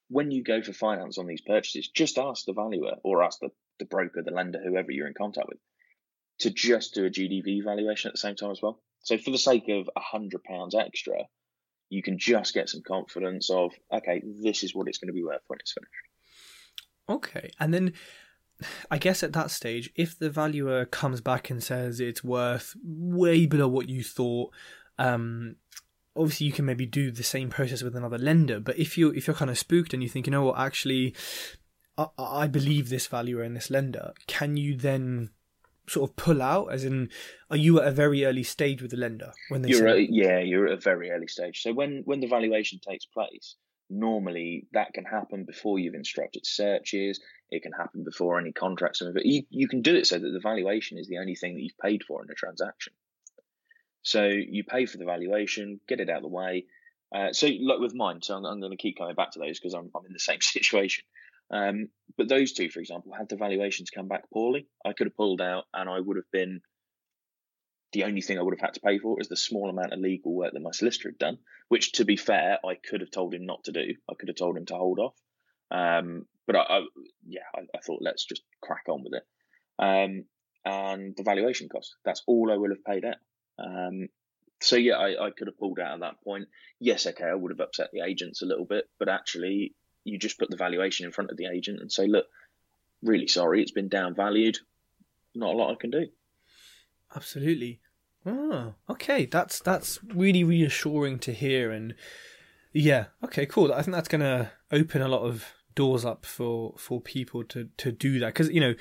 when 0.10 0.32
you 0.32 0.44
go 0.44 0.62
for 0.62 0.74
finance 0.74 1.18
on 1.18 1.28
these 1.28 1.42
purchases, 1.42 1.90
just 1.90 2.18
ask 2.18 2.46
the 2.46 2.54
valuer 2.54 2.96
or 3.04 3.24
ask 3.24 3.40
the, 3.40 3.50
the 3.80 3.86
broker, 3.86 4.22
the 4.24 4.32
lender, 4.32 4.60
whoever 4.64 4.92
you're 4.92 5.08
in 5.08 5.14
contact 5.14 5.48
with, 5.48 5.60
to 6.40 6.50
just 6.50 6.94
do 6.94 7.06
a 7.06 7.10
GDV 7.10 7.64
valuation 7.64 8.10
at 8.10 8.14
the 8.14 8.20
same 8.20 8.36
time 8.36 8.52
as 8.52 8.62
well. 8.62 8.82
So 9.00 9.18
for 9.18 9.32
the 9.32 9.38
sake 9.38 9.70
of 9.70 9.90
a 9.96 10.00
hundred 10.00 10.44
pounds 10.44 10.76
extra, 10.76 11.24
you 11.90 12.02
can 12.02 12.18
just 12.18 12.54
get 12.54 12.70
some 12.70 12.82
confidence 12.82 13.50
of, 13.50 13.72
okay, 13.92 14.22
this 14.42 14.64
is 14.64 14.74
what 14.74 14.88
it's 14.88 14.98
going 14.98 15.08
to 15.08 15.14
be 15.14 15.24
worth 15.24 15.42
when 15.48 15.60
it's 15.60 15.74
finished. 15.74 15.92
Okay. 17.10 17.52
And 17.60 17.74
then 17.74 17.94
I 18.90 18.98
guess 18.98 19.24
at 19.24 19.34
that 19.34 19.52
stage, 19.52 19.92
if 19.96 20.18
the 20.18 20.30
valuer 20.30 20.86
comes 20.86 21.22
back 21.22 21.50
and 21.50 21.62
says 21.62 22.00
it's 22.00 22.24
worth 22.24 22.76
way 22.84 23.46
below 23.46 23.68
what 23.68 23.90
you 23.90 24.04
thought, 24.04 24.54
um, 24.98 25.58
obviously 26.16 26.48
you 26.48 26.54
can 26.54 26.66
maybe 26.66 26.86
do 26.86 27.12
the 27.12 27.24
same 27.24 27.50
process 27.50 27.82
with 27.82 27.96
another 27.96 28.18
lender. 28.18 28.60
But 28.60 28.78
if 28.78 28.98
you 28.98 29.10
if 29.10 29.28
you're 29.28 29.36
kind 29.36 29.52
of 29.52 29.58
spooked 29.58 29.94
and 29.94 30.04
you 30.04 30.10
think, 30.10 30.28
you 30.28 30.32
know 30.32 30.44
what, 30.44 30.60
actually, 30.60 31.16
I, 31.98 32.08
I 32.18 32.48
believe 32.48 32.90
this 32.90 33.08
valuer 33.08 33.42
and 33.42 33.56
this 33.56 33.70
lender, 33.70 34.14
can 34.28 34.58
you 34.58 34.76
then 34.76 35.30
sort 35.88 36.10
of 36.10 36.16
pull 36.16 36.42
out? 36.42 36.72
As 36.72 36.86
in, 36.86 37.10
are 37.50 37.58
you 37.58 37.80
at 37.80 37.88
a 37.88 37.92
very 37.92 38.26
early 38.26 38.44
stage 38.44 38.82
with 38.82 38.92
the 38.92 38.98
lender 38.98 39.32
when 39.50 39.62
they? 39.62 39.70
You're 39.70 39.88
at, 39.88 40.10
yeah, 40.10 40.40
you're 40.40 40.68
at 40.68 40.74
a 40.74 40.82
very 40.82 41.12
early 41.12 41.28
stage. 41.28 41.62
So 41.62 41.74
when 41.74 42.04
when 42.06 42.20
the 42.20 42.28
valuation 42.28 42.80
takes 42.80 43.06
place, 43.06 43.56
normally 43.90 44.68
that 44.74 44.94
can 44.94 45.06
happen 45.06 45.46
before 45.46 45.80
you've 45.80 45.96
instructed 45.96 46.46
searches. 46.46 47.20
It 47.50 47.62
can 47.62 47.72
happen 47.72 48.04
before 48.04 48.40
any 48.40 48.52
contracts. 48.52 49.02
But 49.14 49.26
you 49.26 49.44
you 49.50 49.68
can 49.68 49.82
do 49.82 49.96
it 49.96 50.08
so 50.08 50.18
that 50.18 50.30
the 50.30 50.40
valuation 50.40 50.98
is 50.98 51.08
the 51.08 51.20
only 51.20 51.36
thing 51.36 51.56
that 51.56 51.62
you've 51.62 51.78
paid 51.82 52.04
for 52.04 52.22
in 52.22 52.28
the 52.28 52.36
transaction. 52.36 52.94
So 54.04 54.26
you 54.26 54.64
pay 54.64 54.86
for 54.86 54.98
the 54.98 55.06
valuation, 55.06 55.80
get 55.88 56.00
it 56.00 56.10
out 56.10 56.18
of 56.18 56.24
the 56.24 56.28
way. 56.30 56.66
Uh, 57.14 57.32
so 57.32 57.48
like 57.48 57.80
with 57.80 57.96
mine, 57.96 58.22
so 58.22 58.36
I'm, 58.36 58.46
I'm 58.46 58.60
going 58.60 58.72
to 58.72 58.78
keep 58.78 58.98
coming 58.98 59.16
back 59.16 59.32
to 59.32 59.40
those 59.40 59.60
because 59.60 59.74
I'm, 59.74 59.90
I'm 59.96 60.06
in 60.06 60.14
the 60.14 60.20
same 60.20 60.40
situation. 60.42 61.06
Um, 61.52 61.90
but 62.18 62.28
those 62.28 62.54
two, 62.54 62.70
for 62.70 62.80
example, 62.80 63.14
had 63.18 63.30
the 63.30 63.36
valuations 63.36 63.90
come 63.90 64.08
back 64.08 64.30
poorly, 64.32 64.68
I 64.86 64.94
could 64.94 65.08
have 65.08 65.16
pulled 65.16 65.42
out 65.42 65.66
and 65.74 65.90
I 65.90 66.00
would 66.00 66.18
have 66.18 66.32
been 66.32 66.62
the 67.94 68.06
only 68.06 68.22
thing 68.22 68.40
I 68.40 68.42
would 68.42 68.56
have 68.56 68.66
had 68.66 68.74
to 68.74 68.82
pay 68.82 68.98
for 68.98 69.22
is 69.22 69.30
the 69.30 69.38
small 69.38 69.70
amount 69.70 69.94
of 69.94 70.00
legal 70.00 70.34
work 70.34 70.54
that 70.54 70.62
my 70.62 70.72
solicitor 70.72 71.10
had 71.10 71.20
done, 71.20 71.38
which, 71.70 71.94
to 71.94 72.06
be 72.06 72.18
fair, 72.18 72.58
I 72.66 72.74
could 72.76 73.02
have 73.02 73.12
told 73.12 73.34
him 73.36 73.46
not 73.46 73.66
to 73.66 73.72
do. 73.72 73.94
I 74.10 74.16
could 74.16 74.30
have 74.30 74.36
told 74.36 74.58
him 74.58 74.66
to 74.66 74.76
hold 74.76 75.00
off. 75.00 75.14
Um, 75.70 76.26
but 76.48 76.56
I, 76.56 76.62
I 76.62 76.82
yeah, 77.26 77.42
I, 77.56 77.62
I, 77.76 77.80
thought 77.82 78.02
let's 78.02 78.26
just 78.26 78.42
crack 78.62 78.86
on 78.90 79.04
with 79.04 79.14
it. 79.14 79.24
Um, 79.80 80.26
and 80.66 81.16
the 81.16 81.24
valuation 81.24 81.70
cost, 81.70 81.96
that's 82.04 82.24
all 82.28 82.52
I 82.52 82.58
would 82.58 82.72
have 82.72 82.84
paid 82.84 83.06
out. 83.06 83.16
Um, 83.60 84.10
so 84.62 84.76
yeah, 84.76 84.96
I, 84.96 85.28
I 85.28 85.32
could 85.32 85.48
have 85.48 85.58
pulled 85.58 85.80
out 85.80 85.96
at 85.96 86.00
that 86.00 86.24
point. 86.24 86.48
Yes, 86.80 87.06
okay, 87.06 87.26
I 87.26 87.36
would 87.36 87.52
have 87.52 87.60
upset 87.60 87.90
the 87.92 88.02
agents 88.02 88.42
a 88.42 88.46
little 88.46 88.66
bit, 88.66 88.90
but 89.00 89.10
actually, 89.10 89.74
you 90.04 90.18
just 90.18 90.40
put 90.40 90.50
the 90.50 90.58
valuation 90.58 91.06
in 91.06 91.12
front 91.12 91.32
of 91.32 91.38
the 91.38 91.48
agent 91.48 91.80
and 91.80 91.92
say, 91.92 92.08
look, 92.08 92.26
really 93.02 93.28
sorry, 93.28 93.62
it's 93.62 93.72
been 93.72 93.90
downvalued. 93.90 94.58
Not 95.36 95.54
a 95.54 95.58
lot 95.58 95.72
I 95.72 95.76
can 95.76 95.92
do. 95.92 96.08
Absolutely. 97.16 97.80
Oh, 98.26 98.76
okay. 98.90 99.26
That's 99.26 99.60
that's 99.60 100.00
really 100.04 100.44
reassuring 100.44 101.20
to 101.20 101.34
hear, 101.34 101.72
and 101.72 101.94
yeah, 102.72 103.06
okay, 103.24 103.46
cool. 103.46 103.74
I 103.74 103.82
think 103.82 103.94
that's 103.94 104.08
gonna 104.08 104.52
open 104.72 105.02
a 105.02 105.08
lot 105.08 105.24
of 105.24 105.46
doors 105.76 106.06
up 106.06 106.26
for 106.26 106.74
for 106.78 107.02
people 107.02 107.44
to 107.44 107.70
to 107.78 107.92
do 107.92 108.20
that 108.20 108.28
because 108.28 108.50
you 108.50 108.62
know 108.62 108.76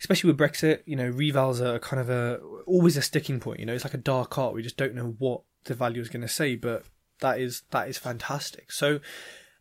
especially 0.00 0.32
with 0.32 0.38
Brexit, 0.38 0.80
you 0.86 0.96
know, 0.96 1.12
revals 1.12 1.60
are 1.60 1.78
kind 1.78 2.00
of 2.00 2.08
a 2.08 2.38
always 2.66 2.96
a 2.96 3.02
sticking 3.02 3.38
point. 3.38 3.60
You 3.60 3.66
know, 3.66 3.74
it's 3.74 3.84
like 3.84 3.94
a 3.94 3.98
dark 3.98 4.38
art. 4.38 4.54
We 4.54 4.62
just 4.62 4.76
don't 4.76 4.94
know 4.94 5.14
what 5.18 5.42
the 5.64 5.74
value 5.74 6.00
is 6.00 6.08
going 6.08 6.22
to 6.22 6.28
say, 6.28 6.56
but 6.56 6.84
that 7.20 7.38
is 7.38 7.62
that 7.70 7.88
is 7.88 7.98
fantastic. 7.98 8.72
So, 8.72 9.00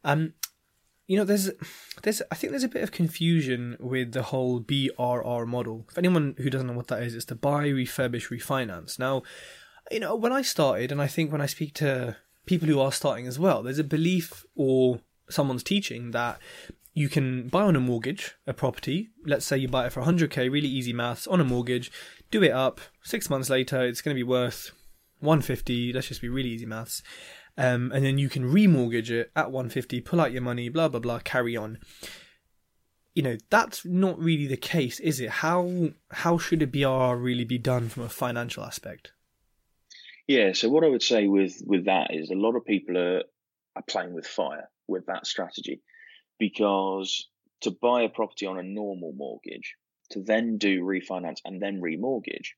um, 0.03 0.33
you 1.07 1.17
know, 1.17 1.25
there's 1.25 1.51
there's 2.03 2.21
I 2.31 2.35
think 2.35 2.51
there's 2.51 2.63
a 2.63 2.69
bit 2.69 2.83
of 2.83 2.91
confusion 2.91 3.75
with 3.79 4.13
the 4.13 4.23
whole 4.23 4.61
BRR 4.61 5.45
model. 5.45 5.85
If 5.89 5.97
anyone 5.97 6.35
who 6.37 6.49
doesn't 6.49 6.67
know 6.67 6.73
what 6.73 6.87
that 6.87 7.03
is, 7.03 7.15
it's 7.15 7.25
to 7.25 7.35
buy, 7.35 7.67
refurbish, 7.67 8.29
refinance. 8.29 8.97
Now, 8.97 9.23
you 9.91 9.99
know, 9.99 10.15
when 10.15 10.31
I 10.31 10.41
started, 10.41 10.91
and 10.91 11.01
I 11.01 11.07
think 11.07 11.31
when 11.31 11.41
I 11.41 11.47
speak 11.47 11.73
to 11.75 12.15
people 12.45 12.67
who 12.67 12.79
are 12.79 12.91
starting 12.93 13.27
as 13.27 13.37
well, 13.37 13.61
there's 13.61 13.79
a 13.79 13.83
belief 13.83 14.45
or 14.55 15.01
someone's 15.29 15.63
teaching 15.63 16.11
that 16.11 16.39
you 16.93 17.09
can 17.09 17.47
buy 17.47 17.61
on 17.61 17.75
a 17.75 17.79
mortgage 17.79 18.35
a 18.47 18.53
property. 18.53 19.09
Let's 19.25 19.45
say 19.45 19.57
you 19.57 19.67
buy 19.67 19.85
it 19.85 19.93
for 19.93 20.01
100k, 20.01 20.51
really 20.51 20.67
easy 20.67 20.93
maths 20.93 21.27
on 21.27 21.39
a 21.39 21.45
mortgage. 21.45 21.91
Do 22.31 22.43
it 22.43 22.51
up. 22.51 22.81
Six 23.03 23.29
months 23.29 23.49
later, 23.49 23.85
it's 23.85 24.01
going 24.01 24.15
to 24.15 24.19
be 24.19 24.23
worth 24.23 24.71
150. 25.19 25.93
Let's 25.93 26.07
just 26.07 26.21
be 26.21 26.29
really 26.29 26.49
easy 26.49 26.65
maths. 26.65 27.03
Um, 27.57 27.91
and 27.93 28.05
then 28.05 28.17
you 28.17 28.29
can 28.29 28.51
remortgage 28.51 29.09
it 29.09 29.31
at 29.35 29.51
150, 29.51 30.01
pull 30.01 30.21
out 30.21 30.31
your 30.31 30.41
money, 30.41 30.69
blah 30.69 30.87
blah 30.87 30.99
blah, 30.99 31.19
carry 31.19 31.57
on. 31.57 31.77
You 33.13 33.23
know 33.23 33.37
that's 33.49 33.83
not 33.83 34.17
really 34.17 34.47
the 34.47 34.55
case, 34.55 34.99
is 34.99 35.19
it? 35.19 35.29
How 35.29 35.89
how 36.11 36.37
should 36.37 36.61
a 36.61 36.67
BRR 36.67 37.21
really 37.21 37.43
be 37.43 37.57
done 37.57 37.89
from 37.89 38.03
a 38.03 38.09
financial 38.09 38.63
aspect? 38.63 39.11
Yeah, 40.25 40.53
so 40.53 40.69
what 40.69 40.85
I 40.85 40.87
would 40.87 41.03
say 41.03 41.27
with 41.27 41.61
with 41.65 41.85
that 41.85 42.13
is 42.13 42.29
a 42.29 42.35
lot 42.35 42.55
of 42.55 42.65
people 42.65 42.97
are 42.97 43.23
are 43.75 43.83
playing 43.87 44.13
with 44.13 44.25
fire 44.25 44.69
with 44.87 45.05
that 45.07 45.27
strategy 45.27 45.81
because 46.39 47.27
to 47.61 47.71
buy 47.71 48.03
a 48.03 48.09
property 48.09 48.45
on 48.45 48.57
a 48.57 48.63
normal 48.63 49.13
mortgage, 49.13 49.75
to 50.11 50.23
then 50.23 50.57
do 50.57 50.81
refinance 50.81 51.39
and 51.45 51.61
then 51.61 51.81
remortgage, 51.81 52.51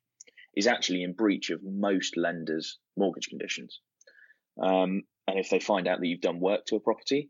is 0.55 0.67
actually 0.67 1.03
in 1.03 1.13
breach 1.13 1.49
of 1.49 1.63
most 1.63 2.15
lenders' 2.15 2.77
mortgage 2.95 3.27
conditions. 3.27 3.79
Um, 4.61 5.03
and 5.27 5.39
if 5.39 5.49
they 5.49 5.59
find 5.59 5.87
out 5.87 5.99
that 5.99 6.07
you've 6.07 6.21
done 6.21 6.39
work 6.39 6.65
to 6.65 6.75
a 6.75 6.79
property, 6.79 7.29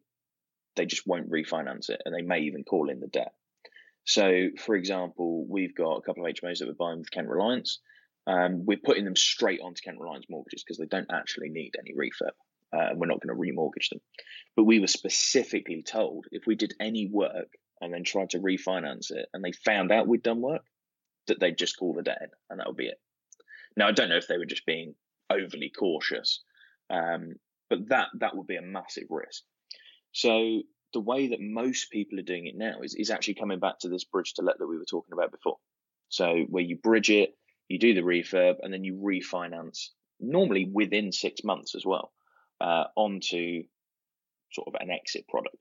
they 0.75 0.85
just 0.85 1.07
won't 1.07 1.29
refinance 1.29 1.89
it 1.89 2.01
and 2.05 2.13
they 2.15 2.21
may 2.21 2.41
even 2.41 2.63
call 2.63 2.89
in 2.89 2.99
the 2.99 3.07
debt. 3.07 3.33
So, 4.03 4.49
for 4.57 4.75
example, 4.75 5.45
we've 5.47 5.75
got 5.75 5.97
a 5.97 6.01
couple 6.01 6.25
of 6.25 6.33
HMOs 6.33 6.59
that 6.59 6.67
we're 6.67 6.73
buying 6.73 6.99
with 6.99 7.11
Kent 7.11 7.27
Reliance. 7.27 7.79
Um, 8.25 8.65
we're 8.65 8.79
putting 8.83 9.05
them 9.05 9.15
straight 9.15 9.61
onto 9.61 9.81
Kent 9.81 9.99
Reliance 9.99 10.25
mortgages 10.29 10.63
because 10.63 10.77
they 10.77 10.85
don't 10.85 11.11
actually 11.11 11.49
need 11.49 11.75
any 11.79 11.93
refurb 11.93 12.31
uh, 12.73 12.89
and 12.89 12.99
we're 12.99 13.07
not 13.07 13.21
going 13.21 13.35
to 13.35 13.41
remortgage 13.41 13.89
them. 13.89 14.01
But 14.55 14.65
we 14.65 14.79
were 14.79 14.87
specifically 14.87 15.83
told 15.83 16.25
if 16.31 16.43
we 16.45 16.55
did 16.55 16.73
any 16.79 17.07
work 17.07 17.47
and 17.79 17.93
then 17.93 18.03
tried 18.03 18.31
to 18.31 18.39
refinance 18.39 19.11
it 19.11 19.27
and 19.33 19.43
they 19.43 19.51
found 19.51 19.91
out 19.91 20.07
we'd 20.07 20.23
done 20.23 20.41
work, 20.41 20.63
that 21.27 21.39
they'd 21.39 21.57
just 21.57 21.77
call 21.77 21.93
the 21.93 22.03
debt 22.03 22.19
in 22.21 22.29
and 22.49 22.59
that 22.59 22.67
would 22.67 22.77
be 22.77 22.87
it. 22.87 22.99
Now, 23.77 23.87
I 23.87 23.91
don't 23.91 24.09
know 24.09 24.17
if 24.17 24.27
they 24.27 24.37
were 24.37 24.45
just 24.45 24.65
being 24.65 24.95
overly 25.29 25.71
cautious, 25.77 26.43
um, 26.89 27.35
but 27.69 27.89
that 27.89 28.07
that 28.19 28.35
would 28.35 28.47
be 28.47 28.57
a 28.57 28.61
massive 28.61 29.05
risk. 29.09 29.43
So 30.11 30.61
the 30.93 30.99
way 30.99 31.29
that 31.29 31.39
most 31.39 31.89
people 31.89 32.19
are 32.19 32.23
doing 32.23 32.47
it 32.47 32.57
now 32.57 32.81
is, 32.83 32.95
is 32.95 33.09
actually 33.09 33.35
coming 33.35 33.59
back 33.59 33.79
to 33.79 33.89
this 33.89 34.03
bridge 34.03 34.33
to 34.33 34.41
let 34.41 34.59
that 34.59 34.67
we 34.67 34.77
were 34.77 34.85
talking 34.85 35.13
about 35.13 35.31
before. 35.31 35.57
So 36.09 36.45
where 36.49 36.63
you 36.63 36.75
bridge 36.75 37.09
it, 37.09 37.37
you 37.69 37.79
do 37.79 37.93
the 37.93 38.01
refurb, 38.01 38.55
and 38.61 38.73
then 38.73 38.83
you 38.83 38.95
refinance 38.95 39.87
normally 40.19 40.69
within 40.71 41.13
six 41.13 41.43
months 41.43 41.75
as 41.75 41.85
well 41.85 42.11
uh, 42.61 42.85
onto 42.95 43.63
sort 44.51 44.67
of 44.67 44.75
an 44.79 44.91
exit 44.91 45.27
product. 45.27 45.57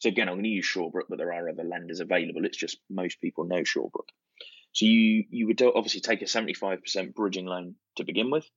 So 0.00 0.08
again, 0.08 0.28
I'm 0.28 0.36
going 0.36 0.44
to 0.44 0.50
use 0.50 0.66
Shawbrook, 0.66 1.08
but 1.08 1.18
there 1.18 1.32
are 1.32 1.48
other 1.48 1.64
lenders 1.64 2.00
available. 2.00 2.44
It's 2.44 2.56
just 2.56 2.78
most 2.88 3.20
people 3.20 3.44
know 3.44 3.62
Shawbrook. 3.62 4.08
So 4.72 4.86
you 4.86 5.24
you 5.30 5.46
would 5.46 5.60
obviously 5.62 6.00
take 6.00 6.22
a 6.22 6.26
75% 6.26 7.14
bridging 7.14 7.46
loan 7.46 7.74
to 7.96 8.04
begin 8.04 8.30
with. 8.30 8.48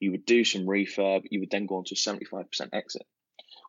You 0.00 0.12
would 0.12 0.24
do 0.24 0.44
some 0.44 0.66
refurb. 0.66 1.22
You 1.30 1.40
would 1.40 1.50
then 1.50 1.66
go 1.66 1.76
on 1.76 1.84
to 1.84 1.94
a 1.94 1.96
75% 1.96 2.46
exit. 2.72 3.06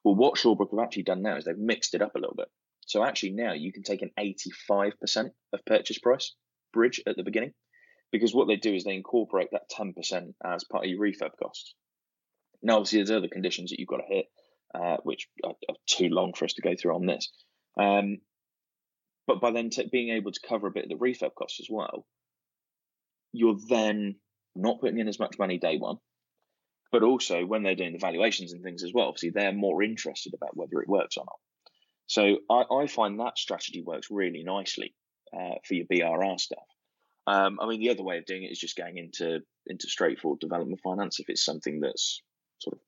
Well, 0.03 0.15
what 0.15 0.35
Shawbrook 0.35 0.71
have 0.71 0.79
actually 0.79 1.03
done 1.03 1.21
now 1.21 1.37
is 1.37 1.45
they've 1.45 1.57
mixed 1.57 1.93
it 1.93 2.01
up 2.01 2.15
a 2.15 2.19
little 2.19 2.35
bit. 2.35 2.47
So 2.85 3.03
actually 3.03 3.31
now 3.31 3.53
you 3.53 3.71
can 3.71 3.83
take 3.83 4.01
an 4.01 4.11
85% 4.17 5.31
of 5.53 5.65
purchase 5.65 5.99
price 5.99 6.33
bridge 6.73 7.01
at 7.05 7.15
the 7.15 7.23
beginning, 7.23 7.53
because 8.11 8.33
what 8.33 8.47
they 8.47 8.55
do 8.55 8.73
is 8.73 8.83
they 8.83 8.95
incorporate 8.95 9.49
that 9.51 9.69
10% 9.69 10.33
as 10.43 10.63
part 10.63 10.85
of 10.85 10.89
your 10.89 10.99
refurb 10.99 11.31
costs. 11.41 11.75
Now, 12.61 12.75
obviously, 12.75 12.99
there's 12.99 13.11
other 13.11 13.27
conditions 13.27 13.69
that 13.69 13.79
you've 13.79 13.87
got 13.87 13.97
to 13.97 14.13
hit, 14.13 14.25
uh, 14.73 14.97
which 15.03 15.27
are, 15.43 15.55
are, 15.69 15.75
too 15.87 16.09
long 16.09 16.33
for 16.33 16.45
us 16.45 16.53
to 16.53 16.61
go 16.61 16.75
through 16.79 16.95
on 16.95 17.05
this. 17.05 17.31
Um, 17.79 18.17
but 19.27 19.41
by 19.41 19.51
then 19.51 19.69
t- 19.69 19.89
being 19.91 20.09
able 20.09 20.31
to 20.31 20.47
cover 20.47 20.67
a 20.67 20.71
bit 20.71 20.83
of 20.83 20.89
the 20.89 20.95
refurb 20.95 21.35
costs 21.35 21.59
as 21.59 21.67
well, 21.69 22.05
you're 23.31 23.57
then 23.69 24.15
not 24.55 24.81
putting 24.81 24.99
in 24.99 25.07
as 25.07 25.19
much 25.19 25.39
money 25.39 25.57
day 25.57 25.77
one. 25.77 25.97
But 26.91 27.03
also, 27.03 27.45
when 27.45 27.61
they're 27.63 27.75
doing 27.75 27.93
the 27.93 27.99
valuations 27.99 28.51
and 28.51 28.63
things 28.63 28.83
as 28.83 28.91
well, 28.93 29.07
obviously 29.07 29.29
they're 29.29 29.53
more 29.53 29.83
interested 29.83 30.33
about 30.33 30.57
whether 30.57 30.81
it 30.81 30.89
works 30.89 31.17
or 31.17 31.25
not. 31.25 31.37
So 32.07 32.37
I, 32.49 32.63
I 32.73 32.87
find 32.87 33.19
that 33.19 33.37
strategy 33.37 33.83
works 33.85 34.07
really 34.09 34.43
nicely 34.43 34.95
uh, 35.31 35.55
for 35.63 35.75
your 35.75 35.85
BRR 35.85 36.39
stuff. 36.39 36.63
Um, 37.27 37.59
I 37.61 37.67
mean, 37.67 37.79
the 37.79 37.91
other 37.91 38.03
way 38.03 38.17
of 38.17 38.25
doing 38.25 38.43
it 38.43 38.51
is 38.51 38.59
just 38.59 38.75
going 38.75 38.97
into 38.97 39.41
into 39.67 39.87
straightforward 39.87 40.39
development 40.39 40.81
finance 40.83 41.19
if 41.19 41.29
it's 41.29 41.45
something 41.45 41.79
that's 41.79 42.23
sort 42.59 42.75
of 42.75 42.79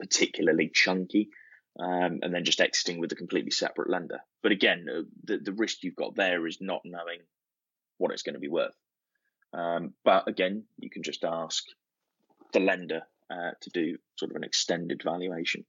particularly 0.00 0.70
chunky, 0.72 1.30
um, 1.78 2.20
and 2.22 2.34
then 2.34 2.44
just 2.44 2.60
exiting 2.60 3.00
with 3.00 3.12
a 3.12 3.16
completely 3.16 3.50
separate 3.50 3.90
lender. 3.90 4.20
But 4.42 4.52
again, 4.52 4.86
uh, 4.88 5.02
the 5.24 5.38
the 5.38 5.52
risk 5.52 5.82
you've 5.82 5.96
got 5.96 6.16
there 6.16 6.46
is 6.46 6.58
not 6.60 6.82
knowing 6.84 7.20
what 7.98 8.12
it's 8.12 8.22
going 8.22 8.34
to 8.34 8.40
be 8.40 8.48
worth. 8.48 8.74
Um, 9.52 9.94
but 10.04 10.28
again, 10.28 10.64
you 10.78 10.90
can 10.90 11.02
just 11.02 11.24
ask 11.24 11.64
the 12.52 12.60
lender 12.60 13.02
uh, 13.30 13.52
to 13.60 13.70
do 13.70 13.96
sort 14.16 14.30
of 14.30 14.36
an 14.36 14.44
extended 14.44 15.02
valuation. 15.02 15.64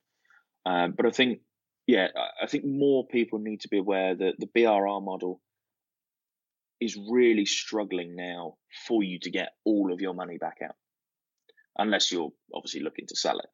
Um, 0.65 0.93
but 0.95 1.05
I 1.05 1.11
think, 1.11 1.39
yeah, 1.87 2.07
I 2.41 2.47
think 2.47 2.65
more 2.65 3.05
people 3.07 3.39
need 3.39 3.61
to 3.61 3.69
be 3.69 3.79
aware 3.79 4.15
that 4.15 4.35
the 4.37 4.47
BRR 4.47 5.03
model 5.03 5.41
is 6.79 6.97
really 7.09 7.45
struggling 7.45 8.15
now 8.15 8.55
for 8.87 9.03
you 9.03 9.19
to 9.19 9.29
get 9.29 9.49
all 9.65 9.91
of 9.91 10.01
your 10.01 10.13
money 10.13 10.37
back 10.37 10.57
out 10.63 10.75
unless 11.77 12.11
you're 12.11 12.31
obviously 12.53 12.81
looking 12.81 13.07
to 13.07 13.15
sell 13.15 13.39
it, 13.39 13.49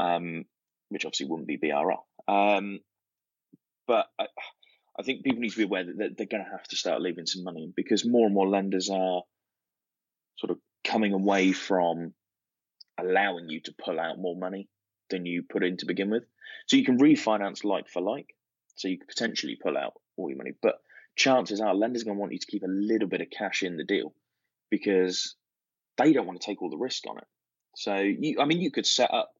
um, 0.00 0.44
which 0.88 1.04
obviously 1.04 1.26
wouldn't 1.26 1.48
be 1.48 1.58
BRR. 1.58 1.98
Um, 2.28 2.80
but 3.86 4.06
I, 4.18 4.26
I 4.98 5.02
think 5.02 5.24
people 5.24 5.40
need 5.40 5.50
to 5.50 5.56
be 5.56 5.64
aware 5.64 5.84
that 5.84 6.16
they're 6.16 6.26
going 6.26 6.44
to 6.44 6.50
have 6.50 6.66
to 6.68 6.76
start 6.76 7.00
leaving 7.00 7.26
some 7.26 7.44
money 7.44 7.72
because 7.74 8.04
more 8.04 8.26
and 8.26 8.34
more 8.34 8.48
lenders 8.48 8.90
are 8.90 9.22
sort 10.36 10.50
of 10.50 10.58
coming 10.84 11.12
away 11.12 11.52
from 11.52 12.14
allowing 12.98 13.48
you 13.48 13.60
to 13.60 13.74
pull 13.84 14.00
out 14.00 14.18
more 14.18 14.36
money 14.36 14.68
than 15.10 15.24
you 15.24 15.42
put 15.42 15.64
in 15.64 15.76
to 15.78 15.86
begin 15.86 16.10
with. 16.10 16.24
So 16.66 16.76
you 16.76 16.84
can 16.84 16.98
refinance 16.98 17.64
like 17.64 17.88
for 17.88 18.02
like. 18.02 18.34
So 18.76 18.88
you 18.88 18.98
could 18.98 19.08
potentially 19.08 19.58
pull 19.60 19.76
out 19.76 19.94
all 20.16 20.28
your 20.28 20.38
money, 20.38 20.52
but 20.62 20.76
chances 21.16 21.60
are 21.60 21.74
lenders 21.74 22.02
are 22.02 22.06
going 22.06 22.16
to 22.16 22.20
want 22.20 22.32
you 22.32 22.38
to 22.38 22.46
keep 22.46 22.62
a 22.62 22.68
little 22.68 23.08
bit 23.08 23.20
of 23.20 23.30
cash 23.30 23.62
in 23.62 23.76
the 23.76 23.84
deal 23.84 24.14
because 24.70 25.34
they 25.96 26.12
don't 26.12 26.26
want 26.26 26.40
to 26.40 26.46
take 26.46 26.62
all 26.62 26.70
the 26.70 26.76
risk 26.76 27.04
on 27.08 27.18
it. 27.18 27.26
So 27.78 27.94
you, 27.94 28.40
I 28.40 28.44
mean, 28.44 28.60
you 28.60 28.72
could 28.72 28.86
set 28.86 29.14
up 29.14 29.30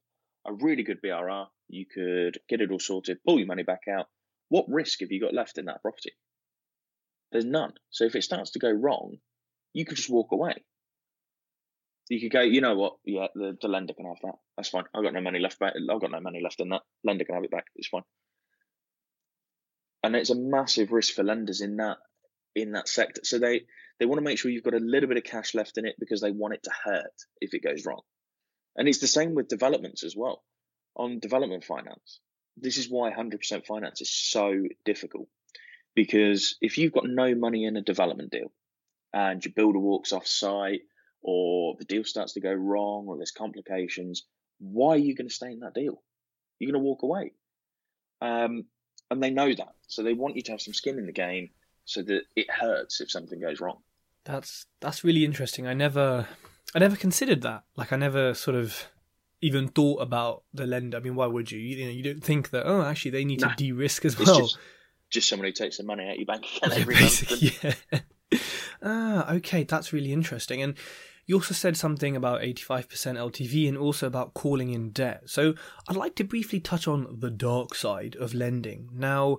a 0.47 0.53
really 0.53 0.83
good 0.83 1.01
BRR. 1.01 1.47
You 1.67 1.85
could 1.85 2.39
get 2.47 2.61
it 2.61 2.71
all 2.71 2.79
sorted, 2.79 3.21
pull 3.25 3.37
your 3.37 3.47
money 3.47 3.63
back 3.63 3.81
out. 3.93 4.05
What 4.47 4.69
risk 4.69 5.01
have 5.01 5.11
you 5.11 5.19
got 5.19 5.33
left 5.33 5.57
in 5.57 5.65
that 5.65 5.81
property? 5.81 6.13
There's 7.33 7.43
none. 7.43 7.73
So 7.89 8.05
if 8.05 8.15
it 8.15 8.23
starts 8.23 8.51
to 8.51 8.59
go 8.59 8.71
wrong, 8.71 9.17
you 9.73 9.83
could 9.83 9.97
just 9.97 10.09
walk 10.09 10.31
away. 10.31 10.53
You 12.07 12.21
could 12.21 12.31
go, 12.31 12.39
you 12.39 12.61
know 12.61 12.75
what? 12.75 12.93
Yeah, 13.03 13.27
the, 13.35 13.57
the 13.61 13.67
lender 13.67 13.93
can 13.93 14.05
have 14.05 14.21
that. 14.23 14.35
That's 14.55 14.69
fine. 14.69 14.85
I've 14.95 15.03
got 15.03 15.13
no 15.13 15.21
money 15.21 15.39
left 15.39 15.59
back. 15.59 15.73
I've 15.75 15.99
got 15.99 16.09
no 16.09 16.21
money 16.21 16.39
left 16.41 16.61
in 16.61 16.69
that. 16.69 16.83
Lender 17.03 17.25
can 17.25 17.35
have 17.35 17.43
it 17.43 17.51
back. 17.51 17.65
It's 17.75 17.89
fine. 17.89 18.03
And 20.01 20.15
it's 20.15 20.29
a 20.29 20.35
massive 20.35 20.93
risk 20.93 21.13
for 21.13 21.25
lenders 21.25 21.59
in 21.59 21.75
that 21.75 21.97
in 22.55 22.71
that 22.71 22.87
sector. 22.87 23.19
So 23.25 23.37
they 23.37 23.63
they 23.99 24.05
want 24.05 24.19
to 24.19 24.23
make 24.23 24.39
sure 24.39 24.49
you've 24.49 24.63
got 24.63 24.73
a 24.75 24.79
little 24.79 25.09
bit 25.09 25.17
of 25.17 25.25
cash 25.25 25.53
left 25.53 25.77
in 25.77 25.85
it 25.85 25.95
because 25.99 26.21
they 26.21 26.31
want 26.31 26.53
it 26.53 26.63
to 26.63 26.71
hurt 26.85 27.25
if 27.41 27.53
it 27.53 27.63
goes 27.63 27.85
wrong. 27.85 28.01
And 28.75 28.87
it's 28.87 28.99
the 28.99 29.07
same 29.07 29.35
with 29.35 29.47
developments 29.47 30.03
as 30.03 30.15
well. 30.15 30.43
On 30.95 31.19
development 31.19 31.63
finance, 31.63 32.19
this 32.57 32.77
is 32.77 32.89
why 32.89 33.11
100% 33.11 33.65
finance 33.65 34.01
is 34.01 34.09
so 34.09 34.63
difficult. 34.85 35.27
Because 35.95 36.55
if 36.61 36.77
you've 36.77 36.93
got 36.93 37.07
no 37.07 37.35
money 37.35 37.65
in 37.65 37.75
a 37.75 37.81
development 37.81 38.31
deal 38.31 38.51
and 39.13 39.43
your 39.43 39.53
builder 39.55 39.79
walks 39.79 40.13
off 40.13 40.27
site 40.27 40.81
or 41.21 41.75
the 41.77 41.85
deal 41.85 42.03
starts 42.03 42.33
to 42.33 42.41
go 42.41 42.53
wrong 42.53 43.07
or 43.07 43.17
there's 43.17 43.31
complications, 43.31 44.25
why 44.59 44.91
are 44.91 44.97
you 44.97 45.15
going 45.15 45.27
to 45.27 45.33
stay 45.33 45.51
in 45.51 45.61
that 45.61 45.73
deal? 45.73 46.01
You're 46.59 46.71
going 46.71 46.81
to 46.81 46.85
walk 46.85 47.03
away. 47.03 47.33
Um, 48.21 48.65
and 49.09 49.23
they 49.23 49.31
know 49.31 49.53
that. 49.53 49.73
So 49.87 50.03
they 50.03 50.13
want 50.13 50.35
you 50.35 50.41
to 50.43 50.51
have 50.51 50.61
some 50.61 50.73
skin 50.73 50.99
in 50.99 51.05
the 51.05 51.11
game 51.11 51.49
so 51.85 52.03
that 52.03 52.21
it 52.35 52.49
hurts 52.51 53.01
if 53.01 53.09
something 53.09 53.39
goes 53.39 53.59
wrong. 53.59 53.79
That's 54.25 54.65
that's 54.79 55.03
really 55.03 55.25
interesting. 55.25 55.65
I 55.65 55.73
never 55.73 56.27
I 56.75 56.79
never 56.79 56.95
considered 56.95 57.41
that. 57.41 57.63
Like 57.75 57.91
I 57.91 57.97
never 57.97 58.33
sort 58.33 58.55
of 58.55 58.87
even 59.41 59.67
thought 59.69 60.01
about 60.01 60.43
the 60.53 60.67
lender. 60.67 60.97
I 60.97 60.99
mean, 60.99 61.15
why 61.15 61.27
would 61.27 61.51
you? 61.51 61.59
You 61.59 61.85
know, 61.85 61.91
you 61.91 62.03
don't 62.03 62.23
think 62.23 62.51
that. 62.51 62.63
Oh, 62.65 62.81
actually, 62.81 63.11
they 63.11 63.25
need 63.25 63.41
nah, 63.41 63.49
to 63.49 63.55
de-risk 63.55 64.05
as 64.05 64.17
well. 64.17 64.39
Just, 64.39 64.57
just, 65.09 65.29
someone 65.29 65.47
who 65.47 65.51
takes 65.51 65.77
the 65.77 65.83
money 65.83 66.07
out 66.09 66.17
your 66.17 66.25
bank 66.25 66.45
account 66.45 66.73
every 66.79 66.95
month. 66.95 67.41
Yeah. 67.41 67.73
ah, 68.83 69.33
okay, 69.33 69.63
that's 69.63 69.93
really 69.93 70.11
interesting. 70.11 70.61
And 70.61 70.75
you 71.25 71.35
also 71.35 71.53
said 71.53 71.77
something 71.77 72.15
about 72.15 72.41
85% 72.41 72.87
LTV 72.87 73.69
and 73.69 73.77
also 73.77 74.07
about 74.07 74.33
calling 74.33 74.71
in 74.71 74.89
debt. 74.89 75.23
So 75.29 75.53
I'd 75.87 75.95
like 75.95 76.15
to 76.15 76.23
briefly 76.23 76.59
touch 76.59 76.87
on 76.87 77.17
the 77.19 77.29
dark 77.29 77.75
side 77.75 78.15
of 78.15 78.33
lending. 78.33 78.89
Now, 78.91 79.37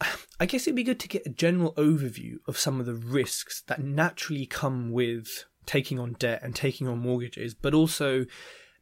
I 0.40 0.46
guess 0.46 0.66
it'd 0.66 0.76
be 0.76 0.82
good 0.82 1.00
to 1.00 1.08
get 1.08 1.26
a 1.26 1.30
general 1.30 1.72
overview 1.74 2.36
of 2.46 2.58
some 2.58 2.80
of 2.80 2.86
the 2.86 2.94
risks 2.94 3.62
that 3.62 3.82
naturally 3.82 4.46
come 4.46 4.92
with 4.92 5.46
taking 5.66 5.98
on 5.98 6.14
debt 6.18 6.40
and 6.42 6.54
taking 6.54 6.88
on 6.88 6.98
mortgages, 6.98 7.54
but 7.54 7.74
also 7.74 8.24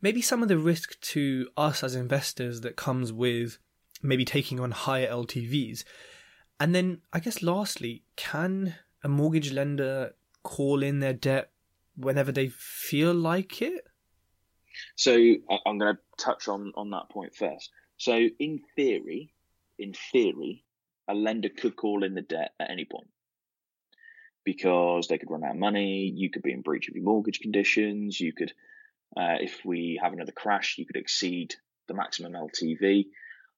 maybe 0.01 0.23
some 0.23 0.43
of 0.43 0.49
the 0.49 0.59
risk 0.59 1.01
to 1.01 1.49
us 1.57 1.83
as 1.83 1.95
investors 1.95 2.61
that 2.61 2.77
comes 2.77 3.13
with 3.13 3.59
maybe 4.03 4.25
taking 4.25 4.61
on 4.61 4.71
higher 4.71 5.09
LTVs. 5.09 5.85
And 6.61 6.75
then 6.75 7.01
I 7.13 7.21
guess 7.21 7.43
lastly, 7.43 8.05
can 8.17 8.77
a 9.03 9.09
mortgage 9.09 9.53
lender 9.53 10.15
call 10.43 10.83
in 10.83 11.01
their 11.01 11.15
debt 11.15 11.51
whenever 11.97 12.31
they 12.31 12.49
feel 12.49 13.15
like 13.15 13.63
it? 13.63 13.87
So 14.97 15.15
I'm 15.15 15.79
going 15.79 15.95
to 15.95 16.01
touch 16.19 16.49
on 16.49 16.73
on 16.77 16.91
that 16.91 17.09
point 17.09 17.35
first. 17.35 17.71
So 17.97 18.29
in 18.39 18.61
theory, 18.77 19.33
in 19.79 19.95
theory, 20.13 20.65
a 21.09 21.15
lender 21.15 21.49
could 21.49 21.77
call 21.77 22.05
in 22.05 22.15
the 22.15 22.23
debt 22.23 22.53
at 22.61 22.71
any 22.71 22.85
point 22.85 23.09
because 24.45 25.09
they 25.09 25.19
could 25.19 25.31
run 25.31 25.45
out 25.45 25.53
of 25.53 25.57
money. 25.57 26.13
You 26.15 26.31
could 26.31 26.43
be 26.43 26.53
in 26.53 26.63
breach 26.63 26.89
of 26.89 26.95
your 26.95 27.05
mortgage 27.05 27.41
conditions. 27.41 28.21
You 28.21 28.33
could, 28.33 28.53
uh, 29.17 29.37
if 29.41 29.65
we 29.65 29.99
have 30.03 30.13
another 30.13 30.33
crash, 30.33 30.77
you 30.79 30.87
could 30.87 30.97
exceed 30.97 31.55
the 31.89 31.95
maximum 31.95 32.33
LTV. 32.33 33.07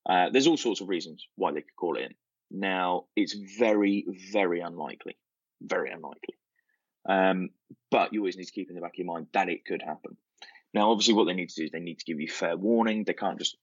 Uh, 0.09 0.31
there's 0.31 0.47
all 0.47 0.57
sorts 0.57 0.81
of 0.81 0.89
reasons 0.89 1.27
why 1.37 1.53
they 1.53 1.63
could 1.63 1.77
call 1.77 1.97
it 1.97 2.05
in. 2.05 2.15
Now, 2.51 3.07
it's 3.17 3.35
very, 3.59 4.07
very 4.33 4.61
unlikely, 4.61 5.17
very 5.61 5.91
unlikely. 5.91 6.35
Um, 7.09 7.51
but 7.91 8.13
you 8.13 8.21
always 8.21 8.37
need 8.37 8.47
to 8.47 8.53
keep 8.53 8.69
in 8.69 8.77
the 8.77 8.81
back 8.81 8.95
of 8.95 8.99
your 8.99 9.07
mind 9.07 9.27
that 9.33 9.49
it 9.49 9.65
could 9.65 9.83
happen. 9.83 10.17
Now, 10.73 10.91
obviously, 10.91 11.15
what 11.15 11.25
they 11.25 11.35
need 11.35 11.49
to 11.49 11.55
do 11.55 11.65
is 11.65 11.71
they 11.71 11.81
need 11.81 11.99
to 11.99 12.05
give 12.05 12.21
you 12.21 12.29
fair 12.29 12.57
warning. 12.57 13.05
They 13.05 13.15
can't 13.15 13.39
just 13.39 13.57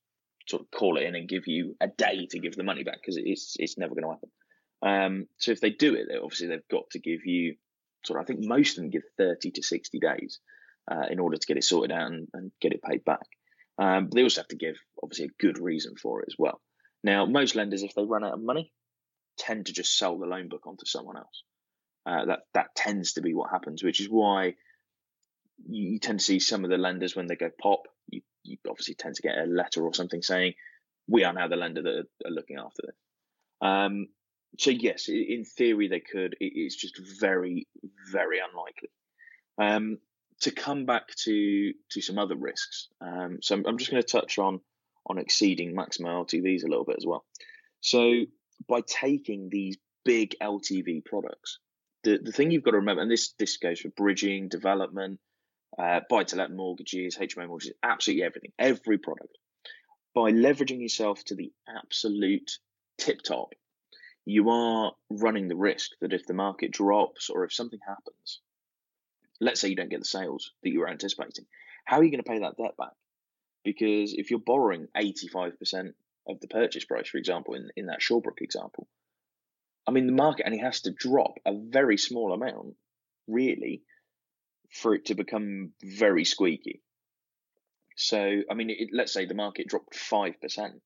sort 0.48 0.64
of 0.64 0.72
call 0.72 0.98
it 0.98 1.04
in 1.04 1.16
and 1.16 1.30
give 1.30 1.48
you 1.48 1.76
a 1.80 1.88
day 1.88 2.26
to 2.30 2.40
give 2.40 2.56
the 2.56 2.64
money 2.64 2.84
back 2.84 2.98
because 3.02 3.18
it's 3.18 3.56
it's 3.60 3.78
never 3.78 3.96
going 3.96 4.04
to 4.04 4.12
happen. 4.12 4.30
Um, 4.86 5.28
so 5.38 5.52
if 5.52 5.62
they 5.62 5.70
do 5.70 5.96
it, 5.96 6.08
obviously 6.22 6.48
they've 6.48 6.68
got 6.70 6.90
to 6.92 7.00
give 7.00 7.26
you 7.26 7.56
sort 8.06 8.20
of, 8.20 8.24
I 8.24 8.28
think 8.28 8.40
most 8.42 8.72
of 8.78 8.84
them 8.84 8.90
give 8.90 9.04
30 9.18 9.52
to 9.52 9.64
60 9.64 10.00
days 10.00 10.40
uh, 10.92 11.06
in 11.10 11.20
order 11.20 11.38
to 11.38 11.48
get 11.48 11.58
it 11.58 11.64
sorted 11.64 11.96
out 11.96 12.12
and, 12.12 12.28
and 12.34 12.52
get 12.60 12.74
it 12.74 12.84
paid 12.84 13.06
back. 13.06 13.26
Um, 13.80 14.06
but 14.06 14.16
they 14.16 14.24
also 14.24 14.42
have 14.42 14.50
to 14.50 14.58
give 14.58 14.76
obviously 15.02 15.26
a 15.26 15.42
good 15.44 15.58
reason 15.58 15.96
for 15.96 16.22
it 16.22 16.28
as 16.30 16.36
well. 16.38 16.62
Now, 17.04 17.26
most 17.26 17.56
lenders, 17.56 17.84
if 17.84 17.96
they 17.96 18.04
run 18.04 18.24
out 18.24 18.34
of 18.34 18.42
money, 18.42 18.72
tend 19.38 19.66
to 19.66 19.74
just 19.74 19.98
sell 19.98 20.18
the 20.18 20.26
loan 20.26 20.48
book 20.48 20.68
onto 20.68 20.86
someone 20.86 21.18
else. 21.18 21.44
Uh, 22.06 22.26
that 22.26 22.40
that 22.54 22.76
tends 22.76 23.14
to 23.14 23.22
be 23.22 23.34
what 23.34 23.50
happens, 23.50 23.84
which 23.84 24.02
is 24.02 24.08
why 24.10 24.56
you, 25.66 25.92
you, 25.92 26.00
tend 26.00 26.20
to 26.20 26.26
see 26.26 26.40
some 26.40 26.66
of 26.66 26.70
the 26.70 26.78
lenders 26.78 27.16
when 27.16 27.28
they 27.28 27.36
go 27.36 27.50
pop, 27.62 27.84
you, 28.10 28.22
you 28.44 28.58
obviously 28.70 28.94
tend 28.94 29.16
to 29.16 29.22
get 29.22 29.38
a 29.38 29.46
letter 29.46 29.82
or 29.82 29.94
something 29.94 30.22
saying, 30.22 30.54
"We 31.08 31.24
are 31.24 31.32
now 31.32 31.48
the 31.48 31.56
lender 31.56 31.82
that 31.82 31.96
are, 31.96 32.28
are 32.28 32.32
looking 32.32 32.58
after 32.58 32.84
this." 32.88 32.96
Um, 33.62 34.08
so 34.58 34.70
yes, 34.70 35.10
in 35.10 35.46
theory 35.46 35.88
they 35.88 36.00
could. 36.00 36.36
It's 36.40 36.76
just 36.76 37.00
very, 37.20 37.68
very 38.12 38.40
unlikely. 38.40 38.90
Um, 39.58 40.00
to 40.42 40.52
come 40.52 40.86
back 40.86 41.08
to 41.24 41.74
to 41.92 42.02
some 42.02 42.20
other 42.20 42.36
risks, 42.36 42.90
um, 43.02 43.40
so 43.42 43.56
I'm, 43.56 43.66
I'm 43.66 43.78
just 43.78 43.92
going 43.92 44.04
to 44.04 44.08
touch 44.08 44.38
on 44.38 44.60
on 45.08 45.18
exceeding 45.18 45.76
maximum 45.76 46.12
LTVs 46.12 46.64
a 46.64 46.68
little 46.68 46.86
bit 46.86 46.98
as 46.98 47.06
well. 47.06 47.26
So 47.82 48.24
by 48.68 48.82
taking 48.82 49.50
these 49.50 49.78
big 50.06 50.36
LTV 50.42 51.06
products, 51.06 51.60
the 52.04 52.20
the 52.22 52.32
thing 52.32 52.52
you've 52.52 52.64
got 52.64 52.72
to 52.72 52.78
remember, 52.78 53.02
and 53.02 53.12
this 53.12 53.34
this 53.40 53.58
goes 53.58 53.80
for 53.80 53.90
bridging, 53.90 54.50
development, 54.50 55.20
uh, 55.80 56.02
buy 56.10 56.24
to 56.26 56.36
let 56.36 56.52
mortgages, 56.52 57.18
HMO 57.18 57.48
mortgages, 57.48 57.74
absolutely 57.82 58.24
everything, 58.24 58.52
every 58.60 58.98
product. 58.98 59.38
By 60.14 60.32
leveraging 60.32 60.82
yourself 60.82 61.24
to 61.26 61.36
the 61.36 61.52
absolute 61.68 62.60
tip 63.00 63.24
top 63.24 63.54
you 64.26 64.50
are 64.50 64.94
running 65.10 65.48
the 65.48 65.56
risk 65.56 65.92
that 66.02 66.14
if 66.14 66.26
the 66.26 66.34
market 66.34 66.72
drops 66.72 67.30
or 67.30 67.44
if 67.44 67.54
something 67.54 67.80
happens, 67.86 68.40
let's 69.42 69.60
say 69.60 69.68
you 69.68 69.76
don't 69.76 69.90
get 69.90 70.00
the 70.00 70.06
sales 70.06 70.52
that 70.64 70.70
you 70.70 70.80
were 70.80 70.90
anticipating, 70.90 71.46
how 71.86 71.98
are 71.98 72.04
you 72.04 72.12
going 72.12 72.24
to 72.24 72.30
pay 72.30 72.40
that 72.40 72.58
debt 72.58 72.78
back? 72.78 72.94
Because 73.64 74.14
if 74.14 74.30
you're 74.30 74.40
borrowing 74.40 74.88
85% 74.96 75.94
of 76.28 76.40
the 76.40 76.48
purchase 76.48 76.86
price, 76.86 77.08
for 77.08 77.18
example, 77.18 77.54
in, 77.54 77.70
in 77.76 77.88
that 77.88 78.02
Shawbrook 78.02 78.42
example, 78.42 78.88
I 79.86 79.92
mean, 79.92 80.06
the 80.06 80.14
market 80.14 80.46
only 80.46 80.60
has 80.60 80.82
to 80.82 80.92
drop 80.92 81.36
a 81.46 81.54
very 81.54 81.98
small 81.98 82.32
amount, 82.32 82.76
really, 83.28 83.84
for 84.72 84.96
it 84.96 85.06
to 85.06 85.16
become 85.16 85.74
very 85.84 86.24
squeaky. 86.24 86.82
So, 87.96 88.42
I 88.50 88.54
mean, 88.54 88.70
it, 88.70 88.90
let's 88.94 89.14
say 89.14 89.26
the 89.26 89.34
market 89.34 89.68
dropped 89.68 89.96
5%. 89.96 90.80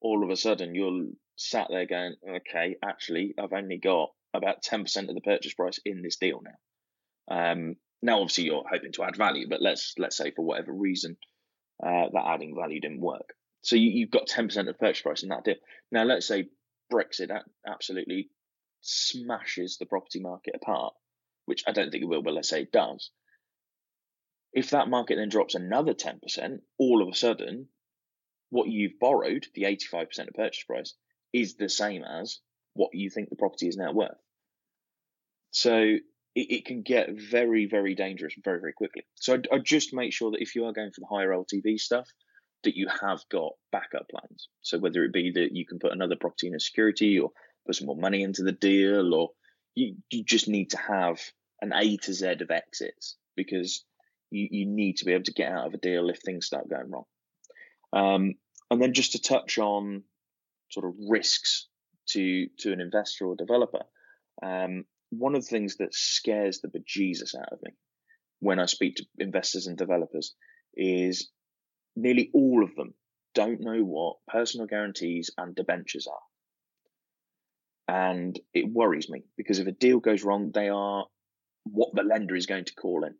All 0.00 0.24
of 0.24 0.30
a 0.30 0.36
sudden, 0.36 0.74
you're 0.74 1.06
sat 1.36 1.68
there 1.70 1.86
going, 1.86 2.14
okay, 2.28 2.76
actually, 2.84 3.34
I've 3.38 3.52
only 3.52 3.78
got 3.78 4.10
about 4.32 4.62
10% 4.62 5.08
of 5.08 5.14
the 5.14 5.20
purchase 5.20 5.54
price 5.54 5.78
in 5.84 6.02
this 6.02 6.16
deal 6.16 6.40
now. 6.42 7.52
Um, 7.52 7.76
now, 8.02 8.20
obviously, 8.20 8.44
you're 8.44 8.64
hoping 8.70 8.92
to 8.92 9.04
add 9.04 9.16
value, 9.16 9.48
but 9.48 9.62
let's 9.62 9.94
let's 9.98 10.16
say 10.16 10.30
for 10.30 10.44
whatever 10.44 10.72
reason 10.72 11.16
uh, 11.82 12.08
that 12.12 12.26
adding 12.26 12.54
value 12.54 12.80
didn't 12.80 13.00
work. 13.00 13.34
So 13.62 13.76
you, 13.76 14.04
have 14.04 14.10
got 14.10 14.28
10% 14.28 14.56
of 14.58 14.66
the 14.66 14.74
purchase 14.74 15.02
price 15.02 15.22
in 15.22 15.30
that 15.30 15.44
deal. 15.44 15.54
Now, 15.90 16.04
let's 16.04 16.26
say 16.26 16.48
Brexit 16.92 17.30
absolutely 17.66 18.28
smashes 18.82 19.78
the 19.78 19.86
property 19.86 20.20
market 20.20 20.54
apart, 20.54 20.92
which 21.46 21.64
I 21.66 21.72
don't 21.72 21.90
think 21.90 22.02
it 22.02 22.08
will, 22.08 22.22
but 22.22 22.34
let's 22.34 22.50
say 22.50 22.62
it 22.62 22.72
does. 22.72 23.10
If 24.52 24.70
that 24.70 24.88
market 24.88 25.16
then 25.16 25.30
drops 25.30 25.54
another 25.54 25.94
10%, 25.94 26.58
all 26.78 27.02
of 27.02 27.08
a 27.08 27.16
sudden, 27.16 27.68
what 28.50 28.68
you've 28.68 28.98
borrowed, 29.00 29.46
the 29.54 29.62
85% 29.62 30.28
of 30.28 30.34
purchase 30.34 30.64
price, 30.64 30.94
is 31.34 31.56
the 31.56 31.68
same 31.68 32.04
as 32.04 32.38
what 32.74 32.94
you 32.94 33.10
think 33.10 33.28
the 33.28 33.36
property 33.36 33.68
is 33.68 33.76
now 33.76 33.92
worth. 33.92 34.16
So 35.50 35.76
it, 35.76 36.00
it 36.34 36.64
can 36.64 36.82
get 36.82 37.10
very, 37.10 37.66
very 37.66 37.94
dangerous 37.94 38.34
very, 38.42 38.60
very 38.60 38.72
quickly. 38.72 39.02
So 39.16 39.34
I, 39.34 39.56
I 39.56 39.58
just 39.58 39.92
make 39.92 40.12
sure 40.12 40.30
that 40.30 40.40
if 40.40 40.54
you 40.54 40.64
are 40.64 40.72
going 40.72 40.92
for 40.92 41.00
the 41.00 41.06
higher 41.06 41.30
LTV 41.30 41.78
stuff, 41.78 42.08
that 42.62 42.76
you 42.76 42.86
have 42.88 43.20
got 43.30 43.52
backup 43.72 44.08
plans. 44.08 44.48
So 44.62 44.78
whether 44.78 45.04
it 45.04 45.12
be 45.12 45.32
that 45.32 45.50
you 45.52 45.66
can 45.66 45.78
put 45.78 45.92
another 45.92 46.16
property 46.16 46.46
in 46.46 46.54
a 46.54 46.60
security 46.60 47.18
or 47.18 47.30
put 47.66 47.76
some 47.76 47.86
more 47.86 47.96
money 47.96 48.22
into 48.22 48.42
the 48.42 48.52
deal, 48.52 49.12
or 49.12 49.30
you, 49.74 49.96
you 50.10 50.24
just 50.24 50.48
need 50.48 50.70
to 50.70 50.78
have 50.78 51.20
an 51.60 51.72
A 51.74 51.96
to 51.98 52.12
Z 52.12 52.26
of 52.40 52.50
exits 52.50 53.16
because 53.36 53.84
you, 54.30 54.48
you 54.50 54.66
need 54.66 54.98
to 54.98 55.04
be 55.04 55.12
able 55.12 55.24
to 55.24 55.32
get 55.32 55.52
out 55.52 55.66
of 55.66 55.74
a 55.74 55.78
deal 55.78 56.08
if 56.08 56.20
things 56.20 56.46
start 56.46 56.70
going 56.70 56.90
wrong. 56.90 57.04
Um, 57.92 58.34
and 58.70 58.80
then 58.80 58.92
just 58.92 59.12
to 59.12 59.20
touch 59.20 59.58
on 59.58 60.04
sort 60.74 60.86
of 60.86 60.94
risks 61.08 61.68
to 62.08 62.46
to 62.58 62.72
an 62.72 62.80
investor 62.80 63.26
or 63.26 63.36
developer, 63.36 63.84
um, 64.42 64.84
one 65.10 65.34
of 65.34 65.42
the 65.42 65.48
things 65.48 65.76
that 65.76 65.94
scares 65.94 66.60
the 66.60 66.68
bejesus 66.68 67.34
out 67.34 67.52
of 67.52 67.62
me 67.62 67.70
when 68.40 68.58
I 68.58 68.66
speak 68.66 68.96
to 68.96 69.06
investors 69.18 69.66
and 69.66 69.78
developers 69.78 70.34
is 70.74 71.30
nearly 71.96 72.30
all 72.34 72.64
of 72.64 72.74
them 72.74 72.94
don't 73.34 73.60
know 73.60 73.82
what 73.82 74.16
personal 74.28 74.66
guarantees 74.66 75.30
and 75.38 75.54
debentures 75.54 76.06
are. 76.06 76.20
And 77.86 78.38
it 78.52 78.70
worries 78.70 79.08
me 79.10 79.24
because 79.36 79.58
if 79.58 79.66
a 79.66 79.72
deal 79.72 80.00
goes 80.00 80.24
wrong, 80.24 80.50
they 80.52 80.68
are 80.68 81.06
what 81.64 81.94
the 81.94 82.02
lender 82.02 82.34
is 82.34 82.46
going 82.46 82.64
to 82.66 82.74
call 82.74 83.04
in. 83.04 83.14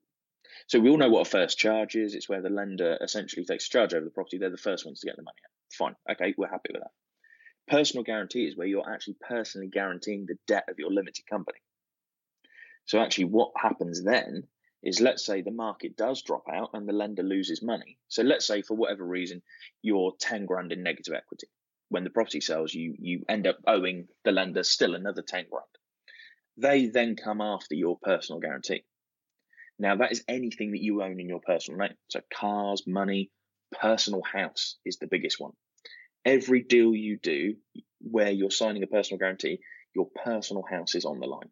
So 0.69 0.79
we 0.79 0.91
all 0.91 0.97
know 0.97 1.11
what 1.11 1.27
a 1.27 1.31
first 1.31 1.59
charge 1.59 1.97
is. 1.97 2.15
It's 2.15 2.29
where 2.29 2.43
the 2.43 2.49
lender 2.51 2.97
essentially 3.01 3.45
takes 3.45 3.69
charge 3.69 3.93
over 3.95 4.05
the 4.05 4.11
property. 4.11 4.39
They're 4.39 4.51
the 4.51 4.57
first 4.57 4.87
ones 4.87 5.01
to 5.01 5.07
get 5.07 5.17
the 5.17 5.23
money 5.23 5.37
out. 5.45 5.51
Fine. 5.77 5.97
Okay, 6.13 6.35
we're 6.37 6.49
happy 6.49 6.71
with 6.73 6.83
that. 6.83 6.91
Personal 7.69 8.05
guarantee 8.05 8.47
is 8.47 8.57
where 8.57 8.67
you're 8.67 8.89
actually 8.89 9.17
personally 9.27 9.69
guaranteeing 9.69 10.27
the 10.27 10.39
debt 10.47 10.65
of 10.69 10.79
your 10.79 10.93
limited 10.93 11.27
company. 11.27 11.59
So 12.85 13.01
actually 13.01 13.27
what 13.27 13.53
happens 13.57 14.03
then 14.03 14.47
is 14.83 15.01
let's 15.01 15.25
say 15.25 15.41
the 15.41 15.51
market 15.51 15.97
does 15.97 16.23
drop 16.23 16.45
out 16.53 16.71
and 16.75 16.87
the 16.87 16.93
lender 16.93 17.23
loses 17.23 17.63
money. 17.63 17.99
So 18.09 18.23
let's 18.23 18.47
say 18.47 18.61
for 18.61 18.77
whatever 18.77 19.05
reason 19.05 19.43
you're 19.81 20.13
10 20.19 20.45
grand 20.45 20.73
in 20.73 20.83
negative 20.83 21.15
equity. 21.15 21.49
When 21.89 22.05
the 22.05 22.11
property 22.11 22.41
sells, 22.41 22.75
you 22.75 22.95
you 22.99 23.25
end 23.29 23.47
up 23.47 23.59
owing 23.67 24.09
the 24.25 24.33
lender 24.33 24.63
still 24.63 24.95
another 24.95 25.23
10 25.23 25.47
grand. 25.51 25.67
They 26.57 26.87
then 26.87 27.17
come 27.17 27.41
after 27.41 27.75
your 27.75 27.99
personal 27.99 28.41
guarantee. 28.41 28.85
Now 29.79 29.97
that 29.97 30.13
is 30.13 30.25
anything 30.29 30.73
that 30.73 30.83
you 30.83 31.03
own 31.03 31.19
in 31.19 31.29
your 31.29 31.41
personal 31.41 31.79
name. 31.79 31.97
So 32.09 32.21
cars, 32.33 32.87
money, 32.87 33.31
personal 33.73 34.23
house 34.23 34.77
is 34.85 34.99
the 34.99 35.07
biggest 35.07 35.41
one. 35.41 35.53
Every 36.25 36.63
deal 36.63 36.95
you 36.95 37.19
do 37.19 37.57
where 38.01 38.31
you're 38.31 38.51
signing 38.51 38.83
a 38.83 38.87
personal 38.87 39.19
guarantee, 39.19 39.61
your 39.95 40.09
personal 40.25 40.65
house 40.69 40.95
is 40.95 41.05
on 41.05 41.21
the 41.21 41.27
line. 41.27 41.51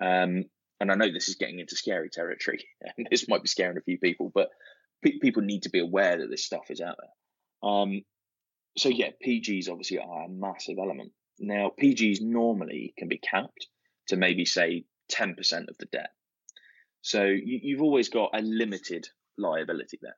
Um, 0.00 0.44
and 0.80 0.90
I 0.90 0.94
know 0.94 1.12
this 1.12 1.28
is 1.28 1.36
getting 1.36 1.60
into 1.60 1.76
scary 1.76 2.10
territory, 2.10 2.64
and 2.96 3.06
this 3.10 3.28
might 3.28 3.42
be 3.42 3.48
scaring 3.48 3.78
a 3.78 3.82
few 3.82 3.98
people, 3.98 4.30
but 4.34 4.48
pe- 5.02 5.18
people 5.20 5.42
need 5.42 5.62
to 5.62 5.70
be 5.70 5.80
aware 5.80 6.18
that 6.18 6.30
this 6.30 6.44
stuff 6.44 6.70
is 6.70 6.80
out 6.80 6.96
there. 6.98 7.70
Um, 7.70 8.02
so 8.76 8.88
yeah, 8.88 9.10
PGs 9.24 9.70
obviously 9.70 9.98
are 9.98 10.24
a 10.24 10.28
massive 10.28 10.78
element. 10.78 11.12
Now, 11.38 11.70
PGs 11.80 12.20
normally 12.20 12.94
can 12.98 13.08
be 13.08 13.18
capped 13.18 13.66
to 14.08 14.16
maybe 14.16 14.44
say 14.44 14.84
10% 15.12 15.36
of 15.68 15.78
the 15.78 15.86
debt. 15.86 16.10
So 17.02 17.24
you, 17.24 17.60
you've 17.62 17.82
always 17.82 18.08
got 18.08 18.30
a 18.34 18.40
limited 18.40 19.08
liability 19.36 19.98
there. 20.00 20.16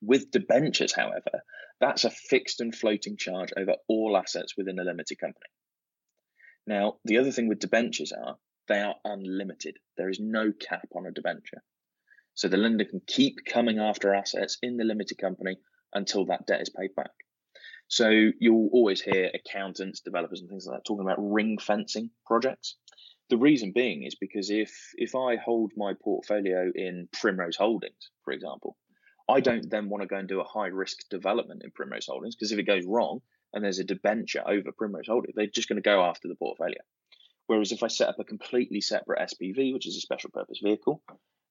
With 0.00 0.30
debentures, 0.30 0.92
however, 0.92 1.42
that's 1.80 2.04
a 2.04 2.10
fixed 2.10 2.60
and 2.60 2.74
floating 2.74 3.16
charge 3.16 3.52
over 3.56 3.76
all 3.88 4.16
assets 4.16 4.56
within 4.56 4.78
a 4.78 4.84
limited 4.84 5.18
company. 5.18 5.46
Now, 6.66 6.98
the 7.04 7.18
other 7.18 7.30
thing 7.30 7.48
with 7.48 7.58
debentures 7.58 8.12
are 8.12 8.38
they 8.68 8.80
are 8.80 8.96
unlimited. 9.04 9.78
There 9.96 10.08
is 10.08 10.20
no 10.20 10.52
cap 10.52 10.88
on 10.94 11.06
a 11.06 11.10
debenture. 11.10 11.62
So 12.34 12.48
the 12.48 12.56
lender 12.56 12.84
can 12.84 13.00
keep 13.06 13.44
coming 13.44 13.78
after 13.78 14.14
assets 14.14 14.58
in 14.62 14.76
the 14.76 14.84
limited 14.84 15.18
company 15.18 15.58
until 15.92 16.24
that 16.26 16.46
debt 16.46 16.62
is 16.62 16.70
paid 16.70 16.94
back. 16.94 17.12
So 17.88 18.08
you'll 18.08 18.70
always 18.72 19.00
hear 19.00 19.30
accountants, 19.34 20.00
developers, 20.00 20.40
and 20.40 20.48
things 20.48 20.66
like 20.66 20.78
that 20.78 20.84
talking 20.84 21.04
about 21.04 21.18
ring 21.20 21.58
fencing 21.58 22.10
projects. 22.26 22.76
The 23.28 23.36
reason 23.36 23.72
being 23.72 24.02
is 24.04 24.16
because 24.16 24.50
if 24.50 24.92
if 24.96 25.14
I 25.14 25.36
hold 25.36 25.72
my 25.76 25.94
portfolio 26.02 26.72
in 26.74 27.08
Primrose 27.12 27.56
Holdings, 27.56 28.10
for 28.24 28.32
example, 28.32 28.76
I 29.28 29.40
don't 29.40 29.70
then 29.70 29.88
want 29.88 30.02
to 30.02 30.08
go 30.08 30.16
and 30.16 30.28
do 30.28 30.40
a 30.40 30.44
high 30.44 30.66
risk 30.66 31.08
development 31.08 31.62
in 31.64 31.70
Primrose 31.70 32.06
Holdings 32.06 32.34
because 32.36 32.52
if 32.52 32.58
it 32.58 32.64
goes 32.64 32.84
wrong 32.84 33.22
and 33.52 33.64
there's 33.64 33.78
a 33.78 33.84
debenture 33.84 34.42
over 34.46 34.72
Primrose 34.72 35.08
Holdings, 35.08 35.34
they're 35.34 35.46
just 35.46 35.68
going 35.68 35.82
to 35.82 35.82
go 35.82 36.02
after 36.02 36.28
the 36.28 36.34
portfolio. 36.34 36.80
Whereas 37.46 37.72
if 37.72 37.82
I 37.82 37.88
set 37.88 38.08
up 38.08 38.18
a 38.18 38.24
completely 38.24 38.80
separate 38.80 39.30
SPV, 39.30 39.72
which 39.72 39.86
is 39.86 39.96
a 39.96 40.00
special 40.00 40.30
purpose 40.30 40.60
vehicle, 40.62 41.02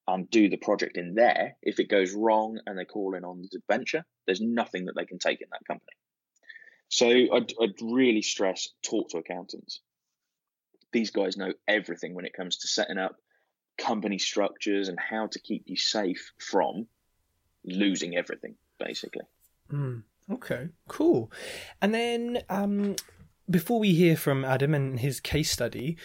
and 0.08 0.30
do 0.30 0.50
the 0.50 0.58
project 0.58 0.98
in 0.98 1.16
there, 1.16 1.56
if 1.62 1.80
it 1.80 1.90
goes 1.90 2.14
wrong 2.14 2.60
and 2.66 2.78
they 2.78 2.86
call 2.86 3.16
in 3.16 3.24
on 3.24 3.42
the 3.42 3.48
debenture, 3.48 4.06
there's 4.26 4.42
nothing 4.42 4.86
that 4.86 4.96
they 4.96 5.06
can 5.06 5.20
take 5.20 5.42
in 5.42 5.48
that 5.52 5.66
company. 5.66 5.94
So 6.90 7.08
I'd, 7.08 7.54
I'd 7.62 7.82
really 7.82 8.22
stress 8.22 8.70
talk 8.84 9.10
to 9.10 9.18
accountants. 9.18 9.82
These 10.92 11.12
guys 11.12 11.38
know 11.38 11.54
everything 11.68 12.14
when 12.14 12.26
it 12.26 12.34
comes 12.34 12.58
to 12.58 12.68
setting 12.68 12.98
up 12.98 13.16
company 13.78 14.20
structures 14.20 14.90
and 14.90 15.00
how 15.00 15.28
to 15.28 15.40
keep 15.40 15.64
you 15.66 15.76
safe 15.76 16.32
from 16.38 16.88
losing 17.66 18.16
everything, 18.16 18.56
basically. 18.80 19.24
Mm, 19.72 20.04
okay, 20.32 20.70
cool. 20.88 21.32
And 21.82 21.94
then 21.94 22.44
um, 22.50 22.96
before 23.50 23.80
we 23.80 23.94
hear 23.94 24.16
from 24.16 24.46
Adam 24.46 24.74
and 24.74 25.00
his 25.00 25.20
case 25.20 25.52
study, 25.52 25.98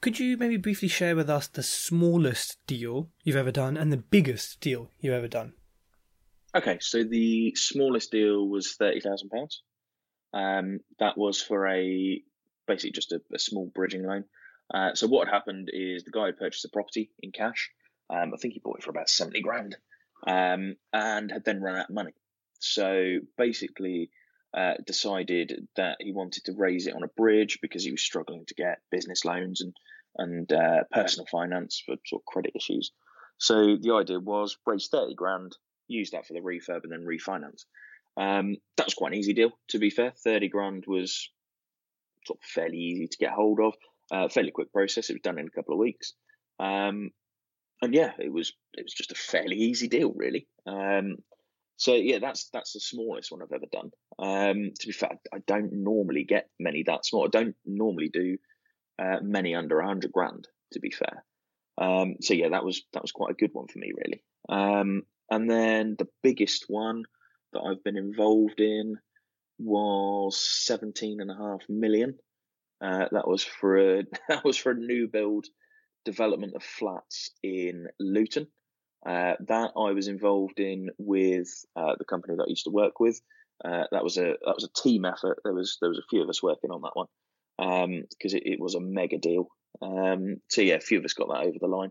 could 0.00 0.18
you 0.18 0.36
maybe 0.36 0.56
briefly 0.56 0.88
share 0.88 1.14
with 1.14 1.30
us 1.30 1.46
the 1.46 1.62
smallest 1.62 2.58
deal 2.66 3.10
you've 3.22 3.36
ever 3.36 3.52
done 3.52 3.76
and 3.76 3.92
the 3.92 3.96
biggest 3.96 4.60
deal 4.60 4.90
you've 5.00 5.14
ever 5.14 5.28
done? 5.28 5.52
Okay, 6.54 6.78
so 6.80 7.02
the 7.04 7.54
smallest 7.56 8.10
deal 8.10 8.46
was 8.48 8.72
thirty 8.72 9.00
thousand 9.00 9.30
pounds. 9.30 9.62
Um, 10.34 10.80
that 10.98 11.16
was 11.16 11.40
for 11.40 11.66
a 11.68 12.22
basically 12.66 12.92
just 12.92 13.12
a, 13.12 13.20
a 13.32 13.38
small 13.38 13.70
bridging 13.74 14.04
loan. 14.04 14.24
Uh, 14.72 14.94
so 14.94 15.06
what 15.06 15.28
had 15.28 15.34
happened 15.34 15.70
is 15.72 16.04
the 16.04 16.10
guy 16.10 16.26
had 16.26 16.38
purchased 16.38 16.64
a 16.64 16.68
property 16.70 17.10
in 17.20 17.30
cash. 17.32 17.70
Um, 18.10 18.32
I 18.34 18.36
think 18.38 18.54
he 18.54 18.60
bought 18.60 18.78
it 18.78 18.84
for 18.84 18.90
about 18.90 19.08
seventy 19.08 19.40
grand, 19.40 19.76
um, 20.26 20.76
and 20.92 21.30
had 21.30 21.44
then 21.44 21.62
run 21.62 21.76
out 21.76 21.88
of 21.90 21.94
money. 21.94 22.12
So 22.60 23.18
basically, 23.36 24.10
uh, 24.56 24.74
decided 24.86 25.66
that 25.76 25.96
he 26.00 26.12
wanted 26.12 26.44
to 26.44 26.54
raise 26.56 26.86
it 26.86 26.94
on 26.94 27.02
a 27.02 27.08
bridge 27.16 27.58
because 27.62 27.84
he 27.84 27.90
was 27.90 28.02
struggling 28.02 28.44
to 28.46 28.54
get 28.54 28.80
business 28.90 29.24
loans 29.24 29.60
and 29.60 29.74
and 30.18 30.52
uh, 30.52 30.84
personal 30.92 31.26
finance 31.26 31.82
for 31.84 31.96
sort 32.06 32.20
of 32.20 32.26
credit 32.26 32.52
issues. 32.54 32.92
So 33.38 33.76
the 33.80 33.94
idea 33.94 34.20
was 34.20 34.58
raise 34.66 34.88
thirty 34.88 35.14
grand, 35.14 35.56
use 35.88 36.10
that 36.10 36.26
for 36.26 36.34
the 36.34 36.40
refurb, 36.40 36.84
and 36.84 36.92
then 36.92 37.06
refinance. 37.06 37.64
Um, 38.16 38.56
that 38.76 38.86
was 38.86 38.94
quite 38.94 39.12
an 39.12 39.18
easy 39.18 39.32
deal, 39.32 39.52
to 39.68 39.78
be 39.78 39.88
fair. 39.88 40.12
Thirty 40.22 40.48
grand 40.48 40.84
was 40.86 41.30
sort 42.26 42.38
of 42.38 42.44
fairly 42.44 42.76
easy 42.76 43.08
to 43.08 43.16
get 43.18 43.32
hold 43.32 43.58
of, 43.58 43.74
uh, 44.12 44.28
fairly 44.28 44.50
quick 44.50 44.70
process. 44.70 45.08
It 45.08 45.14
was 45.14 45.22
done 45.22 45.38
in 45.38 45.46
a 45.46 45.50
couple 45.50 45.74
of 45.74 45.80
weeks, 45.80 46.12
um, 46.60 47.10
and 47.82 47.92
yeah, 47.92 48.12
it 48.18 48.32
was 48.32 48.52
it 48.74 48.84
was 48.84 48.94
just 48.94 49.12
a 49.12 49.16
fairly 49.16 49.56
easy 49.56 49.88
deal, 49.88 50.12
really. 50.14 50.46
Um, 50.66 51.16
so 51.76 51.94
yeah, 51.94 52.20
that's 52.20 52.48
that's 52.52 52.72
the 52.72 52.80
smallest 52.80 53.32
one 53.32 53.42
I've 53.42 53.52
ever 53.52 53.66
done. 53.70 53.90
Um, 54.18 54.70
to 54.78 54.86
be 54.86 54.92
fair, 54.92 55.18
I 55.34 55.38
don't 55.46 55.72
normally 55.72 56.24
get 56.24 56.48
many 56.60 56.84
that 56.84 57.04
small. 57.04 57.24
I 57.24 57.28
don't 57.28 57.56
normally 57.66 58.08
do 58.08 58.38
uh, 59.00 59.18
many 59.20 59.54
under 59.54 59.80
a 59.80 59.86
hundred 59.86 60.12
grand. 60.12 60.46
To 60.72 60.80
be 60.80 60.90
fair, 60.90 61.24
um, 61.76 62.16
so 62.20 62.34
yeah, 62.34 62.50
that 62.50 62.64
was 62.64 62.84
that 62.92 63.02
was 63.02 63.12
quite 63.12 63.32
a 63.32 63.34
good 63.36 63.50
one 63.52 63.66
for 63.66 63.80
me, 63.80 63.92
really. 63.94 64.22
Um, 64.48 65.02
and 65.28 65.50
then 65.50 65.96
the 65.98 66.08
biggest 66.22 66.66
one 66.68 67.02
that 67.52 67.60
I've 67.60 67.82
been 67.82 67.96
involved 67.96 68.60
in 68.60 68.96
was 69.58 70.38
seventeen 70.38 71.20
and 71.20 71.30
a 71.30 71.36
half 71.36 71.68
million. 71.68 72.16
Uh, 72.80 73.06
that 73.10 73.28
was 73.28 73.42
for 73.42 73.98
a 73.98 74.04
that 74.28 74.44
was 74.44 74.56
for 74.56 74.70
a 74.70 74.76
new 74.76 75.08
build 75.08 75.46
development 76.04 76.54
of 76.54 76.62
flats 76.62 77.30
in 77.42 77.86
Luton. 77.98 78.46
Uh, 79.04 79.34
that 79.48 79.72
I 79.76 79.92
was 79.92 80.06
involved 80.06 80.60
in 80.60 80.90
with 80.96 81.48
uh, 81.74 81.96
the 81.98 82.04
company 82.04 82.36
that 82.36 82.44
I 82.44 82.50
used 82.50 82.64
to 82.64 82.70
work 82.70 83.00
with. 83.00 83.20
Uh, 83.64 83.84
that 83.90 84.04
was 84.04 84.16
a 84.16 84.34
that 84.44 84.54
was 84.54 84.64
a 84.64 84.82
team 84.82 85.04
effort. 85.04 85.40
There 85.44 85.54
was 85.54 85.78
there 85.80 85.88
was 85.88 85.98
a 85.98 86.08
few 86.08 86.22
of 86.22 86.28
us 86.28 86.42
working 86.42 86.70
on 86.70 86.82
that 86.82 86.94
one 86.94 87.06
because 87.58 88.34
um, 88.34 88.38
it, 88.38 88.42
it, 88.44 88.60
was 88.60 88.74
a 88.74 88.80
mega 88.80 89.18
deal. 89.18 89.48
Um, 89.80 90.36
so 90.48 90.62
yeah, 90.62 90.74
a 90.74 90.80
few 90.80 90.98
of 90.98 91.04
us 91.04 91.14
got 91.14 91.28
that 91.28 91.46
over 91.46 91.58
the 91.60 91.66
line. 91.66 91.90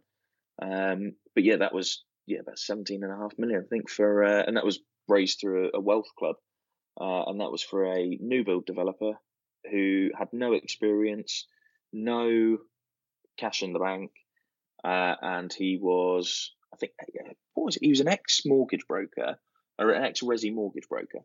Um, 0.61 1.13
but 1.33 1.43
yeah, 1.43 1.57
that 1.57 1.73
was 1.73 2.03
yeah 2.27 2.39
about 2.39 2.59
seventeen 2.59 3.03
and 3.03 3.11
a 3.11 3.17
half 3.17 3.33
million 3.37 3.63
I 3.65 3.67
think 3.67 3.89
for 3.89 4.23
uh, 4.23 4.43
and 4.45 4.57
that 4.57 4.65
was 4.65 4.79
raised 5.07 5.39
through 5.39 5.69
a, 5.73 5.77
a 5.77 5.81
wealth 5.81 6.09
club, 6.17 6.35
uh, 6.99 7.23
and 7.27 7.41
that 7.41 7.51
was 7.51 7.63
for 7.63 7.85
a 7.85 8.17
new 8.21 8.43
build 8.43 8.65
developer 8.65 9.13
who 9.69 10.09
had 10.17 10.29
no 10.31 10.53
experience, 10.53 11.45
no 11.93 12.57
cash 13.41 13.63
in 13.63 13.73
the 13.73 13.79
bank, 13.79 14.11
and 14.83 15.51
he 15.51 15.77
was 15.81 16.51
I 16.73 16.77
think 16.77 16.93
what 17.53 17.65
was 17.65 17.75
it? 17.75 17.83
He 17.83 17.89
was 17.89 17.99
an 17.99 18.07
ex 18.07 18.43
mortgage 18.45 18.87
broker 18.87 19.37
or 19.77 19.91
an 19.91 20.03
ex 20.03 20.21
resi 20.21 20.53
mortgage 20.53 20.87
broker 20.87 21.19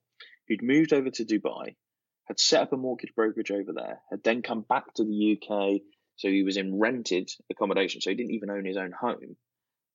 who'd 0.48 0.62
moved 0.62 0.92
over 0.92 1.10
to 1.10 1.24
Dubai, 1.24 1.76
had 2.24 2.40
set 2.40 2.62
up 2.62 2.72
a 2.72 2.76
mortgage 2.76 3.14
brokerage 3.14 3.50
over 3.50 3.72
there, 3.72 4.00
had 4.10 4.22
then 4.22 4.42
come 4.42 4.64
back 4.68 4.94
to 4.94 5.04
the 5.04 5.38
UK. 5.40 5.82
So 6.16 6.28
he 6.28 6.42
was 6.42 6.56
in 6.56 6.78
rented 6.78 7.30
accommodation, 7.50 8.00
so 8.00 8.10
he 8.10 8.16
didn't 8.16 8.32
even 8.32 8.50
own 8.50 8.64
his 8.64 8.76
own 8.76 8.92
home. 8.92 9.36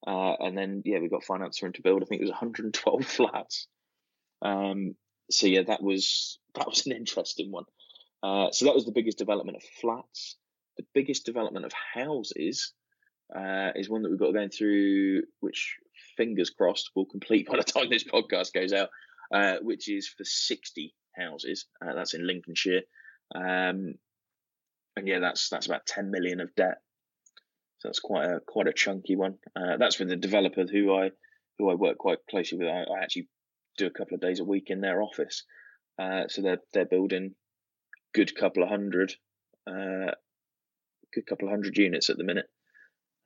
Uh, 0.05 0.36
and 0.39 0.57
then 0.57 0.82
yeah, 0.86 0.99
we 0.99 1.09
got 1.09 1.24
finance 1.24 1.57
for 1.57 1.67
him 1.67 1.74
to 1.74 1.82
build. 1.82 2.01
I 2.01 2.05
think 2.05 2.22
it 2.22 2.26
was 2.26 2.32
112 2.32 3.05
flats. 3.05 3.67
Um, 4.41 4.95
so 5.30 5.47
yeah, 5.47 5.63
that 5.67 5.82
was 5.82 6.39
that 6.55 6.67
was 6.67 6.86
an 6.86 6.93
interesting 6.93 7.51
one. 7.51 7.65
Uh, 8.24 8.51
so 8.51 8.65
that 8.65 8.76
was 8.76 8.86
the 8.86 8.91
biggest 8.91 9.17
development 9.17 9.57
of 9.57 9.63
flats. 9.82 10.38
The 10.78 10.86
biggest 10.93 11.26
development 11.26 11.65
of 11.65 11.74
houses 11.93 12.74
uh, 13.36 13.72
is 13.76 13.89
one 13.89 14.03
that 14.03 14.09
we've 14.09 14.19
got 14.19 14.34
going 14.34 14.49
through, 14.49 15.24
which 15.39 15.78
fingers 16.17 16.49
crossed 16.49 16.91
will 16.95 17.05
complete 17.05 17.47
by 17.51 17.57
the 17.57 17.63
time 17.63 17.89
this 17.89 18.03
podcast 18.03 18.53
goes 18.53 18.74
out, 18.74 18.89
uh, 19.34 19.57
which 19.61 19.89
is 19.89 20.07
for 20.07 20.24
60 20.24 20.93
houses. 21.17 21.65
Uh, 21.84 21.93
that's 21.93 22.13
in 22.13 22.26
Lincolnshire. 22.26 22.82
Um, 23.34 23.95
and 24.97 25.07
yeah, 25.07 25.19
that's 25.19 25.49
that's 25.49 25.67
about 25.67 25.86
10 25.86 26.11
million 26.11 26.41
of 26.41 26.53
debt. 26.55 26.78
So 27.80 27.88
that's 27.88 27.99
quite 27.99 28.26
a 28.26 28.39
quite 28.45 28.67
a 28.67 28.74
chunky 28.74 29.15
one. 29.15 29.36
Uh, 29.55 29.78
that's 29.78 29.97
with 29.97 30.09
the 30.09 30.15
developer 30.15 30.65
who 30.65 30.93
I 30.93 31.11
who 31.57 31.69
I 31.69 31.76
work 31.76 31.97
quite 31.97 32.19
closely 32.30 32.57
with. 32.57 32.67
I, 32.67 32.84
I 32.84 33.03
actually 33.03 33.30
do 33.78 33.88
a 33.88 33.91
couple 33.91 34.15
of 34.15 34.22
days 34.22 34.39
a 34.39 34.45
week 34.45 34.65
in 34.67 34.82
their 34.82 35.01
office. 35.01 35.43
Uh, 35.97 36.24
so 36.28 36.41
they're 36.41 36.61
they're 36.74 36.86
building 36.86 37.36
good 38.13 38.36
couple 38.36 38.63
of 38.63 38.69
hundred, 38.69 39.13
uh, 39.67 40.11
good 41.14 41.26
couple 41.26 41.47
of 41.47 41.51
hundred 41.51 41.78
units 41.78 42.09
at 42.09 42.18
the 42.18 42.24
minute. 42.24 42.47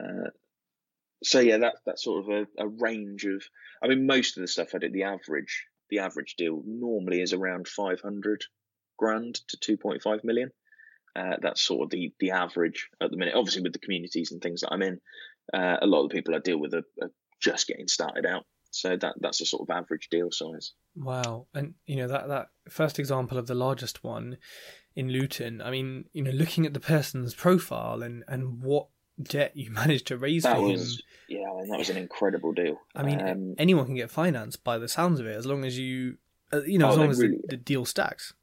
Uh, 0.04 0.30
so 1.24 1.40
yeah, 1.40 1.58
that 1.58 1.76
that's 1.86 2.04
sort 2.04 2.24
of 2.24 2.30
a, 2.30 2.64
a 2.64 2.68
range 2.68 3.26
of. 3.26 3.44
I 3.84 3.88
mean, 3.88 4.06
most 4.06 4.38
of 4.38 4.42
the 4.42 4.48
stuff 4.48 4.76
I 4.76 4.80
did, 4.80 4.94
the 4.94 5.04
average 5.04 5.66
the 5.90 6.00
average 6.00 6.36
deal 6.36 6.62
normally 6.66 7.22
is 7.22 7.34
around 7.34 7.68
five 7.68 8.02
hundred 8.02 8.44
grand 8.98 9.36
to 9.50 9.58
two 9.58 9.78
point 9.78 10.02
five 10.02 10.24
million. 10.24 10.52
Uh, 11.16 11.38
that's 11.42 11.62
sort 11.62 11.84
of 11.84 11.90
the 11.92 12.14
the 12.20 12.32
average 12.32 12.90
at 13.02 13.12
the 13.12 13.18
minute. 13.18 13.36
Obviously, 13.36 13.62
with 13.62 13.74
the 13.74 13.80
communities 13.80 14.32
and 14.32 14.42
things 14.42 14.62
that 14.62 14.74
I'm 14.74 14.82
in, 14.82 15.00
uh, 15.54 15.78
a 15.82 15.88
lot 15.88 16.04
of 16.04 16.10
the 16.10 16.16
people 16.16 16.36
I 16.36 16.40
deal 16.40 16.60
with 16.60 16.74
are, 16.74 16.84
are 17.02 17.12
just 17.42 17.68
getting 17.68 17.88
started 17.88 18.26
out. 18.26 18.46
So 18.76 18.98
that 18.98 19.16
that's 19.22 19.40
a 19.40 19.46
sort 19.46 19.62
of 19.70 19.74
average 19.74 20.10
deal 20.10 20.32
size. 20.32 20.74
Wow, 20.98 21.48
and 21.54 21.76
you 21.86 21.96
know 21.96 22.10
that 22.10 22.28
that 22.28 22.48
first 22.70 23.00
example 23.00 23.38
of 23.38 23.48
the 23.48 23.56
largest 23.56 24.04
one 24.04 24.38
in 24.98 25.10
Luton. 25.10 25.62
I 25.62 25.72
mean, 25.72 26.06
you 26.12 26.22
know, 26.22 26.32
looking 26.32 26.66
at 26.66 26.74
the 26.74 26.82
person's 26.82 27.34
profile 27.34 28.04
and 28.04 28.26
and 28.28 28.62
what 28.62 28.88
debt 29.22 29.56
you 29.56 29.72
managed 29.82 30.08
to 30.08 30.18
raise 30.18 30.44
that 30.44 30.58
for 30.58 30.64
was, 30.64 30.96
him. 30.96 31.38
Yeah, 31.40 31.50
I 31.52 31.62
mean, 31.62 31.70
that 31.70 31.80
was 31.80 31.90
an 31.90 31.96
incredible 31.98 32.52
deal. 32.52 32.78
I 32.94 33.04
mean, 33.04 33.22
um, 33.26 33.56
anyone 33.58 33.86
can 33.86 33.96
get 33.96 34.12
financed 34.12 34.64
by 34.66 34.78
the 34.78 34.90
sounds 34.90 35.22
of 35.22 35.26
it, 35.26 35.36
as 35.38 35.46
long 35.46 35.64
as 35.64 35.80
you, 35.80 36.18
uh, 36.52 36.62
you 36.64 36.78
know, 36.78 36.90
as 36.90 36.98
Oh, 36.98 37.00
long 37.00 37.10
as 37.12 37.20
really- 37.22 37.38
the, 37.48 37.56
the 37.56 37.58
deal 37.58 37.86
stacks. 37.86 38.34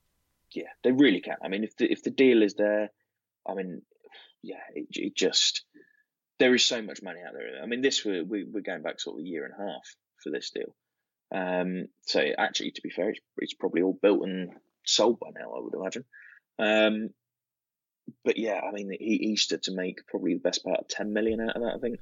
yeah, 0.52 0.68
they 0.82 0.92
really 0.92 1.20
can. 1.20 1.36
I 1.44 1.48
mean, 1.48 1.62
if 1.62 1.76
the 1.76 1.92
if 1.92 2.02
the 2.02 2.10
deal 2.10 2.42
is 2.42 2.54
there, 2.54 2.90
I 3.46 3.52
mean, 3.52 3.82
yeah, 4.42 4.60
it, 4.74 4.86
it 4.92 5.14
just 5.14 5.64
there 6.38 6.54
is 6.54 6.64
so 6.64 6.80
much 6.80 7.02
money 7.02 7.20
out 7.20 7.34
there. 7.34 7.62
I 7.62 7.66
mean, 7.66 7.82
this 7.82 8.02
we're 8.02 8.24
we, 8.24 8.44
we're 8.44 8.62
going 8.62 8.82
back 8.82 8.98
sort 8.98 9.16
of 9.16 9.24
a 9.24 9.28
year 9.28 9.44
and 9.44 9.52
a 9.52 9.72
half 9.72 9.94
for 10.22 10.30
this 10.30 10.50
deal. 10.50 10.74
Um, 11.34 11.86
so 12.02 12.20
actually, 12.38 12.72
to 12.72 12.82
be 12.82 12.90
fair, 12.90 13.10
it's, 13.10 13.20
it's 13.38 13.54
probably 13.54 13.82
all 13.82 13.98
built 14.00 14.22
and 14.28 14.50
sold 14.84 15.18
by 15.20 15.28
now. 15.34 15.52
I 15.56 15.60
would 15.60 15.74
imagine. 15.74 16.04
Um, 16.58 17.10
but 18.24 18.36
yeah, 18.36 18.60
I 18.66 18.72
mean, 18.72 18.90
he, 18.98 19.18
he 19.18 19.36
stood 19.36 19.62
to 19.64 19.72
make 19.74 20.06
probably 20.08 20.34
the 20.34 20.40
best 20.40 20.64
part 20.64 20.80
of 20.80 20.88
ten 20.88 21.12
million 21.12 21.40
out 21.40 21.56
of 21.56 21.62
that. 21.62 21.74
I 21.76 21.78
think. 21.78 22.00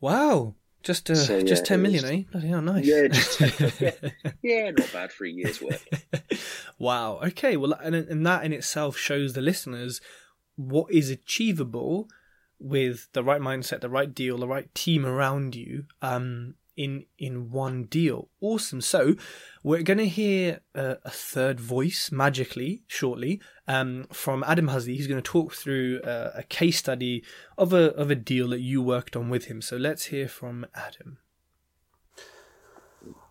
Wow, 0.00 0.54
just 0.82 1.10
uh, 1.10 1.14
So, 1.16 1.40
just 1.42 1.62
yeah, 1.64 1.66
ten 1.68 1.82
million, 1.82 2.02
was- 2.02 2.12
eh? 2.12 2.22
Bloody 2.30 2.48
hell, 2.48 2.62
nice. 2.62 2.86
Yeah, 2.86 3.08
just 3.08 3.38
10, 3.38 3.72
yeah. 3.80 4.30
Yeah, 4.42 4.70
not 4.70 4.92
bad 4.92 5.12
for 5.12 5.24
a 5.24 5.30
year's 5.30 5.60
work. 5.60 5.82
wow. 6.78 7.18
Okay. 7.24 7.56
Well, 7.56 7.72
and 7.74 7.94
and 7.94 8.24
that 8.26 8.44
in 8.44 8.52
itself 8.52 8.96
shows 8.96 9.32
the 9.32 9.40
listeners 9.42 10.00
what 10.56 10.90
is 10.92 11.10
achievable 11.10 12.08
with 12.58 13.08
the 13.12 13.22
right 13.24 13.40
mindset, 13.40 13.80
the 13.80 13.90
right 13.90 14.14
deal, 14.14 14.38
the 14.38 14.46
right 14.48 14.72
team 14.74 15.04
around 15.04 15.54
you. 15.56 15.84
Um, 16.00 16.54
in 16.76 17.06
in 17.18 17.50
one 17.50 17.84
deal. 17.84 18.28
Awesome. 18.40 18.80
So 18.80 19.14
we're 19.62 19.82
going 19.82 19.98
to 19.98 20.08
hear 20.08 20.60
a, 20.74 20.98
a 21.04 21.10
third 21.10 21.58
voice 21.60 22.10
magically 22.12 22.82
shortly 22.86 23.40
um, 23.66 24.06
from 24.12 24.44
Adam 24.46 24.68
Huzzy. 24.68 24.96
He's 24.96 25.06
going 25.06 25.22
to 25.22 25.30
talk 25.30 25.54
through 25.54 26.00
uh, 26.02 26.32
a 26.34 26.42
case 26.42 26.78
study 26.78 27.24
of 27.56 27.72
a 27.72 27.94
of 27.94 28.10
a 28.10 28.14
deal 28.14 28.48
that 28.48 28.60
you 28.60 28.82
worked 28.82 29.16
on 29.16 29.30
with 29.30 29.46
him. 29.46 29.62
So 29.62 29.76
let's 29.76 30.06
hear 30.06 30.28
from 30.28 30.66
Adam. 30.74 31.18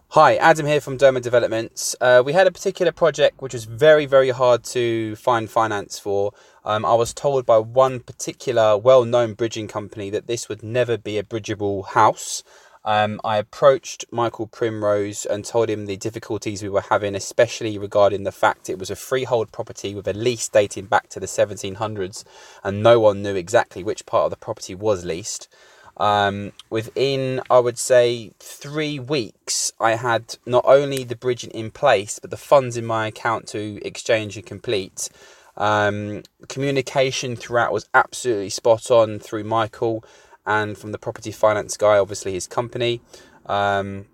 Hi, 0.09 0.37
Adam 0.37 0.65
here 0.65 0.79
from 0.79 0.97
Doma 0.97 1.21
Developments. 1.21 1.93
Uh, 1.99 2.23
we 2.25 2.31
had 2.31 2.47
a 2.47 2.51
particular 2.51 2.93
project 2.93 3.41
which 3.41 3.51
was 3.53 3.65
very, 3.65 4.05
very 4.05 4.29
hard 4.29 4.63
to 4.65 5.13
find 5.17 5.49
finance 5.49 5.99
for. 5.99 6.31
Um, 6.63 6.85
I 6.85 6.93
was 6.93 7.13
told 7.13 7.45
by 7.45 7.57
one 7.57 7.99
particular 7.99 8.77
well 8.77 9.03
known 9.03 9.33
bridging 9.33 9.67
company 9.67 10.09
that 10.11 10.25
this 10.25 10.47
would 10.47 10.63
never 10.63 10.97
be 10.97 11.17
a 11.17 11.23
bridgeable 11.23 11.83
house. 11.83 12.43
Um, 12.85 13.19
I 13.23 13.37
approached 13.37 14.05
Michael 14.11 14.45
Primrose 14.45 15.25
and 15.25 15.43
told 15.43 15.69
him 15.71 15.87
the 15.87 15.97
difficulties 15.97 16.61
we 16.61 16.69
were 16.69 16.81
having, 16.81 17.15
especially 17.15 17.79
regarding 17.79 18.23
the 18.23 18.31
fact 18.31 18.69
it 18.69 18.77
was 18.77 18.91
a 18.91 18.95
freehold 18.95 19.51
property 19.51 19.95
with 19.95 20.07
a 20.07 20.13
lease 20.13 20.47
dating 20.47 20.85
back 20.85 21.09
to 21.09 21.19
the 21.19 21.25
1700s, 21.25 22.23
and 22.63 22.83
no 22.83 22.99
one 22.99 23.23
knew 23.23 23.33
exactly 23.35 23.83
which 23.83 24.05
part 24.05 24.25
of 24.25 24.29
the 24.29 24.37
property 24.37 24.75
was 24.75 25.03
leased. 25.03 25.49
Um, 25.97 26.51
within, 26.69 27.41
I 27.49 27.57
would 27.57 27.79
say, 27.79 28.33
three 28.39 28.99
weeks, 28.99 29.71
I 29.79 29.95
had 29.95 30.37
not 30.45 30.65
only 30.67 31.03
the 31.03 31.15
bridging 31.15 31.51
in 31.51 31.71
place, 31.71 32.19
but 32.19 32.29
the 32.29 32.37
funds 32.37 32.77
in 32.77 32.85
my 32.85 33.07
account 33.07 33.47
to 33.47 33.79
exchange 33.83 34.37
and 34.37 34.45
complete. 34.45 35.09
Um, 35.57 36.23
communication 36.49 37.35
throughout 37.35 37.71
was 37.71 37.89
absolutely 37.93 38.49
spot 38.49 38.91
on 38.91 39.19
through 39.19 39.45
Michael 39.45 40.03
and 40.45 40.77
from 40.77 40.91
the 40.91 40.97
property 40.97 41.31
finance 41.31 41.77
guy, 41.77 41.97
obviously 41.97 42.33
his 42.33 42.47
company. 42.47 43.01
Um, 43.45 44.05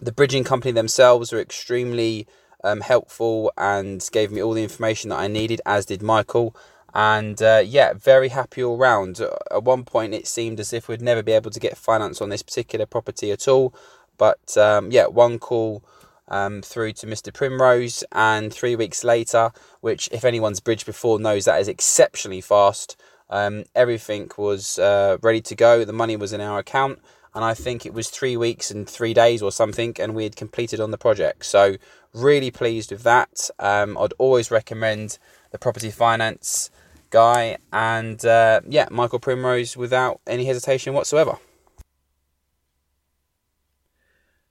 the 0.00 0.12
bridging 0.12 0.44
company 0.44 0.72
themselves 0.72 1.32
were 1.32 1.40
extremely 1.40 2.26
um, 2.62 2.80
helpful 2.80 3.52
and 3.56 4.06
gave 4.12 4.32
me 4.32 4.42
all 4.42 4.52
the 4.52 4.62
information 4.62 5.10
that 5.10 5.18
I 5.18 5.28
needed, 5.28 5.60
as 5.66 5.86
did 5.86 6.02
Michael. 6.02 6.56
And 6.94 7.40
uh, 7.42 7.62
yeah, 7.64 7.92
very 7.94 8.28
happy 8.28 8.62
all 8.62 8.76
round. 8.76 9.20
At 9.20 9.64
one 9.64 9.84
point, 9.84 10.14
it 10.14 10.26
seemed 10.26 10.60
as 10.60 10.72
if 10.72 10.88
we'd 10.88 11.02
never 11.02 11.22
be 11.22 11.32
able 11.32 11.50
to 11.50 11.60
get 11.60 11.76
finance 11.76 12.20
on 12.20 12.28
this 12.28 12.42
particular 12.42 12.86
property 12.86 13.32
at 13.32 13.48
all. 13.48 13.74
But 14.16 14.56
um, 14.56 14.90
yeah, 14.92 15.06
one 15.06 15.38
call 15.38 15.82
um, 16.28 16.62
through 16.62 16.92
to 16.94 17.06
Mr. 17.06 17.32
Primrose, 17.32 18.04
and 18.12 18.52
three 18.52 18.76
weeks 18.76 19.04
later, 19.04 19.52
which, 19.80 20.08
if 20.12 20.24
anyone's 20.24 20.60
bridged 20.60 20.86
before, 20.86 21.18
knows 21.18 21.44
that 21.44 21.60
is 21.60 21.68
exceptionally 21.68 22.40
fast. 22.40 22.96
Um, 23.30 23.64
everything 23.74 24.30
was 24.36 24.78
uh, 24.78 25.18
ready 25.22 25.40
to 25.42 25.54
go. 25.54 25.84
The 25.84 25.92
money 25.92 26.16
was 26.16 26.32
in 26.32 26.40
our 26.40 26.58
account, 26.58 27.00
and 27.34 27.44
I 27.44 27.54
think 27.54 27.86
it 27.86 27.94
was 27.94 28.10
three 28.10 28.36
weeks 28.36 28.70
and 28.70 28.88
three 28.88 29.14
days 29.14 29.42
or 29.42 29.50
something, 29.50 29.96
and 29.98 30.14
we 30.14 30.24
had 30.24 30.36
completed 30.36 30.80
on 30.80 30.90
the 30.90 30.98
project. 30.98 31.44
So, 31.44 31.76
really 32.12 32.50
pleased 32.50 32.92
with 32.92 33.02
that. 33.02 33.50
Um, 33.58 33.98
I'd 33.98 34.12
always 34.18 34.50
recommend 34.50 35.18
the 35.50 35.58
property 35.58 35.90
finance 35.90 36.70
guy, 37.10 37.58
and 37.72 38.24
uh, 38.24 38.60
yeah, 38.68 38.88
Michael 38.90 39.18
Primrose 39.18 39.76
without 39.76 40.20
any 40.26 40.44
hesitation 40.44 40.94
whatsoever. 40.94 41.38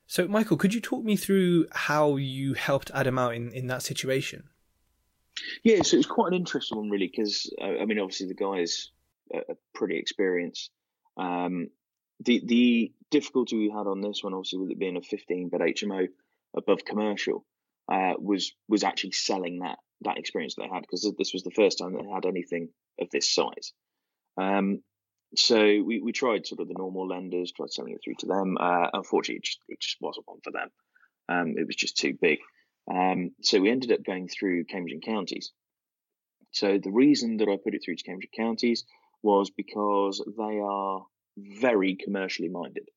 So, 0.08 0.28
Michael, 0.28 0.58
could 0.58 0.74
you 0.74 0.82
talk 0.82 1.04
me 1.04 1.16
through 1.16 1.66
how 1.72 2.18
you 2.18 2.54
helped 2.54 2.92
Adam 2.94 3.18
out 3.18 3.34
in, 3.34 3.52
in 3.52 3.68
that 3.68 3.82
situation? 3.82 4.44
Yeah, 5.64 5.82
so 5.82 5.96
it 5.96 6.00
was 6.00 6.06
quite 6.06 6.28
an 6.28 6.38
interesting 6.38 6.78
one, 6.78 6.90
really, 6.90 7.08
because 7.08 7.54
uh, 7.62 7.82
I 7.82 7.86
mean, 7.86 8.00
obviously 8.00 8.28
the 8.28 8.36
guys 8.36 8.92
are 9.34 9.58
pretty 9.74 9.98
experienced. 9.98 10.72
Um, 11.18 11.70
the 12.20 12.42
the 12.46 12.92
difficulty 13.10 13.58
we 13.58 13.70
had 13.70 13.88
on 13.88 14.02
this 14.02 14.24
one, 14.24 14.34
obviously, 14.34 14.60
with 14.60 14.72
it 14.72 14.80
being 14.80 14.98
a 14.98 15.02
15 15.02 15.50
bed 15.50 15.62
HMO 15.62 16.08
above 16.56 16.86
commercial, 16.86 17.46
uh, 17.92 18.14
was 18.18 18.54
was 18.68 18.84
actually 18.84 19.12
selling 19.12 19.60
that 19.60 19.80
that 20.02 20.18
experience 20.18 20.56
they 20.56 20.68
had 20.68 20.82
because 20.82 21.10
this 21.18 21.34
was 21.34 21.44
the 21.44 21.52
first 21.52 21.80
time 21.80 21.94
they 21.94 22.10
had 22.10 22.26
anything 22.26 22.70
of 23.00 23.10
this 23.12 23.34
size. 23.34 23.74
Um, 24.38 24.82
so 25.36 25.58
we, 25.58 26.00
we 26.00 26.12
tried 26.12 26.46
sort 26.46 26.62
of 26.62 26.68
the 26.68 26.76
normal 26.78 27.08
lenders, 27.08 27.52
tried 27.52 27.72
selling 27.72 27.94
it 27.94 28.02
through 28.04 28.16
to 28.20 28.26
them. 28.28 28.58
Uh, 28.60 28.88
unfortunately, 28.94 29.38
it 29.38 29.44
just, 29.44 29.60
it 29.68 29.80
just 29.80 29.98
wasn't 30.00 30.28
one 30.28 30.40
for 30.44 30.52
them. 30.52 30.70
Um, 31.30 31.56
it 31.58 31.66
was 31.66 31.76
just 31.76 31.98
too 31.98 32.14
big. 32.20 32.40
Um, 32.92 33.32
so 33.42 33.60
we 33.60 33.72
ended 33.72 33.92
up 33.92 34.04
going 34.06 34.28
through 34.28 34.66
Cambridge 34.66 34.94
and 34.94 35.04
Counties. 35.04 35.52
So 36.52 36.80
the 36.82 36.92
reason 36.92 37.38
that 37.38 37.50
I 37.50 37.58
put 37.64 37.74
it 37.74 37.82
through 37.84 37.96
to 37.96 38.04
Cambridge 38.04 38.30
Counties 38.36 38.86
was 39.22 39.50
because 39.50 40.24
they 40.38 40.60
are 40.60 41.06
very 41.38 41.96
commercially 41.96 42.50
minded. 42.50 42.90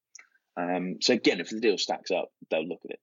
Um, 0.58 0.96
so 1.00 1.14
again, 1.14 1.40
if 1.40 1.50
the 1.50 1.60
deal 1.60 1.78
stacks 1.78 2.10
up, 2.10 2.28
they'll 2.50 2.66
look 2.66 2.80
at 2.84 2.92
it. 2.92 3.00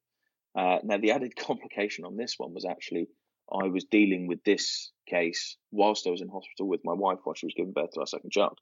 Uh, 0.55 0.79
now 0.83 0.97
the 0.97 1.11
added 1.11 1.35
complication 1.37 2.05
on 2.05 2.17
this 2.17 2.35
one 2.37 2.53
was 2.53 2.65
actually 2.65 3.07
I 3.51 3.67
was 3.67 3.85
dealing 3.85 4.27
with 4.27 4.43
this 4.43 4.91
case 5.07 5.57
whilst 5.71 6.07
I 6.07 6.11
was 6.11 6.21
in 6.21 6.29
hospital 6.29 6.67
with 6.67 6.81
my 6.83 6.93
wife 6.93 7.19
while 7.23 7.35
she 7.35 7.45
was 7.45 7.53
giving 7.55 7.73
birth 7.73 7.91
to 7.93 7.99
our 7.99 8.07
second 8.07 8.31
child. 8.31 8.57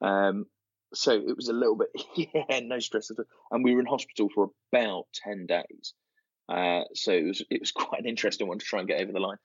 Um, 0.00 0.46
so 0.94 1.12
it 1.12 1.36
was 1.36 1.48
a 1.48 1.52
little 1.52 1.76
bit, 1.76 1.88
yeah, 2.34 2.60
no 2.60 2.78
stress 2.78 3.10
at 3.10 3.18
all. 3.18 3.24
And 3.50 3.64
we 3.64 3.74
were 3.74 3.80
in 3.80 3.86
hospital 3.86 4.28
for 4.34 4.50
about 4.72 5.06
10 5.14 5.46
days. 5.46 5.94
Uh, 6.48 6.82
so 6.94 7.12
it 7.12 7.24
was 7.24 7.42
it 7.50 7.60
was 7.60 7.72
quite 7.72 8.00
an 8.00 8.08
interesting 8.08 8.48
one 8.48 8.58
to 8.58 8.64
try 8.64 8.80
and 8.80 8.88
get 8.88 9.00
over 9.00 9.12
the 9.12 9.20
line. 9.20 9.38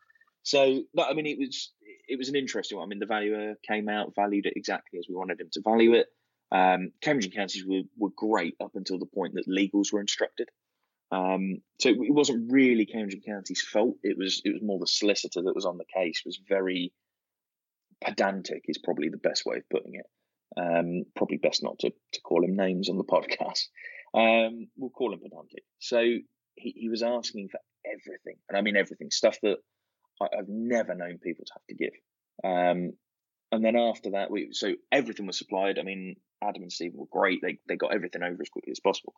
So 0.44 0.84
no, 0.94 1.04
I 1.04 1.14
mean 1.14 1.26
it 1.26 1.38
was 1.38 1.72
it 2.08 2.18
was 2.18 2.30
an 2.30 2.36
interesting 2.36 2.78
one. 2.78 2.88
I 2.88 2.90
mean 2.90 3.00
the 3.00 3.06
valuer 3.06 3.56
came 3.68 3.90
out, 3.90 4.14
valued 4.16 4.46
it 4.46 4.54
exactly 4.56 5.00
as 5.00 5.06
we 5.10 5.16
wanted 5.16 5.40
him 5.40 5.50
to 5.54 5.62
value 5.62 5.94
it. 5.94 6.08
Um, 6.52 6.92
Cambridge 7.02 7.26
and 7.26 7.36
Counties 7.36 7.66
were, 7.66 7.82
were 7.96 8.10
great 8.16 8.56
up 8.60 8.72
until 8.74 8.98
the 8.98 9.06
point 9.06 9.36
that 9.36 9.48
legals 9.48 9.94
were 9.94 10.02
instructed. 10.02 10.50
Um, 11.12 11.58
so 11.80 11.90
it 11.90 12.14
wasn't 12.14 12.52
really 12.52 12.86
Cambridge 12.86 13.16
and 13.16 13.26
County's 13.26 13.62
fault. 13.62 13.98
It 14.04 14.18
was 14.18 14.42
it 14.46 14.54
was 14.54 14.62
more 14.62 14.80
the 14.80 14.88
solicitor 14.88 15.42
that 15.44 15.56
was 15.56 15.66
on 15.66 15.78
the 15.78 15.86
case 15.86 16.24
was 16.26 16.40
very 16.48 16.94
pedantic. 18.04 18.66
Is 18.68 18.78
probably 18.78 19.10
the 19.10 19.18
best 19.18 19.46
way 19.46 19.58
of 19.58 19.70
putting 19.70 19.96
it. 19.96 20.06
Um, 20.58 21.04
probably 21.16 21.38
best 21.38 21.64
not 21.64 21.80
to 21.80 21.92
to 22.14 22.22
call 22.22 22.44
him 22.44 22.56
names 22.56 22.90
on 22.90 22.98
the 22.98 23.04
podcast. 23.16 23.68
Um, 24.14 24.68
we'll 24.78 24.90
call 24.90 25.14
him 25.14 25.20
pedantic. 25.20 25.64
So 25.80 26.04
he, 26.56 26.74
he 26.76 26.90
was 26.90 27.04
asking 27.04 27.50
for 27.50 27.60
everything, 27.86 28.36
and 28.48 28.58
I 28.58 28.62
mean 28.62 28.78
everything, 28.78 29.12
stuff 29.12 29.38
that 29.44 29.58
I, 30.22 30.28
have 30.36 30.48
never 30.48 30.96
known 30.96 31.18
people 31.18 31.46
to 31.46 31.54
have 31.54 31.66
to 31.70 31.76
give. 31.76 31.94
Um, 32.44 32.94
and 33.52 33.66
then 33.66 33.76
after 33.76 34.12
that, 34.12 34.30
we 34.30 34.50
so 34.52 34.76
everything 34.92 35.26
was 35.26 35.38
supplied. 35.38 35.80
I 35.80 35.84
mean, 35.84 36.16
Adam 36.44 36.64
and 36.64 36.72
Steve 36.72 36.94
were 36.94 37.08
great. 37.12 37.42
They 37.42 37.60
they 37.68 37.76
got 37.76 37.94
everything 37.94 38.24
over 38.24 38.42
as 38.42 38.50
quickly 38.50 38.72
as 38.72 38.80
possible. 38.80 39.14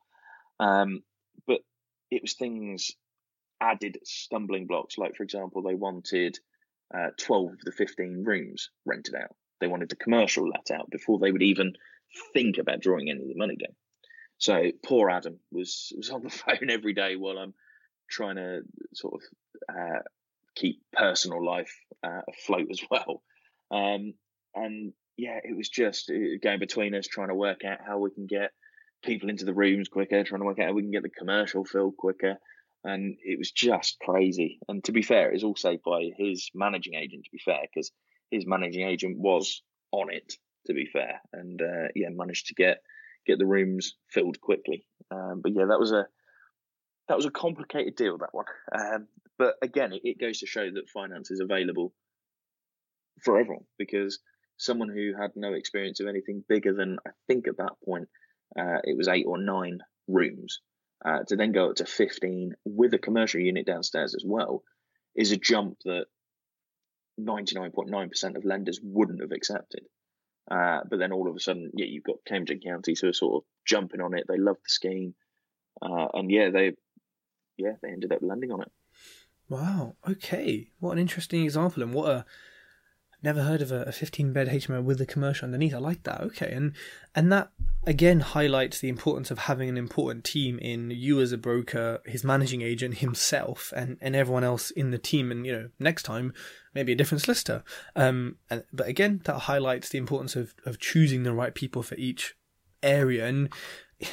Um, 0.59 1.01
but 1.47 1.61
it 2.09 2.21
was 2.21 2.33
things 2.33 2.91
added 3.59 3.97
stumbling 4.03 4.67
blocks. 4.67 4.97
Like 4.97 5.15
for 5.15 5.23
example, 5.23 5.61
they 5.61 5.75
wanted 5.75 6.37
uh, 6.95 7.09
twelve 7.17 7.53
of 7.53 7.59
the 7.63 7.71
fifteen 7.71 8.23
rooms 8.23 8.69
rented 8.85 9.15
out. 9.15 9.35
They 9.59 9.67
wanted 9.67 9.89
the 9.89 9.95
commercial 9.95 10.47
let 10.47 10.71
out 10.71 10.89
before 10.89 11.19
they 11.19 11.31
would 11.31 11.43
even 11.43 11.73
think 12.33 12.57
about 12.57 12.81
drawing 12.81 13.09
any 13.09 13.21
of 13.21 13.27
the 13.27 13.37
money 13.37 13.55
down. 13.55 13.75
So 14.41 14.71
poor 14.83 15.11
Adam 15.11 15.39
was 15.51 15.93
was 15.95 16.09
on 16.09 16.23
the 16.23 16.29
phone 16.41 16.69
every 16.69 16.93
day 16.93 17.15
while 17.15 17.37
I'm 17.37 17.53
trying 18.09 18.35
to 18.35 18.61
sort 18.93 19.13
of 19.13 19.21
uh, 19.73 19.99
keep 20.55 20.81
personal 20.91 21.45
life 21.45 21.73
uh, 22.03 22.21
afloat 22.27 22.67
as 22.71 22.81
well. 22.91 23.21
Um, 23.69 24.15
and 24.55 24.93
yeah, 25.15 25.39
it 25.43 25.55
was 25.55 25.69
just 25.69 26.09
uh, 26.09 26.37
going 26.41 26.59
between 26.59 26.95
us 26.95 27.07
trying 27.07 27.29
to 27.29 27.35
work 27.35 27.63
out 27.63 27.79
how 27.85 27.99
we 27.99 28.09
can 28.09 28.25
get 28.25 28.51
people 29.03 29.29
into 29.29 29.45
the 29.45 29.53
rooms 29.53 29.87
quicker, 29.87 30.23
trying 30.23 30.41
to 30.41 30.45
work 30.45 30.59
out 30.59 30.67
how 30.67 30.73
we 30.73 30.81
can 30.81 30.91
get 30.91 31.03
the 31.03 31.09
commercial 31.09 31.63
filled 31.63 31.95
quicker. 31.95 32.37
And 32.83 33.17
it 33.23 33.37
was 33.37 33.51
just 33.51 33.99
crazy. 33.99 34.57
And 34.67 34.83
to 34.85 34.91
be 34.91 35.03
fair, 35.03 35.29
it 35.29 35.33
was 35.33 35.43
all 35.43 35.55
saved 35.55 35.83
by 35.83 36.09
his 36.17 36.49
managing 36.55 36.95
agent, 36.95 37.25
to 37.25 37.31
be 37.31 37.41
fair, 37.45 37.61
because 37.61 37.91
his 38.31 38.47
managing 38.47 38.87
agent 38.87 39.19
was 39.19 39.61
on 39.91 40.11
it, 40.11 40.33
to 40.65 40.73
be 40.73 40.87
fair. 40.91 41.21
And 41.31 41.61
uh, 41.61 41.89
yeah, 41.93 42.09
managed 42.09 42.47
to 42.47 42.55
get 42.55 42.81
get 43.25 43.39
the 43.39 43.45
rooms 43.45 43.95
filled 44.09 44.39
quickly. 44.41 44.85
Um, 45.11 45.41
but 45.41 45.53
yeah, 45.53 45.65
that 45.69 45.79
was 45.79 45.91
a 45.91 46.07
that 47.07 47.17
was 47.17 47.25
a 47.25 47.31
complicated 47.31 47.95
deal, 47.95 48.17
that 48.19 48.33
one. 48.33 48.45
Um, 48.73 49.07
but 49.37 49.55
again, 49.61 49.91
it, 49.91 50.01
it 50.03 50.19
goes 50.19 50.39
to 50.39 50.47
show 50.47 50.69
that 50.71 50.89
finance 50.89 51.31
is 51.31 51.39
available 51.41 51.93
for 53.21 53.39
everyone 53.39 53.65
because 53.77 54.19
someone 54.57 54.89
who 54.89 55.13
had 55.19 55.31
no 55.35 55.53
experience 55.53 55.99
of 55.99 56.07
anything 56.07 56.43
bigger 56.47 56.73
than 56.73 56.97
I 57.05 57.11
think 57.27 57.47
at 57.47 57.57
that 57.57 57.73
point 57.83 58.07
uh, 58.57 58.77
it 58.83 58.97
was 58.97 59.07
eight 59.07 59.25
or 59.27 59.37
nine 59.37 59.79
rooms 60.07 60.61
uh, 61.03 61.19
to 61.27 61.35
then 61.35 61.51
go 61.51 61.69
up 61.69 61.75
to 61.77 61.85
15 61.85 62.53
with 62.65 62.93
a 62.93 62.99
commercial 62.99 63.41
unit 63.41 63.65
downstairs 63.65 64.13
as 64.15 64.23
well 64.25 64.63
is 65.15 65.31
a 65.31 65.37
jump 65.37 65.77
that 65.85 66.05
99.9% 67.19 68.37
of 68.37 68.45
lenders 68.45 68.79
wouldn't 68.81 69.21
have 69.21 69.31
accepted. 69.31 69.81
Uh, 70.49 70.81
but 70.89 70.99
then 70.99 71.11
all 71.11 71.29
of 71.29 71.35
a 71.35 71.39
sudden, 71.39 71.71
yeah, 71.73 71.85
you've 71.85 72.03
got 72.03 72.25
Cambridge 72.25 72.63
County 72.63 72.95
who 72.99 73.07
are 73.07 73.13
sort 73.13 73.43
of 73.43 73.47
jumping 73.65 74.01
on 74.01 74.17
it. 74.17 74.25
They 74.27 74.37
love 74.37 74.57
the 74.57 74.69
scheme, 74.69 75.13
uh, 75.81 76.07
and 76.13 76.29
yeah, 76.31 76.49
they 76.49 76.73
yeah 77.57 77.73
they 77.81 77.89
ended 77.89 78.11
up 78.11 78.19
landing 78.21 78.51
on 78.51 78.61
it. 78.61 78.71
Wow. 79.49 79.95
Okay. 80.07 80.69
What 80.79 80.93
an 80.93 80.99
interesting 80.99 81.43
example, 81.43 81.83
and 81.83 81.93
what 81.93 82.09
a 82.09 82.25
never 83.23 83.43
heard 83.43 83.61
of 83.61 83.71
a, 83.71 83.83
a 83.83 83.91
15 83.91 84.33
bed 84.33 84.47
HMO 84.47 84.83
with 84.83 84.99
a 85.01 85.05
commercial 85.05 85.45
underneath. 85.45 85.73
I 85.73 85.79
like 85.79 86.03
that. 86.03 86.21
Okay, 86.21 86.51
and 86.51 86.73
and 87.15 87.31
that 87.31 87.51
again 87.85 88.19
highlights 88.19 88.79
the 88.79 88.89
importance 88.89 89.31
of 89.31 89.39
having 89.39 89.69
an 89.69 89.77
important 89.77 90.23
team 90.23 90.59
in 90.59 90.91
you 90.91 91.21
as 91.21 91.31
a 91.31 91.37
broker, 91.37 91.99
his 92.05 92.23
managing 92.23 92.61
agent, 92.61 92.99
himself, 92.99 93.73
and 93.75 93.97
and 94.01 94.15
everyone 94.15 94.43
else 94.43 94.71
in 94.71 94.91
the 94.91 94.97
team. 94.97 95.31
And 95.31 95.45
you 95.45 95.53
know, 95.53 95.69
next 95.79 96.03
time 96.03 96.33
maybe 96.73 96.93
a 96.93 96.95
different 96.95 97.21
solicitor. 97.21 97.63
Um, 97.95 98.37
and, 98.49 98.63
but 98.71 98.87
again, 98.87 99.21
that 99.25 99.39
highlights 99.39 99.89
the 99.89 99.97
importance 99.97 100.35
of 100.35 100.53
of 100.65 100.79
choosing 100.79 101.23
the 101.23 101.33
right 101.33 101.53
people 101.53 101.83
for 101.83 101.95
each 101.95 102.35
area. 102.81 103.27
And 103.27 103.49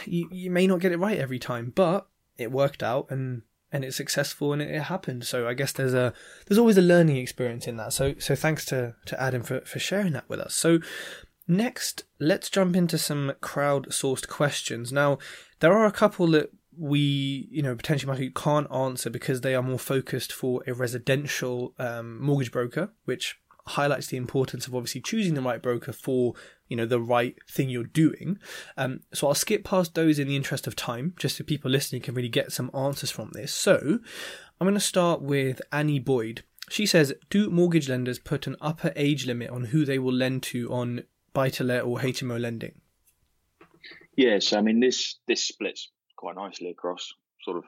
you 0.05 0.29
you 0.31 0.51
may 0.51 0.67
not 0.67 0.81
get 0.81 0.93
it 0.93 0.99
right 0.99 1.19
every 1.19 1.39
time, 1.39 1.73
but 1.75 2.09
it 2.37 2.53
worked 2.53 2.83
out 2.83 3.11
and 3.11 3.43
and 3.73 3.85
it's 3.85 3.97
successful 3.97 4.53
and 4.53 4.63
it, 4.63 4.71
it, 4.71 4.83
happened. 4.83 5.25
So 5.25 5.49
I 5.49 5.55
guess 5.55 5.73
there's 5.73 5.95
a 5.95 6.13
there's 6.47 6.59
always 6.59 6.79
a 6.79 6.83
learning 6.83 7.17
experience 7.17 7.67
in 7.67 7.77
that. 7.77 7.93
So 7.93 8.15
so 8.19 8.35
thanks 8.35 8.65
to 8.67 8.95
to 9.07 9.21
Adam 9.21 9.43
for 9.43 9.61
for 9.61 9.79
sharing 9.79 10.13
that 10.13 10.29
with 10.29 10.41
us. 10.41 10.55
So 10.55 10.79
next, 11.47 12.05
let's 12.19 12.51
jump 12.51 12.77
into 12.77 12.99
some 12.99 13.33
crowd-sourced 13.41 14.29
questions. 14.29 14.93
Now 14.93 15.19
there 15.61 15.73
are 15.73 15.87
a 15.87 15.93
couple 15.93 16.27
that 16.29 16.51
we 16.77 17.49
you 17.51 17.63
know 17.63 17.75
potentially 17.75 18.11
might 18.11 18.35
can't 18.35 18.71
answer 18.73 19.11
because 19.11 19.41
they 19.41 19.55
are 19.55 19.63
more 19.63 19.79
focused 19.79 20.33
for 20.33 20.63
a 20.67 20.73
residential 20.73 21.75
um, 21.79 22.23
mortgage 22.23 22.53
broker, 22.53 22.91
which 23.05 23.39
highlights 23.69 24.07
the 24.07 24.17
importance 24.17 24.67
of 24.67 24.75
obviously 24.75 25.01
choosing 25.01 25.35
the 25.35 25.43
right 25.43 25.63
broker 25.63 25.93
for 25.93 26.35
you 26.69 26.77
know 26.77 26.87
the 26.87 27.01
right 27.01 27.37
thing 27.49 27.69
you're 27.69 27.85
doing. 27.85 28.39
Um, 28.77 29.01
so 29.13 29.29
I'll 29.29 29.35
skip 29.35 29.65
past 29.65 29.95
those 29.95 30.19
in 30.19 30.29
the 30.29 30.37
interest 30.37 30.67
of 30.67 30.77
time, 30.77 31.15
just 31.19 31.37
so 31.37 31.45
people 31.45 31.71
listening 31.71 32.03
can 32.03 32.15
really 32.15 32.29
get 32.29 32.53
some 32.53 32.71
answers 32.75 33.11
from 33.11 33.31
this. 33.33 33.53
So 33.53 33.99
I'm 34.61 34.65
going 34.65 34.75
to 34.75 34.81
start 34.81 35.23
with 35.23 35.61
Annie 35.73 35.99
Boyd. 35.99 36.43
She 36.69 36.87
says, 36.87 37.15
"Do 37.31 37.51
mortgage 37.51 37.89
lenders 37.89 38.19
put 38.19 38.47
an 38.47 38.57
upper 38.61 38.93
age 38.97 39.27
limit 39.27 39.51
on 39.51 39.65
who 39.65 39.85
they 39.85 39.99
will 39.99 40.13
lend 40.13 40.43
to 40.45 40.73
on 40.73 41.05
buy-to-let 41.33 41.85
or 41.85 41.99
HMO 42.01 42.41
lending?" 42.41 42.81
Yes, 44.17 44.53
I 44.53 44.61
mean 44.61 44.81
this 44.81 45.17
this 45.27 45.45
splits 45.45 45.91
quite 46.17 46.37
nicely 46.37 46.71
across 46.71 47.15
sort 47.43 47.57
of 47.57 47.65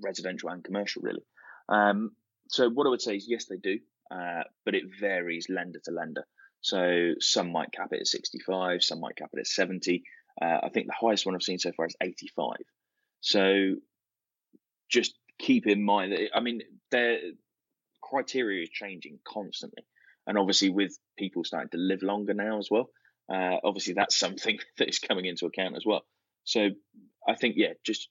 residential 0.00 0.48
and 0.48 0.64
commercial, 0.64 1.02
really. 1.02 1.22
Um, 1.68 2.12
so 2.48 2.68
what 2.70 2.86
I 2.86 2.90
would 2.90 3.02
say 3.02 3.16
is 3.16 3.26
yes, 3.28 3.46
they 3.46 3.58
do, 3.58 3.78
uh, 4.10 4.44
but 4.64 4.74
it 4.74 4.84
varies 4.98 5.46
lender 5.48 5.80
to 5.84 5.90
lender. 5.90 6.26
So 6.68 7.14
some 7.18 7.50
might 7.50 7.72
cap 7.72 7.88
it 7.92 8.00
at 8.00 8.06
65, 8.06 8.82
some 8.82 9.00
might 9.00 9.16
cap 9.16 9.30
it 9.32 9.40
at 9.40 9.46
70. 9.46 10.02
Uh, 10.40 10.58
I 10.64 10.68
think 10.68 10.86
the 10.86 11.06
highest 11.06 11.24
one 11.24 11.34
I've 11.34 11.42
seen 11.42 11.58
so 11.58 11.72
far 11.72 11.86
is 11.86 11.96
85. 11.98 12.56
So 13.20 13.76
just 14.90 15.14
keep 15.38 15.66
in 15.66 15.82
mind 15.82 16.12
that, 16.12 16.28
I 16.34 16.40
mean, 16.40 16.60
their 16.90 17.20
criteria 18.02 18.64
is 18.64 18.68
changing 18.68 19.18
constantly. 19.26 19.84
And 20.26 20.36
obviously, 20.36 20.68
with 20.68 20.92
people 21.18 21.42
starting 21.42 21.70
to 21.70 21.78
live 21.78 22.02
longer 22.02 22.34
now 22.34 22.58
as 22.58 22.68
well, 22.70 22.90
uh, 23.32 23.56
obviously 23.64 23.94
that's 23.94 24.18
something 24.24 24.58
that 24.76 24.90
is 24.90 24.98
coming 24.98 25.24
into 25.24 25.46
account 25.46 25.74
as 25.74 25.86
well. 25.86 26.04
So 26.44 26.68
I 27.26 27.34
think, 27.34 27.54
yeah, 27.56 27.72
just 27.82 28.10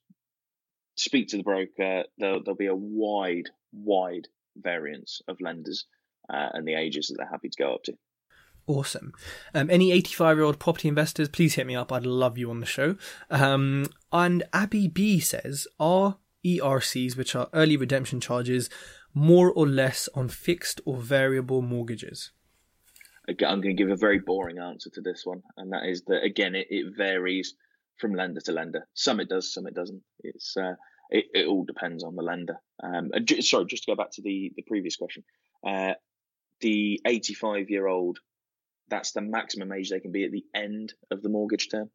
speak 0.96 1.28
to 1.28 1.38
the 1.38 1.44
broker. 1.44 2.06
There'll, 2.18 2.44
there'll 2.44 2.58
be 2.58 2.66
a 2.66 2.76
wide, 2.76 3.52
wide 3.72 4.28
variance 4.56 5.22
of 5.28 5.42
lenders 5.42 5.86
uh, 6.28 6.50
and 6.54 6.68
the 6.68 6.74
ages 6.74 7.10
that 7.10 7.18
they're 7.20 7.30
happy 7.30 7.50
to 7.50 7.64
go 7.64 7.76
up 7.76 7.84
to. 7.84 7.94
Awesome. 8.68 9.14
Um, 9.54 9.70
any 9.70 9.94
85 9.94 10.38
year 10.38 10.44
old 10.44 10.60
property 10.60 10.90
investors, 10.90 11.30
please 11.30 11.56
hit 11.56 11.66
me 11.66 11.76
up. 11.76 11.92
I'd 11.92 12.06
love 12.06 12.38
you 12.38 12.50
on 12.50 12.60
the 12.60 12.66
show. 12.66 12.98
Um, 13.30 13.88
and 14.12 14.44
Abby 14.52 14.90
B 14.90 15.22
says, 15.22 15.68
Are 15.80 16.18
ERCs, 16.46 17.16
which 17.16 17.34
are 17.34 17.50
early 17.54 17.78
redemption 17.78 18.20
charges, 18.20 18.70
more 19.14 19.50
or 19.50 19.68
less 19.68 20.10
on 20.14 20.28
fixed 20.28 20.82
or 20.86 20.98
variable 20.98 21.62
mortgages? 21.62 22.32
I'm 23.28 23.36
going 23.38 23.62
to 23.62 23.74
give 23.74 23.90
a 23.90 23.96
very 23.96 24.20
boring 24.20 24.58
answer 24.60 24.90
to 24.92 25.02
this 25.02 25.26
one, 25.26 25.44
and 25.58 25.72
that 25.74 25.86
is 25.86 26.04
that 26.08 26.24
again, 26.24 26.56
it, 26.56 26.68
it 26.70 26.96
varies 26.96 27.56
from 27.98 28.16
lender 28.16 28.40
to 28.42 28.52
lender. 28.52 28.88
Some 28.94 29.20
it 29.20 29.28
does, 29.28 29.54
some 29.54 29.68
it 29.68 29.76
doesn't. 29.76 30.02
It's 30.24 30.56
uh, 30.56 30.76
it, 31.10 31.26
it 31.34 31.48
all 31.48 31.66
depends 31.66 32.04
on 32.04 32.16
the 32.16 32.22
lender. 32.22 32.58
Um, 32.82 33.12
sorry, 33.42 33.66
just 33.66 33.84
to 33.84 33.92
go 33.92 33.96
back 33.96 34.12
to 34.14 34.22
the 34.22 34.54
the 34.56 34.62
previous 34.62 34.96
question, 34.96 35.24
uh, 35.66 35.94
the 36.62 37.02
85 37.06 37.70
year 37.70 37.88
old 37.88 38.20
that's 38.90 39.12
the 39.12 39.22
maximum 39.22 39.72
age 39.72 39.90
they 39.90 40.00
can 40.00 40.12
be 40.12 40.26
at 40.26 40.32
the 40.32 40.46
end 40.54 40.94
of 41.12 41.22
the 41.22 41.30
mortgage 41.30 41.70
term. 41.70 41.90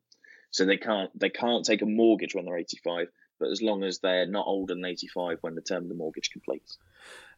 So 0.51 0.64
they 0.64 0.76
can't 0.76 1.11
they 1.18 1.30
can't 1.30 1.64
take 1.64 1.82
a 1.82 1.86
mortgage 1.86 2.34
when 2.34 2.45
they're 2.45 2.59
85, 2.59 3.09
but 3.40 3.51
as 3.51 3.62
long 3.62 3.82
as 3.82 4.01
they're 4.01 4.26
not 4.26 4.47
older 4.47 4.74
than 4.74 4.84
85 4.84 5.38
when 5.40 5.55
the 5.55 5.62
term 5.62 5.84
of 5.84 5.88
the 5.88 5.95
mortgage 5.95 6.30
completes. 6.30 6.78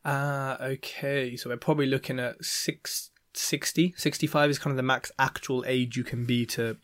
Ah, 0.04 0.58
uh, 0.60 0.64
okay. 0.64 1.36
So 1.36 1.48
we're 1.48 1.56
probably 1.56 1.86
looking 1.86 2.18
at 2.18 2.44
six, 2.44 3.10
60, 3.34 3.94
65 3.96 4.50
is 4.50 4.58
kind 4.58 4.72
of 4.72 4.76
the 4.76 4.82
max 4.82 5.12
actual 5.18 5.64
age 5.66 5.96
you 5.96 6.04
can 6.04 6.26
be 6.26 6.44
to 6.46 6.76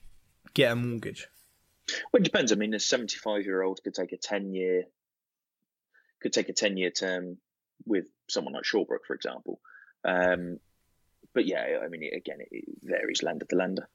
get 0.54 0.72
a 0.72 0.76
mortgage. 0.76 1.26
Well, 2.12 2.20
it 2.20 2.24
depends. 2.24 2.52
I 2.52 2.54
mean, 2.54 2.74
a 2.74 2.80
75 2.80 3.44
year 3.44 3.62
old 3.62 3.80
could 3.82 3.94
take 3.94 4.12
a 4.12 4.16
10 4.16 4.54
year 4.54 4.84
could 6.20 6.32
take 6.32 6.48
a 6.48 6.52
10 6.52 6.76
year 6.76 6.90
term 6.90 7.38
with 7.86 8.06
someone 8.28 8.54
like 8.54 8.64
Shawbrook, 8.64 9.04
for 9.06 9.14
example. 9.14 9.60
Um, 10.04 10.58
but 11.34 11.46
yeah, 11.46 11.78
I 11.82 11.88
mean, 11.88 12.02
again, 12.14 12.38
it 12.50 12.64
varies 12.82 13.22
lander 13.22 13.46
to 13.46 13.56
lander. 13.56 13.88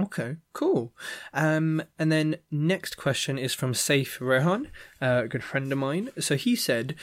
Okay, 0.00 0.36
cool. 0.52 0.94
Um, 1.34 1.82
and 1.98 2.12
then 2.12 2.36
next 2.50 2.96
question 2.96 3.36
is 3.36 3.52
from 3.52 3.72
Saif 3.72 4.20
Rehan, 4.20 4.68
a 5.00 5.26
good 5.26 5.42
friend 5.42 5.72
of 5.72 5.78
mine. 5.78 6.10
So 6.20 6.36
he 6.36 6.54
said, 6.54 6.94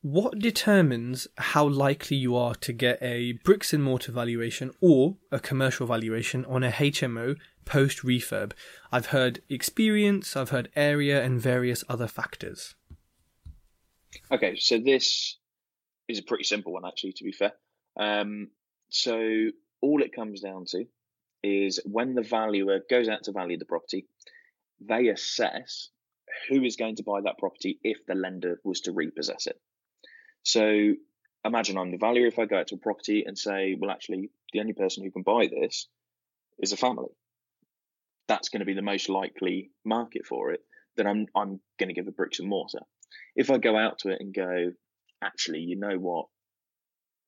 "What 0.00 0.38
determines 0.38 1.26
how 1.38 1.66
likely 1.66 2.16
you 2.16 2.36
are 2.36 2.54
to 2.54 2.72
get 2.72 3.02
a 3.02 3.32
bricks 3.44 3.72
and 3.72 3.82
mortar 3.82 4.12
valuation 4.12 4.70
or 4.80 5.16
a 5.32 5.40
commercial 5.40 5.86
valuation 5.88 6.44
on 6.44 6.62
a 6.62 6.70
HMO 6.70 7.34
post 7.64 7.98
refurb? 8.04 8.52
I've 8.92 9.06
heard 9.06 9.42
experience, 9.48 10.36
I've 10.36 10.50
heard 10.50 10.70
area, 10.76 11.24
and 11.24 11.40
various 11.40 11.82
other 11.88 12.06
factors." 12.06 12.76
Okay, 14.30 14.56
so 14.56 14.78
this 14.78 15.36
is 16.06 16.20
a 16.20 16.22
pretty 16.22 16.44
simple 16.44 16.72
one, 16.72 16.84
actually, 16.86 17.12
to 17.14 17.24
be 17.24 17.32
fair. 17.32 17.52
Um, 17.98 18.50
so 18.88 19.48
all 19.82 20.02
it 20.02 20.14
comes 20.14 20.40
down 20.40 20.64
to 20.68 20.84
is 21.42 21.80
when 21.84 22.14
the 22.14 22.22
valuer 22.22 22.80
goes 22.88 23.08
out 23.08 23.24
to 23.24 23.32
value 23.32 23.58
the 23.58 23.64
property, 23.64 24.06
they 24.80 25.08
assess 25.08 25.90
who 26.48 26.62
is 26.62 26.76
going 26.76 26.96
to 26.96 27.02
buy 27.02 27.20
that 27.22 27.38
property 27.38 27.78
if 27.82 27.98
the 28.06 28.14
lender 28.14 28.60
was 28.64 28.82
to 28.82 28.92
repossess 28.92 29.46
it. 29.46 29.60
So 30.42 30.94
imagine 31.44 31.78
I'm 31.78 31.90
the 31.90 31.98
valuer. 31.98 32.26
If 32.26 32.38
I 32.38 32.46
go 32.46 32.58
out 32.58 32.68
to 32.68 32.76
a 32.76 32.78
property 32.78 33.24
and 33.26 33.38
say, 33.38 33.76
well, 33.78 33.90
actually, 33.90 34.30
the 34.52 34.60
only 34.60 34.72
person 34.72 35.04
who 35.04 35.10
can 35.10 35.22
buy 35.22 35.48
this 35.48 35.88
is 36.58 36.72
a 36.72 36.76
family, 36.76 37.14
that's 38.28 38.48
going 38.48 38.60
to 38.60 38.66
be 38.66 38.74
the 38.74 38.82
most 38.82 39.08
likely 39.08 39.70
market 39.84 40.26
for 40.26 40.52
it. 40.52 40.60
Then 40.96 41.06
I'm 41.06 41.26
I'm 41.34 41.60
going 41.78 41.88
to 41.88 41.94
give 41.94 42.08
a 42.08 42.12
bricks 42.12 42.40
and 42.40 42.48
mortar. 42.48 42.80
If 43.34 43.50
I 43.50 43.58
go 43.58 43.76
out 43.76 44.00
to 44.00 44.10
it 44.10 44.20
and 44.20 44.34
go, 44.34 44.72
actually, 45.22 45.60
you 45.60 45.76
know 45.76 45.96
what, 45.98 46.26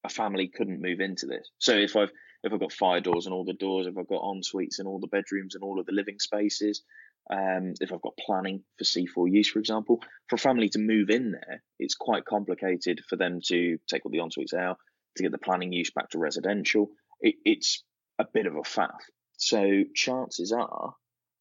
a 0.04 0.08
family 0.08 0.48
couldn't 0.48 0.80
move 0.80 1.00
into 1.00 1.26
this. 1.26 1.50
So 1.58 1.74
if 1.74 1.96
I've 1.96 2.12
if 2.44 2.52
I've 2.52 2.60
got 2.60 2.72
fire 2.72 3.00
doors 3.00 3.26
and 3.26 3.34
all 3.34 3.44
the 3.44 3.52
doors, 3.52 3.86
if 3.86 3.98
I've 3.98 4.06
got 4.06 4.28
en 4.30 4.42
suites 4.42 4.78
and 4.78 4.86
all 4.86 5.00
the 5.00 5.08
bedrooms 5.08 5.54
and 5.54 5.64
all 5.64 5.80
of 5.80 5.86
the 5.86 5.92
living 5.92 6.20
spaces, 6.20 6.82
um, 7.30 7.74
if 7.80 7.92
I've 7.92 8.00
got 8.00 8.16
planning 8.16 8.62
for 8.78 8.84
C4 8.84 9.30
use, 9.30 9.48
for 9.48 9.58
example, 9.58 10.00
for 10.28 10.36
a 10.36 10.38
family 10.38 10.68
to 10.70 10.78
move 10.78 11.10
in 11.10 11.32
there, 11.32 11.62
it's 11.78 11.94
quite 11.94 12.24
complicated 12.24 13.02
for 13.08 13.16
them 13.16 13.40
to 13.46 13.78
take 13.88 14.06
all 14.06 14.12
the 14.12 14.20
en 14.20 14.30
suites 14.30 14.54
out, 14.54 14.78
to 15.16 15.24
get 15.24 15.32
the 15.32 15.38
planning 15.38 15.72
use 15.72 15.90
back 15.90 16.10
to 16.10 16.18
residential. 16.18 16.90
It, 17.20 17.34
it's 17.44 17.82
a 18.18 18.26
bit 18.32 18.46
of 18.46 18.54
a 18.54 18.60
faff. 18.60 19.00
So 19.36 19.84
chances 19.94 20.52
are, 20.52 20.94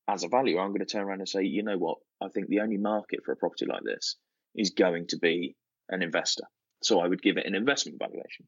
as 0.07 0.23
a 0.23 0.29
valuer, 0.29 0.61
I'm 0.61 0.69
going 0.69 0.79
to 0.79 0.85
turn 0.85 1.03
around 1.03 1.19
and 1.19 1.29
say, 1.29 1.43
you 1.43 1.63
know 1.63 1.77
what, 1.77 1.97
I 2.21 2.29
think 2.29 2.47
the 2.47 2.61
only 2.61 2.77
market 2.77 3.21
for 3.23 3.31
a 3.31 3.37
property 3.37 3.65
like 3.65 3.83
this 3.83 4.15
is 4.55 4.71
going 4.71 5.07
to 5.07 5.17
be 5.17 5.55
an 5.89 6.01
investor. 6.01 6.43
So 6.81 6.99
I 6.99 7.07
would 7.07 7.21
give 7.21 7.37
it 7.37 7.45
an 7.45 7.55
investment 7.55 7.99
valuation. 7.99 8.47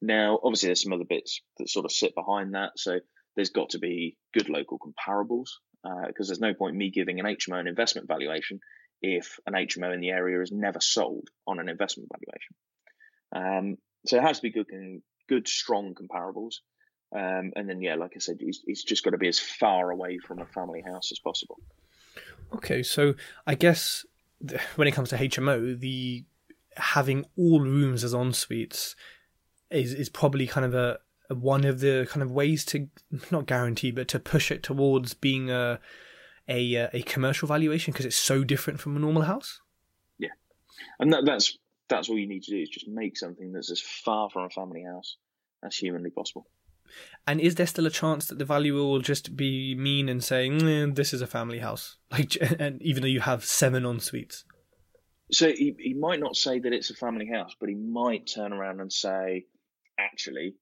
Now, 0.00 0.38
obviously, 0.42 0.68
there's 0.68 0.82
some 0.82 0.92
other 0.92 1.04
bits 1.04 1.40
that 1.58 1.68
sort 1.68 1.84
of 1.84 1.92
sit 1.92 2.14
behind 2.14 2.54
that. 2.54 2.72
So 2.76 3.00
there's 3.36 3.50
got 3.50 3.70
to 3.70 3.78
be 3.78 4.16
good 4.32 4.48
local 4.48 4.78
comparables 4.78 5.48
because 6.06 6.28
uh, 6.28 6.30
there's 6.30 6.40
no 6.40 6.54
point 6.54 6.76
me 6.76 6.90
giving 6.90 7.20
an 7.20 7.26
HMO 7.26 7.60
an 7.60 7.68
investment 7.68 8.08
valuation 8.08 8.60
if 9.00 9.38
an 9.46 9.54
HMO 9.54 9.94
in 9.94 10.00
the 10.00 10.10
area 10.10 10.40
is 10.40 10.50
never 10.50 10.80
sold 10.80 11.28
on 11.46 11.60
an 11.60 11.68
investment 11.68 12.10
valuation. 12.12 12.54
Um, 13.32 13.76
so 14.06 14.16
it 14.16 14.22
has 14.22 14.38
to 14.38 14.42
be 14.42 14.50
good, 14.50 14.66
good, 15.28 15.46
strong 15.46 15.94
comparables. 15.94 16.56
Um, 17.14 17.52
and 17.56 17.68
then, 17.68 17.80
yeah, 17.80 17.94
like 17.94 18.12
I 18.16 18.18
said, 18.18 18.38
it's, 18.40 18.60
it's 18.66 18.82
just 18.82 19.04
got 19.04 19.10
to 19.10 19.18
be 19.18 19.28
as 19.28 19.38
far 19.38 19.90
away 19.90 20.18
from 20.18 20.40
a 20.40 20.46
family 20.46 20.82
house 20.82 21.10
as 21.12 21.20
possible. 21.20 21.58
Okay, 22.54 22.82
so 22.82 23.14
I 23.46 23.54
guess 23.54 24.04
when 24.76 24.88
it 24.88 24.92
comes 24.92 25.10
to 25.10 25.16
HMO, 25.16 25.78
the 25.78 26.24
having 26.78 27.26
all 27.36 27.60
rooms 27.60 28.04
as 28.04 28.14
en 28.14 28.32
suites 28.32 28.96
is 29.70 29.92
is 29.92 30.08
probably 30.08 30.46
kind 30.46 30.64
of 30.64 30.74
a, 30.74 30.98
a, 31.30 31.34
one 31.34 31.64
of 31.64 31.80
the 31.80 32.06
kind 32.10 32.22
of 32.22 32.30
ways 32.30 32.64
to 32.66 32.88
not 33.30 33.46
guarantee, 33.46 33.90
but 33.90 34.08
to 34.08 34.18
push 34.18 34.50
it 34.50 34.62
towards 34.62 35.14
being 35.14 35.50
a 35.50 35.78
a 36.48 36.88
a 36.92 37.02
commercial 37.02 37.48
valuation 37.48 37.92
because 37.92 38.06
it's 38.06 38.16
so 38.16 38.44
different 38.44 38.80
from 38.80 38.96
a 38.96 39.00
normal 39.00 39.22
house. 39.22 39.60
Yeah, 40.18 40.30
and 40.98 41.12
that, 41.12 41.24
that's 41.24 41.58
that's 41.88 42.08
all 42.08 42.18
you 42.18 42.28
need 42.28 42.42
to 42.44 42.50
do 42.50 42.62
is 42.62 42.68
just 42.68 42.88
make 42.88 43.16
something 43.16 43.52
that's 43.52 43.70
as 43.70 43.80
far 43.80 44.30
from 44.30 44.44
a 44.44 44.50
family 44.50 44.82
house 44.82 45.16
as 45.64 45.76
humanly 45.76 46.10
possible. 46.10 46.46
And 47.26 47.40
is 47.40 47.56
there 47.56 47.66
still 47.66 47.86
a 47.86 47.90
chance 47.90 48.26
that 48.26 48.38
the 48.38 48.44
valuer 48.44 48.82
will 48.82 49.00
just 49.00 49.36
be 49.36 49.74
mean 49.74 50.08
and 50.08 50.24
saying 50.24 50.60
mm, 50.60 50.94
this 50.94 51.12
is 51.12 51.20
a 51.20 51.26
family 51.26 51.58
house, 51.58 51.96
like, 52.10 52.36
and 52.40 52.80
even 52.82 53.02
though 53.02 53.08
you 53.08 53.20
have 53.20 53.44
seven 53.44 53.84
en 53.84 54.00
suites? 54.00 54.44
So 55.30 55.48
he, 55.48 55.74
he 55.78 55.94
might 55.94 56.20
not 56.20 56.36
say 56.36 56.58
that 56.58 56.72
it's 56.72 56.90
a 56.90 56.94
family 56.94 57.26
house, 57.26 57.54
but 57.60 57.68
he 57.68 57.74
might 57.74 58.26
turn 58.26 58.52
around 58.52 58.80
and 58.80 58.92
say, 58.92 59.44
actually, 59.98 60.54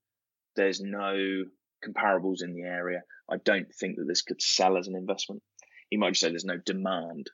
there's 0.56 0.80
no 0.80 1.44
comparables 1.84 2.42
in 2.42 2.54
the 2.54 2.62
area. 2.62 3.02
I 3.30 3.36
don't 3.36 3.72
think 3.72 3.96
that 3.96 4.06
this 4.08 4.22
could 4.22 4.42
sell 4.42 4.76
as 4.76 4.88
an 4.88 4.96
investment. 4.96 5.42
He 5.90 5.96
might 5.96 6.10
just 6.10 6.22
say 6.22 6.30
there's 6.30 6.44
no 6.44 6.58
demand 6.58 7.30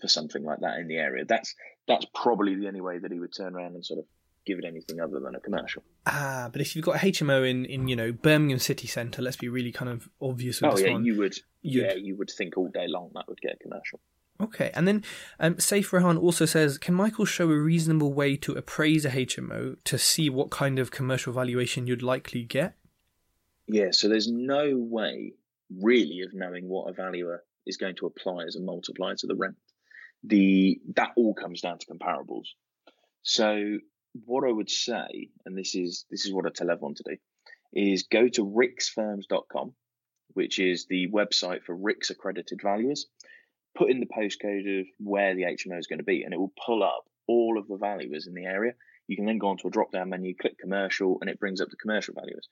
for 0.00 0.08
something 0.08 0.42
like 0.42 0.60
that 0.60 0.78
in 0.78 0.88
the 0.88 0.96
area. 0.96 1.24
That's 1.26 1.54
that's 1.86 2.06
probably 2.14 2.54
the 2.54 2.68
only 2.68 2.80
way 2.80 2.98
that 2.98 3.12
he 3.12 3.18
would 3.18 3.34
turn 3.36 3.54
around 3.54 3.74
and 3.74 3.84
sort 3.84 3.98
of 3.98 4.06
give 4.46 4.58
it 4.58 4.64
anything 4.64 5.00
other 5.00 5.20
than 5.20 5.34
a 5.34 5.40
commercial. 5.40 5.82
Ah, 6.06 6.48
but 6.50 6.60
if 6.60 6.74
you've 6.74 6.84
got 6.84 6.96
a 6.96 6.98
HMO 6.98 7.48
in, 7.48 7.64
in 7.64 7.88
you 7.88 7.96
know 7.96 8.12
Birmingham 8.12 8.58
city 8.58 8.86
centre, 8.86 9.22
let's 9.22 9.36
be 9.36 9.48
really 9.48 9.72
kind 9.72 9.90
of 9.90 10.08
obvious 10.20 10.60
with 10.60 10.72
oh, 10.72 10.76
this 10.76 10.86
yeah, 10.86 10.92
one. 10.92 11.04
you 11.04 11.18
would. 11.18 11.34
You'd... 11.62 11.84
Yeah, 11.84 11.94
you 11.94 12.16
would 12.16 12.30
think 12.30 12.56
all 12.56 12.68
day 12.68 12.86
long 12.88 13.10
that 13.14 13.28
would 13.28 13.40
get 13.40 13.54
a 13.54 13.58
commercial. 13.58 14.00
Okay, 14.42 14.70
and 14.74 14.88
then 14.88 15.04
um, 15.38 15.54
Saif 15.54 15.92
Rehan 15.92 16.18
also 16.18 16.46
says, 16.46 16.76
can 16.76 16.94
Michael 16.94 17.24
show 17.24 17.48
a 17.50 17.56
reasonable 17.56 18.12
way 18.12 18.36
to 18.38 18.54
appraise 18.54 19.04
a 19.04 19.10
HMO 19.10 19.76
to 19.84 19.98
see 19.98 20.28
what 20.28 20.50
kind 20.50 20.80
of 20.80 20.90
commercial 20.90 21.32
valuation 21.32 21.86
you'd 21.86 22.02
likely 22.02 22.42
get? 22.42 22.74
Yeah, 23.68 23.92
so 23.92 24.08
there's 24.08 24.30
no 24.30 24.72
way 24.76 25.34
really 25.80 26.22
of 26.22 26.34
knowing 26.34 26.68
what 26.68 26.90
a 26.90 26.92
valuer 26.92 27.44
is 27.66 27.76
going 27.76 27.94
to 27.96 28.06
apply 28.06 28.44
as 28.44 28.56
a 28.56 28.60
multiplier 28.60 29.14
to 29.16 29.26
the 29.26 29.36
rent. 29.36 29.56
The 30.24 30.80
that 30.96 31.12
all 31.16 31.34
comes 31.34 31.60
down 31.60 31.78
to 31.78 31.86
comparables. 31.86 32.46
So 33.22 33.78
what 34.24 34.46
I 34.46 34.52
would 34.52 34.70
say, 34.70 35.30
and 35.46 35.56
this 35.56 35.74
is 35.74 36.04
this 36.10 36.26
is 36.26 36.32
what 36.32 36.46
I 36.46 36.50
tell 36.50 36.70
everyone 36.70 36.94
to 36.96 37.04
do, 37.04 37.16
is 37.72 38.04
go 38.04 38.28
to 38.28 38.44
ricsfirms.com, 38.44 39.74
which 40.34 40.58
is 40.58 40.86
the 40.86 41.08
website 41.08 41.62
for 41.62 41.76
RICS 41.76 42.10
accredited 42.10 42.60
valuers. 42.62 43.06
Put 43.76 43.90
in 43.90 44.00
the 44.00 44.06
postcode 44.06 44.80
of 44.80 44.86
where 44.98 45.34
the 45.34 45.42
HMO 45.42 45.78
is 45.78 45.86
going 45.86 45.98
to 45.98 46.04
be, 46.04 46.22
and 46.22 46.34
it 46.34 46.38
will 46.38 46.52
pull 46.64 46.82
up 46.82 47.04
all 47.26 47.58
of 47.58 47.68
the 47.68 47.76
valuers 47.76 48.26
in 48.26 48.34
the 48.34 48.44
area. 48.44 48.72
You 49.08 49.16
can 49.16 49.26
then 49.26 49.38
go 49.38 49.48
onto 49.48 49.68
a 49.68 49.70
drop 49.70 49.92
down 49.92 50.10
menu, 50.10 50.34
click 50.36 50.58
commercial, 50.58 51.18
and 51.20 51.30
it 51.30 51.40
brings 51.40 51.60
up 51.60 51.70
the 51.70 51.76
commercial 51.76 52.14
valuers. 52.14 52.48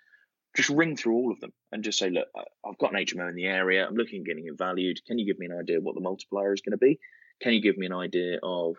Just 0.57 0.71
ring 0.71 0.97
through 0.97 1.15
all 1.15 1.31
of 1.33 1.41
them 1.41 1.53
and 1.71 1.85
just 1.85 1.99
say, 1.99 2.11
look, 2.11 2.27
I've 2.67 2.79
got 2.79 2.93
an 2.93 3.05
HMO 3.05 3.29
in 3.29 3.37
the 3.37 3.47
area. 3.47 3.87
I'm 3.87 3.95
looking 3.95 4.21
at 4.21 4.27
getting 4.27 4.47
it 4.47 4.59
valued. 4.59 4.99
Can 5.07 5.19
you 5.19 5.27
give 5.27 5.39
me 5.39 5.47
an 5.47 5.59
idea 5.59 5.79
of 5.79 5.85
what 5.85 5.95
the 5.95 6.01
multiplier 6.01 6.53
is 6.53 6.61
going 6.61 6.73
to 6.73 6.79
be? 6.79 6.99
Can 7.41 7.53
you 7.53 7.63
give 7.63 7.79
me 7.79 7.87
an 7.87 7.93
idea 7.93 8.39
of 8.43 8.77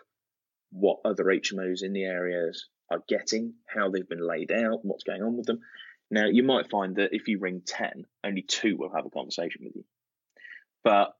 what 0.70 0.98
other 1.04 1.24
HMOs 1.24 1.82
in 1.82 1.92
the 1.92 2.04
areas 2.04 2.68
are 2.90 3.02
getting, 3.08 3.54
how 3.66 3.90
they've 3.90 4.08
been 4.08 4.26
laid 4.26 4.52
out, 4.52 4.80
what's 4.82 5.04
going 5.04 5.22
on 5.22 5.36
with 5.36 5.46
them. 5.46 5.60
Now, 6.10 6.26
you 6.26 6.42
might 6.42 6.70
find 6.70 6.96
that 6.96 7.14
if 7.14 7.28
you 7.28 7.38
ring 7.38 7.62
10, 7.64 8.04
only 8.24 8.42
two 8.42 8.76
will 8.76 8.92
have 8.94 9.06
a 9.06 9.10
conversation 9.10 9.62
with 9.64 9.76
you. 9.76 9.84
But 10.84 11.14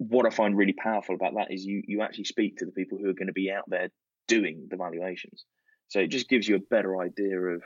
what 0.00 0.24
I 0.24 0.30
find 0.30 0.56
really 0.56 0.72
powerful 0.72 1.14
about 1.14 1.34
that 1.34 1.52
is 1.52 1.62
you, 1.62 1.82
you 1.86 2.00
actually 2.00 2.24
speak 2.24 2.56
to 2.56 2.64
the 2.64 2.72
people 2.72 2.96
who 2.96 3.10
are 3.10 3.12
going 3.12 3.26
to 3.26 3.34
be 3.34 3.50
out 3.50 3.68
there 3.68 3.90
doing 4.28 4.66
the 4.70 4.78
valuations. 4.78 5.44
So 5.88 5.98
it 6.00 6.06
just 6.06 6.26
gives 6.26 6.48
you 6.48 6.56
a 6.56 6.58
better 6.58 7.02
idea 7.02 7.38
of 7.38 7.62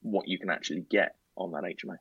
what 0.00 0.26
you 0.26 0.38
can 0.38 0.48
actually 0.48 0.86
get 0.90 1.16
on 1.36 1.52
that 1.52 1.64
HMO. 1.64 1.96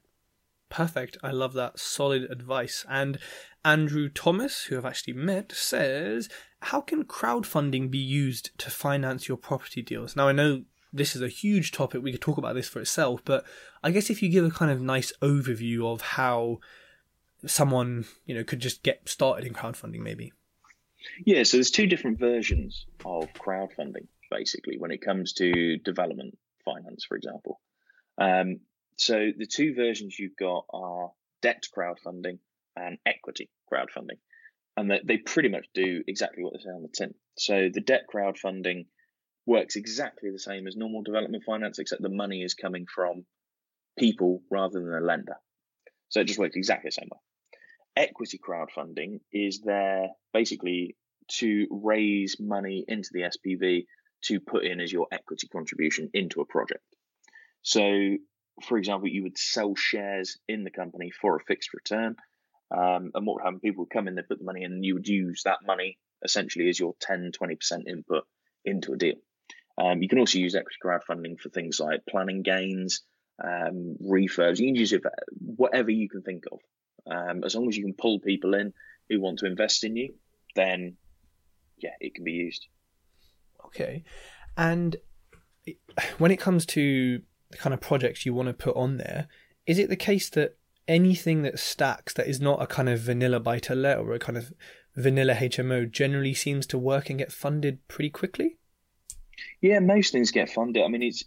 Perfect. 0.70 1.18
I 1.22 1.32
love 1.32 1.52
that. 1.54 1.78
Solid 1.78 2.32
advice. 2.32 2.86
And 2.88 3.20
Andrew 3.66 4.08
Thomas, 4.08 4.64
who 4.64 4.78
I've 4.78 4.86
actually 4.86 5.14
met, 5.14 5.52
says, 5.52 6.30
How 6.62 6.80
can 6.80 7.04
crowdfunding 7.04 7.92
be 7.92 7.98
used 7.98 8.58
to 8.60 8.70
finance 8.70 9.28
your 9.28 9.38
property 9.38 9.82
deals? 9.82 10.16
Now, 10.16 10.30
I 10.30 10.32
know 10.32 10.64
this 10.94 11.18
is 11.18 11.22
a 11.22 11.28
huge 11.28 11.74
topic. 11.74 12.02
We 12.02 12.14
could 12.14 12.22
talk 12.22 12.38
about 12.38 12.56
this 12.56 12.70
for 12.70 12.80
itself, 12.80 13.20
but 13.26 13.44
I 13.84 13.92
guess 13.92 14.10
if 14.10 14.24
you 14.24 14.30
give 14.30 14.46
a 14.46 14.52
kind 14.52 14.72
of 14.72 14.80
nice 14.80 15.12
overview 15.22 15.86
of 15.92 16.00
how 16.00 16.60
someone, 17.46 18.06
you 18.26 18.36
know, 18.36 18.44
could 18.44 18.60
just 18.60 18.84
get 18.84 19.08
started 19.08 19.46
in 19.46 19.54
crowdfunding, 19.54 20.00
maybe. 20.00 20.34
Yeah, 21.26 21.44
so 21.44 21.58
there's 21.58 21.72
two 21.72 21.88
different 21.88 22.20
versions 22.20 22.86
of 23.04 23.32
crowdfunding, 23.34 24.08
basically, 24.32 24.78
when 24.78 24.92
it 24.92 25.02
comes 25.02 25.34
to 25.34 25.78
development 25.78 26.38
finance, 26.64 27.06
for 27.06 27.16
example. 27.16 27.60
Um, 28.18 28.62
so 28.98 29.32
the 29.38 29.46
two 29.46 29.74
versions 29.76 30.18
you've 30.18 30.38
got 30.38 30.66
are 30.74 31.12
debt 31.42 31.64
crowdfunding 31.76 32.40
and 32.76 32.98
equity 33.06 33.50
crowdfunding, 33.72 34.20
and 34.78 34.90
they, 34.90 35.02
they 35.04 35.18
pretty 35.18 35.50
much 35.50 35.66
do 35.74 36.04
exactly 36.08 36.44
what 36.44 36.54
they 36.54 36.64
say 36.64 36.70
on 36.70 36.84
the 36.84 36.90
tin. 36.94 37.14
So 37.38 37.70
the 37.74 37.82
debt 37.82 38.04
crowdfunding 38.14 38.86
works 39.46 39.76
exactly 39.76 40.32
the 40.32 40.40
same 40.40 40.68
as 40.68 40.78
normal 40.78 41.02
development 41.02 41.44
finance, 41.44 41.80
except 41.80 42.02
the 42.02 42.10
money 42.10 42.44
is 42.44 42.54
coming 42.54 42.86
from 42.94 43.26
people 43.98 44.42
rather 44.50 44.80
than 44.80 44.94
a 44.94 45.06
lender. 45.06 45.36
So 46.10 46.22
it 46.22 46.28
just 46.28 46.40
works 46.40 46.56
exactly 46.56 46.88
the 46.88 46.94
same 46.94 47.10
way. 47.12 47.20
Equity 47.96 48.40
crowdfunding 48.40 49.20
is 49.32 49.62
there 49.62 50.10
basically 50.34 50.96
to 51.28 51.68
raise 51.70 52.38
money 52.40 52.84
into 52.88 53.10
the 53.12 53.22
SPV 53.22 53.86
to 54.24 54.40
put 54.40 54.66
in 54.66 54.80
as 54.80 54.92
your 54.92 55.08
equity 55.12 55.48
contribution 55.48 56.10
into 56.14 56.42
a 56.42 56.46
project. 56.46 56.84
So 57.62 58.18
for 58.62 58.78
example, 58.78 59.10
you 59.10 59.24
would 59.24 59.38
sell 59.38 59.76
shares 59.76 60.38
in 60.48 60.64
the 60.64 60.70
company 60.70 61.12
for 61.12 61.36
a 61.36 61.44
fixed 61.44 61.74
return. 61.74 62.16
Um, 62.72 63.12
and 63.14 63.26
what 63.26 63.36
would 63.36 63.44
happen? 63.44 63.60
People 63.60 63.84
would 63.84 63.94
come 63.94 64.08
in, 64.08 64.16
they 64.16 64.22
put 64.22 64.40
the 64.40 64.46
money 64.46 64.64
in, 64.64 64.74
and 64.74 64.86
you 64.86 64.96
would 64.96 65.08
use 65.08 65.44
that 65.46 65.60
money 65.66 65.98
essentially 66.24 66.70
as 66.70 66.80
your 66.80 66.94
10, 67.02 67.32
20% 67.32 67.88
input 67.88 68.24
into 68.64 68.94
a 68.94 68.98
deal. 68.98 69.16
Um, 69.78 70.02
you 70.02 70.08
can 70.08 70.20
also 70.20 70.40
use 70.40 70.56
equity 70.56 70.78
crowdfunding 70.84 71.40
for 71.40 71.50
things 71.50 71.80
like 71.80 72.06
planning 72.08 72.44
gains, 72.44 73.02
um, 73.44 73.98
refurbs. 74.02 74.60
You 74.60 74.68
can 74.68 74.76
use 74.76 74.94
it 74.94 75.02
for 75.02 75.12
whatever 75.40 75.92
you 75.92 76.08
can 76.08 76.22
think 76.22 76.44
of. 76.52 76.60
Um, 77.10 77.44
as 77.44 77.56
long 77.56 77.68
as 77.68 77.78
you 77.78 77.84
can 77.84 77.94
pull 77.94 78.20
people 78.20 78.54
in 78.54 78.74
who 79.10 79.20
want 79.20 79.40
to 79.40 79.46
invest 79.46 79.84
in 79.84 79.96
you, 79.96 80.14
then 80.56 80.98
yeah, 81.78 81.92
it 82.00 82.16
can 82.16 82.24
be 82.24 82.32
used. 82.32 82.68
Okay. 83.66 84.04
And 84.58 84.96
when 86.18 86.32
it 86.32 86.40
comes 86.40 86.66
to 86.68 87.22
the 87.52 87.58
kind 87.58 87.74
of 87.74 87.82
projects 87.82 88.26
you 88.26 88.34
want 88.34 88.48
to 88.48 88.54
put 88.54 88.76
on 88.76 88.98
there, 88.98 89.28
is 89.66 89.80
it 89.80 89.90
the 89.90 89.96
case 89.96 90.30
that 90.30 90.58
anything 90.88 91.44
that 91.44 91.60
stacks 91.60 92.14
that 92.14 92.28
is 92.28 92.42
not 92.42 92.62
a 92.62 92.68
kind 92.68 92.90
of 92.90 93.00
vanilla 93.00 93.40
buy 93.40 93.60
to 93.60 93.76
let 93.76 93.98
or 93.98 94.14
a 94.14 94.20
kind 94.20 94.38
of 94.38 94.54
vanilla 94.96 95.34
HMO 95.34 95.90
generally 95.90 96.34
seems 96.34 96.66
to 96.68 96.78
work 96.78 97.10
and 97.10 97.20
get 97.20 97.32
funded 97.32 97.86
pretty 97.88 98.10
quickly? 98.10 98.58
Yeah, 99.62 99.80
most 99.80 100.12
things 100.12 100.32
get 100.32 100.50
funded. 100.50 100.84
I 100.84 100.88
mean, 100.88 101.04
it's 101.04 101.24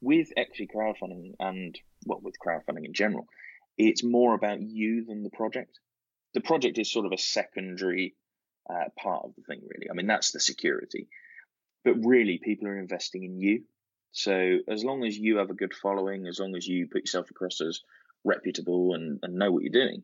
with 0.00 0.28
equity 0.36 0.68
crowdfunding 0.72 1.34
and 1.40 1.78
well, 2.06 2.20
with 2.22 2.36
crowdfunding 2.44 2.84
in 2.84 2.94
general, 2.94 3.26
it's 3.78 4.02
more 4.02 4.34
about 4.34 4.60
you 4.60 5.04
than 5.04 5.22
the 5.22 5.30
project. 5.30 5.78
The 6.34 6.40
project 6.40 6.78
is 6.78 6.92
sort 6.92 7.06
of 7.06 7.12
a 7.12 7.18
secondary 7.18 8.14
uh, 8.68 8.90
part 8.98 9.24
of 9.24 9.34
the 9.36 9.42
thing, 9.42 9.62
really. 9.62 9.88
I 9.90 9.94
mean, 9.94 10.06
that's 10.06 10.32
the 10.32 10.40
security, 10.40 11.08
but 11.84 11.94
really, 12.04 12.38
people 12.38 12.68
are 12.68 12.78
investing 12.78 13.24
in 13.24 13.38
you. 13.38 13.62
So 14.10 14.58
as 14.68 14.84
long 14.84 15.04
as 15.04 15.16
you 15.16 15.38
have 15.38 15.50
a 15.50 15.54
good 15.54 15.72
following, 15.74 16.26
as 16.26 16.38
long 16.38 16.56
as 16.56 16.66
you 16.66 16.86
put 16.86 17.02
yourself 17.02 17.30
across 17.30 17.60
as 17.60 17.80
reputable 18.24 18.94
and, 18.94 19.20
and 19.22 19.34
know 19.34 19.52
what 19.52 19.62
you're 19.62 19.72
doing, 19.72 20.02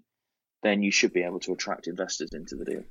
then 0.63 0.83
you 0.83 0.91
should 0.91 1.13
be 1.13 1.23
able 1.23 1.41
to 1.41 1.53
attract 1.53 1.87
investors 1.87 2.31
into 2.33 2.57
the 2.57 2.65
deal. 2.65 2.85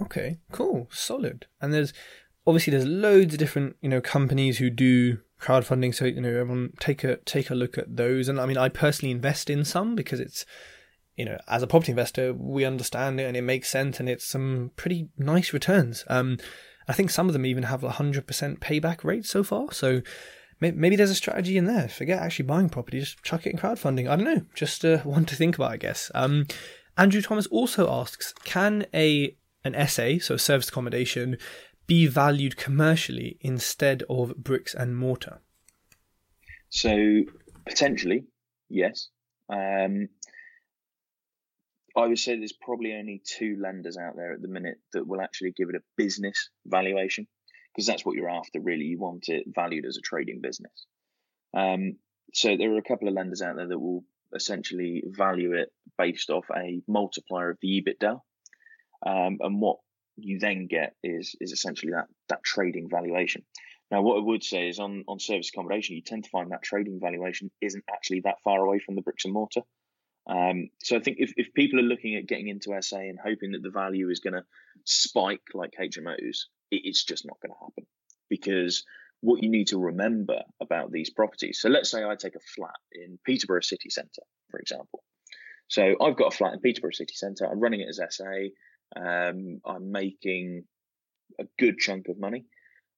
Okay, 0.00 0.38
cool, 0.52 0.88
solid. 0.90 1.46
And 1.60 1.72
there's 1.72 1.92
obviously 2.46 2.70
there's 2.70 2.86
loads 2.86 3.34
of 3.34 3.38
different 3.38 3.76
you 3.80 3.88
know 3.88 4.00
companies 4.00 4.58
who 4.58 4.70
do 4.70 5.18
crowdfunding. 5.40 5.94
So 5.94 6.04
you 6.04 6.20
know 6.20 6.28
everyone 6.28 6.72
take 6.80 7.04
a 7.04 7.16
take 7.18 7.50
a 7.50 7.54
look 7.54 7.78
at 7.78 7.96
those. 7.96 8.28
And 8.28 8.40
I 8.40 8.46
mean 8.46 8.58
I 8.58 8.68
personally 8.68 9.12
invest 9.12 9.50
in 9.50 9.64
some 9.64 9.94
because 9.94 10.20
it's 10.20 10.44
you 11.16 11.24
know 11.24 11.38
as 11.48 11.62
a 11.62 11.66
property 11.66 11.92
investor 11.92 12.32
we 12.32 12.64
understand 12.64 13.20
it 13.20 13.24
and 13.24 13.36
it 13.36 13.42
makes 13.42 13.68
sense 13.68 14.00
and 14.00 14.08
it's 14.08 14.26
some 14.26 14.70
pretty 14.76 15.08
nice 15.16 15.52
returns. 15.52 16.04
Um, 16.08 16.38
I 16.86 16.92
think 16.92 17.10
some 17.10 17.26
of 17.26 17.34
them 17.34 17.46
even 17.46 17.64
have 17.64 17.84
a 17.84 17.90
hundred 17.90 18.26
percent 18.26 18.60
payback 18.60 19.04
rate 19.04 19.26
so 19.26 19.42
far. 19.42 19.72
So 19.72 20.02
maybe 20.60 20.96
there's 20.96 21.10
a 21.10 21.14
strategy 21.14 21.56
in 21.56 21.66
there. 21.66 21.88
Forget 21.88 22.20
actually 22.20 22.46
buying 22.46 22.68
property, 22.68 23.00
just 23.00 23.22
chuck 23.22 23.46
it 23.46 23.52
in 23.52 23.58
crowdfunding. 23.58 24.08
I 24.08 24.16
don't 24.16 24.24
know, 24.24 24.42
just 24.54 24.84
uh, 24.84 24.98
one 25.04 25.24
to 25.26 25.36
think 25.36 25.56
about, 25.56 25.72
I 25.72 25.76
guess. 25.76 26.10
Um, 26.14 26.46
Andrew 26.96 27.22
Thomas 27.22 27.46
also 27.46 27.90
asks, 27.90 28.32
can 28.44 28.86
a 28.92 29.36
an 29.64 29.88
SA, 29.88 30.18
so 30.20 30.36
service 30.36 30.68
accommodation, 30.68 31.36
be 31.88 32.06
valued 32.06 32.56
commercially 32.56 33.38
instead 33.40 34.04
of 34.08 34.36
bricks 34.36 34.74
and 34.74 34.96
mortar? 34.96 35.40
So 36.68 37.22
potentially, 37.66 38.26
yes. 38.68 39.08
Um, 39.50 40.08
I 41.96 42.06
would 42.06 42.18
say 42.18 42.36
there's 42.36 42.52
probably 42.52 42.92
only 42.92 43.22
two 43.24 43.56
lenders 43.60 43.96
out 43.96 44.14
there 44.14 44.34
at 44.34 44.42
the 44.42 44.48
minute 44.48 44.76
that 44.92 45.06
will 45.06 45.20
actually 45.20 45.52
give 45.56 45.70
it 45.70 45.74
a 45.74 45.82
business 45.96 46.50
valuation 46.66 47.26
because 47.74 47.86
that's 47.86 48.04
what 48.04 48.14
you're 48.14 48.30
after, 48.30 48.60
really. 48.60 48.84
You 48.84 48.98
want 48.98 49.28
it 49.28 49.46
valued 49.48 49.86
as 49.86 49.96
a 49.96 50.02
trading 50.02 50.40
business. 50.42 50.86
Um, 51.56 51.96
so 52.34 52.56
there 52.56 52.72
are 52.74 52.78
a 52.78 52.82
couple 52.82 53.08
of 53.08 53.14
lenders 53.14 53.40
out 53.40 53.56
there 53.56 53.68
that 53.68 53.78
will 53.78 54.04
essentially 54.34 55.02
value 55.06 55.54
it 55.54 55.70
based 55.96 56.28
off 56.28 56.44
a 56.54 56.82
multiplier 56.86 57.50
of 57.50 57.58
the 57.62 57.82
EBITDA. 57.82 58.20
Um, 59.06 59.38
and 59.40 59.60
what 59.60 59.78
you 60.20 60.38
then 60.38 60.66
get 60.66 60.94
is 61.02 61.34
is 61.40 61.52
essentially 61.52 61.92
that 61.92 62.06
that 62.28 62.44
trading 62.44 62.88
valuation. 62.88 63.44
Now, 63.90 64.02
what 64.02 64.18
I 64.18 64.24
would 64.24 64.44
say 64.44 64.68
is 64.68 64.78
on 64.78 65.04
on 65.08 65.18
service 65.18 65.50
accommodation, 65.50 65.96
you 65.96 66.02
tend 66.02 66.24
to 66.24 66.30
find 66.30 66.50
that 66.50 66.62
trading 66.62 67.00
valuation 67.00 67.50
isn't 67.60 67.84
actually 67.90 68.20
that 68.20 68.40
far 68.42 68.60
away 68.60 68.78
from 68.78 68.96
the 68.96 69.02
bricks 69.02 69.24
and 69.24 69.34
mortar. 69.34 69.62
Um, 70.28 70.68
so 70.82 70.96
I 70.96 71.00
think 71.00 71.16
if, 71.20 71.32
if 71.38 71.54
people 71.54 71.80
are 71.80 71.84
looking 71.84 72.16
at 72.16 72.26
getting 72.26 72.48
into 72.48 72.76
SA 72.82 72.98
and 72.98 73.18
hoping 73.18 73.52
that 73.52 73.62
the 73.62 73.70
value 73.70 74.10
is 74.10 74.20
going 74.20 74.34
to 74.34 74.44
spike 74.84 75.40
like 75.54 75.72
HMOs, 75.80 76.44
it, 76.70 76.82
it's 76.84 77.04
just 77.04 77.24
not 77.24 77.40
going 77.40 77.52
to 77.52 77.64
happen 77.64 77.86
because 78.28 78.84
what 79.20 79.42
you 79.42 79.48
need 79.48 79.68
to 79.68 79.78
remember 79.78 80.42
about 80.60 80.92
these 80.92 81.10
properties. 81.10 81.60
So 81.60 81.70
let's 81.70 81.90
say 81.90 82.04
I 82.04 82.14
take 82.14 82.36
a 82.36 82.40
flat 82.54 82.76
in 82.92 83.18
Peterborough 83.24 83.62
City 83.62 83.88
Centre, 83.88 84.22
for 84.50 84.60
example. 84.60 85.02
So 85.68 85.96
I've 86.00 86.16
got 86.16 86.32
a 86.32 86.36
flat 86.36 86.52
in 86.52 86.60
Peterborough 86.60 86.92
City 86.92 87.14
Centre. 87.14 87.46
I'm 87.46 87.60
running 87.60 87.80
it 87.80 87.88
as 87.88 88.00
SA. 88.10 88.24
Um, 88.96 89.60
I'm 89.64 89.92
making 89.92 90.64
a 91.38 91.44
good 91.58 91.78
chunk 91.78 92.08
of 92.08 92.18
money. 92.18 92.44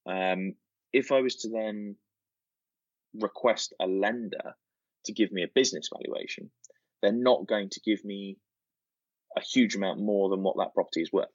Um, 0.07 0.55
if 0.93 1.13
I 1.13 1.21
was 1.21 1.37
to 1.37 1.51
then 1.51 1.97
request 3.15 3.75
a 3.81 3.87
lender 3.87 4.55
to 5.05 5.13
give 5.13 5.33
me 5.33 5.43
a 5.43 5.49
business 5.55 5.89
valuation, 5.93 6.51
they're 7.03 7.13
not 7.13 7.47
going 7.47 7.71
to 7.71 7.81
give 7.81 8.05
me 8.05 8.37
a 9.37 9.41
huge 9.41 9.75
amount 9.77 10.01
more 10.01 10.29
than 10.29 10.43
what 10.43 10.57
that 10.59 10.75
property 10.75 11.03
is 11.03 11.13
worth. 11.13 11.29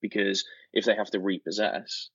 Because 0.00 0.44
if 0.72 0.84
they 0.84 0.94
have 0.94 1.10
to 1.10 1.20
repossess, 1.20 2.10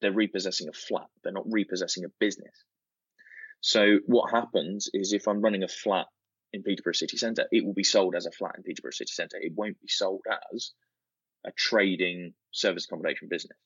they're 0.00 0.12
repossessing 0.12 0.68
a 0.68 0.72
flat, 0.72 1.06
they're 1.22 1.32
not 1.32 1.50
repossessing 1.50 2.04
a 2.04 2.08
business. 2.18 2.64
So 3.60 3.98
what 4.06 4.32
happens 4.32 4.88
is 4.92 5.12
if 5.12 5.28
I'm 5.28 5.40
running 5.40 5.62
a 5.62 5.68
flat 5.68 6.06
in 6.52 6.62
Peterborough 6.62 6.92
City 6.92 7.16
Centre, 7.16 7.46
it 7.50 7.64
will 7.64 7.74
be 7.74 7.84
sold 7.84 8.14
as 8.14 8.26
a 8.26 8.30
flat 8.30 8.56
in 8.56 8.62
Peterborough 8.62 8.92
City 8.92 9.12
Centre. 9.12 9.38
It 9.40 9.52
won't 9.54 9.80
be 9.80 9.88
sold 9.88 10.22
as 10.52 10.72
a 11.44 11.52
trading 11.52 12.34
service 12.52 12.84
accommodation 12.84 13.28
business 13.28 13.58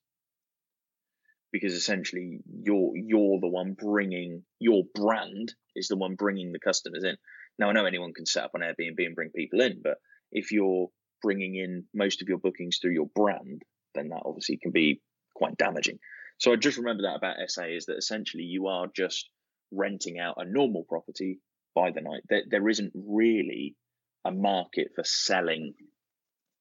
because 1.52 1.74
essentially 1.74 2.40
you're 2.62 2.92
you're 2.96 3.40
the 3.40 3.48
one 3.48 3.74
bringing 3.74 4.42
your 4.58 4.82
brand 4.94 5.54
is 5.74 5.88
the 5.88 5.96
one 5.96 6.14
bringing 6.14 6.52
the 6.52 6.58
customers 6.58 7.04
in. 7.04 7.16
Now 7.58 7.70
I 7.70 7.72
know 7.72 7.86
anyone 7.86 8.12
can 8.14 8.26
set 8.26 8.44
up 8.44 8.54
an 8.54 8.62
Airbnb 8.62 9.04
and 9.04 9.14
bring 9.14 9.30
people 9.30 9.60
in, 9.60 9.80
but 9.82 9.98
if 10.32 10.52
you're 10.52 10.88
bringing 11.22 11.54
in 11.54 11.84
most 11.94 12.22
of 12.22 12.28
your 12.28 12.38
bookings 12.38 12.78
through 12.78 12.92
your 12.92 13.08
brand, 13.14 13.62
then 13.94 14.08
that 14.08 14.22
obviously 14.24 14.58
can 14.58 14.72
be 14.72 15.00
quite 15.34 15.56
damaging. 15.56 15.98
So 16.38 16.52
I 16.52 16.56
just 16.56 16.78
remember 16.78 17.04
that 17.04 17.16
about 17.16 17.36
SA 17.48 17.64
is 17.64 17.86
that 17.86 17.96
essentially 17.96 18.44
you 18.44 18.66
are 18.66 18.86
just 18.94 19.28
renting 19.72 20.18
out 20.18 20.36
a 20.38 20.44
normal 20.44 20.84
property 20.84 21.40
by 21.76 21.92
the 21.92 22.00
night. 22.00 22.22
There, 22.28 22.42
there 22.50 22.68
isn't 22.68 22.92
really 22.94 23.76
a 24.24 24.32
market 24.32 24.88
for 24.96 25.04
selling 25.04 25.74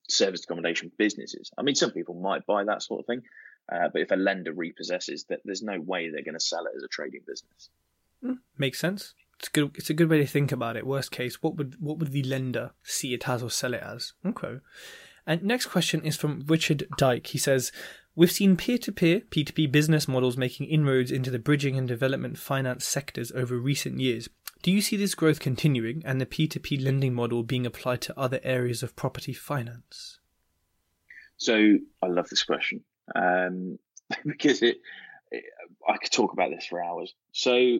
service 0.07 0.43
accommodation 0.43 0.91
businesses. 0.99 1.49
I 1.57 1.63
mean, 1.63 1.73
some 1.73 1.91
people 1.91 2.13
might 2.13 2.45
buy 2.45 2.65
that 2.65 2.83
sort 2.83 2.99
of 2.99 3.05
thing, 3.07 3.23
uh, 3.71 3.89
but 3.91 4.01
if 4.01 4.11
a 4.11 4.15
lender 4.15 4.53
repossesses, 4.53 5.25
that 5.29 5.39
there's 5.45 5.63
no 5.63 5.79
way 5.79 6.09
they're 6.09 6.23
going 6.23 6.37
to 6.37 6.45
sell 6.45 6.65
it 6.65 6.73
as 6.77 6.83
a 6.83 6.87
trading 6.87 7.21
business. 7.25 7.69
Mm, 8.23 8.37
makes 8.57 8.79
sense. 8.79 9.15
It's 9.39 9.49
good. 9.49 9.71
It's 9.75 9.89
a 9.89 9.95
good 9.95 10.09
way 10.09 10.19
to 10.19 10.27
think 10.27 10.51
about 10.51 10.77
it. 10.77 10.85
Worst 10.85 11.11
case, 11.11 11.41
what 11.41 11.55
would 11.55 11.75
what 11.79 11.97
would 11.97 12.11
the 12.11 12.23
lender 12.23 12.71
see 12.83 13.13
it 13.13 13.27
as 13.27 13.41
or 13.41 13.49
sell 13.49 13.73
it 13.73 13.81
as? 13.81 14.13
Okay. 14.25 14.59
And 15.27 15.43
next 15.43 15.67
question 15.67 16.03
is 16.03 16.15
from 16.15 16.43
Richard 16.47 16.87
Dyke. 16.97 17.27
He 17.27 17.39
says, 17.39 17.71
We've 18.15 18.31
seen 18.31 18.55
peer 18.55 18.77
to 18.77 18.91
peer, 18.91 19.21
P2P 19.21 19.71
business 19.71 20.07
models 20.07 20.37
making 20.37 20.67
inroads 20.67 21.11
into 21.11 21.31
the 21.31 21.39
bridging 21.39 21.77
and 21.77 21.87
development 21.87 22.37
finance 22.37 22.85
sectors 22.85 23.31
over 23.33 23.57
recent 23.57 23.99
years. 23.99 24.29
Do 24.65 24.71
you 24.71 24.81
see 24.81 24.97
this 24.97 25.13
growth 25.13 25.39
continuing 25.39 26.01
and 26.05 26.19
the 26.19 26.25
P2P 26.25 26.83
lending 26.83 27.13
model 27.13 27.43
being 27.43 27.67
applied 27.67 28.01
to 28.01 28.19
other 28.19 28.39
areas 28.41 28.81
of 28.81 28.95
property 28.95 29.31
finance? 29.31 30.17
So 31.37 31.75
I 32.01 32.07
love 32.07 32.29
this 32.29 32.41
question 32.41 32.83
um, 33.13 33.77
because 34.25 34.63
it, 34.63 34.77
it, 35.29 35.43
I 35.87 35.97
could 35.97 36.11
talk 36.11 36.33
about 36.33 36.49
this 36.49 36.65
for 36.65 36.83
hours. 36.83 37.13
So 37.31 37.53
I'm 37.53 37.79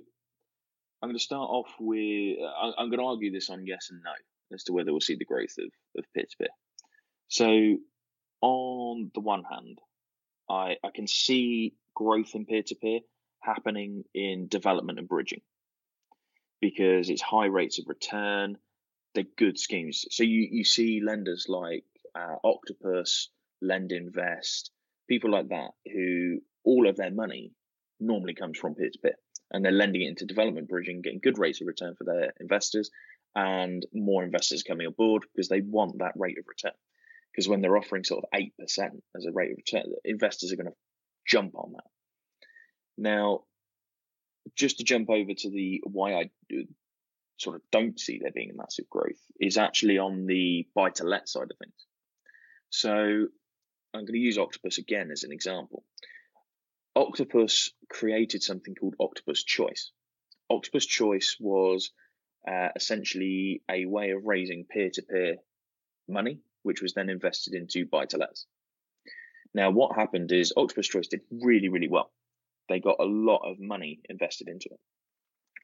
going 1.01 1.15
to 1.15 1.19
start 1.19 1.49
off 1.49 1.73
with 1.79 2.37
I'm 2.77 2.91
going 2.91 2.99
to 2.99 3.05
argue 3.05 3.31
this 3.31 3.49
on 3.49 3.65
yes 3.65 3.87
and 3.89 4.01
no 4.03 4.11
as 4.53 4.65
to 4.65 4.73
whether 4.73 4.91
we'll 4.91 5.01
see 5.01 5.15
the 5.15 5.25
growth 5.25 5.55
of, 5.57 5.71
of 5.97 6.05
peer 6.13 6.25
to 6.29 6.37
peer. 6.37 6.49
So 7.29 7.77
on 8.41 9.09
the 9.15 9.21
one 9.21 9.43
hand, 9.43 9.79
I, 10.47 10.75
I 10.83 10.91
can 10.93 11.07
see 11.07 11.73
growth 11.95 12.35
in 12.35 12.45
peer 12.45 12.61
to 12.61 12.75
peer 12.75 12.99
happening 13.39 14.03
in 14.13 14.47
development 14.49 14.99
and 14.99 15.07
bridging 15.07 15.41
because 16.61 17.09
it's 17.09 17.21
high 17.21 17.45
rates 17.45 17.79
of 17.79 17.87
return. 17.87 18.57
They're 19.13 19.25
good 19.37 19.59
schemes. 19.59 20.05
So 20.11 20.23
you, 20.23 20.47
you 20.51 20.63
see 20.63 21.01
lenders 21.01 21.45
like 21.47 21.85
uh, 22.13 22.35
Octopus, 22.43 23.29
Lend 23.61 23.91
Invest, 23.91 24.71
people 25.07 25.31
like 25.31 25.49
that 25.49 25.71
who 25.91 26.39
all 26.63 26.87
of 26.87 26.97
their 26.97 27.11
money 27.11 27.51
normally 27.99 28.33
comes 28.33 28.57
from 28.57 28.75
peer 28.75 28.89
to 28.89 28.99
peer 28.99 29.15
and 29.51 29.63
they're 29.63 29.71
lending 29.71 30.01
it 30.01 30.09
into 30.09 30.25
development 30.25 30.67
bridging, 30.67 31.01
getting 31.01 31.19
good 31.19 31.37
rates 31.37 31.61
of 31.61 31.67
return 31.67 31.95
for 31.95 32.03
their 32.03 32.33
investors 32.39 32.89
and 33.35 33.85
more 33.93 34.23
investors 34.23 34.63
coming 34.63 34.87
aboard 34.87 35.23
because 35.33 35.49
they 35.49 35.61
want 35.61 35.99
that 35.99 36.13
rate 36.15 36.37
of 36.37 36.45
return 36.47 36.73
because 37.31 37.49
when 37.49 37.61
they're 37.61 37.77
offering 37.77 38.03
sort 38.03 38.23
of 38.23 38.39
8% 38.39 38.51
as 39.15 39.25
a 39.25 39.31
rate 39.31 39.51
of 39.51 39.57
return, 39.57 39.91
investors 40.05 40.53
are 40.53 40.55
going 40.55 40.67
to 40.67 40.75
jump 41.27 41.53
on 41.55 41.73
that. 41.73 41.83
Now, 42.97 43.41
just 44.55 44.77
to 44.77 44.83
jump 44.83 45.09
over 45.09 45.33
to 45.33 45.49
the 45.49 45.81
why 45.85 46.15
I 46.15 46.29
sort 47.37 47.57
of 47.57 47.61
don't 47.71 47.99
see 47.99 48.19
there 48.19 48.31
being 48.31 48.51
a 48.51 48.55
massive 48.55 48.89
growth 48.89 49.19
is 49.39 49.57
actually 49.57 49.97
on 49.97 50.25
the 50.25 50.67
buy 50.73 50.89
to 50.91 51.03
let 51.03 51.27
side 51.27 51.51
of 51.51 51.57
things. 51.57 51.85
So 52.69 52.89
I'm 52.91 54.01
going 54.01 54.13
to 54.13 54.19
use 54.19 54.37
Octopus 54.37 54.77
again 54.77 55.11
as 55.11 55.23
an 55.23 55.31
example. 55.31 55.83
Octopus 56.95 57.71
created 57.89 58.41
something 58.43 58.75
called 58.75 58.95
Octopus 58.99 59.43
Choice. 59.43 59.91
Octopus 60.49 60.85
Choice 60.85 61.35
was 61.39 61.91
uh, 62.47 62.69
essentially 62.75 63.61
a 63.69 63.85
way 63.85 64.11
of 64.11 64.25
raising 64.25 64.65
peer 64.65 64.89
to 64.91 65.01
peer 65.01 65.35
money 66.07 66.39
which 66.65 66.81
was 66.81 66.93
then 66.93 67.09
invested 67.09 67.53
into 67.53 67.85
buy 67.85 68.05
to 68.07 68.17
lets. 68.17 68.47
Now, 69.53 69.69
what 69.69 69.95
happened 69.95 70.31
is 70.31 70.51
Octopus 70.57 70.87
Choice 70.87 71.07
did 71.07 71.21
really, 71.31 71.69
really 71.69 71.87
well. 71.87 72.11
They 72.69 72.79
got 72.79 72.97
a 72.99 73.05
lot 73.05 73.49
of 73.49 73.59
money 73.59 73.99
invested 74.09 74.47
into 74.47 74.69
it. 74.71 74.79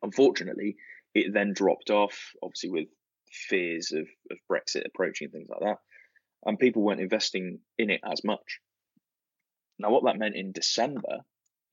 Unfortunately, 0.03 0.75
it 1.13 1.33
then 1.33 1.53
dropped 1.53 1.89
off, 1.89 2.31
obviously, 2.43 2.69
with 2.69 2.87
fears 3.31 3.91
of, 3.91 4.07
of 4.31 4.37
Brexit 4.51 4.85
approaching, 4.85 5.29
things 5.29 5.47
like 5.49 5.61
that. 5.61 5.77
And 6.45 6.57
people 6.57 6.81
weren't 6.81 7.01
investing 7.01 7.59
in 7.77 7.89
it 7.89 8.01
as 8.09 8.23
much. 8.23 8.59
Now, 9.77 9.91
what 9.91 10.03
that 10.05 10.17
meant 10.17 10.35
in 10.35 10.51
December 10.51 11.19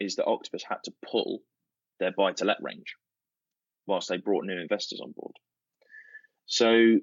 is 0.01 0.17
that 0.17 0.27
Octopus 0.27 0.65
had 0.69 0.79
to 0.85 0.93
pull 1.11 1.41
their 2.01 2.13
buy 2.17 2.33
to 2.33 2.45
let 2.45 2.63
range 2.63 2.95
whilst 3.87 4.09
they 4.09 4.19
brought 4.19 4.45
new 4.45 4.61
investors 4.61 5.01
on 5.03 5.13
board. 5.17 5.35
So, 6.47 6.99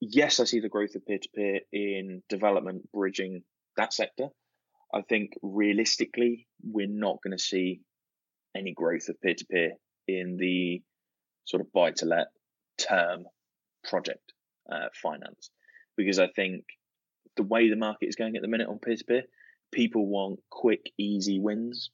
yes, 0.00 0.40
I 0.40 0.44
see 0.44 0.60
the 0.60 0.68
growth 0.68 0.94
of 0.94 1.04
peer 1.06 1.18
to 1.18 1.28
peer 1.34 1.60
in 1.72 2.22
development, 2.28 2.90
bridging 2.92 3.42
that 3.76 3.92
sector. 3.92 4.28
I 4.92 5.02
think 5.02 5.32
realistically, 5.42 6.46
we're 6.62 6.88
not 6.88 7.18
going 7.22 7.36
to 7.36 7.42
see 7.42 7.80
any 8.56 8.72
growth 8.72 9.08
of 9.08 9.20
peer 9.20 9.34
to 9.34 9.44
peer 9.46 9.72
in 10.08 10.36
the 10.36 10.82
sort 11.44 11.60
of 11.60 11.72
buy 11.72 11.92
to 11.92 12.06
let 12.06 12.28
term 12.78 13.24
project 13.84 14.32
uh, 14.70 14.88
finance 14.94 15.50
because 15.96 16.18
I 16.18 16.28
think 16.28 16.64
the 17.36 17.42
way 17.42 17.68
the 17.68 17.76
market 17.76 18.06
is 18.06 18.16
going 18.16 18.36
at 18.36 18.42
the 18.42 18.48
minute 18.48 18.68
on 18.68 18.78
peer 18.78 18.96
to 18.96 19.04
peer, 19.04 19.22
people 19.72 20.06
want 20.06 20.40
quick, 20.50 20.90
easy 20.98 21.38
wins. 21.38 21.90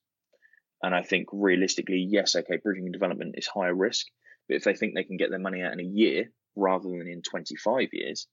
And 0.83 0.95
I 0.95 1.03
think 1.03 1.29
realistically, 1.33 2.07
yes, 2.09 2.37
okay, 2.37 2.59
bridging 2.63 2.85
and 2.85 2.93
development 2.93 3.35
is 3.37 3.47
higher 3.47 3.75
risk, 3.75 4.07
but 4.49 4.57
if 4.57 4.65
they 4.65 4.75
think 4.75 4.95
they 4.95 5.05
can 5.05 5.17
get 5.17 5.31
their 5.31 5.39
money 5.39 5.63
out 5.63 5.73
in 5.73 5.81
a 5.81 5.83
year 5.83 6.31
rather 6.55 6.89
than 6.89 7.07
in 7.09 7.23
25 7.23 7.89
years, 7.93 8.27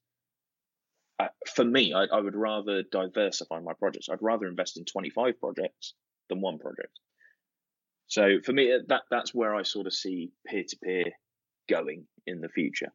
uh, 1.19 1.27
for 1.53 1.63
me, 1.63 1.93
I, 1.93 2.05
I, 2.05 2.19
would 2.19 2.35
rather 2.35 2.83
diversify 2.83 3.59
my 3.59 3.73
projects. 3.73 4.09
I'd 4.09 4.21
rather 4.21 4.47
invest 4.47 4.77
in 4.77 4.85
25 4.85 5.39
projects 5.39 5.93
than 6.29 6.41
one 6.41 6.57
project. 6.57 6.99
So 8.07 8.39
for 8.43 8.51
me, 8.51 8.77
that 8.87 9.03
that's 9.09 9.33
where 9.33 9.55
I 9.55 9.63
sort 9.63 9.87
of 9.87 9.93
see 9.93 10.31
peer 10.47 10.63
to 10.67 10.77
peer 10.77 11.05
going 11.69 12.05
in 12.25 12.41
the 12.41 12.49
future. 12.49 12.91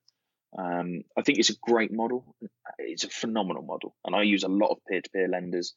Um, 0.57 1.03
I 1.17 1.23
think 1.23 1.39
it's 1.39 1.51
a 1.51 1.57
great 1.63 1.93
model. 1.93 2.35
It's 2.79 3.05
a 3.05 3.09
phenomenal 3.11 3.63
model, 3.63 3.95
and 4.05 4.15
I 4.15 4.23
use 4.23 4.45
a 4.45 4.49
lot 4.49 4.71
of 4.71 4.79
peer 4.89 5.01
to 5.01 5.11
peer 5.11 5.29
lenders 5.29 5.75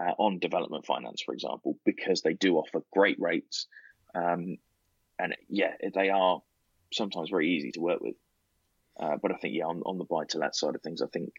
uh, 0.00 0.12
on 0.18 0.38
development 0.38 0.86
finance, 0.86 1.22
for 1.22 1.34
example, 1.34 1.78
because 1.84 2.22
they 2.22 2.34
do 2.34 2.56
offer 2.56 2.82
great 2.92 3.20
rates. 3.20 3.66
Um, 4.14 4.56
and 5.18 5.36
yeah, 5.48 5.72
they 5.94 6.10
are 6.10 6.40
sometimes 6.92 7.30
very 7.30 7.50
easy 7.50 7.72
to 7.72 7.80
work 7.80 8.00
with. 8.00 8.16
Uh, 8.98 9.16
but 9.20 9.32
I 9.32 9.36
think, 9.36 9.54
yeah, 9.54 9.66
on, 9.66 9.82
on 9.84 9.98
the 9.98 10.04
buy 10.04 10.24
to 10.30 10.38
let 10.38 10.54
side 10.56 10.74
of 10.74 10.82
things, 10.82 11.02
I 11.02 11.06
think 11.06 11.30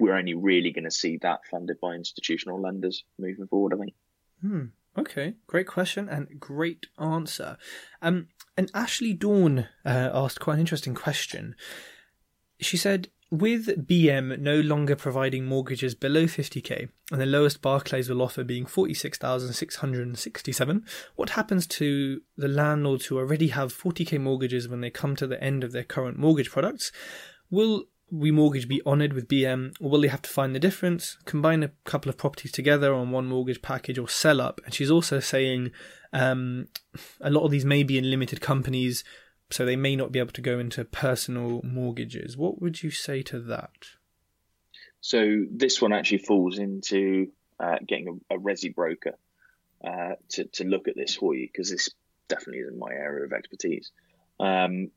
we're 0.00 0.16
only 0.16 0.34
really 0.34 0.72
going 0.72 0.84
to 0.84 0.90
see 0.90 1.18
that 1.18 1.40
funded 1.50 1.78
by 1.80 1.94
institutional 1.94 2.60
lenders 2.60 3.04
moving 3.18 3.46
forward, 3.46 3.74
I 3.74 3.78
think. 3.78 3.94
Hmm. 4.40 4.64
Okay, 4.98 5.34
great 5.46 5.68
question 5.68 6.08
and 6.08 6.40
great 6.40 6.86
answer. 6.98 7.56
Um, 8.02 8.26
and 8.56 8.70
Ashley 8.74 9.12
Dawn 9.12 9.68
uh, 9.84 10.10
asked 10.12 10.40
quite 10.40 10.54
an 10.54 10.60
interesting 10.60 10.94
question. 10.94 11.54
She 12.60 12.76
said, 12.76 13.08
with 13.30 13.86
BM 13.86 14.40
no 14.40 14.58
longer 14.60 14.96
providing 14.96 15.44
mortgages 15.44 15.94
below 15.94 16.24
50k 16.24 16.88
and 17.12 17.20
the 17.20 17.26
lowest 17.26 17.62
Barclays 17.62 18.10
will 18.10 18.22
offer 18.22 18.42
being 18.42 18.66
46,667, 18.66 20.84
what 21.14 21.30
happens 21.30 21.68
to 21.68 22.22
the 22.36 22.48
landlords 22.48 23.06
who 23.06 23.18
already 23.18 23.46
have 23.48 23.72
40k 23.72 24.20
mortgages 24.20 24.66
when 24.66 24.80
they 24.80 24.90
come 24.90 25.14
to 25.14 25.28
the 25.28 25.42
end 25.42 25.62
of 25.62 25.70
their 25.70 25.84
current 25.84 26.18
mortgage 26.18 26.50
products? 26.50 26.90
Will 27.50 27.84
remortgage 28.12 28.68
be 28.68 28.82
honoured 28.84 29.12
with 29.12 29.28
BM, 29.28 29.74
or 29.80 29.90
will 29.90 30.00
they 30.00 30.08
have 30.08 30.22
to 30.22 30.30
find 30.30 30.54
the 30.54 30.60
difference, 30.60 31.16
combine 31.24 31.62
a 31.62 31.70
couple 31.84 32.08
of 32.08 32.16
properties 32.16 32.52
together 32.52 32.92
on 32.92 33.10
one 33.10 33.26
mortgage 33.26 33.62
package, 33.62 33.98
or 33.98 34.08
sell 34.08 34.40
up? 34.40 34.60
And 34.64 34.74
she's 34.74 34.90
also 34.90 35.20
saying 35.20 35.70
um, 36.12 36.68
a 37.20 37.30
lot 37.30 37.44
of 37.44 37.50
these 37.50 37.64
may 37.64 37.82
be 37.82 37.98
in 37.98 38.10
limited 38.10 38.40
companies 38.40 39.04
so 39.50 39.64
they 39.64 39.76
may 39.76 39.96
not 39.96 40.12
be 40.12 40.18
able 40.18 40.32
to 40.32 40.40
go 40.40 40.58
into 40.58 40.84
personal 40.84 41.60
mortgages. 41.64 42.36
What 42.36 42.62
would 42.62 42.82
you 42.82 42.90
say 42.90 43.22
to 43.22 43.40
that? 43.40 43.70
So 45.00 45.44
this 45.50 45.82
one 45.82 45.92
actually 45.92 46.18
falls 46.18 46.58
into 46.58 47.32
uh, 47.58 47.76
getting 47.86 48.22
a, 48.30 48.36
a 48.36 48.38
resi 48.38 48.74
broker 48.74 49.14
uh, 49.84 50.14
to 50.30 50.44
to 50.44 50.64
look 50.64 50.88
at 50.88 50.96
this 50.96 51.16
for 51.16 51.34
you 51.34 51.48
because 51.50 51.70
this 51.70 51.90
definitely 52.28 52.60
isn't 52.60 52.78
my 52.78 52.92
area 52.92 53.24
of 53.24 53.32
expertise. 53.32 53.90
Um, 54.38 54.90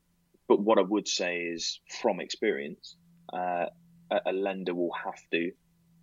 but 0.46 0.60
what 0.60 0.78
I 0.78 0.82
would 0.82 1.08
say 1.08 1.38
is, 1.38 1.80
from 2.00 2.20
experience, 2.20 2.96
uh, 3.32 3.66
a, 4.10 4.32
lender 4.32 4.74
will 4.74 4.92
have 4.92 5.18
to 5.30 5.52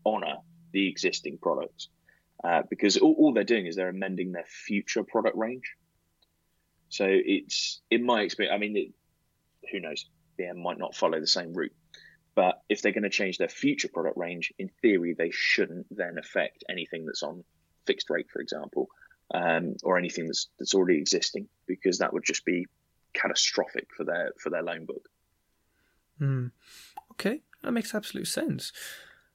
honour 0.06 0.38
the 0.74 0.88
existing 0.88 1.38
products 1.42 1.90
uh, 2.44 2.64
because 2.70 2.98
all, 2.98 3.16
all 3.18 3.34
they're 3.34 3.44
doing 3.44 3.66
is 3.66 3.76
they're 3.76 3.90
amending 3.90 4.32
their 4.32 4.46
future 4.48 5.04
product 5.04 5.38
range. 5.38 5.76
So 6.90 7.06
it's 7.08 7.82
in 7.90 8.06
my 8.06 8.22
experience. 8.22 8.54
I 8.54 8.58
mean, 8.58 8.76
it, 8.76 8.92
who 9.72 9.80
knows? 9.80 10.06
BM 10.40 10.56
might 10.56 10.78
not 10.78 10.96
follow 10.96 11.20
the 11.20 11.28
same 11.28 11.54
route, 11.54 11.74
but 12.36 12.62
if 12.70 12.82
they're 12.82 12.92
going 12.92 13.04
to 13.04 13.10
change 13.10 13.38
their 13.38 13.50
future 13.50 13.90
product 13.94 14.18
range, 14.18 14.54
in 14.58 14.70
theory, 14.82 15.14
they 15.18 15.32
shouldn't 15.32 15.86
then 15.92 16.18
affect 16.18 16.64
anything 16.70 17.06
that's 17.06 17.24
on 17.24 17.44
fixed 17.86 18.10
rate, 18.10 18.28
for 18.32 18.42
example, 18.42 18.88
um, 19.34 19.76
or 19.84 19.98
anything 19.98 20.26
that's 20.26 20.50
that's 20.58 20.74
already 20.74 20.98
existing, 20.98 21.48
because 21.68 22.00
that 22.00 22.12
would 22.14 22.24
just 22.24 22.46
be 22.46 22.66
catastrophic 23.14 23.88
for 23.96 24.04
their 24.04 24.32
for 24.40 24.50
their 24.50 24.64
loan 24.64 24.86
book. 24.86 25.08
Hmm. 26.18 26.48
Okay, 27.12 27.42
that 27.64 27.72
makes 27.72 27.94
absolute 27.94 28.28
sense. 28.28 28.72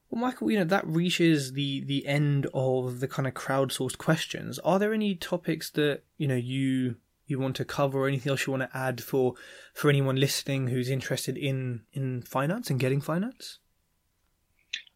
Well, 0.09 0.21
Michael, 0.21 0.51
you 0.51 0.57
know 0.57 0.65
that 0.65 0.87
reaches 0.87 1.53
the 1.53 1.81
the 1.81 2.05
end 2.05 2.47
of 2.53 2.99
the 2.99 3.07
kind 3.07 3.27
of 3.27 3.33
crowdsourced 3.33 3.97
questions. 3.97 4.59
Are 4.59 4.79
there 4.79 4.93
any 4.93 5.15
topics 5.15 5.69
that 5.71 6.03
you 6.17 6.27
know 6.27 6.35
you 6.35 6.95
you 7.25 7.39
want 7.39 7.57
to 7.57 7.65
cover 7.65 7.99
or 7.99 8.07
anything 8.07 8.29
else 8.29 8.47
you 8.47 8.51
want 8.51 8.63
to 8.63 8.77
add 8.77 9.03
for 9.03 9.35
for 9.73 9.89
anyone 9.89 10.15
listening 10.15 10.67
who's 10.67 10.89
interested 10.89 11.37
in 11.37 11.81
in 11.93 12.21
finance 12.21 12.69
and 12.69 12.79
getting 12.79 13.01
finance? 13.01 13.59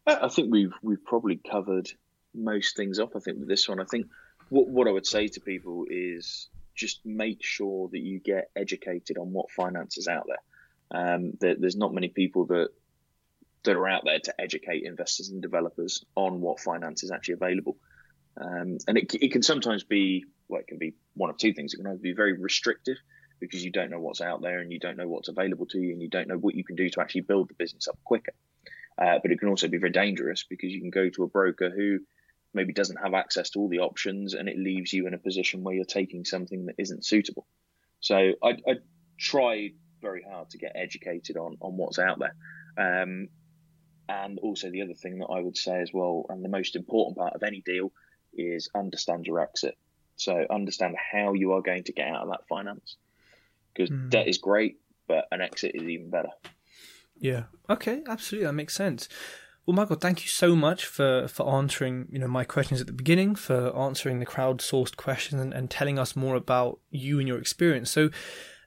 I 0.06 0.28
think 0.28 0.50
we've 0.50 0.72
we've 0.82 1.04
probably 1.04 1.36
covered 1.36 1.90
most 2.34 2.76
things 2.76 2.98
up. 2.98 3.10
I 3.14 3.20
think 3.20 3.38
with 3.38 3.48
this 3.48 3.68
one, 3.68 3.80
I 3.80 3.84
think 3.84 4.06
what 4.48 4.68
what 4.68 4.88
I 4.88 4.92
would 4.92 5.06
say 5.06 5.28
to 5.28 5.40
people 5.40 5.84
is 5.88 6.48
just 6.74 7.04
make 7.04 7.42
sure 7.42 7.88
that 7.92 8.00
you 8.00 8.18
get 8.18 8.50
educated 8.56 9.18
on 9.18 9.32
what 9.32 9.50
finance 9.50 9.98
is 9.98 10.08
out 10.08 10.24
there. 10.26 10.38
Um, 10.92 11.32
there 11.40 11.56
there's 11.58 11.76
not 11.76 11.94
many 11.94 12.08
people 12.08 12.46
that 12.46 12.68
that 13.64 13.76
are 13.76 13.88
out 13.88 14.02
there 14.04 14.18
to 14.18 14.40
educate 14.40 14.84
investors 14.84 15.30
and 15.30 15.40
developers 15.40 16.04
on 16.16 16.40
what 16.40 16.60
finance 16.60 17.04
is 17.04 17.10
actually 17.10 17.34
available. 17.34 17.76
Um, 18.40 18.78
and 18.88 18.98
it, 18.98 19.14
it 19.14 19.32
can 19.32 19.42
sometimes 19.42 19.84
be 19.84 20.24
well, 20.48 20.60
it 20.60 20.66
can 20.66 20.78
be 20.78 20.94
one 21.14 21.30
of 21.30 21.38
two 21.38 21.52
things. 21.52 21.72
It 21.72 21.78
can 21.78 21.86
either 21.86 21.98
be 21.98 22.12
very 22.12 22.38
restrictive 22.38 22.96
because 23.40 23.64
you 23.64 23.72
don't 23.72 23.90
know 23.90 24.00
what's 24.00 24.20
out 24.20 24.40
there 24.42 24.60
and 24.60 24.72
you 24.72 24.78
don't 24.78 24.96
know 24.96 25.08
what's 25.08 25.28
available 25.28 25.66
to 25.66 25.78
you 25.78 25.92
and 25.92 26.00
you 26.00 26.08
don't 26.08 26.28
know 26.28 26.36
what 26.36 26.54
you 26.54 26.64
can 26.64 26.76
do 26.76 26.88
to 26.88 27.00
actually 27.00 27.22
build 27.22 27.48
the 27.48 27.54
business 27.54 27.88
up 27.88 27.98
quicker. 28.04 28.32
Uh, 28.98 29.18
but 29.22 29.32
it 29.32 29.40
can 29.40 29.48
also 29.48 29.68
be 29.68 29.78
very 29.78 29.90
dangerous 29.90 30.44
because 30.48 30.70
you 30.70 30.80
can 30.80 30.90
go 30.90 31.08
to 31.08 31.24
a 31.24 31.26
broker 31.26 31.70
who 31.70 31.98
maybe 32.54 32.72
doesn't 32.72 33.02
have 33.02 33.14
access 33.14 33.50
to 33.50 33.58
all 33.58 33.68
the 33.68 33.80
options 33.80 34.34
and 34.34 34.48
it 34.48 34.56
leaves 34.56 34.92
you 34.92 35.06
in 35.06 35.14
a 35.14 35.18
position 35.18 35.64
where 35.64 35.74
you're 35.74 35.84
taking 35.84 36.24
something 36.24 36.66
that 36.66 36.74
isn't 36.78 37.04
suitable. 37.04 37.46
So 38.00 38.32
I, 38.42 38.50
I 38.50 38.74
try 39.18 39.70
very 40.02 40.22
hard 40.28 40.50
to 40.50 40.58
get 40.58 40.72
educated 40.74 41.36
on, 41.36 41.56
on 41.60 41.76
what's 41.76 41.98
out 41.98 42.18
there. 42.18 42.34
Um, 42.76 43.28
and 44.08 44.38
also 44.40 44.70
the 44.70 44.82
other 44.82 44.94
thing 44.94 45.20
that 45.20 45.26
I 45.26 45.40
would 45.40 45.56
say 45.56 45.80
as 45.80 45.90
well, 45.92 46.26
and 46.28 46.44
the 46.44 46.48
most 46.48 46.76
important 46.76 47.16
part 47.16 47.34
of 47.34 47.42
any 47.42 47.62
deal 47.64 47.92
is 48.34 48.68
understand 48.74 49.26
your 49.26 49.40
exit. 49.40 49.78
So 50.16 50.44
understand 50.50 50.96
how 50.96 51.32
you 51.32 51.52
are 51.52 51.62
going 51.62 51.84
to 51.84 51.92
get 51.92 52.08
out 52.08 52.22
of 52.22 52.28
that 52.28 52.46
finance 52.48 52.96
because 53.72 53.90
mm. 53.90 54.10
debt 54.10 54.28
is 54.28 54.38
great, 54.38 54.78
but 55.08 55.26
an 55.30 55.40
exit 55.40 55.72
is 55.74 55.82
even 55.84 56.10
better. 56.10 56.30
Yeah. 57.18 57.44
Okay. 57.70 58.02
Absolutely. 58.06 58.46
That 58.46 58.52
makes 58.52 58.74
sense. 58.74 59.08
Well, 59.64 59.76
Michael, 59.76 59.96
thank 59.96 60.22
you 60.22 60.28
so 60.28 60.56
much 60.56 60.86
for, 60.86 61.28
for 61.28 61.48
answering 61.54 62.08
you 62.10 62.18
know 62.18 62.26
my 62.26 62.42
questions 62.42 62.80
at 62.80 62.88
the 62.88 62.92
beginning, 62.92 63.36
for 63.36 63.74
answering 63.76 64.18
the 64.18 64.26
crowdsourced 64.26 64.96
questions, 64.96 65.40
and, 65.40 65.54
and 65.54 65.70
telling 65.70 66.00
us 66.00 66.16
more 66.16 66.34
about 66.34 66.80
you 66.90 67.20
and 67.20 67.28
your 67.28 67.38
experience. 67.38 67.88
So, 67.88 68.10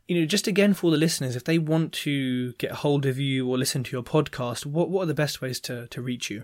you 0.08 0.20
know, 0.20 0.26
just 0.26 0.48
again 0.48 0.74
for 0.74 0.92
the 0.92 0.98
listeners, 0.98 1.36
if 1.36 1.44
they 1.44 1.58
want 1.58 1.92
to 1.94 2.54
get 2.54 2.72
hold 2.72 3.06
of 3.06 3.20
you 3.20 3.50
or 3.50 3.58
listen 3.58 3.84
to 3.84 3.92
your 3.92 4.04
podcast, 4.04 4.66
what 4.66 4.90
what 4.90 5.04
are 5.04 5.08
the 5.08 5.14
best 5.14 5.42
ways 5.42 5.60
to 5.62 5.88
to 5.88 6.02
reach 6.02 6.30
you? 6.30 6.44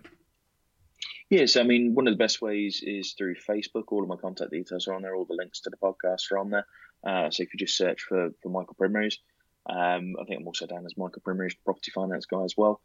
Yes, 1.29 1.55
I 1.55 1.63
mean, 1.63 1.95
one 1.95 2.07
of 2.07 2.13
the 2.13 2.17
best 2.17 2.41
ways 2.41 2.83
is 2.85 3.13
through 3.13 3.35
Facebook. 3.35 3.85
All 3.87 4.03
of 4.03 4.09
my 4.09 4.17
contact 4.17 4.51
details 4.51 4.87
are 4.87 4.93
on 4.93 5.01
there. 5.01 5.15
All 5.15 5.25
the 5.25 5.33
links 5.33 5.61
to 5.61 5.69
the 5.69 5.77
podcast 5.77 6.31
are 6.31 6.39
on 6.39 6.49
there. 6.49 6.65
Uh, 7.07 7.29
so 7.29 7.43
if 7.43 7.53
you 7.53 7.57
just 7.57 7.77
search 7.77 8.01
for, 8.01 8.31
for 8.43 8.49
Michael 8.49 8.75
Primrose, 8.77 9.17
um, 9.65 10.15
I 10.19 10.25
think 10.25 10.41
I'm 10.41 10.47
also 10.47 10.67
down 10.67 10.85
as 10.85 10.97
Michael 10.97 11.21
Primrose, 11.23 11.55
property 11.55 11.91
finance 11.91 12.25
guy 12.25 12.43
as 12.43 12.55
well. 12.57 12.81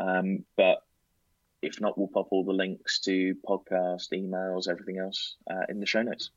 Um, 0.00 0.44
but 0.56 0.78
if 1.60 1.80
not, 1.80 1.98
we'll 1.98 2.06
pop 2.06 2.28
all 2.30 2.44
the 2.44 2.52
links 2.52 3.00
to 3.00 3.34
podcast, 3.46 4.12
emails, 4.12 4.68
everything 4.68 4.98
else 4.98 5.34
uh, 5.50 5.66
in 5.68 5.80
the 5.80 5.86
show 5.86 6.02
notes. 6.02 6.30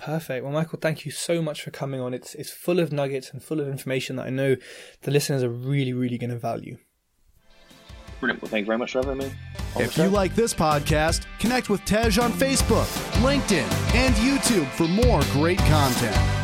Perfect. 0.00 0.42
Well, 0.42 0.52
Michael, 0.52 0.78
thank 0.80 1.04
you 1.04 1.12
so 1.12 1.42
much 1.42 1.62
for 1.62 1.70
coming 1.70 2.00
on. 2.00 2.14
It's 2.14 2.34
it's 2.34 2.50
full 2.50 2.80
of 2.80 2.90
nuggets 2.90 3.30
and 3.30 3.42
full 3.42 3.60
of 3.60 3.68
information 3.68 4.16
that 4.16 4.26
I 4.26 4.30
know 4.30 4.56
the 5.02 5.10
listeners 5.10 5.42
are 5.42 5.50
really, 5.50 5.92
really 5.92 6.16
going 6.16 6.30
to 6.30 6.38
value. 6.38 6.78
Brilliant. 8.18 8.40
Well, 8.40 8.50
thank 8.50 8.62
you 8.62 8.66
very 8.66 8.78
much 8.78 8.92
for 8.92 9.02
having 9.04 9.18
me. 9.18 9.30
If 9.76 9.98
you 9.98 10.08
like 10.08 10.34
this 10.34 10.54
podcast, 10.54 11.26
connect 11.38 11.68
with 11.68 11.84
Tej 11.84 12.18
on 12.18 12.32
Facebook, 12.32 12.86
LinkedIn, 13.22 13.94
and 13.94 14.14
YouTube 14.14 14.68
for 14.70 14.88
more 14.88 15.20
great 15.32 15.58
content. 15.58 16.39